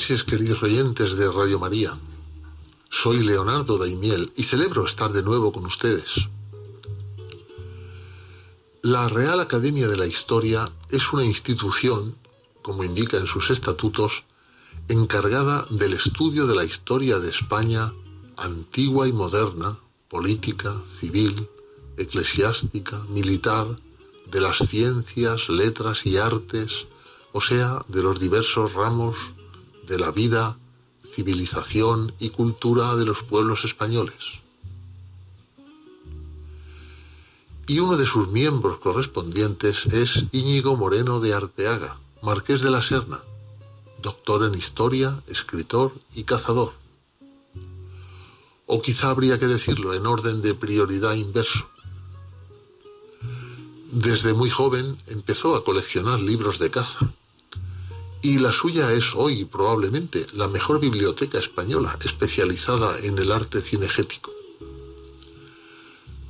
Noches, 0.00 0.24
queridos 0.24 0.62
oyentes 0.62 1.14
de 1.14 1.30
Radio 1.30 1.58
María. 1.58 1.98
Soy 2.88 3.22
Leonardo 3.22 3.76
Daimiel 3.76 4.32
y 4.34 4.44
celebro 4.44 4.86
estar 4.86 5.12
de 5.12 5.22
nuevo 5.22 5.52
con 5.52 5.66
ustedes. 5.66 6.08
La 8.80 9.08
Real 9.08 9.40
Academia 9.40 9.88
de 9.88 9.98
la 9.98 10.06
Historia 10.06 10.72
es 10.88 11.12
una 11.12 11.26
institución, 11.26 12.16
como 12.62 12.82
indica 12.82 13.18
en 13.18 13.26
sus 13.26 13.50
estatutos, 13.50 14.24
encargada 14.88 15.66
del 15.68 15.92
estudio 15.92 16.46
de 16.46 16.54
la 16.54 16.64
historia 16.64 17.18
de 17.18 17.28
España 17.28 17.92
antigua 18.38 19.06
y 19.06 19.12
moderna, 19.12 19.80
política, 20.08 20.80
civil, 20.98 21.46
eclesiástica, 21.98 23.00
militar, 23.10 23.76
de 24.32 24.40
las 24.40 24.56
ciencias, 24.70 25.46
letras 25.50 26.06
y 26.06 26.16
artes, 26.16 26.72
o 27.32 27.42
sea, 27.42 27.84
de 27.88 28.02
los 28.02 28.18
diversos 28.18 28.72
ramos 28.72 29.14
de 29.90 29.98
la 29.98 30.12
vida, 30.12 30.56
civilización 31.16 32.14
y 32.20 32.30
cultura 32.30 32.94
de 32.94 33.04
los 33.04 33.22
pueblos 33.24 33.64
españoles. 33.64 34.22
Y 37.66 37.80
uno 37.80 37.96
de 37.96 38.06
sus 38.06 38.28
miembros 38.28 38.78
correspondientes 38.78 39.84
es 39.86 40.24
Íñigo 40.30 40.76
Moreno 40.76 41.18
de 41.18 41.34
Arteaga, 41.34 41.98
marqués 42.22 42.62
de 42.62 42.70
la 42.70 42.82
Serna, 42.82 43.20
doctor 44.00 44.44
en 44.44 44.54
historia, 44.54 45.22
escritor 45.26 45.92
y 46.14 46.22
cazador. 46.22 46.72
O 48.66 48.80
quizá 48.80 49.10
habría 49.10 49.40
que 49.40 49.46
decirlo 49.46 49.92
en 49.92 50.06
orden 50.06 50.40
de 50.40 50.54
prioridad 50.54 51.14
inverso. 51.14 51.68
Desde 53.90 54.34
muy 54.34 54.50
joven 54.50 54.98
empezó 55.08 55.56
a 55.56 55.64
coleccionar 55.64 56.20
libros 56.20 56.60
de 56.60 56.70
caza 56.70 57.12
y 58.22 58.38
la 58.38 58.52
suya 58.52 58.92
es 58.92 59.04
hoy 59.14 59.44
probablemente 59.46 60.26
la 60.34 60.46
mejor 60.46 60.80
biblioteca 60.80 61.38
española 61.38 61.98
especializada 62.04 62.98
en 62.98 63.18
el 63.18 63.32
arte 63.32 63.62
cinegético. 63.62 64.30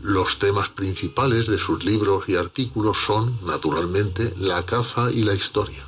Los 0.00 0.38
temas 0.38 0.70
principales 0.70 1.46
de 1.46 1.58
sus 1.58 1.84
libros 1.84 2.24
y 2.28 2.36
artículos 2.36 2.96
son, 3.06 3.44
naturalmente, 3.44 4.32
la 4.38 4.64
caza 4.64 5.10
y 5.10 5.24
la 5.24 5.34
historia. 5.34 5.84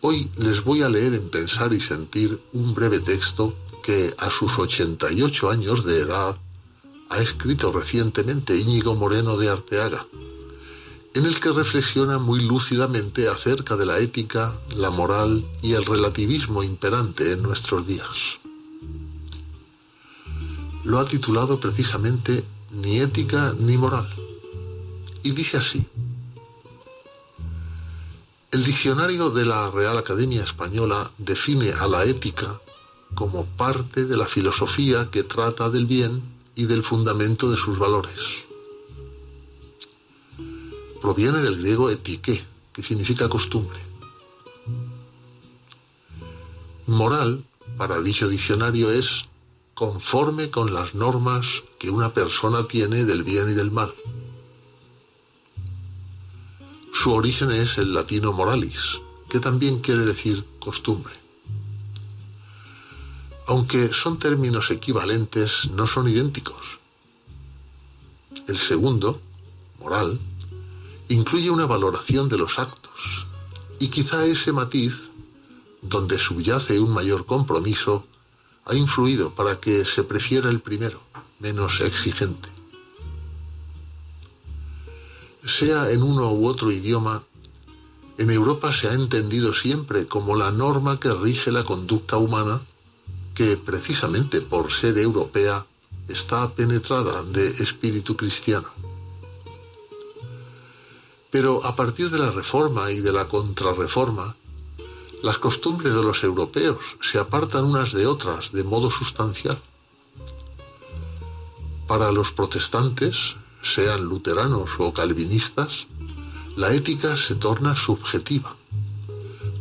Hoy 0.00 0.30
les 0.38 0.64
voy 0.64 0.82
a 0.82 0.88
leer 0.88 1.14
en 1.14 1.28
Pensar 1.28 1.72
y 1.72 1.80
Sentir 1.80 2.40
un 2.54 2.74
breve 2.74 3.00
texto 3.00 3.54
que 3.82 4.14
a 4.16 4.30
sus 4.30 4.58
88 4.58 5.50
años 5.50 5.84
de 5.84 6.00
edad 6.00 6.38
ha 7.10 7.20
escrito 7.20 7.70
recientemente 7.70 8.56
Íñigo 8.56 8.94
Moreno 8.94 9.36
de 9.36 9.50
Arteaga, 9.50 10.06
en 11.12 11.26
el 11.26 11.40
que 11.40 11.50
reflexiona 11.50 12.18
muy 12.18 12.40
lúcidamente 12.40 13.28
acerca 13.28 13.76
de 13.76 13.84
la 13.84 13.98
ética, 13.98 14.56
la 14.70 14.90
moral 14.90 15.44
y 15.60 15.74
el 15.74 15.84
relativismo 15.84 16.62
imperante 16.62 17.32
en 17.32 17.42
nuestros 17.42 17.86
días. 17.86 18.08
Lo 20.84 20.98
ha 20.98 21.06
titulado 21.06 21.58
precisamente 21.58 22.44
Ni 22.72 23.00
ética 23.00 23.52
ni 23.58 23.76
moral. 23.76 24.08
Y 25.24 25.32
dice 25.32 25.56
así. 25.56 25.84
El 28.52 28.62
diccionario 28.62 29.30
de 29.30 29.44
la 29.44 29.72
Real 29.72 29.98
Academia 29.98 30.44
Española 30.44 31.10
define 31.18 31.72
a 31.72 31.88
la 31.88 32.04
ética 32.04 32.60
como 33.16 33.44
parte 33.44 34.04
de 34.04 34.16
la 34.16 34.28
filosofía 34.28 35.08
que 35.10 35.24
trata 35.24 35.68
del 35.68 35.86
bien 35.86 36.22
y 36.54 36.66
del 36.66 36.84
fundamento 36.84 37.50
de 37.50 37.56
sus 37.56 37.76
valores 37.76 38.49
proviene 41.00 41.38
del 41.38 41.58
griego 41.58 41.90
etique, 41.90 42.44
que 42.72 42.82
significa 42.82 43.28
costumbre. 43.28 43.78
Moral, 46.86 47.44
para 47.76 48.00
dicho 48.00 48.28
diccionario, 48.28 48.90
es 48.90 49.24
conforme 49.74 50.50
con 50.50 50.74
las 50.74 50.94
normas 50.94 51.46
que 51.78 51.90
una 51.90 52.12
persona 52.12 52.68
tiene 52.68 53.04
del 53.04 53.22
bien 53.22 53.48
y 53.48 53.54
del 53.54 53.70
mal. 53.70 53.94
Su 56.92 57.12
origen 57.12 57.50
es 57.50 57.78
el 57.78 57.94
latino 57.94 58.32
moralis, 58.32 58.82
que 59.30 59.40
también 59.40 59.80
quiere 59.80 60.04
decir 60.04 60.44
costumbre. 60.58 61.14
Aunque 63.46 63.92
son 63.94 64.18
términos 64.18 64.70
equivalentes, 64.70 65.70
no 65.72 65.86
son 65.86 66.08
idénticos. 66.08 66.78
El 68.46 68.58
segundo, 68.58 69.20
moral, 69.78 70.20
incluye 71.10 71.50
una 71.50 71.66
valoración 71.66 72.28
de 72.28 72.38
los 72.38 72.58
actos 72.58 73.26
y 73.80 73.88
quizá 73.88 74.24
ese 74.24 74.52
matiz, 74.52 74.94
donde 75.82 76.18
subyace 76.18 76.78
un 76.78 76.94
mayor 76.94 77.26
compromiso, 77.26 78.04
ha 78.64 78.74
influido 78.74 79.34
para 79.34 79.58
que 79.58 79.84
se 79.84 80.04
prefiera 80.04 80.48
el 80.50 80.60
primero, 80.60 81.00
menos 81.40 81.80
exigente. 81.80 82.48
Sea 85.58 85.90
en 85.90 86.02
uno 86.02 86.32
u 86.32 86.46
otro 86.46 86.70
idioma, 86.70 87.24
en 88.16 88.30
Europa 88.30 88.72
se 88.72 88.86
ha 88.86 88.92
entendido 88.92 89.52
siempre 89.52 90.06
como 90.06 90.36
la 90.36 90.52
norma 90.52 91.00
que 91.00 91.12
rige 91.12 91.50
la 91.50 91.64
conducta 91.64 92.18
humana, 92.18 92.60
que 93.34 93.56
precisamente 93.56 94.42
por 94.42 94.70
ser 94.70 94.96
europea 94.98 95.66
está 96.06 96.54
penetrada 96.54 97.24
de 97.24 97.48
espíritu 97.48 98.16
cristiano. 98.16 98.89
Pero 101.30 101.64
a 101.64 101.76
partir 101.76 102.10
de 102.10 102.18
la 102.18 102.32
reforma 102.32 102.90
y 102.90 103.00
de 103.00 103.12
la 103.12 103.28
contrarreforma, 103.28 104.36
las 105.22 105.38
costumbres 105.38 105.94
de 105.94 106.02
los 106.02 106.22
europeos 106.24 106.78
se 107.02 107.18
apartan 107.18 107.64
unas 107.64 107.92
de 107.92 108.06
otras 108.06 108.50
de 108.52 108.64
modo 108.64 108.90
sustancial. 108.90 109.60
Para 111.86 112.10
los 112.10 112.30
protestantes, 112.32 113.16
sean 113.62 114.04
luteranos 114.04 114.70
o 114.78 114.92
calvinistas, 114.92 115.86
la 116.56 116.72
ética 116.72 117.16
se 117.16 117.34
torna 117.34 117.76
subjetiva, 117.76 118.56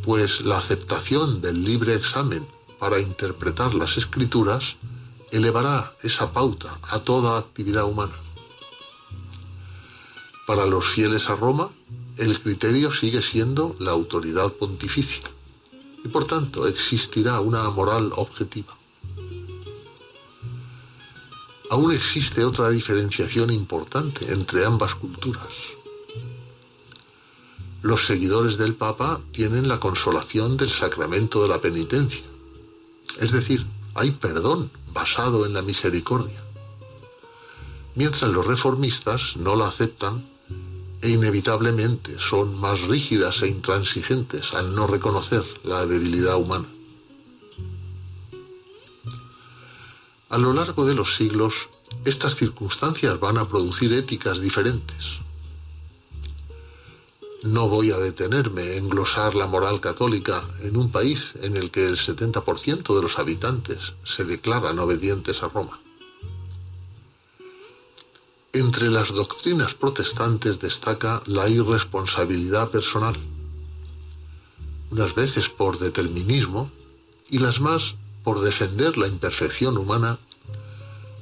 pues 0.04 0.42
la 0.42 0.60
aceptación 0.60 1.42
del 1.42 1.64
libre 1.64 1.96
examen 1.96 2.48
para 2.80 3.00
interpretar 3.00 3.74
las 3.74 3.98
escrituras 3.98 4.78
elevará 5.32 5.94
esa 6.02 6.32
pauta 6.32 6.80
a 6.84 7.00
toda 7.00 7.38
actividad 7.38 7.86
humana. 7.86 8.16
Para 10.50 10.66
los 10.66 10.84
fieles 10.96 11.30
a 11.30 11.36
Roma, 11.36 11.70
el 12.18 12.42
criterio 12.42 12.92
sigue 12.92 13.22
siendo 13.22 13.76
la 13.78 13.92
autoridad 13.92 14.52
pontificia 14.54 15.30
y 16.04 16.08
por 16.08 16.26
tanto 16.26 16.66
existirá 16.66 17.40
una 17.40 17.70
moral 17.70 18.12
objetiva. 18.16 18.76
Aún 21.70 21.94
existe 21.94 22.44
otra 22.44 22.72
diferenciación 22.72 23.52
importante 23.52 24.34
entre 24.34 24.66
ambas 24.66 24.96
culturas. 24.96 25.54
Los 27.84 28.08
seguidores 28.08 28.58
del 28.58 28.74
Papa 28.74 29.22
tienen 29.32 29.68
la 29.68 29.80
consolación 29.80 30.58
del 30.58 30.72
sacramento 30.72 31.44
de 31.44 31.48
la 31.48 31.62
penitencia, 31.62 32.26
es 33.20 33.32
decir, 33.32 33.68
hay 33.94 34.14
perdón 34.14 34.72
basado 34.94 35.46
en 35.46 35.54
la 35.54 35.62
misericordia, 35.62 36.44
mientras 37.94 38.32
los 38.32 38.48
reformistas 38.48 39.36
no 39.36 39.56
la 39.56 39.68
aceptan 39.68 40.39
inevitablemente 41.02 42.18
son 42.20 42.60
más 42.60 42.82
rígidas 42.82 43.42
e 43.42 43.48
intransigentes 43.48 44.54
al 44.54 44.76
no 44.76 44.88
reconocer 44.88 45.44
la 45.64 45.86
debilidad 45.86 46.36
humana. 46.36 46.68
A 50.30 50.38
lo 50.38 50.54
largo 50.54 50.86
de 50.86 50.94
los 50.94 51.16
siglos, 51.16 51.54
estas 52.06 52.36
circunstancias 52.36 53.20
van 53.20 53.38
a 53.38 53.48
producir 53.48 53.92
éticas 53.94 54.40
diferentes. 54.40 55.20
No 57.44 57.70
voy 57.70 57.92
a 57.92 57.98
detenerme 57.98 58.76
en 58.76 58.90
glosar 58.90 59.34
la 59.34 59.48
moral 59.48 59.80
católica 59.80 60.44
en 60.62 60.76
un 60.76 60.92
país 60.92 61.32
en 61.42 61.56
el 61.56 61.72
que 61.72 61.88
el 61.88 61.98
70% 61.98 62.96
de 62.96 63.02
los 63.02 63.18
habitantes 63.18 63.80
se 64.04 64.26
declaran 64.26 64.78
obedientes 64.78 65.42
a 65.42 65.48
Roma. 65.48 65.80
Entre 68.52 68.90
las 68.90 69.10
doctrinas 69.10 69.76
protestantes 69.76 70.60
destaca 70.60 71.22
la 71.28 71.48
irresponsabilidad 71.48 72.72
personal, 72.72 73.16
unas 74.90 75.14
veces 75.14 75.48
por 75.50 75.78
determinismo 75.78 76.72
y 77.30 77.38
las 77.38 77.62
más 77.62 77.94
por 78.24 78.40
defender 78.42 78.98
la 78.98 79.08
imperfección 79.08 79.78
humana. 79.78 80.18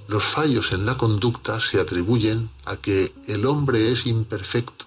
Los 0.07 0.23
fallos 0.23 0.71
en 0.71 0.85
la 0.85 0.95
conducta 0.95 1.59
se 1.59 1.81
atribuyen 1.81 2.49
a 2.63 2.77
que 2.77 3.11
el 3.27 3.45
hombre 3.45 3.91
es 3.91 4.05
imperfecto, 4.05 4.85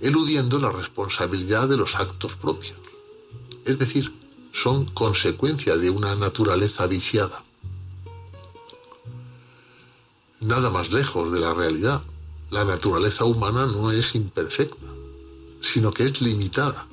eludiendo 0.00 0.58
la 0.58 0.72
responsabilidad 0.72 1.68
de 1.68 1.76
los 1.76 1.94
actos 1.94 2.34
propios, 2.34 2.76
es 3.64 3.78
decir, 3.78 4.12
son 4.52 4.86
consecuencia 4.86 5.76
de 5.76 5.90
una 5.90 6.16
naturaleza 6.16 6.88
viciada 6.88 7.44
nada 10.40 10.70
más 10.70 10.90
lejos 10.90 11.32
de 11.32 11.40
la 11.40 11.54
realidad. 11.54 12.02
La 12.50 12.64
naturaleza 12.64 13.24
humana 13.24 13.66
no 13.66 13.92
es 13.92 14.14
imperfecta, 14.14 14.86
sino 15.60 15.92
que 15.92 16.04
es 16.04 16.20
limitada. 16.20 16.86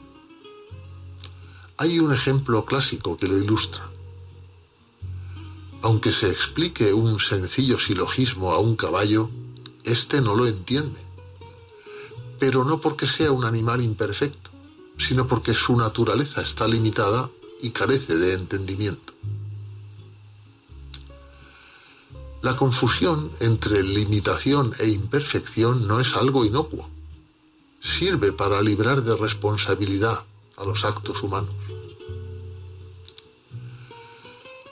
Hay 1.78 2.00
un 2.00 2.14
ejemplo 2.14 2.66
clásico 2.66 3.18
que 3.18 3.28
lo 3.28 3.38
ilustra. 3.38 3.90
Aunque 5.82 6.12
se 6.12 6.30
explique 6.30 6.94
un 6.94 7.20
sencillo 7.20 7.80
silogismo 7.80 8.52
a 8.52 8.60
un 8.60 8.76
caballo, 8.76 9.30
éste 9.84 10.22
no 10.22 10.36
lo 10.36 10.48
entiende. 10.48 11.00
Pero 12.40 12.64
no 12.64 12.82
porque 12.82 13.08
sea 13.08 13.32
un 13.32 13.46
animal 13.46 13.82
imperfecto, 13.82 14.50
sino 14.98 15.28
porque 15.28 15.54
su 15.54 15.76
naturaleza 15.76 16.42
está 16.42 16.68
limitada 16.68 17.30
y 17.62 17.72
carece 17.72 18.16
de 18.16 18.34
entendimiento. 18.34 19.14
La 22.42 22.56
confusión 22.56 23.32
entre 23.40 23.82
limitación 23.82 24.74
e 24.78 24.88
imperfección 24.88 25.88
no 25.88 26.00
es 26.00 26.14
algo 26.14 26.46
inocuo. 26.46 26.88
Sirve 27.82 28.32
para 28.32 28.62
librar 28.62 29.02
de 29.02 29.16
responsabilidad 29.16 30.24
a 30.56 30.64
los 30.64 30.84
actos 30.84 31.22
humanos. 31.24 31.56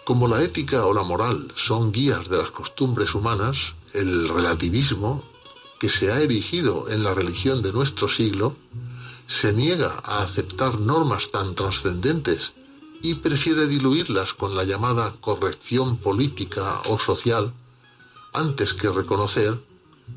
Como 0.06 0.28
la 0.28 0.44
ética 0.44 0.86
o 0.86 0.94
la 0.94 1.02
moral 1.02 1.52
son 1.56 1.92
guías 1.92 2.30
de 2.30 2.38
las 2.38 2.52
costumbres 2.52 3.16
humanas, 3.16 3.58
el 3.94 4.30
relativismo, 4.30 5.24
que 5.80 5.90
se 5.90 6.12
ha 6.12 6.22
erigido 6.22 6.88
en 6.90 7.04
la 7.04 7.16
religión 7.16 7.64
de 7.64 7.74
nuestro 7.74 8.08
siglo, 8.08 8.56
se 9.28 9.52
niega 9.52 10.00
a 10.04 10.22
aceptar 10.24 10.80
normas 10.80 11.32
tan 11.32 11.56
trascendentes 11.56 12.54
y 13.02 13.16
prefiere 13.16 13.68
diluirlas 13.68 14.34
con 14.34 14.56
la 14.56 14.64
llamada 14.64 15.16
corrección 15.22 15.98
política 15.98 16.82
o 16.86 17.00
social 17.00 17.54
antes 18.34 18.74
que 18.74 18.90
reconocer 18.90 19.60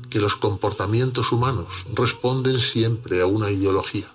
que 0.09 0.19
los 0.19 0.35
comportamientos 0.35 1.31
humanos 1.31 1.67
responden 1.93 2.59
siempre 2.59 3.21
a 3.21 3.25
una 3.25 3.51
ideología. 3.51 4.09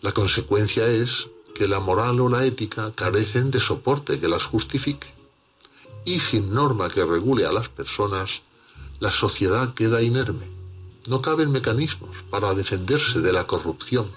La 0.00 0.12
consecuencia 0.12 0.86
es 0.88 1.28
que 1.54 1.68
la 1.68 1.80
moral 1.80 2.20
o 2.20 2.28
la 2.28 2.44
ética 2.44 2.92
carecen 2.92 3.50
de 3.50 3.60
soporte 3.60 4.18
que 4.18 4.28
las 4.28 4.44
justifique 4.44 5.08
y 6.04 6.18
sin 6.18 6.52
norma 6.52 6.90
que 6.90 7.04
regule 7.04 7.46
a 7.46 7.52
las 7.52 7.68
personas, 7.68 8.30
la 8.98 9.12
sociedad 9.12 9.74
queda 9.74 10.02
inerme. 10.02 10.46
No 11.06 11.22
caben 11.22 11.52
mecanismos 11.52 12.16
para 12.30 12.54
defenderse 12.54 13.20
de 13.20 13.32
la 13.32 13.46
corrupción 13.46 14.10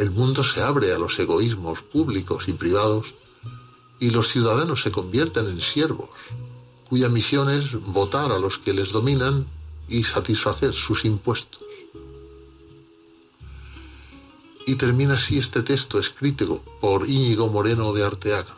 el 0.00 0.10
mundo 0.10 0.42
se 0.42 0.62
abre 0.62 0.94
a 0.94 0.98
los 0.98 1.18
egoísmos 1.18 1.82
públicos 1.82 2.44
y 2.48 2.54
privados 2.54 3.06
y 3.98 4.08
los 4.08 4.32
ciudadanos 4.32 4.80
se 4.80 4.90
convierten 4.90 5.46
en 5.46 5.60
siervos, 5.60 6.08
cuya 6.88 7.10
misión 7.10 7.50
es 7.50 7.70
votar 7.72 8.32
a 8.32 8.38
los 8.38 8.56
que 8.56 8.72
les 8.72 8.90
dominan 8.92 9.46
y 9.90 10.02
satisfacer 10.04 10.72
sus 10.72 11.04
impuestos. 11.04 11.60
Y 14.66 14.76
termina 14.76 15.16
así 15.16 15.36
este 15.36 15.62
texto 15.62 15.98
escrito 15.98 16.64
por 16.80 17.06
Íñigo 17.06 17.48
Moreno 17.48 17.92
de 17.92 18.02
Arteaga. 18.02 18.56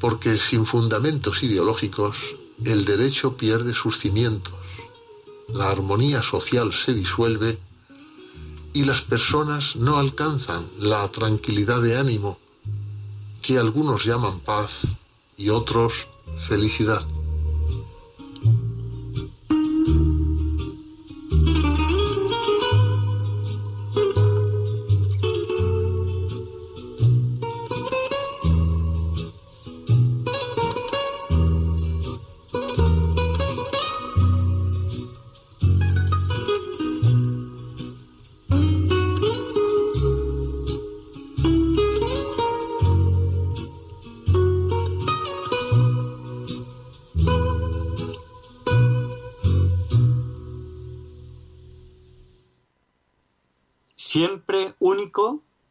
Porque 0.00 0.38
sin 0.38 0.64
fundamentos 0.64 1.42
ideológicos, 1.42 2.16
el 2.64 2.86
derecho 2.86 3.36
pierde 3.36 3.74
sus 3.74 3.98
cimientos, 3.98 4.54
la 5.48 5.68
armonía 5.68 6.22
social 6.22 6.72
se 6.72 6.94
disuelve 6.94 7.58
y 8.72 8.84
las 8.84 9.02
personas 9.02 9.76
no 9.76 9.98
alcanzan 9.98 10.70
la 10.78 11.08
tranquilidad 11.10 11.82
de 11.82 11.98
ánimo 11.98 12.38
que 13.42 13.58
algunos 13.58 14.04
llaman 14.04 14.40
paz 14.40 14.70
y 15.36 15.50
otros 15.50 15.92
felicidad. 16.48 17.04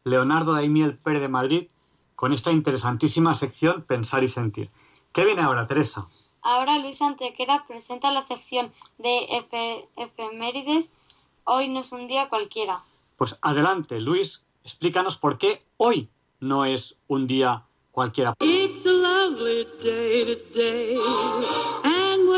Leonardo 0.03 0.53
Daimiel 0.53 0.97
Pérez 0.97 1.21
de 1.21 1.27
Madrid 1.27 1.67
con 2.15 2.33
esta 2.33 2.51
interesantísima 2.51 3.35
sección 3.35 3.83
Pensar 3.83 4.23
y 4.23 4.27
Sentir. 4.27 4.69
¿Qué 5.11 5.25
viene 5.25 5.41
ahora, 5.41 5.67
Teresa? 5.67 6.07
Ahora 6.41 6.79
Luis 6.79 7.01
Antequera 7.01 7.65
presenta 7.67 8.11
la 8.11 8.23
sección 8.23 8.71
de 8.97 9.27
efemérides. 9.97 10.91
Hoy 11.43 11.69
no 11.69 11.81
es 11.81 11.91
un 11.91 12.07
día 12.07 12.29
cualquiera. 12.29 12.83
Pues 13.17 13.37
adelante, 13.41 13.99
Luis, 13.99 14.43
explícanos 14.63 15.17
por 15.17 15.37
qué 15.37 15.63
hoy 15.77 16.09
no 16.39 16.65
es 16.65 16.95
un 17.07 17.27
día 17.27 17.63
cualquiera. 17.91 18.33
It's 18.39 18.85
a 18.85 18.91
lovely 18.91 19.67
day 19.83 20.35
today, 20.51 20.95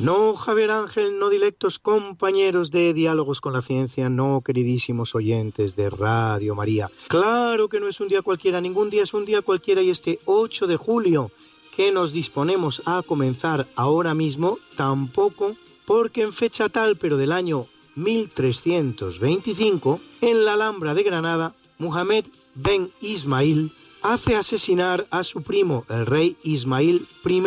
No, 0.00 0.34
Javier 0.34 0.70
Ángel, 0.70 1.18
no 1.18 1.28
directos 1.28 1.78
compañeros 1.78 2.70
de 2.70 2.94
Diálogos 2.94 3.42
con 3.42 3.52
la 3.52 3.60
Ciencia, 3.60 4.08
no, 4.08 4.40
queridísimos 4.42 5.14
oyentes 5.14 5.76
de 5.76 5.90
Radio 5.90 6.54
María. 6.54 6.90
Claro 7.08 7.68
que 7.68 7.80
no 7.80 7.86
es 7.86 8.00
un 8.00 8.08
día 8.08 8.22
cualquiera, 8.22 8.62
ningún 8.62 8.88
día 8.88 9.02
es 9.02 9.12
un 9.12 9.26
día 9.26 9.42
cualquiera 9.42 9.82
y 9.82 9.90
este 9.90 10.18
8 10.24 10.66
de 10.66 10.78
julio 10.78 11.30
que 11.76 11.92
nos 11.92 12.14
disponemos 12.14 12.80
a 12.86 13.02
comenzar 13.02 13.66
ahora 13.76 14.14
mismo, 14.14 14.58
tampoco, 14.74 15.54
porque 15.84 16.22
en 16.22 16.32
fecha 16.32 16.70
tal, 16.70 16.96
pero 16.96 17.18
del 17.18 17.32
año 17.32 17.66
1325, 17.96 20.00
en 20.22 20.46
la 20.46 20.54
Alhambra 20.54 20.94
de 20.94 21.02
Granada, 21.02 21.54
Muhammad 21.78 22.24
ben 22.54 22.90
Ismail 23.02 23.70
hace 24.00 24.34
asesinar 24.34 25.06
a 25.10 25.24
su 25.24 25.42
primo, 25.42 25.84
el 25.90 26.06
rey 26.06 26.38
Ismail 26.42 27.06
I, 27.22 27.42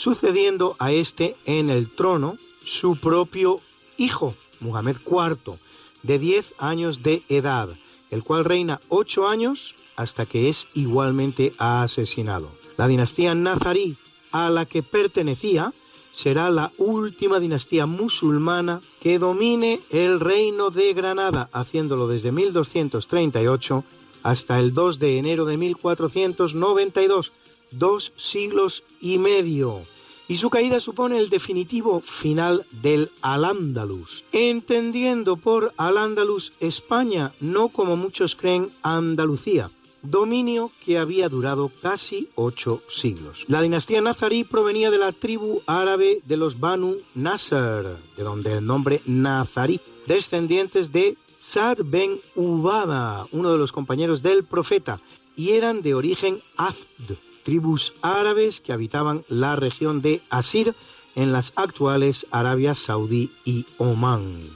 sucediendo 0.00 0.76
a 0.78 0.92
este 0.92 1.36
en 1.44 1.68
el 1.68 1.90
trono 1.90 2.38
su 2.64 2.96
propio 2.96 3.60
hijo, 3.98 4.34
Muhammad 4.60 4.96
IV, 5.06 5.58
de 6.02 6.18
10 6.18 6.54
años 6.56 7.02
de 7.02 7.22
edad, 7.28 7.68
el 8.10 8.22
cual 8.22 8.46
reina 8.46 8.80
8 8.88 9.28
años 9.28 9.74
hasta 9.96 10.24
que 10.24 10.48
es 10.48 10.68
igualmente 10.72 11.52
asesinado. 11.58 12.48
La 12.78 12.88
dinastía 12.88 13.34
nazarí 13.34 13.98
a 14.32 14.48
la 14.48 14.64
que 14.64 14.82
pertenecía 14.82 15.74
será 16.12 16.48
la 16.48 16.72
última 16.78 17.38
dinastía 17.38 17.84
musulmana 17.84 18.80
que 19.00 19.18
domine 19.18 19.80
el 19.90 20.18
reino 20.18 20.70
de 20.70 20.94
Granada, 20.94 21.50
haciéndolo 21.52 22.08
desde 22.08 22.32
1238 22.32 23.84
hasta 24.22 24.58
el 24.58 24.72
2 24.72 24.98
de 24.98 25.18
enero 25.18 25.44
de 25.44 25.58
1492, 25.58 27.32
dos 27.70 28.12
siglos 28.16 28.82
y 29.00 29.18
medio, 29.18 29.82
y 30.28 30.36
su 30.36 30.48
caída 30.48 30.78
supone 30.78 31.18
el 31.18 31.28
definitivo 31.28 32.00
final 32.00 32.64
del 32.70 33.10
Al-Ándalus, 33.20 34.24
entendiendo 34.32 35.36
por 35.36 35.72
Al-Ándalus 35.76 36.52
España, 36.60 37.32
no 37.40 37.68
como 37.68 37.96
muchos 37.96 38.36
creen 38.36 38.70
Andalucía, 38.82 39.70
dominio 40.02 40.70
que 40.84 40.98
había 40.98 41.28
durado 41.28 41.70
casi 41.82 42.28
ocho 42.34 42.82
siglos. 42.88 43.44
La 43.48 43.60
dinastía 43.60 44.00
nazarí 44.00 44.44
provenía 44.44 44.90
de 44.90 44.98
la 44.98 45.12
tribu 45.12 45.62
árabe 45.66 46.20
de 46.24 46.36
los 46.36 46.60
Banu 46.60 46.98
Nasser, 47.14 47.96
de 48.16 48.22
donde 48.22 48.58
el 48.58 48.64
nombre 48.64 49.00
nazarí, 49.06 49.80
descendientes 50.06 50.92
de 50.92 51.16
Sad 51.40 51.78
ben 51.84 52.20
Ubada, 52.36 53.26
uno 53.32 53.50
de 53.50 53.58
los 53.58 53.72
compañeros 53.72 54.22
del 54.22 54.44
profeta, 54.44 55.00
y 55.36 55.50
eran 55.50 55.82
de 55.82 55.94
origen 55.94 56.40
Azd, 56.56 57.16
tribus 57.50 57.92
árabes 58.00 58.60
que 58.60 58.72
habitaban 58.72 59.24
la 59.28 59.56
región 59.56 60.02
de 60.02 60.20
Asir 60.30 60.76
en 61.16 61.32
las 61.32 61.52
actuales 61.56 62.24
Arabia 62.30 62.76
Saudí 62.76 63.32
y 63.44 63.66
Omán. 63.76 64.50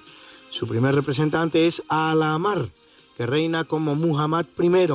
Su 0.51 0.69
primer 0.69 0.95
representante 0.95 1.67
es 1.67 1.83
Al-Amar, 1.89 2.69
que 3.17 3.27
reina 3.27 3.65
como 3.65 3.97
Muhammad 3.97 4.47
I, 4.57 4.87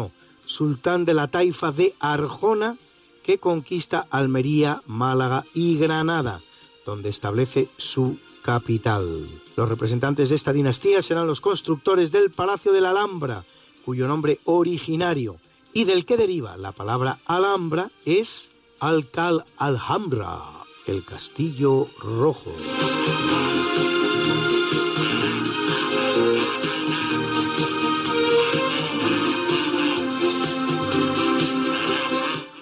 sultán 0.46 1.04
de 1.04 1.14
la 1.14 1.28
taifa 1.28 1.74
de 1.74 1.94
Arjona, 2.00 2.78
que 3.22 3.38
conquista 3.38 4.08
Almería, 4.10 4.82
Málaga 4.88 5.44
y 5.54 5.78
Granada, 5.78 6.40
donde 6.86 7.10
establece 7.10 7.68
su 7.76 8.18
capital. 8.44 9.28
Los 9.58 9.68
representantes 9.68 10.30
de 10.30 10.36
esta 10.36 10.54
dinastía 10.54 11.02
serán 11.02 11.28
los 11.28 11.42
constructores 11.42 12.14
del 12.14 12.32
Palacio 12.32 12.72
de 12.72 12.80
la 12.80 12.92
Alhambra, 12.92 13.44
cuyo 13.84 14.08
nombre 14.08 14.40
originario 14.46 15.36
y 15.74 15.86
del 15.86 16.06
que 16.06 16.18
deriva 16.18 16.58
la 16.58 16.72
palabra 16.72 17.20
Alhambra 17.26 17.90
es 18.06 18.50
Alcal 18.80 19.46
Alhambra, 19.58 20.42
el 20.88 21.04
castillo 21.04 21.88
rojo. 22.02 22.54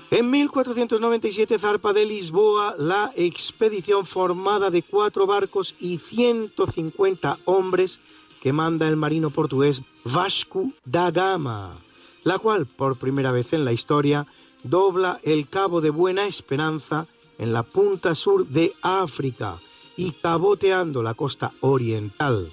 En 0.09 0.31
1497 0.31 1.59
zarpa 1.59 1.93
de 1.93 2.05
Lisboa 2.05 2.75
la 2.77 3.11
expedición 3.15 4.05
formada 4.05 4.71
de 4.71 4.81
cuatro 4.81 5.27
barcos 5.27 5.75
y 5.79 5.99
150 5.99 7.37
hombres 7.45 7.99
que 8.41 8.53
manda 8.53 8.87
el 8.87 8.95
marino 8.95 9.29
portugués 9.29 9.81
Vasco 10.05 10.71
da 10.85 11.11
Gama, 11.11 11.77
la 12.23 12.39
cual 12.39 12.65
por 12.65 12.97
primera 12.97 13.31
vez 13.31 13.53
en 13.53 13.65
la 13.65 13.73
historia 13.73 14.25
dobla 14.63 15.19
el 15.23 15.47
Cabo 15.47 15.81
de 15.81 15.89
Buena 15.89 16.27
Esperanza 16.27 17.07
en 17.37 17.53
la 17.53 17.63
punta 17.63 18.15
sur 18.15 18.47
de 18.47 18.73
África 18.81 19.59
y 19.95 20.11
caboteando 20.11 21.03
la 21.03 21.13
costa 21.13 21.51
oriental 21.61 22.51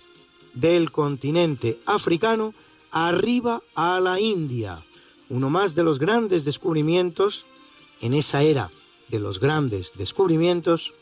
del 0.53 0.91
continente 0.93 1.79
africano 1.87 2.55
arriba 2.91 3.63
a 3.75 4.01
la 4.01 4.21
India 4.21 4.83
uno 5.29 5.51
más 5.51 5.75
de 5.75 5.83
los 5.83 5.99
grandes 5.99 6.45
descubrimientos 6.45 7.45
en 8.01 8.15
esa 8.15 8.43
era 8.43 8.71
de 9.09 9.19
los 9.19 9.41
grandes 9.41 9.93
descubrimientos 9.97 10.93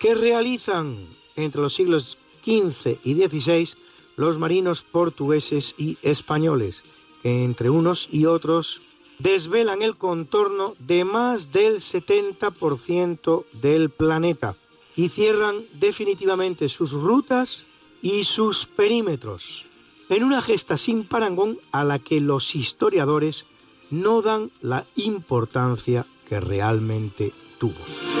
que 0.00 0.14
realizan 0.14 1.06
entre 1.36 1.60
los 1.60 1.74
siglos 1.74 2.18
XV 2.44 2.98
y 3.04 3.14
XVI 3.14 3.68
los 4.16 4.38
marinos 4.38 4.82
portugueses 4.82 5.74
y 5.78 5.96
españoles, 6.02 6.82
entre 7.22 7.70
unos 7.70 8.08
y 8.10 8.26
otros 8.26 8.80
desvelan 9.18 9.82
el 9.82 9.96
contorno 9.96 10.74
de 10.78 11.04
más 11.04 11.52
del 11.52 11.76
70% 11.76 13.44
del 13.60 13.90
planeta 13.90 14.56
y 14.96 15.08
cierran 15.08 15.60
definitivamente 15.74 16.68
sus 16.68 16.92
rutas 16.92 17.66
y 18.02 18.24
sus 18.24 18.66
perímetros, 18.66 19.64
en 20.08 20.24
una 20.24 20.42
gesta 20.42 20.76
sin 20.76 21.04
parangón 21.04 21.58
a 21.70 21.84
la 21.84 21.98
que 21.98 22.20
los 22.20 22.54
historiadores 22.54 23.46
no 23.90 24.22
dan 24.22 24.50
la 24.60 24.84
importancia 24.96 26.04
que 26.28 26.40
realmente 26.40 27.32
tuvo. 27.58 28.11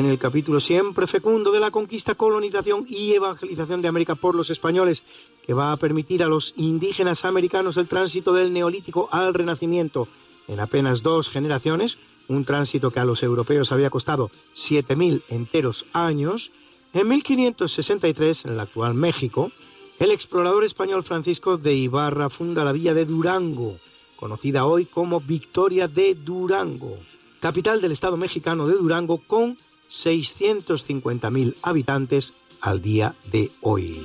En 0.00 0.06
el 0.06 0.18
capítulo 0.18 0.60
siempre 0.60 1.06
fecundo 1.06 1.52
de 1.52 1.60
la 1.60 1.70
conquista, 1.70 2.14
colonización 2.14 2.86
y 2.88 3.12
evangelización 3.12 3.82
de 3.82 3.88
América 3.88 4.14
por 4.14 4.34
los 4.34 4.48
españoles, 4.48 5.02
que 5.44 5.52
va 5.52 5.72
a 5.72 5.76
permitir 5.76 6.22
a 6.22 6.26
los 6.26 6.54
indígenas 6.56 7.26
americanos 7.26 7.76
el 7.76 7.86
tránsito 7.86 8.32
del 8.32 8.50
neolítico 8.50 9.10
al 9.12 9.34
renacimiento. 9.34 10.08
En 10.48 10.58
apenas 10.58 11.02
dos 11.02 11.28
generaciones, 11.28 11.98
un 12.28 12.46
tránsito 12.46 12.90
que 12.90 12.98
a 12.98 13.04
los 13.04 13.22
europeos 13.22 13.72
había 13.72 13.90
costado 13.90 14.30
7.000 14.56 15.20
enteros 15.28 15.84
años, 15.92 16.50
en 16.94 17.06
1563, 17.06 18.46
en 18.46 18.52
el 18.52 18.60
actual 18.60 18.94
México, 18.94 19.52
el 19.98 20.12
explorador 20.12 20.64
español 20.64 21.02
Francisco 21.02 21.58
de 21.58 21.74
Ibarra 21.74 22.30
funda 22.30 22.64
la 22.64 22.72
villa 22.72 22.94
de 22.94 23.04
Durango, 23.04 23.76
conocida 24.16 24.64
hoy 24.64 24.86
como 24.86 25.20
Victoria 25.20 25.88
de 25.88 26.14
Durango, 26.14 26.96
capital 27.38 27.82
del 27.82 27.92
estado 27.92 28.16
mexicano 28.16 28.66
de 28.66 28.76
Durango 28.76 29.18
con 29.26 29.58
650.000 29.90 31.56
habitantes 31.62 32.32
al 32.60 32.82
día 32.82 33.14
de 33.30 33.50
hoy. 33.60 34.02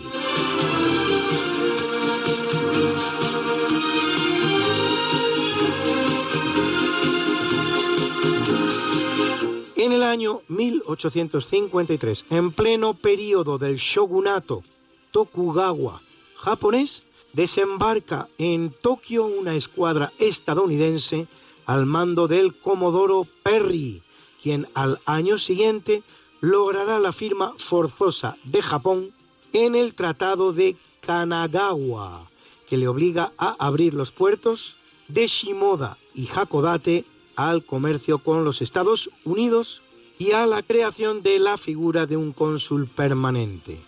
En 9.76 9.92
el 9.92 10.04
año 10.04 10.42
1853, 10.48 12.26
en 12.30 12.52
pleno 12.52 12.94
periodo 12.96 13.58
del 13.58 13.78
shogunato 13.78 14.64
Tokugawa 15.12 16.02
japonés, 16.46 17.04
desembarca 17.34 18.28
en 18.38 18.70
Tokio 18.70 19.26
una 19.26 19.56
escuadra 19.56 20.12
estadounidense 20.20 21.28
al 21.66 21.86
mando 21.86 22.28
del 22.28 22.56
Comodoro 22.56 23.26
Perry, 23.44 24.02
quien 24.46 24.68
al 24.76 25.00
año 25.08 25.40
siguiente 25.40 26.04
logrará 26.40 27.00
la 27.00 27.14
firma 27.14 27.56
forzosa 27.58 28.38
de 28.44 28.62
Japón 28.62 29.10
en 29.54 29.74
el 29.74 29.96
Tratado 29.96 30.54
de 30.54 30.76
Kanagawa, 31.00 32.28
que 32.70 32.78
le 32.78 32.88
obliga 32.88 33.32
a 33.40 33.56
abrir 33.58 33.96
los 33.96 34.12
puertos 34.12 34.76
de 35.08 35.26
Shimoda 35.26 35.98
y 36.14 36.28
Hakodate 36.28 37.06
al 37.36 37.66
comercio 37.66 38.20
con 38.20 38.46
los 38.46 38.62
Estados 38.62 39.10
Unidos 39.24 39.82
y 40.20 40.34
a 40.34 40.46
la 40.46 40.62
creación 40.62 41.24
de 41.24 41.40
la 41.40 41.58
figura 41.58 42.06
de 42.06 42.16
un 42.16 42.32
cónsul 42.32 42.86
permanente. 42.86 43.80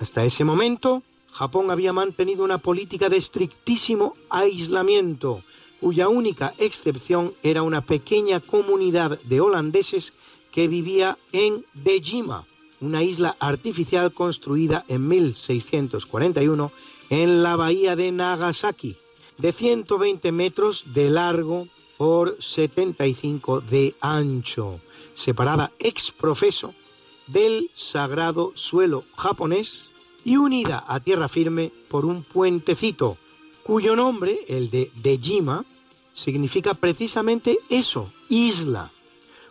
Hasta 0.00 0.24
ese 0.24 0.42
momento, 0.42 1.04
Japón 1.30 1.70
había 1.70 1.92
mantenido 1.92 2.42
una 2.42 2.58
política 2.58 3.08
de 3.08 3.18
estrictísimo 3.18 4.14
aislamiento, 4.30 5.44
cuya 5.82 6.08
única 6.08 6.54
excepción 6.58 7.34
era 7.42 7.64
una 7.64 7.80
pequeña 7.80 8.38
comunidad 8.38 9.18
de 9.22 9.40
holandeses 9.40 10.12
que 10.52 10.68
vivía 10.68 11.18
en 11.32 11.64
Dejima, 11.74 12.46
una 12.80 13.02
isla 13.02 13.34
artificial 13.40 14.12
construida 14.12 14.84
en 14.86 15.08
1641 15.08 16.70
en 17.10 17.42
la 17.42 17.56
bahía 17.56 17.96
de 17.96 18.12
Nagasaki, 18.12 18.94
de 19.38 19.52
120 19.52 20.30
metros 20.30 20.94
de 20.94 21.10
largo 21.10 21.66
por 21.96 22.40
75 22.40 23.60
de 23.62 23.96
ancho, 24.00 24.78
separada 25.14 25.72
ex 25.80 26.12
profeso 26.12 26.74
del 27.26 27.72
sagrado 27.74 28.52
suelo 28.54 29.02
japonés 29.16 29.90
y 30.24 30.36
unida 30.36 30.84
a 30.86 31.00
tierra 31.00 31.28
firme 31.28 31.72
por 31.88 32.04
un 32.04 32.22
puentecito, 32.22 33.18
cuyo 33.64 33.96
nombre, 33.96 34.40
el 34.48 34.70
de 34.70 34.90
Dejima, 34.96 35.64
significa 36.14 36.74
precisamente 36.74 37.58
eso, 37.68 38.12
isla, 38.28 38.90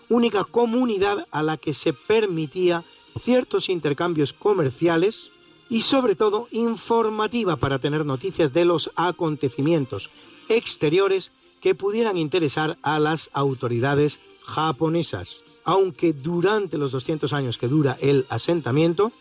única 0.09 0.43
comunidad 0.43 1.27
a 1.31 1.43
la 1.43 1.57
que 1.57 1.73
se 1.73 1.93
permitía 1.93 2.83
ciertos 3.21 3.69
intercambios 3.69 4.33
comerciales 4.33 5.29
y 5.69 5.81
sobre 5.81 6.15
todo 6.15 6.47
informativa 6.51 7.55
para 7.55 7.79
tener 7.79 8.05
noticias 8.05 8.51
de 8.53 8.65
los 8.65 8.91
acontecimientos 8.95 10.09
exteriores 10.49 11.31
que 11.61 11.75
pudieran 11.75 12.17
interesar 12.17 12.77
a 12.81 12.99
las 12.99 13.29
autoridades 13.33 14.19
japonesas. 14.43 15.41
Aunque 15.63 16.11
durante 16.11 16.77
los 16.77 16.91
200 16.91 17.31
años 17.33 17.57
que 17.57 17.67
dura 17.67 17.97
el 18.01 18.25
asentamiento, 18.29 19.11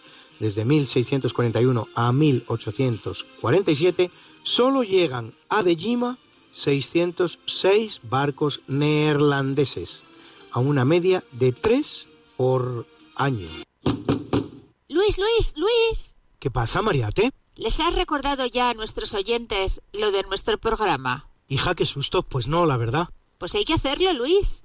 desde 0.40 0.64
1641 0.64 1.88
a 1.94 2.10
1847, 2.10 4.10
solo 4.42 4.82
llegan 4.82 5.32
a 5.48 5.62
Dejima 5.62 6.18
606 6.52 8.00
barcos 8.02 8.60
neerlandeses, 8.66 10.02
a 10.50 10.58
una 10.58 10.84
media 10.84 11.22
de 11.30 11.52
tres 11.52 12.08
por 12.36 12.86
año. 13.14 13.46
Luis, 14.88 15.18
Luis, 15.18 15.54
Luis. 15.56 16.16
¿Qué 16.40 16.50
pasa, 16.50 16.82
Mariate? 16.82 17.30
¿Les 17.54 17.78
has 17.78 17.94
recordado 17.94 18.46
ya 18.46 18.70
a 18.70 18.74
nuestros 18.74 19.14
oyentes 19.14 19.82
lo 19.92 20.10
de 20.10 20.22
nuestro 20.24 20.58
programa? 20.58 21.28
Hija, 21.48 21.74
qué 21.74 21.84
susto. 21.84 22.22
Pues 22.22 22.48
no, 22.48 22.64
la 22.64 22.76
verdad. 22.76 23.10
Pues 23.38 23.54
hay 23.54 23.64
que 23.64 23.74
hacerlo, 23.74 24.12
Luis. 24.14 24.64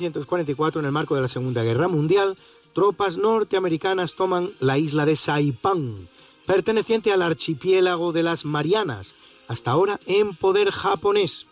1944, 0.00 0.80
en 0.80 0.86
el 0.86 0.92
marco 0.92 1.14
de 1.14 1.22
la 1.22 1.28
Segunda 1.28 1.62
Guerra 1.62 1.88
Mundial, 1.88 2.36
tropas 2.72 3.16
norteamericanas 3.16 4.14
toman 4.14 4.50
la 4.60 4.78
isla 4.78 5.06
de 5.06 5.16
Saipán, 5.16 6.08
perteneciente 6.46 7.12
al 7.12 7.22
archipiélago 7.22 8.12
de 8.12 8.22
las 8.22 8.44
Marianas, 8.44 9.14
hasta 9.48 9.70
ahora 9.70 10.00
en 10.06 10.34
poder 10.34 10.70
japonés. 10.70 11.46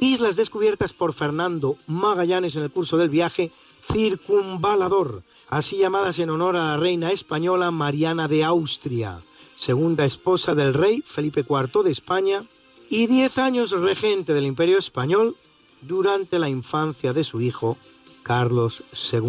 Islas 0.00 0.34
descubiertas 0.36 0.92
por 0.92 1.12
Fernando 1.12 1.76
Magallanes 1.86 2.56
en 2.56 2.64
el 2.64 2.70
curso 2.70 2.96
del 2.96 3.08
viaje 3.08 3.52
Circunvalador, 3.92 5.22
así 5.48 5.76
llamadas 5.76 6.18
en 6.18 6.30
honor 6.30 6.56
a 6.56 6.68
la 6.68 6.76
reina 6.76 7.12
española 7.12 7.70
Mariana 7.70 8.26
de 8.26 8.42
Austria, 8.44 9.20
segunda 9.56 10.04
esposa 10.04 10.54
del 10.54 10.74
rey 10.74 11.02
Felipe 11.06 11.44
IV 11.48 11.84
de 11.84 11.90
España 11.90 12.44
y 12.88 13.06
diez 13.06 13.38
años 13.38 13.70
regente 13.70 14.34
del 14.34 14.46
Imperio 14.46 14.78
Español 14.78 15.36
durante 15.82 16.38
la 16.38 16.48
infancia 16.48 17.12
de 17.12 17.24
su 17.24 17.40
hijo 17.40 17.76
Carlos 18.22 18.82
II. 19.12 19.22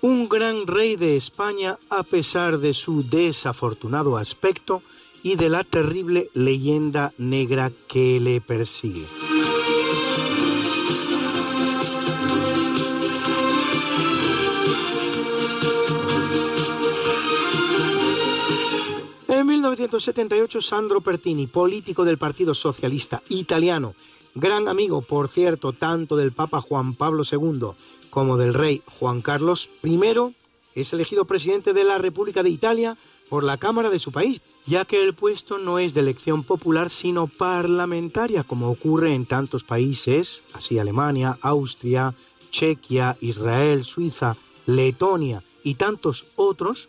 Un 0.00 0.28
gran 0.28 0.66
rey 0.66 0.96
de 0.96 1.16
España 1.16 1.78
a 1.90 2.02
pesar 2.02 2.58
de 2.58 2.72
su 2.72 3.02
desafortunado 3.02 4.16
aspecto 4.16 4.82
y 5.22 5.36
de 5.36 5.48
la 5.48 5.64
terrible 5.64 6.30
leyenda 6.34 7.12
negra 7.18 7.72
que 7.88 8.20
le 8.20 8.40
persigue. 8.40 9.06
En 19.26 19.46
1978, 19.46 20.62
Sandro 20.62 21.00
Pertini, 21.00 21.46
político 21.46 22.04
del 22.04 22.18
Partido 22.18 22.54
Socialista 22.54 23.22
Italiano, 23.28 23.94
gran 24.40 24.68
amigo, 24.68 25.02
por 25.02 25.28
cierto, 25.28 25.72
tanto 25.72 26.16
del 26.16 26.32
Papa 26.32 26.60
Juan 26.60 26.94
Pablo 26.94 27.24
II 27.30 27.70
como 28.10 28.36
del 28.36 28.54
rey 28.54 28.82
Juan 28.98 29.20
Carlos 29.20 29.68
I, 29.82 30.00
es 30.74 30.92
elegido 30.92 31.24
presidente 31.24 31.72
de 31.72 31.84
la 31.84 31.98
República 31.98 32.42
de 32.42 32.50
Italia 32.50 32.96
por 33.28 33.44
la 33.44 33.58
Cámara 33.58 33.90
de 33.90 33.98
su 33.98 34.12
país, 34.12 34.40
ya 34.66 34.84
que 34.84 35.02
el 35.02 35.14
puesto 35.14 35.58
no 35.58 35.78
es 35.78 35.94
de 35.94 36.00
elección 36.00 36.44
popular, 36.44 36.90
sino 36.90 37.26
parlamentaria, 37.26 38.44
como 38.44 38.70
ocurre 38.70 39.14
en 39.14 39.26
tantos 39.26 39.64
países, 39.64 40.42
así 40.54 40.78
Alemania, 40.78 41.38
Austria, 41.42 42.14
Chequia, 42.50 43.16
Israel, 43.20 43.84
Suiza, 43.84 44.36
Letonia 44.66 45.42
y 45.62 45.74
tantos 45.74 46.24
otros, 46.36 46.88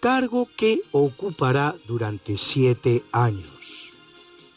cargo 0.00 0.48
que 0.56 0.82
ocupará 0.92 1.74
durante 1.86 2.36
siete 2.36 3.02
años. 3.10 3.90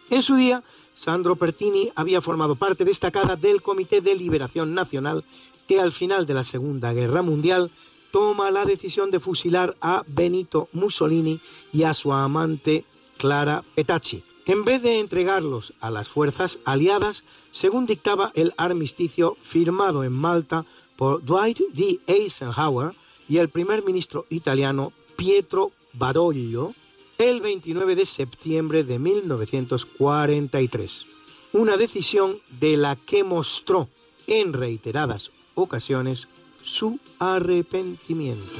En 0.09 0.21
su 0.21 0.35
día, 0.35 0.63
Sandro 0.97 1.35
Pertini 1.35 1.91
había 1.95 2.21
formado 2.21 2.55
parte 2.55 2.83
destacada 2.83 3.35
del 3.35 3.61
Comité 3.61 4.01
de 4.01 4.15
Liberación 4.15 4.73
Nacional 4.73 5.23
que 5.67 5.79
al 5.79 5.91
final 5.91 6.25
de 6.25 6.33
la 6.33 6.43
Segunda 6.43 6.91
Guerra 6.91 7.21
Mundial 7.21 7.71
toma 8.11 8.49
la 8.49 8.65
decisión 8.65 9.11
de 9.11 9.19
fusilar 9.19 9.75
a 9.79 10.03
Benito 10.07 10.69
Mussolini 10.73 11.39
y 11.71 11.83
a 11.83 11.93
su 11.93 12.13
amante 12.13 12.83
Clara 13.17 13.63
Petacci, 13.75 14.23
en 14.45 14.63
vez 14.63 14.81
de 14.81 14.99
entregarlos 14.99 15.73
a 15.81 15.91
las 15.91 16.07
fuerzas 16.07 16.57
aliadas, 16.65 17.23
según 17.51 17.85
dictaba 17.85 18.31
el 18.33 18.53
armisticio 18.57 19.37
firmado 19.43 20.03
en 20.03 20.13
Malta 20.13 20.65
por 20.95 21.23
Dwight 21.23 21.59
D. 21.73 21.99
Eisenhower 22.07 22.93
y 23.29 23.37
el 23.37 23.49
primer 23.49 23.83
ministro 23.83 24.25
italiano 24.29 24.93
Pietro 25.15 25.71
Badoglio 25.93 26.73
el 27.17 27.41
29 27.41 27.95
de 27.95 28.05
septiembre 28.05 28.83
de 28.83 28.99
1943. 28.99 31.07
Una 31.53 31.77
decisión 31.77 32.37
de 32.59 32.77
la 32.77 32.95
que 32.95 33.23
mostró 33.23 33.89
en 34.27 34.53
reiteradas 34.53 35.31
ocasiones 35.55 36.27
su 36.63 36.99
arrepentimiento. 37.17 38.53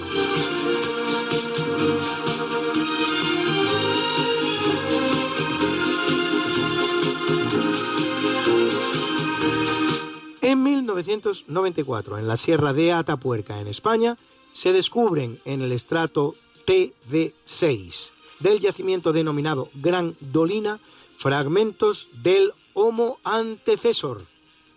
En 10.41 10.63
1994, 10.63 12.17
en 12.17 12.27
la 12.27 12.37
Sierra 12.37 12.73
de 12.73 12.91
Atapuerca, 12.93 13.59
en 13.59 13.67
España, 13.67 14.17
se 14.53 14.73
descubren 14.73 15.39
en 15.45 15.61
el 15.61 15.71
estrato 15.73 16.33
TV6 16.65 18.16
del 18.39 18.59
yacimiento 18.59 19.13
denominado 19.13 19.69
Gran 19.75 20.15
Dolina 20.19 20.79
fragmentos 21.17 22.07
del 22.21 22.53
Homo 22.73 23.17
antecesor, 23.23 24.23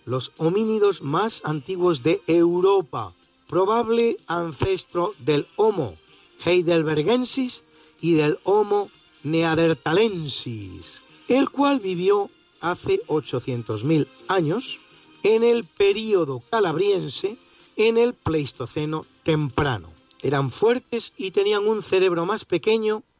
los 0.07 0.33
homínidos 0.39 1.03
más 1.03 1.43
antiguos 1.45 2.03
de 2.03 2.23
Europa, 2.27 3.13
probable 3.47 4.17
ancestro 4.27 5.13
del 5.19 5.47
Homo 5.57 5.97
heidelbergensis 6.45 7.63
y 8.01 8.15
del 8.15 8.39
Homo 8.45 8.89
neanderthalensis, 9.23 11.01
el 11.29 11.51
cual 11.51 11.81
vivió 11.81 12.31
hace 12.61 13.01
800.000 13.07 14.07
años 14.29 14.79
en 15.23 15.45
el 15.45 15.65
período 15.65 16.43
calabriense 16.51 17.37
en 17.77 17.99
el 17.99 18.15
Pleistoceno 18.15 19.07
temprano. 19.23 19.89
Eran 20.23 20.51
fuertes 20.51 21.13
y 21.17 21.31
tenían 21.31 21.67
un 21.67 21.83
cerebro 21.83 22.27
más 22.27 22.45
pequeño 22.45 23.03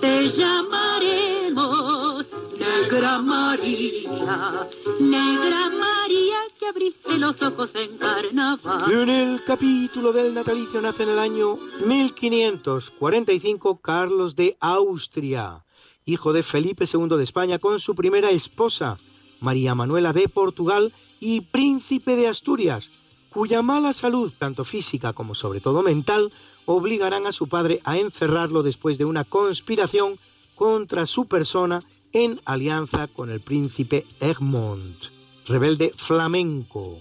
Te 0.00 0.28
llamaremos 0.28 2.28
Negra 2.58 3.20
María, 3.20 4.68
Negra 5.00 5.70
María 5.70 6.36
que 6.58 6.66
abriste 6.66 7.18
los 7.18 7.42
ojos 7.42 7.74
en 7.74 7.98
carnaval. 7.98 8.92
En 8.92 9.08
el 9.08 9.44
capítulo 9.44 10.12
del 10.12 10.34
natalicio 10.34 10.80
nace 10.80 11.02
en 11.02 11.08
el 11.10 11.18
año 11.18 11.56
1545 11.84 13.80
Carlos 13.80 14.36
de 14.36 14.56
Austria, 14.60 15.64
hijo 16.04 16.32
de 16.32 16.42
Felipe 16.42 16.84
II 16.92 17.16
de 17.16 17.24
España 17.24 17.58
con 17.58 17.80
su 17.80 17.94
primera 17.94 18.30
esposa, 18.30 18.96
María 19.40 19.74
Manuela 19.74 20.12
de 20.12 20.28
Portugal 20.28 20.92
y 21.20 21.40
príncipe 21.40 22.16
de 22.16 22.28
Asturias, 22.28 22.90
cuya 23.30 23.62
mala 23.62 23.92
salud, 23.92 24.32
tanto 24.38 24.64
física 24.64 25.12
como 25.12 25.34
sobre 25.34 25.60
todo 25.60 25.82
mental, 25.82 26.32
obligarán 26.70 27.26
a 27.26 27.32
su 27.32 27.48
padre 27.48 27.80
a 27.84 27.96
encerrarlo 27.96 28.62
después 28.62 28.98
de 28.98 29.06
una 29.06 29.24
conspiración 29.24 30.18
contra 30.54 31.06
su 31.06 31.24
persona 31.24 31.80
en 32.12 32.42
alianza 32.44 33.08
con 33.08 33.30
el 33.30 33.40
príncipe 33.40 34.04
Egmont, 34.20 35.04
rebelde 35.46 35.94
flamenco, 35.96 36.98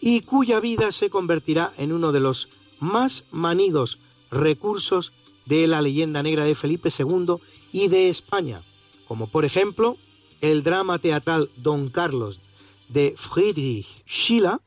y 0.00 0.22
cuya 0.22 0.58
vida 0.58 0.90
se 0.90 1.10
convertirá 1.10 1.72
en 1.78 1.92
uno 1.92 2.10
de 2.10 2.18
los 2.18 2.48
más 2.80 3.24
manidos 3.30 4.00
recursos 4.32 5.12
de 5.46 5.68
la 5.68 5.80
leyenda 5.80 6.20
negra 6.24 6.42
de 6.42 6.56
Felipe 6.56 6.88
II 6.88 7.36
y 7.72 7.86
de 7.86 8.08
España, 8.08 8.62
como 9.06 9.28
por 9.28 9.44
ejemplo 9.44 9.96
el 10.40 10.64
drama 10.64 10.98
teatral 10.98 11.50
Don 11.56 11.88
Carlos 11.88 12.40
de 12.88 13.14
Friedrich 13.16 13.86
Schiller, 14.08 14.58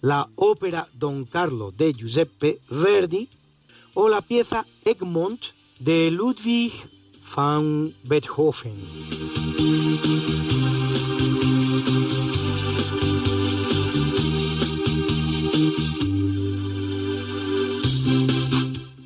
la 0.00 0.28
ópera 0.36 0.86
Don 0.94 1.24
Carlo 1.24 1.72
de 1.72 1.92
Giuseppe 1.92 2.60
Verdi 2.70 3.28
o 3.94 4.08
la 4.08 4.20
pieza 4.20 4.66
Egmont 4.84 5.40
de 5.78 6.10
Ludwig 6.10 6.72
van 7.34 7.94
Beethoven. 8.04 8.74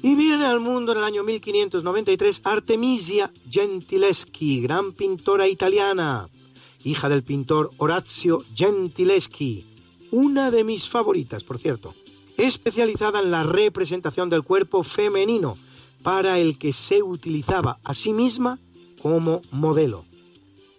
Y 0.02 0.14
viene 0.14 0.46
al 0.46 0.60
mundo 0.60 0.92
en 0.92 0.98
el 0.98 1.04
año 1.04 1.22
1593 1.22 2.40
Artemisia 2.44 3.30
Gentileschi, 3.50 4.60
gran 4.60 4.92
pintora 4.92 5.48
italiana, 5.48 6.28
hija 6.82 7.08
del 7.08 7.22
pintor 7.22 7.70
Orazio 7.78 8.44
Gentileschi, 8.54 9.64
una 10.10 10.50
de 10.50 10.64
mis 10.64 10.88
favoritas, 10.88 11.42
por 11.44 11.58
cierto, 11.58 11.94
especializada 12.36 13.20
en 13.20 13.30
la 13.30 13.42
representación 13.42 14.28
del 14.30 14.42
cuerpo 14.42 14.82
femenino, 14.82 15.56
para 16.02 16.38
el 16.38 16.58
que 16.58 16.72
se 16.72 17.02
utilizaba 17.02 17.78
a 17.82 17.94
sí 17.94 18.12
misma 18.12 18.58
como 19.00 19.42
modelo. 19.50 20.04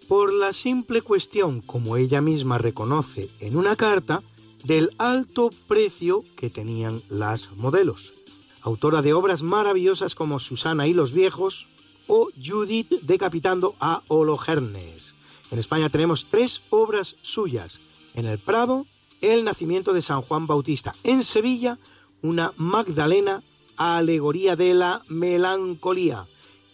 Por 0.07 0.31
la 0.31 0.53
simple 0.53 1.01
cuestión, 1.01 1.61
como 1.61 1.97
ella 1.97 2.21
misma 2.21 2.59
reconoce 2.59 3.29
en 3.39 3.57
una 3.57 3.75
carta, 3.75 4.21
del 4.63 4.91
alto 4.97 5.51
precio 5.67 6.23
que 6.35 6.49
tenían 6.49 7.03
las 7.09 7.51
modelos. 7.55 8.13
Autora 8.61 9.03
de 9.03 9.13
obras 9.13 9.43
maravillosas 9.43 10.15
como 10.15 10.39
Susana 10.39 10.87
y 10.87 10.93
los 10.93 11.11
viejos 11.11 11.67
o 12.07 12.29
Judith 12.43 12.89
decapitando 13.01 13.75
a 13.79 14.01
Hologernes. 14.07 15.13
En 15.51 15.59
España 15.59 15.89
tenemos 15.89 16.25
tres 16.31 16.61
obras 16.71 17.15
suyas. 17.21 17.79
En 18.15 18.25
el 18.25 18.39
Prado, 18.39 18.87
El 19.21 19.43
nacimiento 19.43 19.93
de 19.93 20.01
San 20.01 20.21
Juan 20.21 20.47
Bautista. 20.47 20.93
En 21.03 21.23
Sevilla, 21.23 21.77
una 22.21 22.53
Magdalena 22.57 23.41
alegoría 23.77 24.55
de 24.55 24.73
la 24.73 25.01
melancolía. 25.07 26.25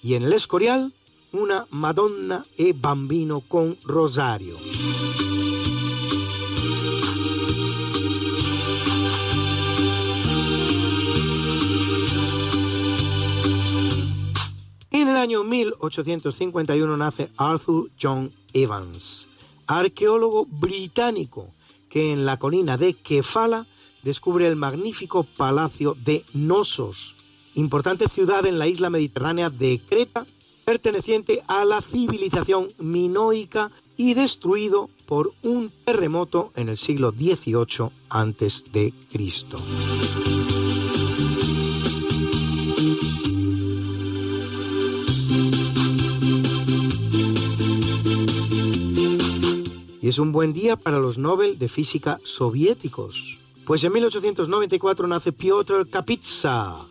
Y 0.01 0.15
en 0.15 0.23
el 0.23 0.33
Escorial, 0.33 0.93
una 1.33 1.65
Madonna 1.69 2.43
e 2.57 2.73
Bambino 2.73 3.41
con 3.41 3.77
Rosario. 3.83 4.57
En 14.89 15.07
el 15.07 15.15
año 15.15 15.43
1851 15.43 16.97
nace 16.97 17.29
Arthur 17.37 17.91
John 18.01 18.33
Evans, 18.53 19.27
arqueólogo 19.67 20.45
británico 20.45 21.53
que 21.91 22.11
en 22.13 22.25
la 22.25 22.37
colina 22.37 22.77
de 22.77 22.93
Kefala 22.93 23.67
descubre 24.01 24.47
el 24.47 24.55
magnífico 24.55 25.23
palacio 25.23 25.95
de 26.03 26.23
Nosos, 26.33 27.13
importante 27.53 28.07
ciudad 28.07 28.45
en 28.45 28.57
la 28.57 28.67
isla 28.67 28.89
mediterránea 28.89 29.49
de 29.49 29.79
Creta, 29.87 30.25
perteneciente 30.65 31.43
a 31.47 31.65
la 31.65 31.81
civilización 31.81 32.69
minoica 32.79 33.71
y 33.97 34.13
destruido 34.13 34.89
por 35.05 35.33
un 35.43 35.71
terremoto 35.85 36.51
en 36.55 36.69
el 36.69 36.77
siglo 36.77 37.11
XVIII 37.11 37.89
antes 38.09 38.63
Y 50.01 50.07
es 50.07 50.17
un 50.17 50.31
buen 50.31 50.51
día 50.51 50.77
para 50.77 50.97
los 50.97 51.19
Nobel 51.19 51.59
de 51.59 51.69
Física 51.69 52.19
soviéticos. 52.23 53.37
Pues 53.67 53.83
en 53.83 53.93
1894 53.93 55.07
nace 55.07 55.31
Piotr 55.31 55.87
Kapitsa, 55.87 56.87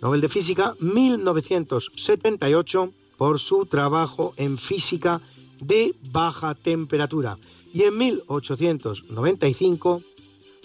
Nobel 0.00 0.20
de 0.20 0.28
Física 0.28 0.74
1978 0.78 2.92
por 3.16 3.40
su 3.40 3.66
trabajo 3.66 4.32
en 4.36 4.58
física 4.58 5.20
de 5.60 5.96
baja 6.12 6.54
temperatura. 6.54 7.36
Y 7.74 7.82
en 7.82 7.98
1895 7.98 10.02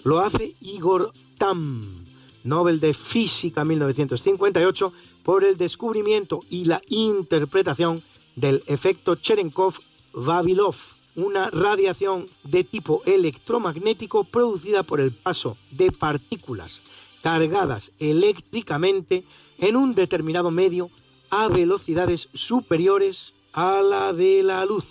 lo 0.04 0.20
hace 0.20 0.54
Igor 0.60 1.10
Tam, 1.36 2.04
Nobel 2.44 2.78
de 2.78 2.94
Física 2.94 3.64
1958 3.64 4.92
por 5.24 5.42
el 5.42 5.56
descubrimiento 5.56 6.44
y 6.48 6.64
la 6.64 6.80
interpretación 6.88 8.04
del 8.36 8.62
efecto 8.68 9.16
Cherenkov-Vavilov 9.16 10.76
una 11.18 11.50
radiación 11.50 12.26
de 12.44 12.62
tipo 12.62 13.02
electromagnético 13.04 14.22
producida 14.22 14.84
por 14.84 15.00
el 15.00 15.10
paso 15.10 15.56
de 15.72 15.90
partículas 15.90 16.80
cargadas 17.22 17.90
eléctricamente 17.98 19.24
en 19.58 19.74
un 19.74 19.94
determinado 19.96 20.52
medio 20.52 20.90
a 21.28 21.48
velocidades 21.48 22.28
superiores 22.34 23.34
a 23.52 23.82
la 23.82 24.12
de 24.12 24.44
la 24.44 24.64
luz. 24.64 24.84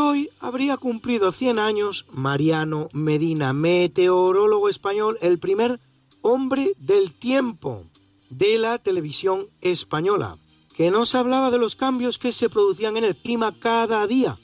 Hoy 0.00 0.30
habría 0.40 0.76
cumplido 0.76 1.32
100 1.32 1.58
años 1.58 2.06
Mariano 2.12 2.88
Medina, 2.92 3.52
meteorólogo 3.52 4.68
español, 4.68 5.18
el 5.20 5.38
primer 5.38 5.78
hombre 6.22 6.72
del 6.78 7.12
tiempo 7.12 7.84
de 8.30 8.58
la 8.58 8.78
televisión 8.78 9.46
española, 9.60 10.38
que 10.74 10.90
nos 10.90 11.14
hablaba 11.14 11.50
de 11.50 11.58
los 11.58 11.76
cambios 11.76 12.18
que 12.18 12.32
se 12.32 12.48
producían 12.48 12.96
en 12.96 13.04
el 13.04 13.16
clima 13.16 13.54
cada 13.58 14.06
día, 14.06 14.36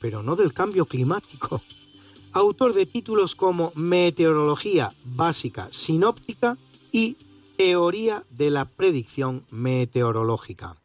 pero 0.00 0.22
no 0.22 0.34
del 0.36 0.52
cambio 0.52 0.86
climático. 0.86 1.62
autor 2.34 2.74
de 2.74 2.84
títulos 2.84 3.34
como 3.34 3.72
Meteorología 3.76 4.92
Básica 5.04 5.68
Sinóptica 5.70 6.58
y 6.90 7.16
Teoría 7.56 8.24
de 8.30 8.50
la 8.50 8.64
Predicción 8.64 9.44
Meteorológica. 9.50 10.76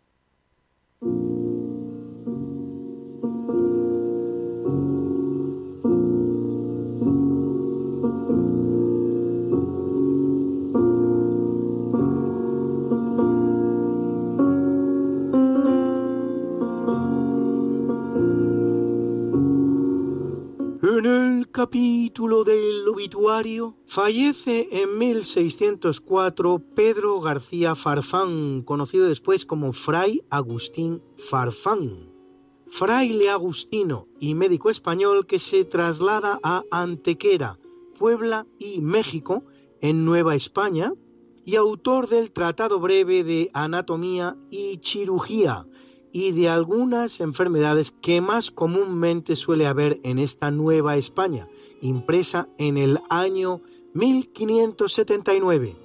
En 20.99 21.05
el 21.05 21.49
capítulo 21.49 22.43
del 22.43 22.85
obituario 22.85 23.77
fallece 23.88 24.67
en 24.69 24.97
1604 24.97 26.61
Pedro 26.76 27.21
García 27.21 27.76
Farfán, 27.76 28.63
conocido 28.63 29.07
después 29.07 29.45
como 29.45 29.71
Fray 29.71 30.23
Agustín 30.30 31.01
Farfán, 31.30 32.09
fraile 32.69 33.30
agustino 33.30 34.07
y 34.19 34.35
médico 34.35 34.69
español 34.69 35.26
que 35.26 35.39
se 35.39 35.63
traslada 35.63 36.38
a 36.43 36.65
Antequera, 36.69 37.59
Puebla 37.97 38.45
y 38.57 38.81
México, 38.81 39.45
en 39.80 40.03
Nueva 40.03 40.35
España, 40.35 40.91
y 41.45 41.55
autor 41.55 42.09
del 42.09 42.31
Tratado 42.31 42.77
Breve 42.81 43.23
de 43.23 43.49
Anatomía 43.53 44.35
y 44.51 44.81
Cirugía, 44.84 45.65
y 46.11 46.31
de 46.31 46.49
algunas 46.49 47.19
enfermedades 47.19 47.91
que 48.02 48.22
más 48.22 48.52
comúnmente 48.52 49.36
suele 49.36 49.68
haber 49.68 49.99
en 50.03 50.19
esta 50.19 50.52
Nueva 50.52 50.98
España, 50.98 51.48
impresa 51.81 52.48
en 52.57 52.77
el 52.77 52.99
año 53.10 53.61
1579, 53.94 55.76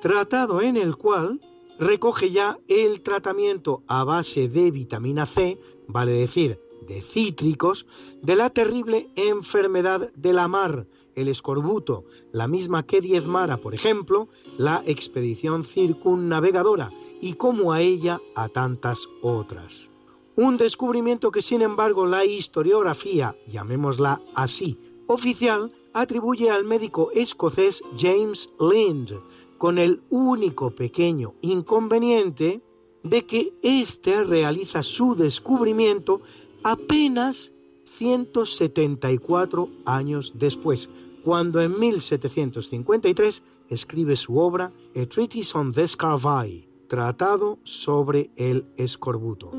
tratado 0.00 0.60
en 0.60 0.76
el 0.76 0.96
cual 0.96 1.40
recoge 1.78 2.30
ya 2.30 2.58
el 2.68 3.00
tratamiento 3.02 3.82
a 3.86 4.04
base 4.04 4.48
de 4.48 4.70
vitamina 4.70 5.26
C, 5.26 5.58
vale 5.88 6.12
decir, 6.12 6.58
de 6.86 7.02
cítricos, 7.02 7.86
de 8.22 8.36
la 8.36 8.50
terrible 8.50 9.08
enfermedad 9.16 10.12
de 10.14 10.32
la 10.32 10.48
mar, 10.48 10.86
el 11.14 11.28
escorbuto, 11.28 12.04
la 12.32 12.48
misma 12.48 12.84
que 12.84 13.00
diezmara, 13.00 13.58
por 13.58 13.74
ejemplo, 13.74 14.28
la 14.58 14.82
expedición 14.86 15.64
circunnavegadora, 15.64 16.90
y 17.20 17.34
como 17.34 17.72
a 17.72 17.80
ella 17.80 18.20
a 18.34 18.48
tantas 18.48 18.98
otras. 19.22 19.88
Un 20.36 20.56
descubrimiento 20.56 21.30
que 21.30 21.42
sin 21.42 21.62
embargo 21.62 22.06
la 22.06 22.24
historiografía, 22.24 23.36
llamémosla 23.46 24.20
así, 24.34 24.78
oficial, 25.06 25.70
atribuye 25.92 26.50
al 26.50 26.64
médico 26.64 27.10
escocés 27.12 27.82
James 27.96 28.50
Lind, 28.58 29.12
con 29.58 29.78
el 29.78 30.02
único 30.10 30.70
pequeño 30.70 31.34
inconveniente 31.40 32.60
de 33.04 33.24
que 33.26 33.52
éste 33.62 34.24
realiza 34.24 34.82
su 34.82 35.14
descubrimiento 35.14 36.20
apenas 36.62 37.52
174 37.96 39.68
años 39.84 40.32
después, 40.34 40.88
cuando 41.22 41.60
en 41.60 41.78
1753 41.78 43.42
escribe 43.70 44.16
su 44.16 44.38
obra 44.38 44.72
A 44.96 45.06
Treatise 45.06 45.56
on 45.56 45.72
the 45.72 45.86
Scarvi, 45.86 46.66
Tratado 46.88 47.58
sobre 47.64 48.30
el 48.36 48.66
escorbuto. 48.76 49.50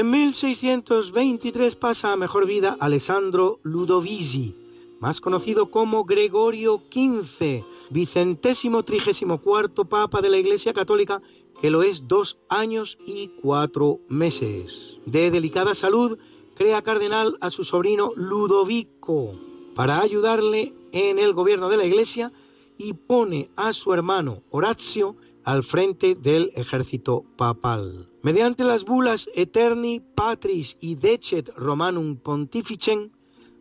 En 0.00 0.08
1623 0.08 1.74
pasa 1.74 2.12
a 2.12 2.16
mejor 2.16 2.46
vida 2.46 2.76
Alessandro 2.80 3.58
Ludovisi, 3.64 4.54
más 5.00 5.20
conocido 5.20 5.70
como 5.70 6.04
Gregorio 6.04 6.80
XV, 6.90 7.64
vicentésimo 7.90 8.84
trigésimo 8.84 9.42
cuarto 9.42 9.84
papa 9.84 10.22
de 10.22 10.30
la 10.30 10.38
Iglesia 10.38 10.72
Católica 10.72 11.20
que 11.60 11.70
lo 11.70 11.82
es 11.82 12.08
dos 12.08 12.38
años 12.48 12.98
y 13.06 13.28
cuatro 13.42 14.00
meses. 14.08 15.00
De 15.04 15.30
delicada 15.30 15.74
salud, 15.74 16.18
crea 16.54 16.82
cardenal 16.82 17.36
a 17.40 17.50
su 17.50 17.64
sobrino 17.64 18.12
Ludovico 18.16 19.34
para 19.74 20.00
ayudarle 20.00 20.74
en 20.92 21.18
el 21.18 21.34
gobierno 21.34 21.68
de 21.68 21.76
la 21.76 21.84
iglesia 21.84 22.32
y 22.78 22.94
pone 22.94 23.50
a 23.56 23.72
su 23.72 23.92
hermano 23.92 24.42
Horacio 24.50 25.16
al 25.44 25.62
frente 25.62 26.14
del 26.14 26.52
ejército 26.54 27.24
papal. 27.36 28.08
Mediante 28.22 28.64
las 28.64 28.84
bulas 28.84 29.28
Eterni 29.34 30.00
Patris 30.00 30.76
y 30.80 30.94
Decet 30.94 31.50
Romanum 31.56 32.16
Pontificem, 32.16 33.10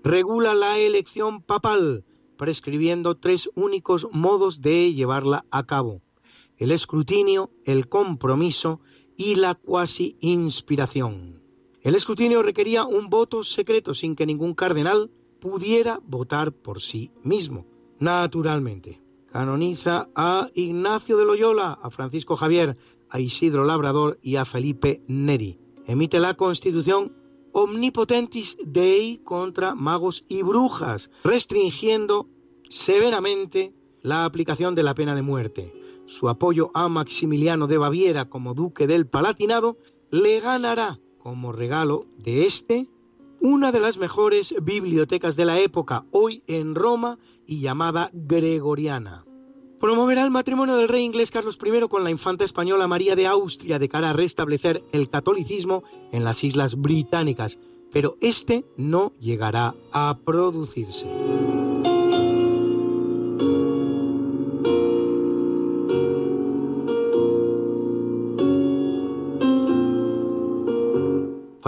regula 0.03 0.53
la 0.53 0.77
elección 0.77 1.41
papal, 1.41 2.05
prescribiendo 2.37 3.15
tres 3.15 3.49
únicos 3.55 4.07
modos 4.11 4.61
de 4.61 4.93
llevarla 4.93 5.45
a 5.51 5.65
cabo 5.65 6.01
el 6.59 6.71
escrutinio, 6.71 7.49
el 7.63 7.87
compromiso 7.87 8.81
y 9.15 9.35
la 9.35 9.55
cuasi 9.55 10.17
inspiración. 10.19 11.41
El 11.81 11.95
escrutinio 11.95 12.43
requería 12.43 12.83
un 12.83 13.09
voto 13.09 13.43
secreto 13.43 13.93
sin 13.93 14.15
que 14.15 14.25
ningún 14.25 14.53
cardenal 14.53 15.09
pudiera 15.39 15.99
votar 16.05 16.51
por 16.51 16.81
sí 16.81 17.11
mismo, 17.23 17.65
naturalmente. 17.99 19.01
Canoniza 19.31 20.09
a 20.13 20.49
Ignacio 20.53 21.15
de 21.17 21.25
Loyola, 21.25 21.79
a 21.81 21.89
Francisco 21.89 22.35
Javier, 22.35 22.77
a 23.09 23.19
Isidro 23.21 23.63
Labrador 23.63 24.19
y 24.21 24.35
a 24.35 24.43
Felipe 24.43 25.01
Neri. 25.07 25.57
Emite 25.87 26.19
la 26.19 26.33
Constitución 26.33 27.13
Omnipotentis 27.53 28.57
Dei 28.63 29.19
contra 29.19 29.75
magos 29.75 30.25
y 30.27 30.41
brujas, 30.41 31.09
restringiendo 31.23 32.27
severamente 32.69 33.73
la 34.01 34.25
aplicación 34.25 34.75
de 34.75 34.83
la 34.83 34.93
pena 34.93 35.15
de 35.15 35.21
muerte 35.21 35.78
su 36.09 36.27
apoyo 36.27 36.71
a 36.73 36.89
Maximiliano 36.89 37.67
de 37.67 37.77
Baviera 37.77 38.25
como 38.25 38.53
duque 38.53 38.87
del 38.87 39.05
Palatinado, 39.07 39.77
le 40.11 40.39
ganará 40.39 40.99
como 41.19 41.51
regalo 41.51 42.05
de 42.17 42.45
este 42.45 42.87
una 43.41 43.71
de 43.71 43.79
las 43.79 43.97
mejores 43.97 44.53
bibliotecas 44.61 45.35
de 45.35 45.45
la 45.45 45.59
época, 45.59 46.03
hoy 46.11 46.43
en 46.47 46.75
Roma 46.75 47.19
y 47.45 47.61
llamada 47.61 48.09
Gregoriana. 48.11 49.23
Promoverá 49.79 50.23
el 50.23 50.31
matrimonio 50.31 50.75
del 50.75 50.89
rey 50.89 51.03
inglés 51.03 51.31
Carlos 51.31 51.57
I 51.63 51.87
con 51.87 52.03
la 52.03 52.11
infanta 52.11 52.43
española 52.43 52.87
María 52.87 53.15
de 53.15 53.27
Austria 53.27 53.79
de 53.79 53.87
cara 53.87 54.09
a 54.09 54.13
restablecer 54.13 54.83
el 54.91 55.09
catolicismo 55.09 55.83
en 56.11 56.25
las 56.25 56.43
islas 56.43 56.75
británicas, 56.75 57.57
pero 57.93 58.17
este 58.19 58.65
no 58.75 59.13
llegará 59.19 59.75
a 59.93 60.17
producirse. 60.25 61.07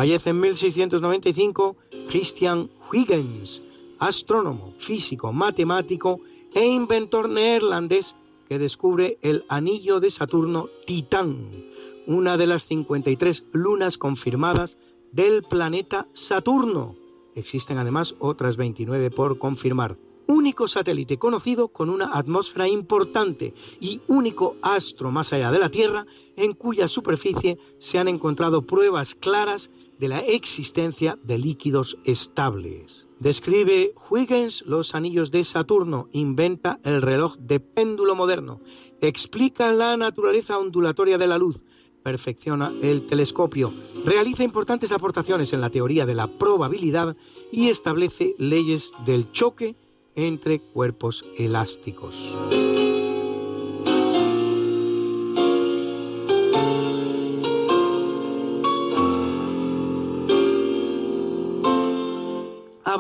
Fallece 0.02 0.32
en 0.32 0.40
1695 0.40 1.76
Christian 2.10 2.72
Huygens, 2.92 3.62
astrónomo, 4.00 4.74
físico, 4.80 5.32
matemático 5.32 6.22
e 6.56 6.66
inventor 6.66 7.30
neerlandés 7.30 8.16
que 8.50 8.58
descubre 8.58 9.20
el 9.22 9.46
anillo 9.48 10.00
de 10.00 10.10
Saturno 10.10 10.70
Titán, 10.88 11.66
una 12.08 12.36
de 12.36 12.48
las 12.48 12.66
53 12.66 13.44
lunas 13.52 14.00
confirmadas 14.00 14.76
del 15.12 15.44
planeta 15.44 16.08
Saturno. 16.14 16.96
Existen 17.36 17.78
además 17.78 18.16
otras 18.18 18.58
29 18.58 19.12
por 19.12 19.38
confirmar. 19.38 19.98
Único 20.26 20.68
satélite 20.68 21.20
conocido 21.20 21.68
con 21.68 21.92
una 21.92 22.18
atmósfera 22.18 22.68
importante 22.68 23.54
y 23.80 24.02
único 24.08 24.56
astro 24.64 25.12
más 25.12 25.32
allá 25.32 25.52
de 25.52 25.60
la 25.60 25.70
Tierra 25.70 26.08
en 26.38 26.54
cuya 26.54 26.88
superficie 26.88 27.60
se 27.78 28.00
han 28.00 28.08
encontrado 28.08 28.64
pruebas 28.64 29.14
claras 29.14 29.70
de 30.02 30.08
la 30.08 30.22
existencia 30.22 31.20
de 31.24 31.38
líquidos 31.38 31.96
estables. 32.06 33.08
Describe 33.20 33.94
Huygens 34.10 34.64
los 34.66 34.96
anillos 34.96 35.30
de 35.30 35.46
Saturno, 35.46 36.10
inventa 36.12 36.80
el 36.84 37.04
reloj 37.04 37.38
de 37.38 37.60
péndulo 37.60 38.16
moderno, 38.16 38.62
explica 39.00 39.72
la 39.72 39.96
naturaleza 39.98 40.58
ondulatoria 40.58 41.20
de 41.20 41.28
la 41.28 41.38
luz, 41.38 41.62
perfecciona 42.02 42.74
el 42.82 43.06
telescopio, 43.06 43.72
realiza 44.04 44.44
importantes 44.44 44.92
aportaciones 44.92 45.54
en 45.54 45.62
la 45.62 45.70
teoría 45.70 46.08
de 46.08 46.16
la 46.16 46.26
probabilidad 46.26 47.16
y 47.52 47.70
establece 47.70 48.34
leyes 48.40 48.92
del 49.06 49.32
choque 49.32 49.76
entre 50.16 50.62
cuerpos 50.62 51.24
elásticos. 51.38 52.16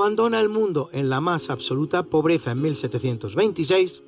Abandona 0.01 0.39
el 0.39 0.49
mundo 0.49 0.89
en 0.93 1.11
la 1.11 1.21
más 1.21 1.51
absoluta 1.51 2.01
pobreza 2.01 2.51
en 2.51 2.61
1726, 2.63 4.01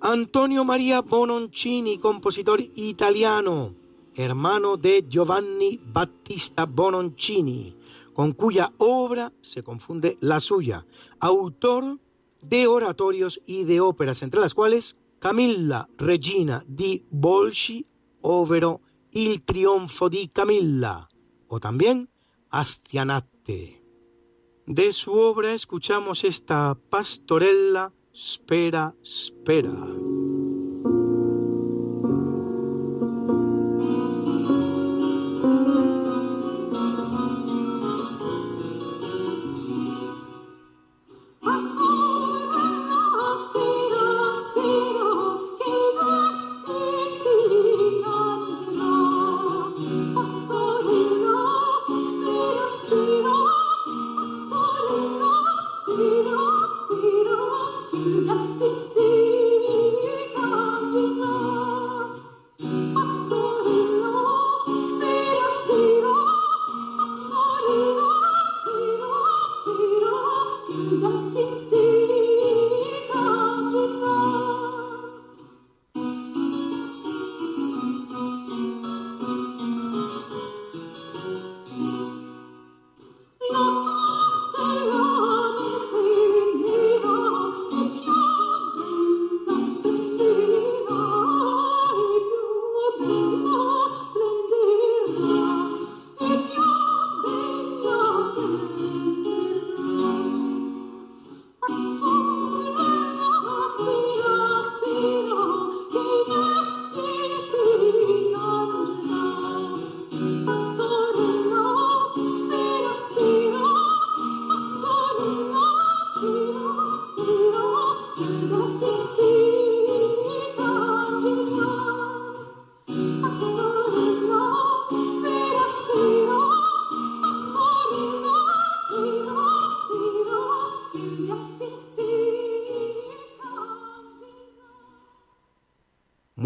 Antonio 0.00 0.64
Maria 0.64 1.02
Bononcini, 1.02 1.98
compositor 1.98 2.62
italiano, 2.62 3.74
hermano 4.14 4.78
de 4.78 5.04
Giovanni 5.06 5.78
Battista 5.84 6.64
Bononcini, 6.64 7.76
con 8.14 8.32
cuya 8.32 8.72
obra 8.78 9.32
se 9.42 9.62
confunde 9.62 10.16
la 10.22 10.40
suya, 10.40 10.86
autor 11.20 11.98
de 12.40 12.66
oratorios 12.66 13.38
y 13.44 13.64
de 13.64 13.82
óperas, 13.82 14.22
entre 14.22 14.40
las 14.40 14.54
cuales 14.54 14.96
Camilla 15.18 15.86
Regina 15.98 16.64
di 16.66 17.04
Bolsci, 17.10 17.84
overo 18.22 18.80
Il 19.10 19.42
trionfo 19.44 20.08
di 20.08 20.28
Camilla, 20.28 21.06
o 21.48 21.60
también 21.60 22.08
Astianate. 22.48 23.83
De 24.66 24.92
su 24.92 25.12
obra 25.12 25.52
escuchamos 25.52 26.24
esta 26.24 26.76
pastorella 26.88 27.92
Spera, 28.14 28.94
spera. 29.02 29.74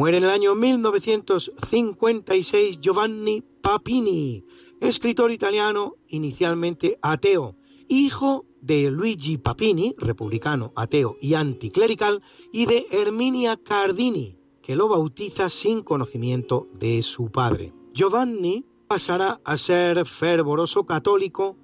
Muere 0.08 0.16
en 0.16 0.24
el 0.24 0.30
año 0.30 0.54
1956 0.54 2.80
Giovanni 2.80 3.44
Papini, 3.60 4.42
escritor 4.80 5.30
italiano 5.30 5.96
inicialmente 6.08 6.98
ateo, 7.02 7.56
hijo 7.88 8.46
de 8.62 8.90
Luigi 8.90 9.36
Papini, 9.36 9.94
republicano, 9.98 10.72
ateo 10.76 11.18
y 11.20 11.34
anticlerical, 11.34 12.22
y 12.50 12.64
de 12.64 12.86
Herminia 12.90 13.58
Cardini, 13.62 14.38
que 14.62 14.76
lo 14.76 14.88
bautiza 14.88 15.50
sin 15.50 15.82
conocimiento 15.82 16.68
de 16.72 17.02
su 17.02 17.30
padre. 17.30 17.74
Giovanni 17.92 18.64
pasará 18.86 19.42
a 19.44 19.58
ser 19.58 20.06
fervoroso 20.06 20.86
católico, 20.86 21.58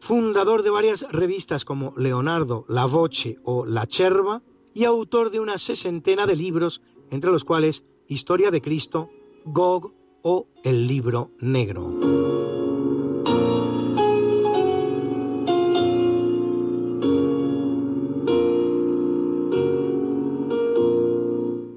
fundador 0.00 0.62
de 0.62 0.68
varias 0.68 1.06
revistas 1.10 1.64
como 1.64 1.94
Leonardo, 1.96 2.66
La 2.68 2.84
Voce 2.84 3.38
o 3.42 3.64
La 3.64 3.86
Cerva, 3.88 4.42
y 4.74 4.84
autor 4.84 5.30
de 5.30 5.40
una 5.40 5.56
sesentena 5.56 6.26
de 6.26 6.36
libros 6.36 6.82
entre 7.10 7.30
los 7.30 7.44
cuales 7.44 7.84
Historia 8.08 8.50
de 8.50 8.60
Cristo, 8.60 9.10
Gog 9.44 9.92
o 10.22 10.46
El 10.62 10.86
Libro 10.86 11.30
Negro. 11.40 11.82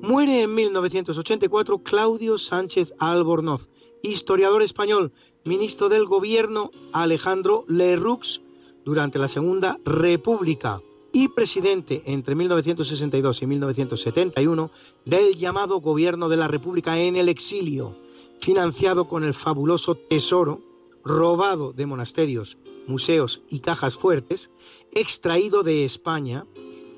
Muere 0.02 0.42
en 0.42 0.56
1984 0.56 1.80
Claudio 1.80 2.38
Sánchez 2.38 2.94
Albornoz, 3.00 3.70
historiador 4.02 4.62
español, 4.62 5.12
ministro 5.46 5.90
del 5.90 6.06
gobierno 6.06 6.72
Alejandro 6.92 7.66
Lerroux 7.68 8.42
durante 8.86 9.20
la 9.20 9.28
Segunda 9.28 9.78
República 9.86 10.82
y 11.12 11.30
presidente 11.30 12.04
entre 12.06 12.36
1962 12.36 13.42
y 13.42 13.48
1971 13.48 14.72
del 15.06 15.36
llamado 15.36 15.80
Gobierno 15.80 16.30
de 16.30 16.38
la 16.38 16.48
República 16.48 17.00
en 17.00 17.16
el 17.16 17.30
exilio, 17.30 17.96
financiado 18.42 19.08
con 19.08 19.24
el 19.24 19.34
fabuloso 19.34 19.96
tesoro 19.96 20.62
robado 21.04 21.74
de 21.74 21.86
monasterios, 21.86 22.58
museos 22.88 23.42
y 23.50 23.60
cajas 23.60 23.96
fuertes, 23.96 24.50
extraído 24.92 25.64
de 25.64 25.86
España 25.86 26.46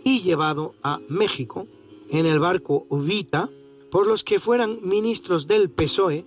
y 0.03 0.21
llevado 0.21 0.73
a 0.83 0.99
México 1.07 1.67
en 2.09 2.25
el 2.25 2.39
barco 2.39 2.87
Vita 2.89 3.49
por 3.91 4.07
los 4.07 4.23
que 4.23 4.39
fueran 4.39 4.79
ministros 4.81 5.47
del 5.47 5.69
PSOE, 5.69 6.25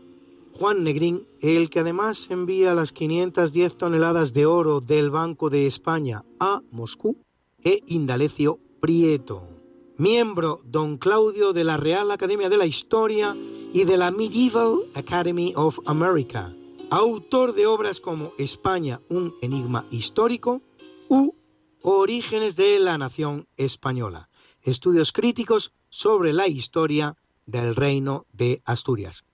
Juan 0.52 0.84
Negrín, 0.84 1.26
el 1.40 1.68
que 1.70 1.80
además 1.80 2.26
envía 2.30 2.74
las 2.74 2.92
510 2.92 3.76
toneladas 3.76 4.32
de 4.32 4.46
oro 4.46 4.80
del 4.80 5.10
Banco 5.10 5.50
de 5.50 5.66
España 5.66 6.24
a 6.38 6.62
Moscú, 6.70 7.16
e 7.64 7.82
Indalecio 7.86 8.60
Prieto. 8.80 9.48
Miembro 9.96 10.60
don 10.64 10.98
Claudio 10.98 11.52
de 11.52 11.64
la 11.64 11.76
Real 11.76 12.10
Academia 12.10 12.48
de 12.48 12.58
la 12.58 12.66
Historia 12.66 13.34
y 13.72 13.84
de 13.84 13.96
la 13.96 14.10
Medieval 14.10 14.80
Academy 14.94 15.52
of 15.56 15.78
America. 15.86 16.52
Autor 16.90 17.54
de 17.54 17.66
obras 17.66 18.00
como 18.00 18.32
España, 18.38 19.00
un 19.08 19.34
enigma 19.40 19.86
histórico 19.90 20.60
u 21.08 21.34
Orígenes 21.82 22.56
de 22.56 22.78
la 22.78 22.98
Nación 22.98 23.46
Española. 23.56 24.28
Estudios 24.62 25.12
críticos 25.12 25.72
sobre 25.88 26.32
la 26.32 26.46
historia 26.46 27.16
del 27.46 27.74
Reino 27.74 28.26
de 28.32 28.62
Asturias. 28.64 29.24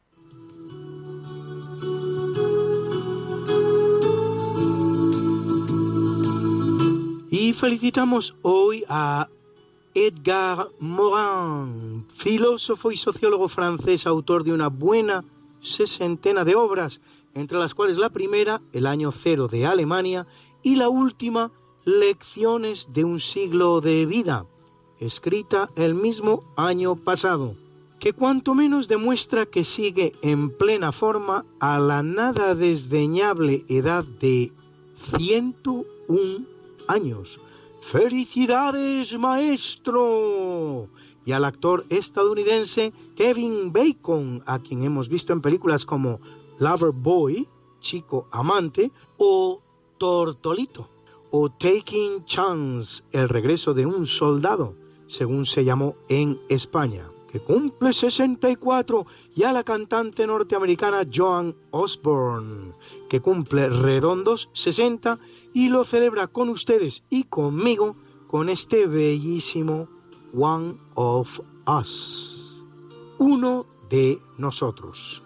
Y 7.30 7.52
felicitamos 7.52 8.34
hoy 8.42 8.84
a 8.88 9.28
Edgar 9.94 10.66
Morin, 10.80 12.04
filósofo 12.16 12.90
y 12.90 12.96
sociólogo 12.96 13.48
francés, 13.48 14.04
autor 14.04 14.42
de 14.42 14.52
una 14.52 14.66
buena 14.66 15.22
sesentena 15.62 16.44
de 16.44 16.56
obras, 16.56 17.00
entre 17.34 17.56
las 17.58 17.72
cuales 17.72 17.98
la 17.98 18.08
primera, 18.10 18.60
El 18.72 18.84
año 18.84 19.12
cero 19.12 19.46
de 19.46 19.64
Alemania, 19.64 20.26
y 20.64 20.74
la 20.74 20.88
última, 20.88 21.52
Lecciones 21.84 22.88
de 22.92 23.04
un 23.04 23.20
siglo 23.20 23.80
de 23.80 24.06
vida, 24.06 24.44
escrita 24.98 25.68
el 25.76 25.94
mismo 25.94 26.42
año 26.56 26.96
pasado, 26.96 27.54
que 28.00 28.12
cuanto 28.12 28.56
menos 28.56 28.88
demuestra 28.88 29.46
que 29.46 29.62
sigue 29.62 30.12
en 30.22 30.50
plena 30.50 30.90
forma 30.90 31.44
a 31.60 31.78
la 31.78 32.02
nada 32.02 32.56
desdeñable 32.56 33.64
edad 33.68 34.04
de 34.04 34.52
101 35.16 36.49
años. 36.88 37.40
¡Felicidades, 37.92 39.18
maestro! 39.18 40.88
Y 41.24 41.32
al 41.32 41.44
actor 41.44 41.84
estadounidense 41.88 42.92
Kevin 43.16 43.72
Bacon, 43.72 44.42
a 44.46 44.58
quien 44.58 44.84
hemos 44.84 45.08
visto 45.08 45.32
en 45.32 45.40
películas 45.40 45.84
como 45.84 46.20
Lover 46.58 46.92
Boy, 46.92 47.46
Chico 47.80 48.28
Amante, 48.30 48.90
o 49.18 49.60
Tortolito, 49.98 50.88
o 51.30 51.50
Taking 51.50 52.24
Chance, 52.24 53.02
El 53.12 53.28
regreso 53.28 53.74
de 53.74 53.86
un 53.86 54.06
soldado, 54.06 54.74
según 55.08 55.46
se 55.46 55.64
llamó 55.64 55.94
en 56.08 56.38
España, 56.48 57.04
que 57.30 57.40
cumple 57.40 57.92
64, 57.92 59.06
y 59.36 59.42
a 59.44 59.52
la 59.52 59.64
cantante 59.64 60.26
norteamericana 60.26 61.06
Joan 61.12 61.54
Osborne, 61.70 62.72
que 63.08 63.20
cumple 63.20 63.68
redondos 63.68 64.48
60 64.52 65.18
y 65.52 65.68
lo 65.68 65.84
celebra 65.84 66.26
con 66.26 66.48
ustedes 66.48 67.02
y 67.10 67.24
conmigo 67.24 67.96
con 68.28 68.48
este 68.48 68.86
bellísimo 68.86 69.88
One 70.32 70.74
of 70.94 71.40
Us, 71.66 72.62
uno 73.18 73.66
de 73.90 74.18
nosotros. 74.38 75.22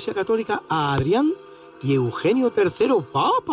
Iglesia 0.00 0.14
Católica 0.14 0.62
a 0.66 0.94
Adrián 0.94 1.30
y 1.82 1.92
Eugenio 1.92 2.50
III, 2.56 3.04
papas, 3.12 3.44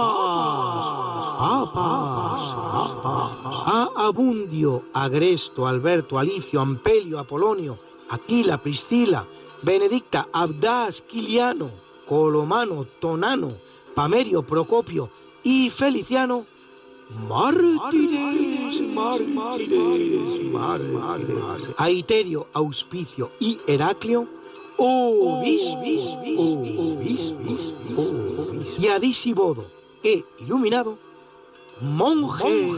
papas, 1.37 2.55
papas, 2.71 3.31
a 3.65 3.89
Abundio, 3.97 4.83
Agresto, 4.93 5.67
Alberto, 5.67 6.17
Alicio, 6.17 6.61
Ampelio, 6.61 7.19
Apolonio, 7.19 7.77
Aquila, 8.07 8.59
Priscila, 8.59 9.25
Benedicta, 9.61 10.29
Abdás, 10.31 11.01
Quiliano, 11.01 11.69
Colomano, 12.07 12.85
Tonano, 13.01 13.51
Pamerio, 13.93 14.41
Procopio 14.43 15.09
y 15.43 15.69
Feliciano, 15.69 16.45
mártires, 17.27 18.81
mártires, 18.93 20.43
mártires, 20.53 21.73
a 21.75 21.89
Iterio, 21.89 22.47
Auspicio 22.53 23.31
y 23.37 23.59
Heraclio, 23.67 24.36
y 28.79 28.87
Adisibodo, 28.87 29.65
e 30.03 30.23
iluminado, 30.39 30.97
monje, 31.81 32.77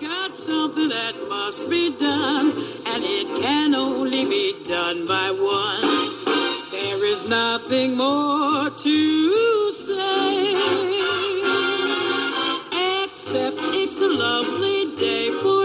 got 0.00 0.36
something 0.36 0.88
that 0.88 1.14
must 1.28 1.68
be 1.70 1.90
done, 1.98 2.52
and 2.86 3.04
it 3.04 3.26
can 3.40 3.74
only 3.74 4.24
be 4.24 4.54
done 4.68 5.06
by 5.06 5.30
one. 5.30 5.82
There 6.70 7.04
is 7.06 7.28
nothing 7.28 7.96
more 7.96 8.70
to 8.70 9.72
say, 9.72 10.54
except 13.02 13.56
it's 13.72 14.00
a 14.00 14.08
lovely 14.08 14.94
day 14.96 15.30
for 15.42 15.63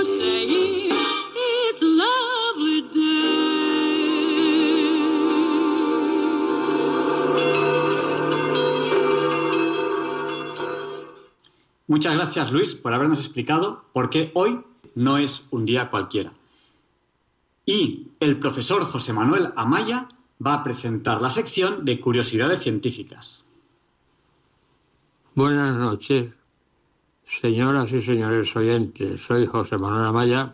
Muchas 11.89 12.13
gracias, 12.13 12.51
Luis, 12.51 12.75
por 12.75 12.93
habernos 12.93 13.17
explicado 13.17 13.83
por 13.93 14.11
qué 14.11 14.29
hoy 14.35 14.61
no 14.93 15.17
es 15.17 15.41
un 15.49 15.65
día 15.65 15.89
cualquiera. 15.89 16.31
Y 17.65 18.09
el 18.19 18.37
profesor 18.37 18.83
José 18.85 19.11
Manuel 19.11 19.51
Amaya 19.55 20.07
va 20.45 20.53
a 20.53 20.63
presentar 20.63 21.19
la 21.19 21.31
sección 21.31 21.85
de 21.85 21.99
curiosidades 21.99 22.61
científicas. 22.61 23.43
Buenas 25.33 25.79
noches, 25.79 26.31
señoras 27.41 27.91
y 27.91 28.03
señores 28.03 28.55
oyentes. 28.55 29.21
Soy 29.21 29.47
José 29.47 29.79
Manuel 29.79 30.05
Amaya 30.05 30.53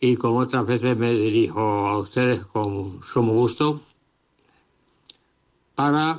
y 0.00 0.16
como 0.16 0.38
otras 0.38 0.64
veces 0.64 0.96
me 0.96 1.12
dirijo 1.12 1.60
a 1.60 1.98
ustedes 1.98 2.42
con 2.46 3.02
sumo 3.02 3.34
gusto 3.34 3.82
para 5.74 6.18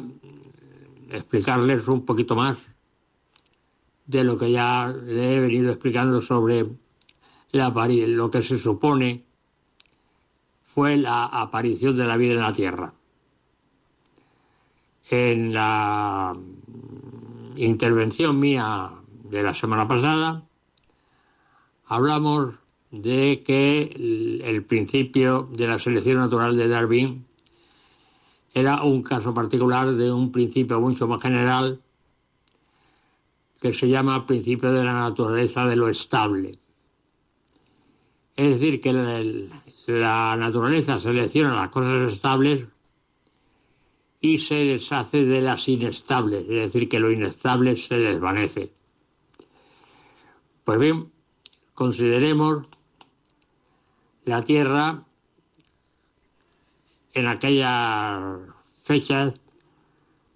explicarles 1.10 1.88
un 1.88 2.06
poquito 2.06 2.36
más 2.36 2.60
de 4.10 4.24
lo 4.24 4.40
que 4.40 4.52
ya 4.52 4.90
he 4.90 5.40
venido 5.40 5.70
explicando 5.70 6.20
sobre 6.24 6.66
la 7.52 7.70
lo 7.70 8.32
que 8.32 8.42
se 8.42 8.58
supone 8.58 9.24
fue 10.64 10.98
la 10.98 11.26
aparición 11.26 11.96
de 11.96 12.06
la 12.06 12.18
vida 12.18 12.34
en 12.34 12.40
la 12.40 12.54
Tierra. 12.54 12.94
En 15.12 15.54
la 15.54 16.36
intervención 17.56 18.40
mía 18.40 18.90
de 19.26 19.44
la 19.44 19.54
semana 19.54 19.88
pasada 19.88 20.44
hablamos 21.86 22.56
de 22.90 23.44
que 23.46 24.42
el 24.44 24.64
principio 24.64 25.50
de 25.52 25.68
la 25.68 25.78
selección 25.78 26.18
natural 26.18 26.58
de 26.58 26.68
Darwin 26.68 27.26
era 28.56 28.82
un 28.82 29.04
caso 29.04 29.36
particular 29.36 29.94
de 29.94 30.12
un 30.12 30.32
principio 30.32 30.82
mucho 30.82 31.08
más 31.08 31.22
general 31.22 31.80
que 33.60 33.74
se 33.74 33.90
llama 33.90 34.26
principio 34.26 34.72
de 34.72 34.84
la 34.84 34.94
naturaleza 34.94 35.66
de 35.66 35.76
lo 35.76 35.90
estable. 35.90 36.60
Es 38.36 38.60
decir, 38.60 38.80
que 38.80 38.94
la, 39.88 40.36
naturaleza 40.38 41.00
selecciona 41.00 41.56
las 41.56 41.70
cosas 41.70 42.14
estables 42.14 42.66
y 44.22 44.40
se 44.40 44.56
deshace 44.56 45.26
de 45.26 45.42
las 45.42 45.68
inestables, 45.68 46.44
es 46.44 46.72
decir, 46.72 46.88
que 46.88 47.00
lo 47.00 47.12
inestable 47.12 47.76
se 47.76 47.96
desvanece. 47.96 48.72
Pues 50.64 50.80
bien, 50.80 51.12
consideremos 51.74 52.66
la 54.24 54.44
Tierra 54.44 55.04
en 57.14 57.28
aquellas 57.28 58.40
fechas 58.84 59.34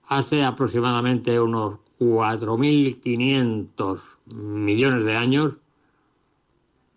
hace 0.07 0.43
aproximadamente 0.43 1.39
unos 1.39 1.82
4.500 2.11 3.99
millones 4.25 5.05
de 5.05 5.15
años, 5.15 5.53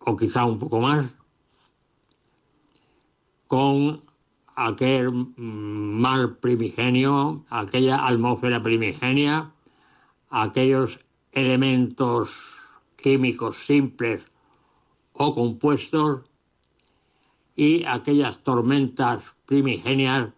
o 0.00 0.16
quizá 0.16 0.44
un 0.44 0.58
poco 0.58 0.80
más, 0.80 1.06
con 3.46 4.00
aquel 4.54 5.12
mar 5.36 6.36
primigenio, 6.40 7.44
aquella 7.50 8.06
atmósfera 8.06 8.62
primigenia, 8.62 9.52
aquellos 10.30 10.98
elementos 11.32 12.34
químicos 12.96 13.58
simples 13.58 14.22
o 15.12 15.34
compuestos 15.34 16.22
y 17.54 17.84
aquellas 17.84 18.42
tormentas 18.42 19.22
primigenias 19.46 20.30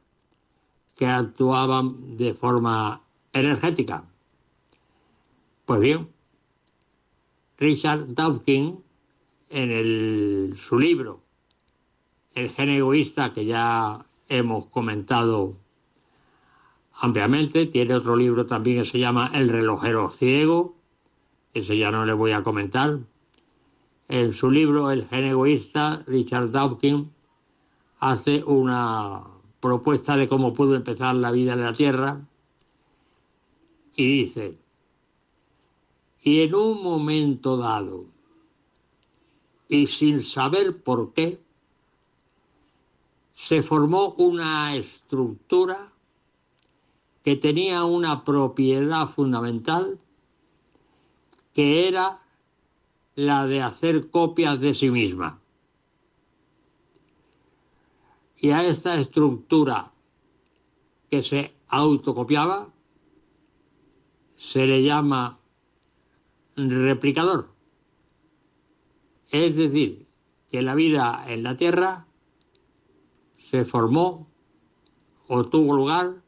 que 0.96 1.06
actuaban 1.06 2.16
de 2.16 2.34
forma 2.34 3.00
energética. 3.32 4.07
Pues 5.68 5.80
bien, 5.80 6.08
Richard 7.58 8.14
Dawkins, 8.14 8.78
en 9.50 10.56
su 10.56 10.78
libro 10.78 11.20
El 12.34 12.48
gen 12.48 12.70
egoísta, 12.70 13.34
que 13.34 13.44
ya 13.44 14.06
hemos 14.30 14.68
comentado 14.68 15.58
ampliamente, 16.94 17.66
tiene 17.66 17.96
otro 17.96 18.16
libro 18.16 18.46
también 18.46 18.78
que 18.78 18.86
se 18.86 18.98
llama 18.98 19.30
El 19.34 19.50
relojero 19.50 20.08
ciego, 20.08 20.74
ese 21.52 21.76
ya 21.76 21.90
no 21.90 22.06
le 22.06 22.14
voy 22.14 22.32
a 22.32 22.42
comentar. 22.42 23.00
En 24.08 24.32
su 24.32 24.50
libro 24.50 24.90
El 24.90 25.06
gen 25.06 25.24
egoísta, 25.26 26.02
Richard 26.06 26.50
Dawkins 26.50 27.08
hace 28.00 28.42
una 28.42 29.22
propuesta 29.60 30.16
de 30.16 30.28
cómo 30.28 30.54
pudo 30.54 30.76
empezar 30.76 31.14
la 31.16 31.30
vida 31.30 31.52
en 31.52 31.60
la 31.60 31.74
Tierra 31.74 32.22
y 33.94 34.24
dice, 34.24 34.56
y 36.22 36.42
en 36.42 36.54
un 36.54 36.82
momento 36.82 37.56
dado, 37.56 38.06
y 39.68 39.86
sin 39.86 40.22
saber 40.22 40.82
por 40.82 41.12
qué, 41.12 41.40
se 43.34 43.62
formó 43.62 44.14
una 44.14 44.74
estructura 44.74 45.92
que 47.22 47.36
tenía 47.36 47.84
una 47.84 48.24
propiedad 48.24 49.06
fundamental 49.08 50.00
que 51.54 51.88
era 51.88 52.20
la 53.14 53.46
de 53.46 53.62
hacer 53.62 54.10
copias 54.10 54.60
de 54.60 54.74
sí 54.74 54.90
misma. 54.90 55.40
Y 58.36 58.50
a 58.50 58.64
esta 58.64 58.94
estructura 58.94 59.92
que 61.10 61.22
se 61.22 61.54
autocopiaba 61.68 62.68
se 64.36 64.66
le 64.66 64.82
llama 64.82 65.37
replicador. 66.58 67.50
Es 69.30 69.54
decir, 69.54 70.06
que 70.50 70.62
la 70.62 70.74
vida 70.74 71.24
en 71.28 71.42
la 71.42 71.56
Tierra 71.56 72.06
se 73.50 73.64
formó 73.64 74.28
o 75.28 75.46
tuvo 75.46 75.76
lugar 75.76 76.22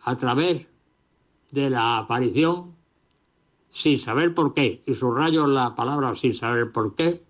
a 0.00 0.16
través 0.16 0.66
de 1.50 1.70
la 1.70 1.98
aparición, 1.98 2.76
sin 3.70 3.98
saber 3.98 4.34
por 4.34 4.54
qué, 4.54 4.82
y 4.86 4.94
subrayo 4.94 5.46
la 5.46 5.74
palabra 5.74 6.14
sin 6.14 6.34
saber 6.34 6.72
por 6.72 6.94
qué, 6.94 7.22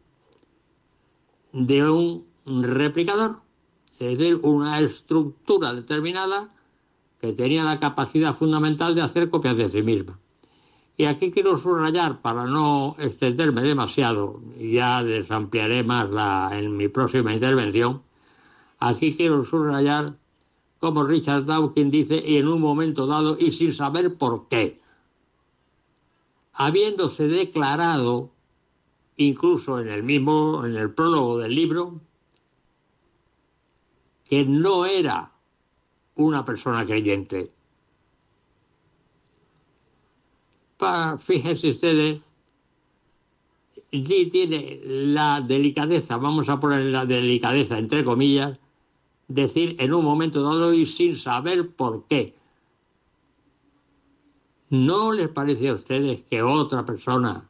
de 1.52 1.88
un 1.88 2.26
replicador, 2.44 3.40
es 3.98 4.18
decir, 4.18 4.40
una 4.42 4.80
estructura 4.80 5.72
determinada 5.72 6.54
que 7.20 7.32
tenía 7.32 7.64
la 7.64 7.80
capacidad 7.80 8.34
fundamental 8.34 8.94
de 8.94 9.02
hacer 9.02 9.30
copias 9.30 9.56
de 9.56 9.68
sí 9.68 9.82
misma. 9.82 10.18
Y 10.98 11.04
aquí 11.04 11.30
quiero 11.30 11.60
subrayar, 11.60 12.20
para 12.22 12.44
no 12.46 12.96
extenderme 12.98 13.62
demasiado, 13.62 14.42
ya 14.58 15.00
les 15.00 15.30
ampliaré 15.30 15.84
más 15.84 16.10
la, 16.10 16.50
en 16.58 16.76
mi 16.76 16.88
próxima 16.88 17.32
intervención, 17.32 18.02
aquí 18.80 19.16
quiero 19.16 19.44
subrayar 19.44 20.16
como 20.80 21.04
Richard 21.04 21.44
Dawkins 21.44 21.92
dice, 21.92 22.20
y 22.26 22.38
en 22.38 22.48
un 22.48 22.60
momento 22.60 23.06
dado, 23.06 23.36
y 23.38 23.52
sin 23.52 23.72
saber 23.72 24.16
por 24.16 24.48
qué, 24.48 24.80
habiéndose 26.52 27.28
declarado, 27.28 28.32
incluso 29.16 29.78
en 29.78 29.90
el 29.90 30.02
mismo, 30.02 30.66
en 30.66 30.74
el 30.74 30.92
prólogo 30.92 31.38
del 31.38 31.54
libro, 31.54 32.00
que 34.24 34.44
no 34.44 34.84
era 34.84 35.30
una 36.16 36.44
persona 36.44 36.84
creyente. 36.84 37.52
Pa- 40.78 41.18
fíjense 41.18 41.70
ustedes, 41.70 42.20
tiene 43.90 44.80
la 44.84 45.40
delicadeza, 45.40 46.16
vamos 46.16 46.48
a 46.48 46.60
poner 46.60 46.84
la 46.84 47.04
delicadeza 47.04 47.78
entre 47.78 48.04
comillas, 48.04 48.58
decir 49.26 49.76
en 49.80 49.92
un 49.92 50.04
momento 50.04 50.40
dado 50.42 50.72
y 50.72 50.86
sin 50.86 51.16
saber 51.16 51.70
por 51.70 52.04
qué. 52.06 52.34
¿No 54.70 55.12
les 55.12 55.28
parece 55.28 55.68
a 55.68 55.74
ustedes 55.74 56.22
que 56.30 56.42
otra 56.42 56.84
persona 56.86 57.48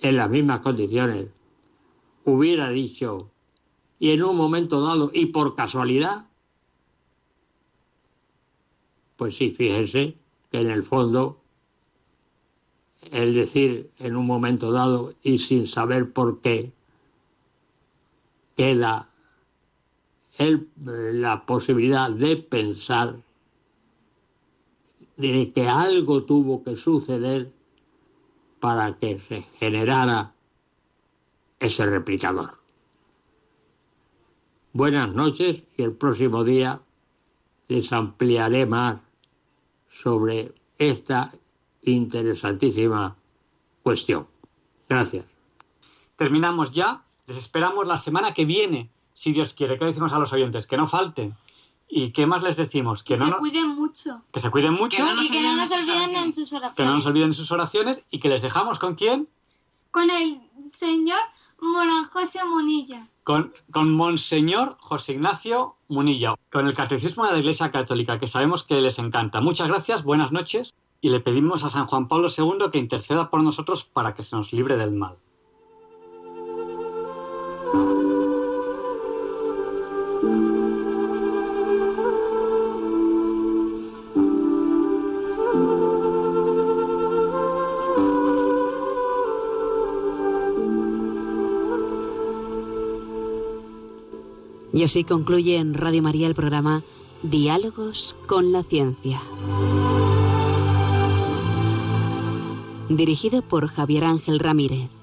en 0.00 0.16
las 0.16 0.30
mismas 0.30 0.60
condiciones 0.60 1.26
hubiera 2.24 2.70
dicho 2.70 3.30
y 3.98 4.10
en 4.10 4.22
un 4.22 4.36
momento 4.36 4.80
dado 4.80 5.10
y 5.12 5.26
por 5.26 5.56
casualidad? 5.56 6.26
Pues 9.16 9.36
sí, 9.36 9.50
fíjense 9.50 10.14
que 10.52 10.60
en 10.60 10.70
el 10.70 10.84
fondo 10.84 11.40
el 13.02 13.34
decir 13.34 13.90
en 13.98 14.16
un 14.16 14.26
momento 14.26 14.72
dado 14.72 15.14
y 15.22 15.38
sin 15.38 15.66
saber 15.66 16.12
por 16.12 16.40
qué 16.40 16.72
queda 18.56 19.08
el- 20.38 20.68
la 20.76 21.46
posibilidad 21.46 22.10
de 22.10 22.36
pensar 22.36 23.16
de 25.16 25.52
que 25.52 25.68
algo 25.68 26.24
tuvo 26.24 26.62
que 26.62 26.76
suceder 26.76 27.52
para 28.60 28.98
que 28.98 29.18
se 29.20 29.42
generara 29.58 30.32
ese 31.60 31.86
replicador. 31.86 32.58
Buenas 34.72 35.12
noches 35.12 35.62
y 35.76 35.82
el 35.82 35.92
próximo 35.92 36.44
día 36.44 36.80
les 37.68 37.92
ampliaré 37.92 38.66
más 38.66 39.00
sobre 40.02 40.52
esta 40.78 41.32
interesantísima 41.82 43.16
cuestión. 43.82 44.26
Gracias. 44.88 45.24
Terminamos 46.16 46.72
ya. 46.72 47.02
Les 47.26 47.36
esperamos 47.36 47.86
la 47.86 47.98
semana 47.98 48.32
que 48.34 48.44
viene 48.44 48.90
si 49.14 49.32
Dios 49.32 49.52
quiere. 49.54 49.78
¿Qué 49.78 49.84
decimos 49.84 50.12
a 50.12 50.18
los 50.18 50.32
oyentes? 50.32 50.66
Que 50.66 50.76
no 50.76 50.86
falten. 50.88 51.36
¿Y 51.88 52.10
qué 52.12 52.26
más 52.26 52.42
les 52.42 52.56
decimos? 52.56 53.02
Que, 53.02 53.14
Que, 53.14 53.20
no, 53.20 53.26
se 53.26 53.30
no- 53.32 53.38
cuiden 53.38 53.68
mucho. 53.68 54.22
que 54.32 54.40
se 54.40 54.50
cuiden 54.50 54.74
mucho, 54.74 54.96
y 54.96 55.28
que 55.30 55.40
no 55.42 55.54
nos 55.56 55.70
olviden 55.70 56.14
en 56.16 56.32
sus 56.32 56.52
oraciones. 56.52 56.76
que 56.76 56.84
no 56.84 56.94
nos 56.94 57.06
olviden 57.06 57.34
sus 57.34 57.50
oraciones 57.50 58.04
y 58.10 58.18
que 58.20 58.28
les 58.28 58.42
dejamos 58.42 58.78
con 58.78 58.94
quién? 58.94 59.28
Con 59.90 60.10
el 60.10 60.40
señor 60.76 61.18
Morán 61.60 62.04
José 62.10 62.40
Munilla. 62.44 63.08
Con, 63.24 63.52
con 63.72 63.90
Monseñor 63.92 64.76
José 64.80 65.12
Ignacio 65.12 65.76
Munilla, 65.88 66.34
con 66.52 66.66
el 66.66 66.74
Catecismo 66.74 67.26
de 67.26 67.32
la 67.32 67.38
Iglesia 67.38 67.70
Católica, 67.70 68.18
que 68.20 68.26
sabemos 68.26 68.64
que 68.64 68.80
les 68.80 68.98
encanta. 68.98 69.40
Muchas 69.40 69.68
gracias, 69.68 70.02
buenas 70.04 70.30
noches, 70.32 70.74
y 71.00 71.10
le 71.10 71.20
pedimos 71.20 71.64
a 71.64 71.70
San 71.70 71.86
Juan 71.86 72.08
Pablo 72.08 72.28
II 72.28 72.70
que 72.72 72.78
interceda 72.78 73.30
por 73.30 73.42
nosotros 73.42 73.84
para 73.84 74.14
que 74.14 74.22
se 74.22 74.36
nos 74.36 74.52
libre 74.52 74.76
del 74.76 74.92
mal. 74.92 75.16
Y 94.72 94.84
así 94.84 95.02
concluye 95.02 95.56
en 95.56 95.74
Radio 95.74 96.02
María 96.02 96.28
el 96.28 96.36
programa 96.36 96.84
Diálogos 97.24 98.14
con 98.28 98.52
la 98.52 98.62
Ciencia. 98.62 99.20
Dirigido 102.88 103.42
por 103.42 103.68
Javier 103.68 104.04
Ángel 104.04 104.38
Ramírez. 104.38 104.97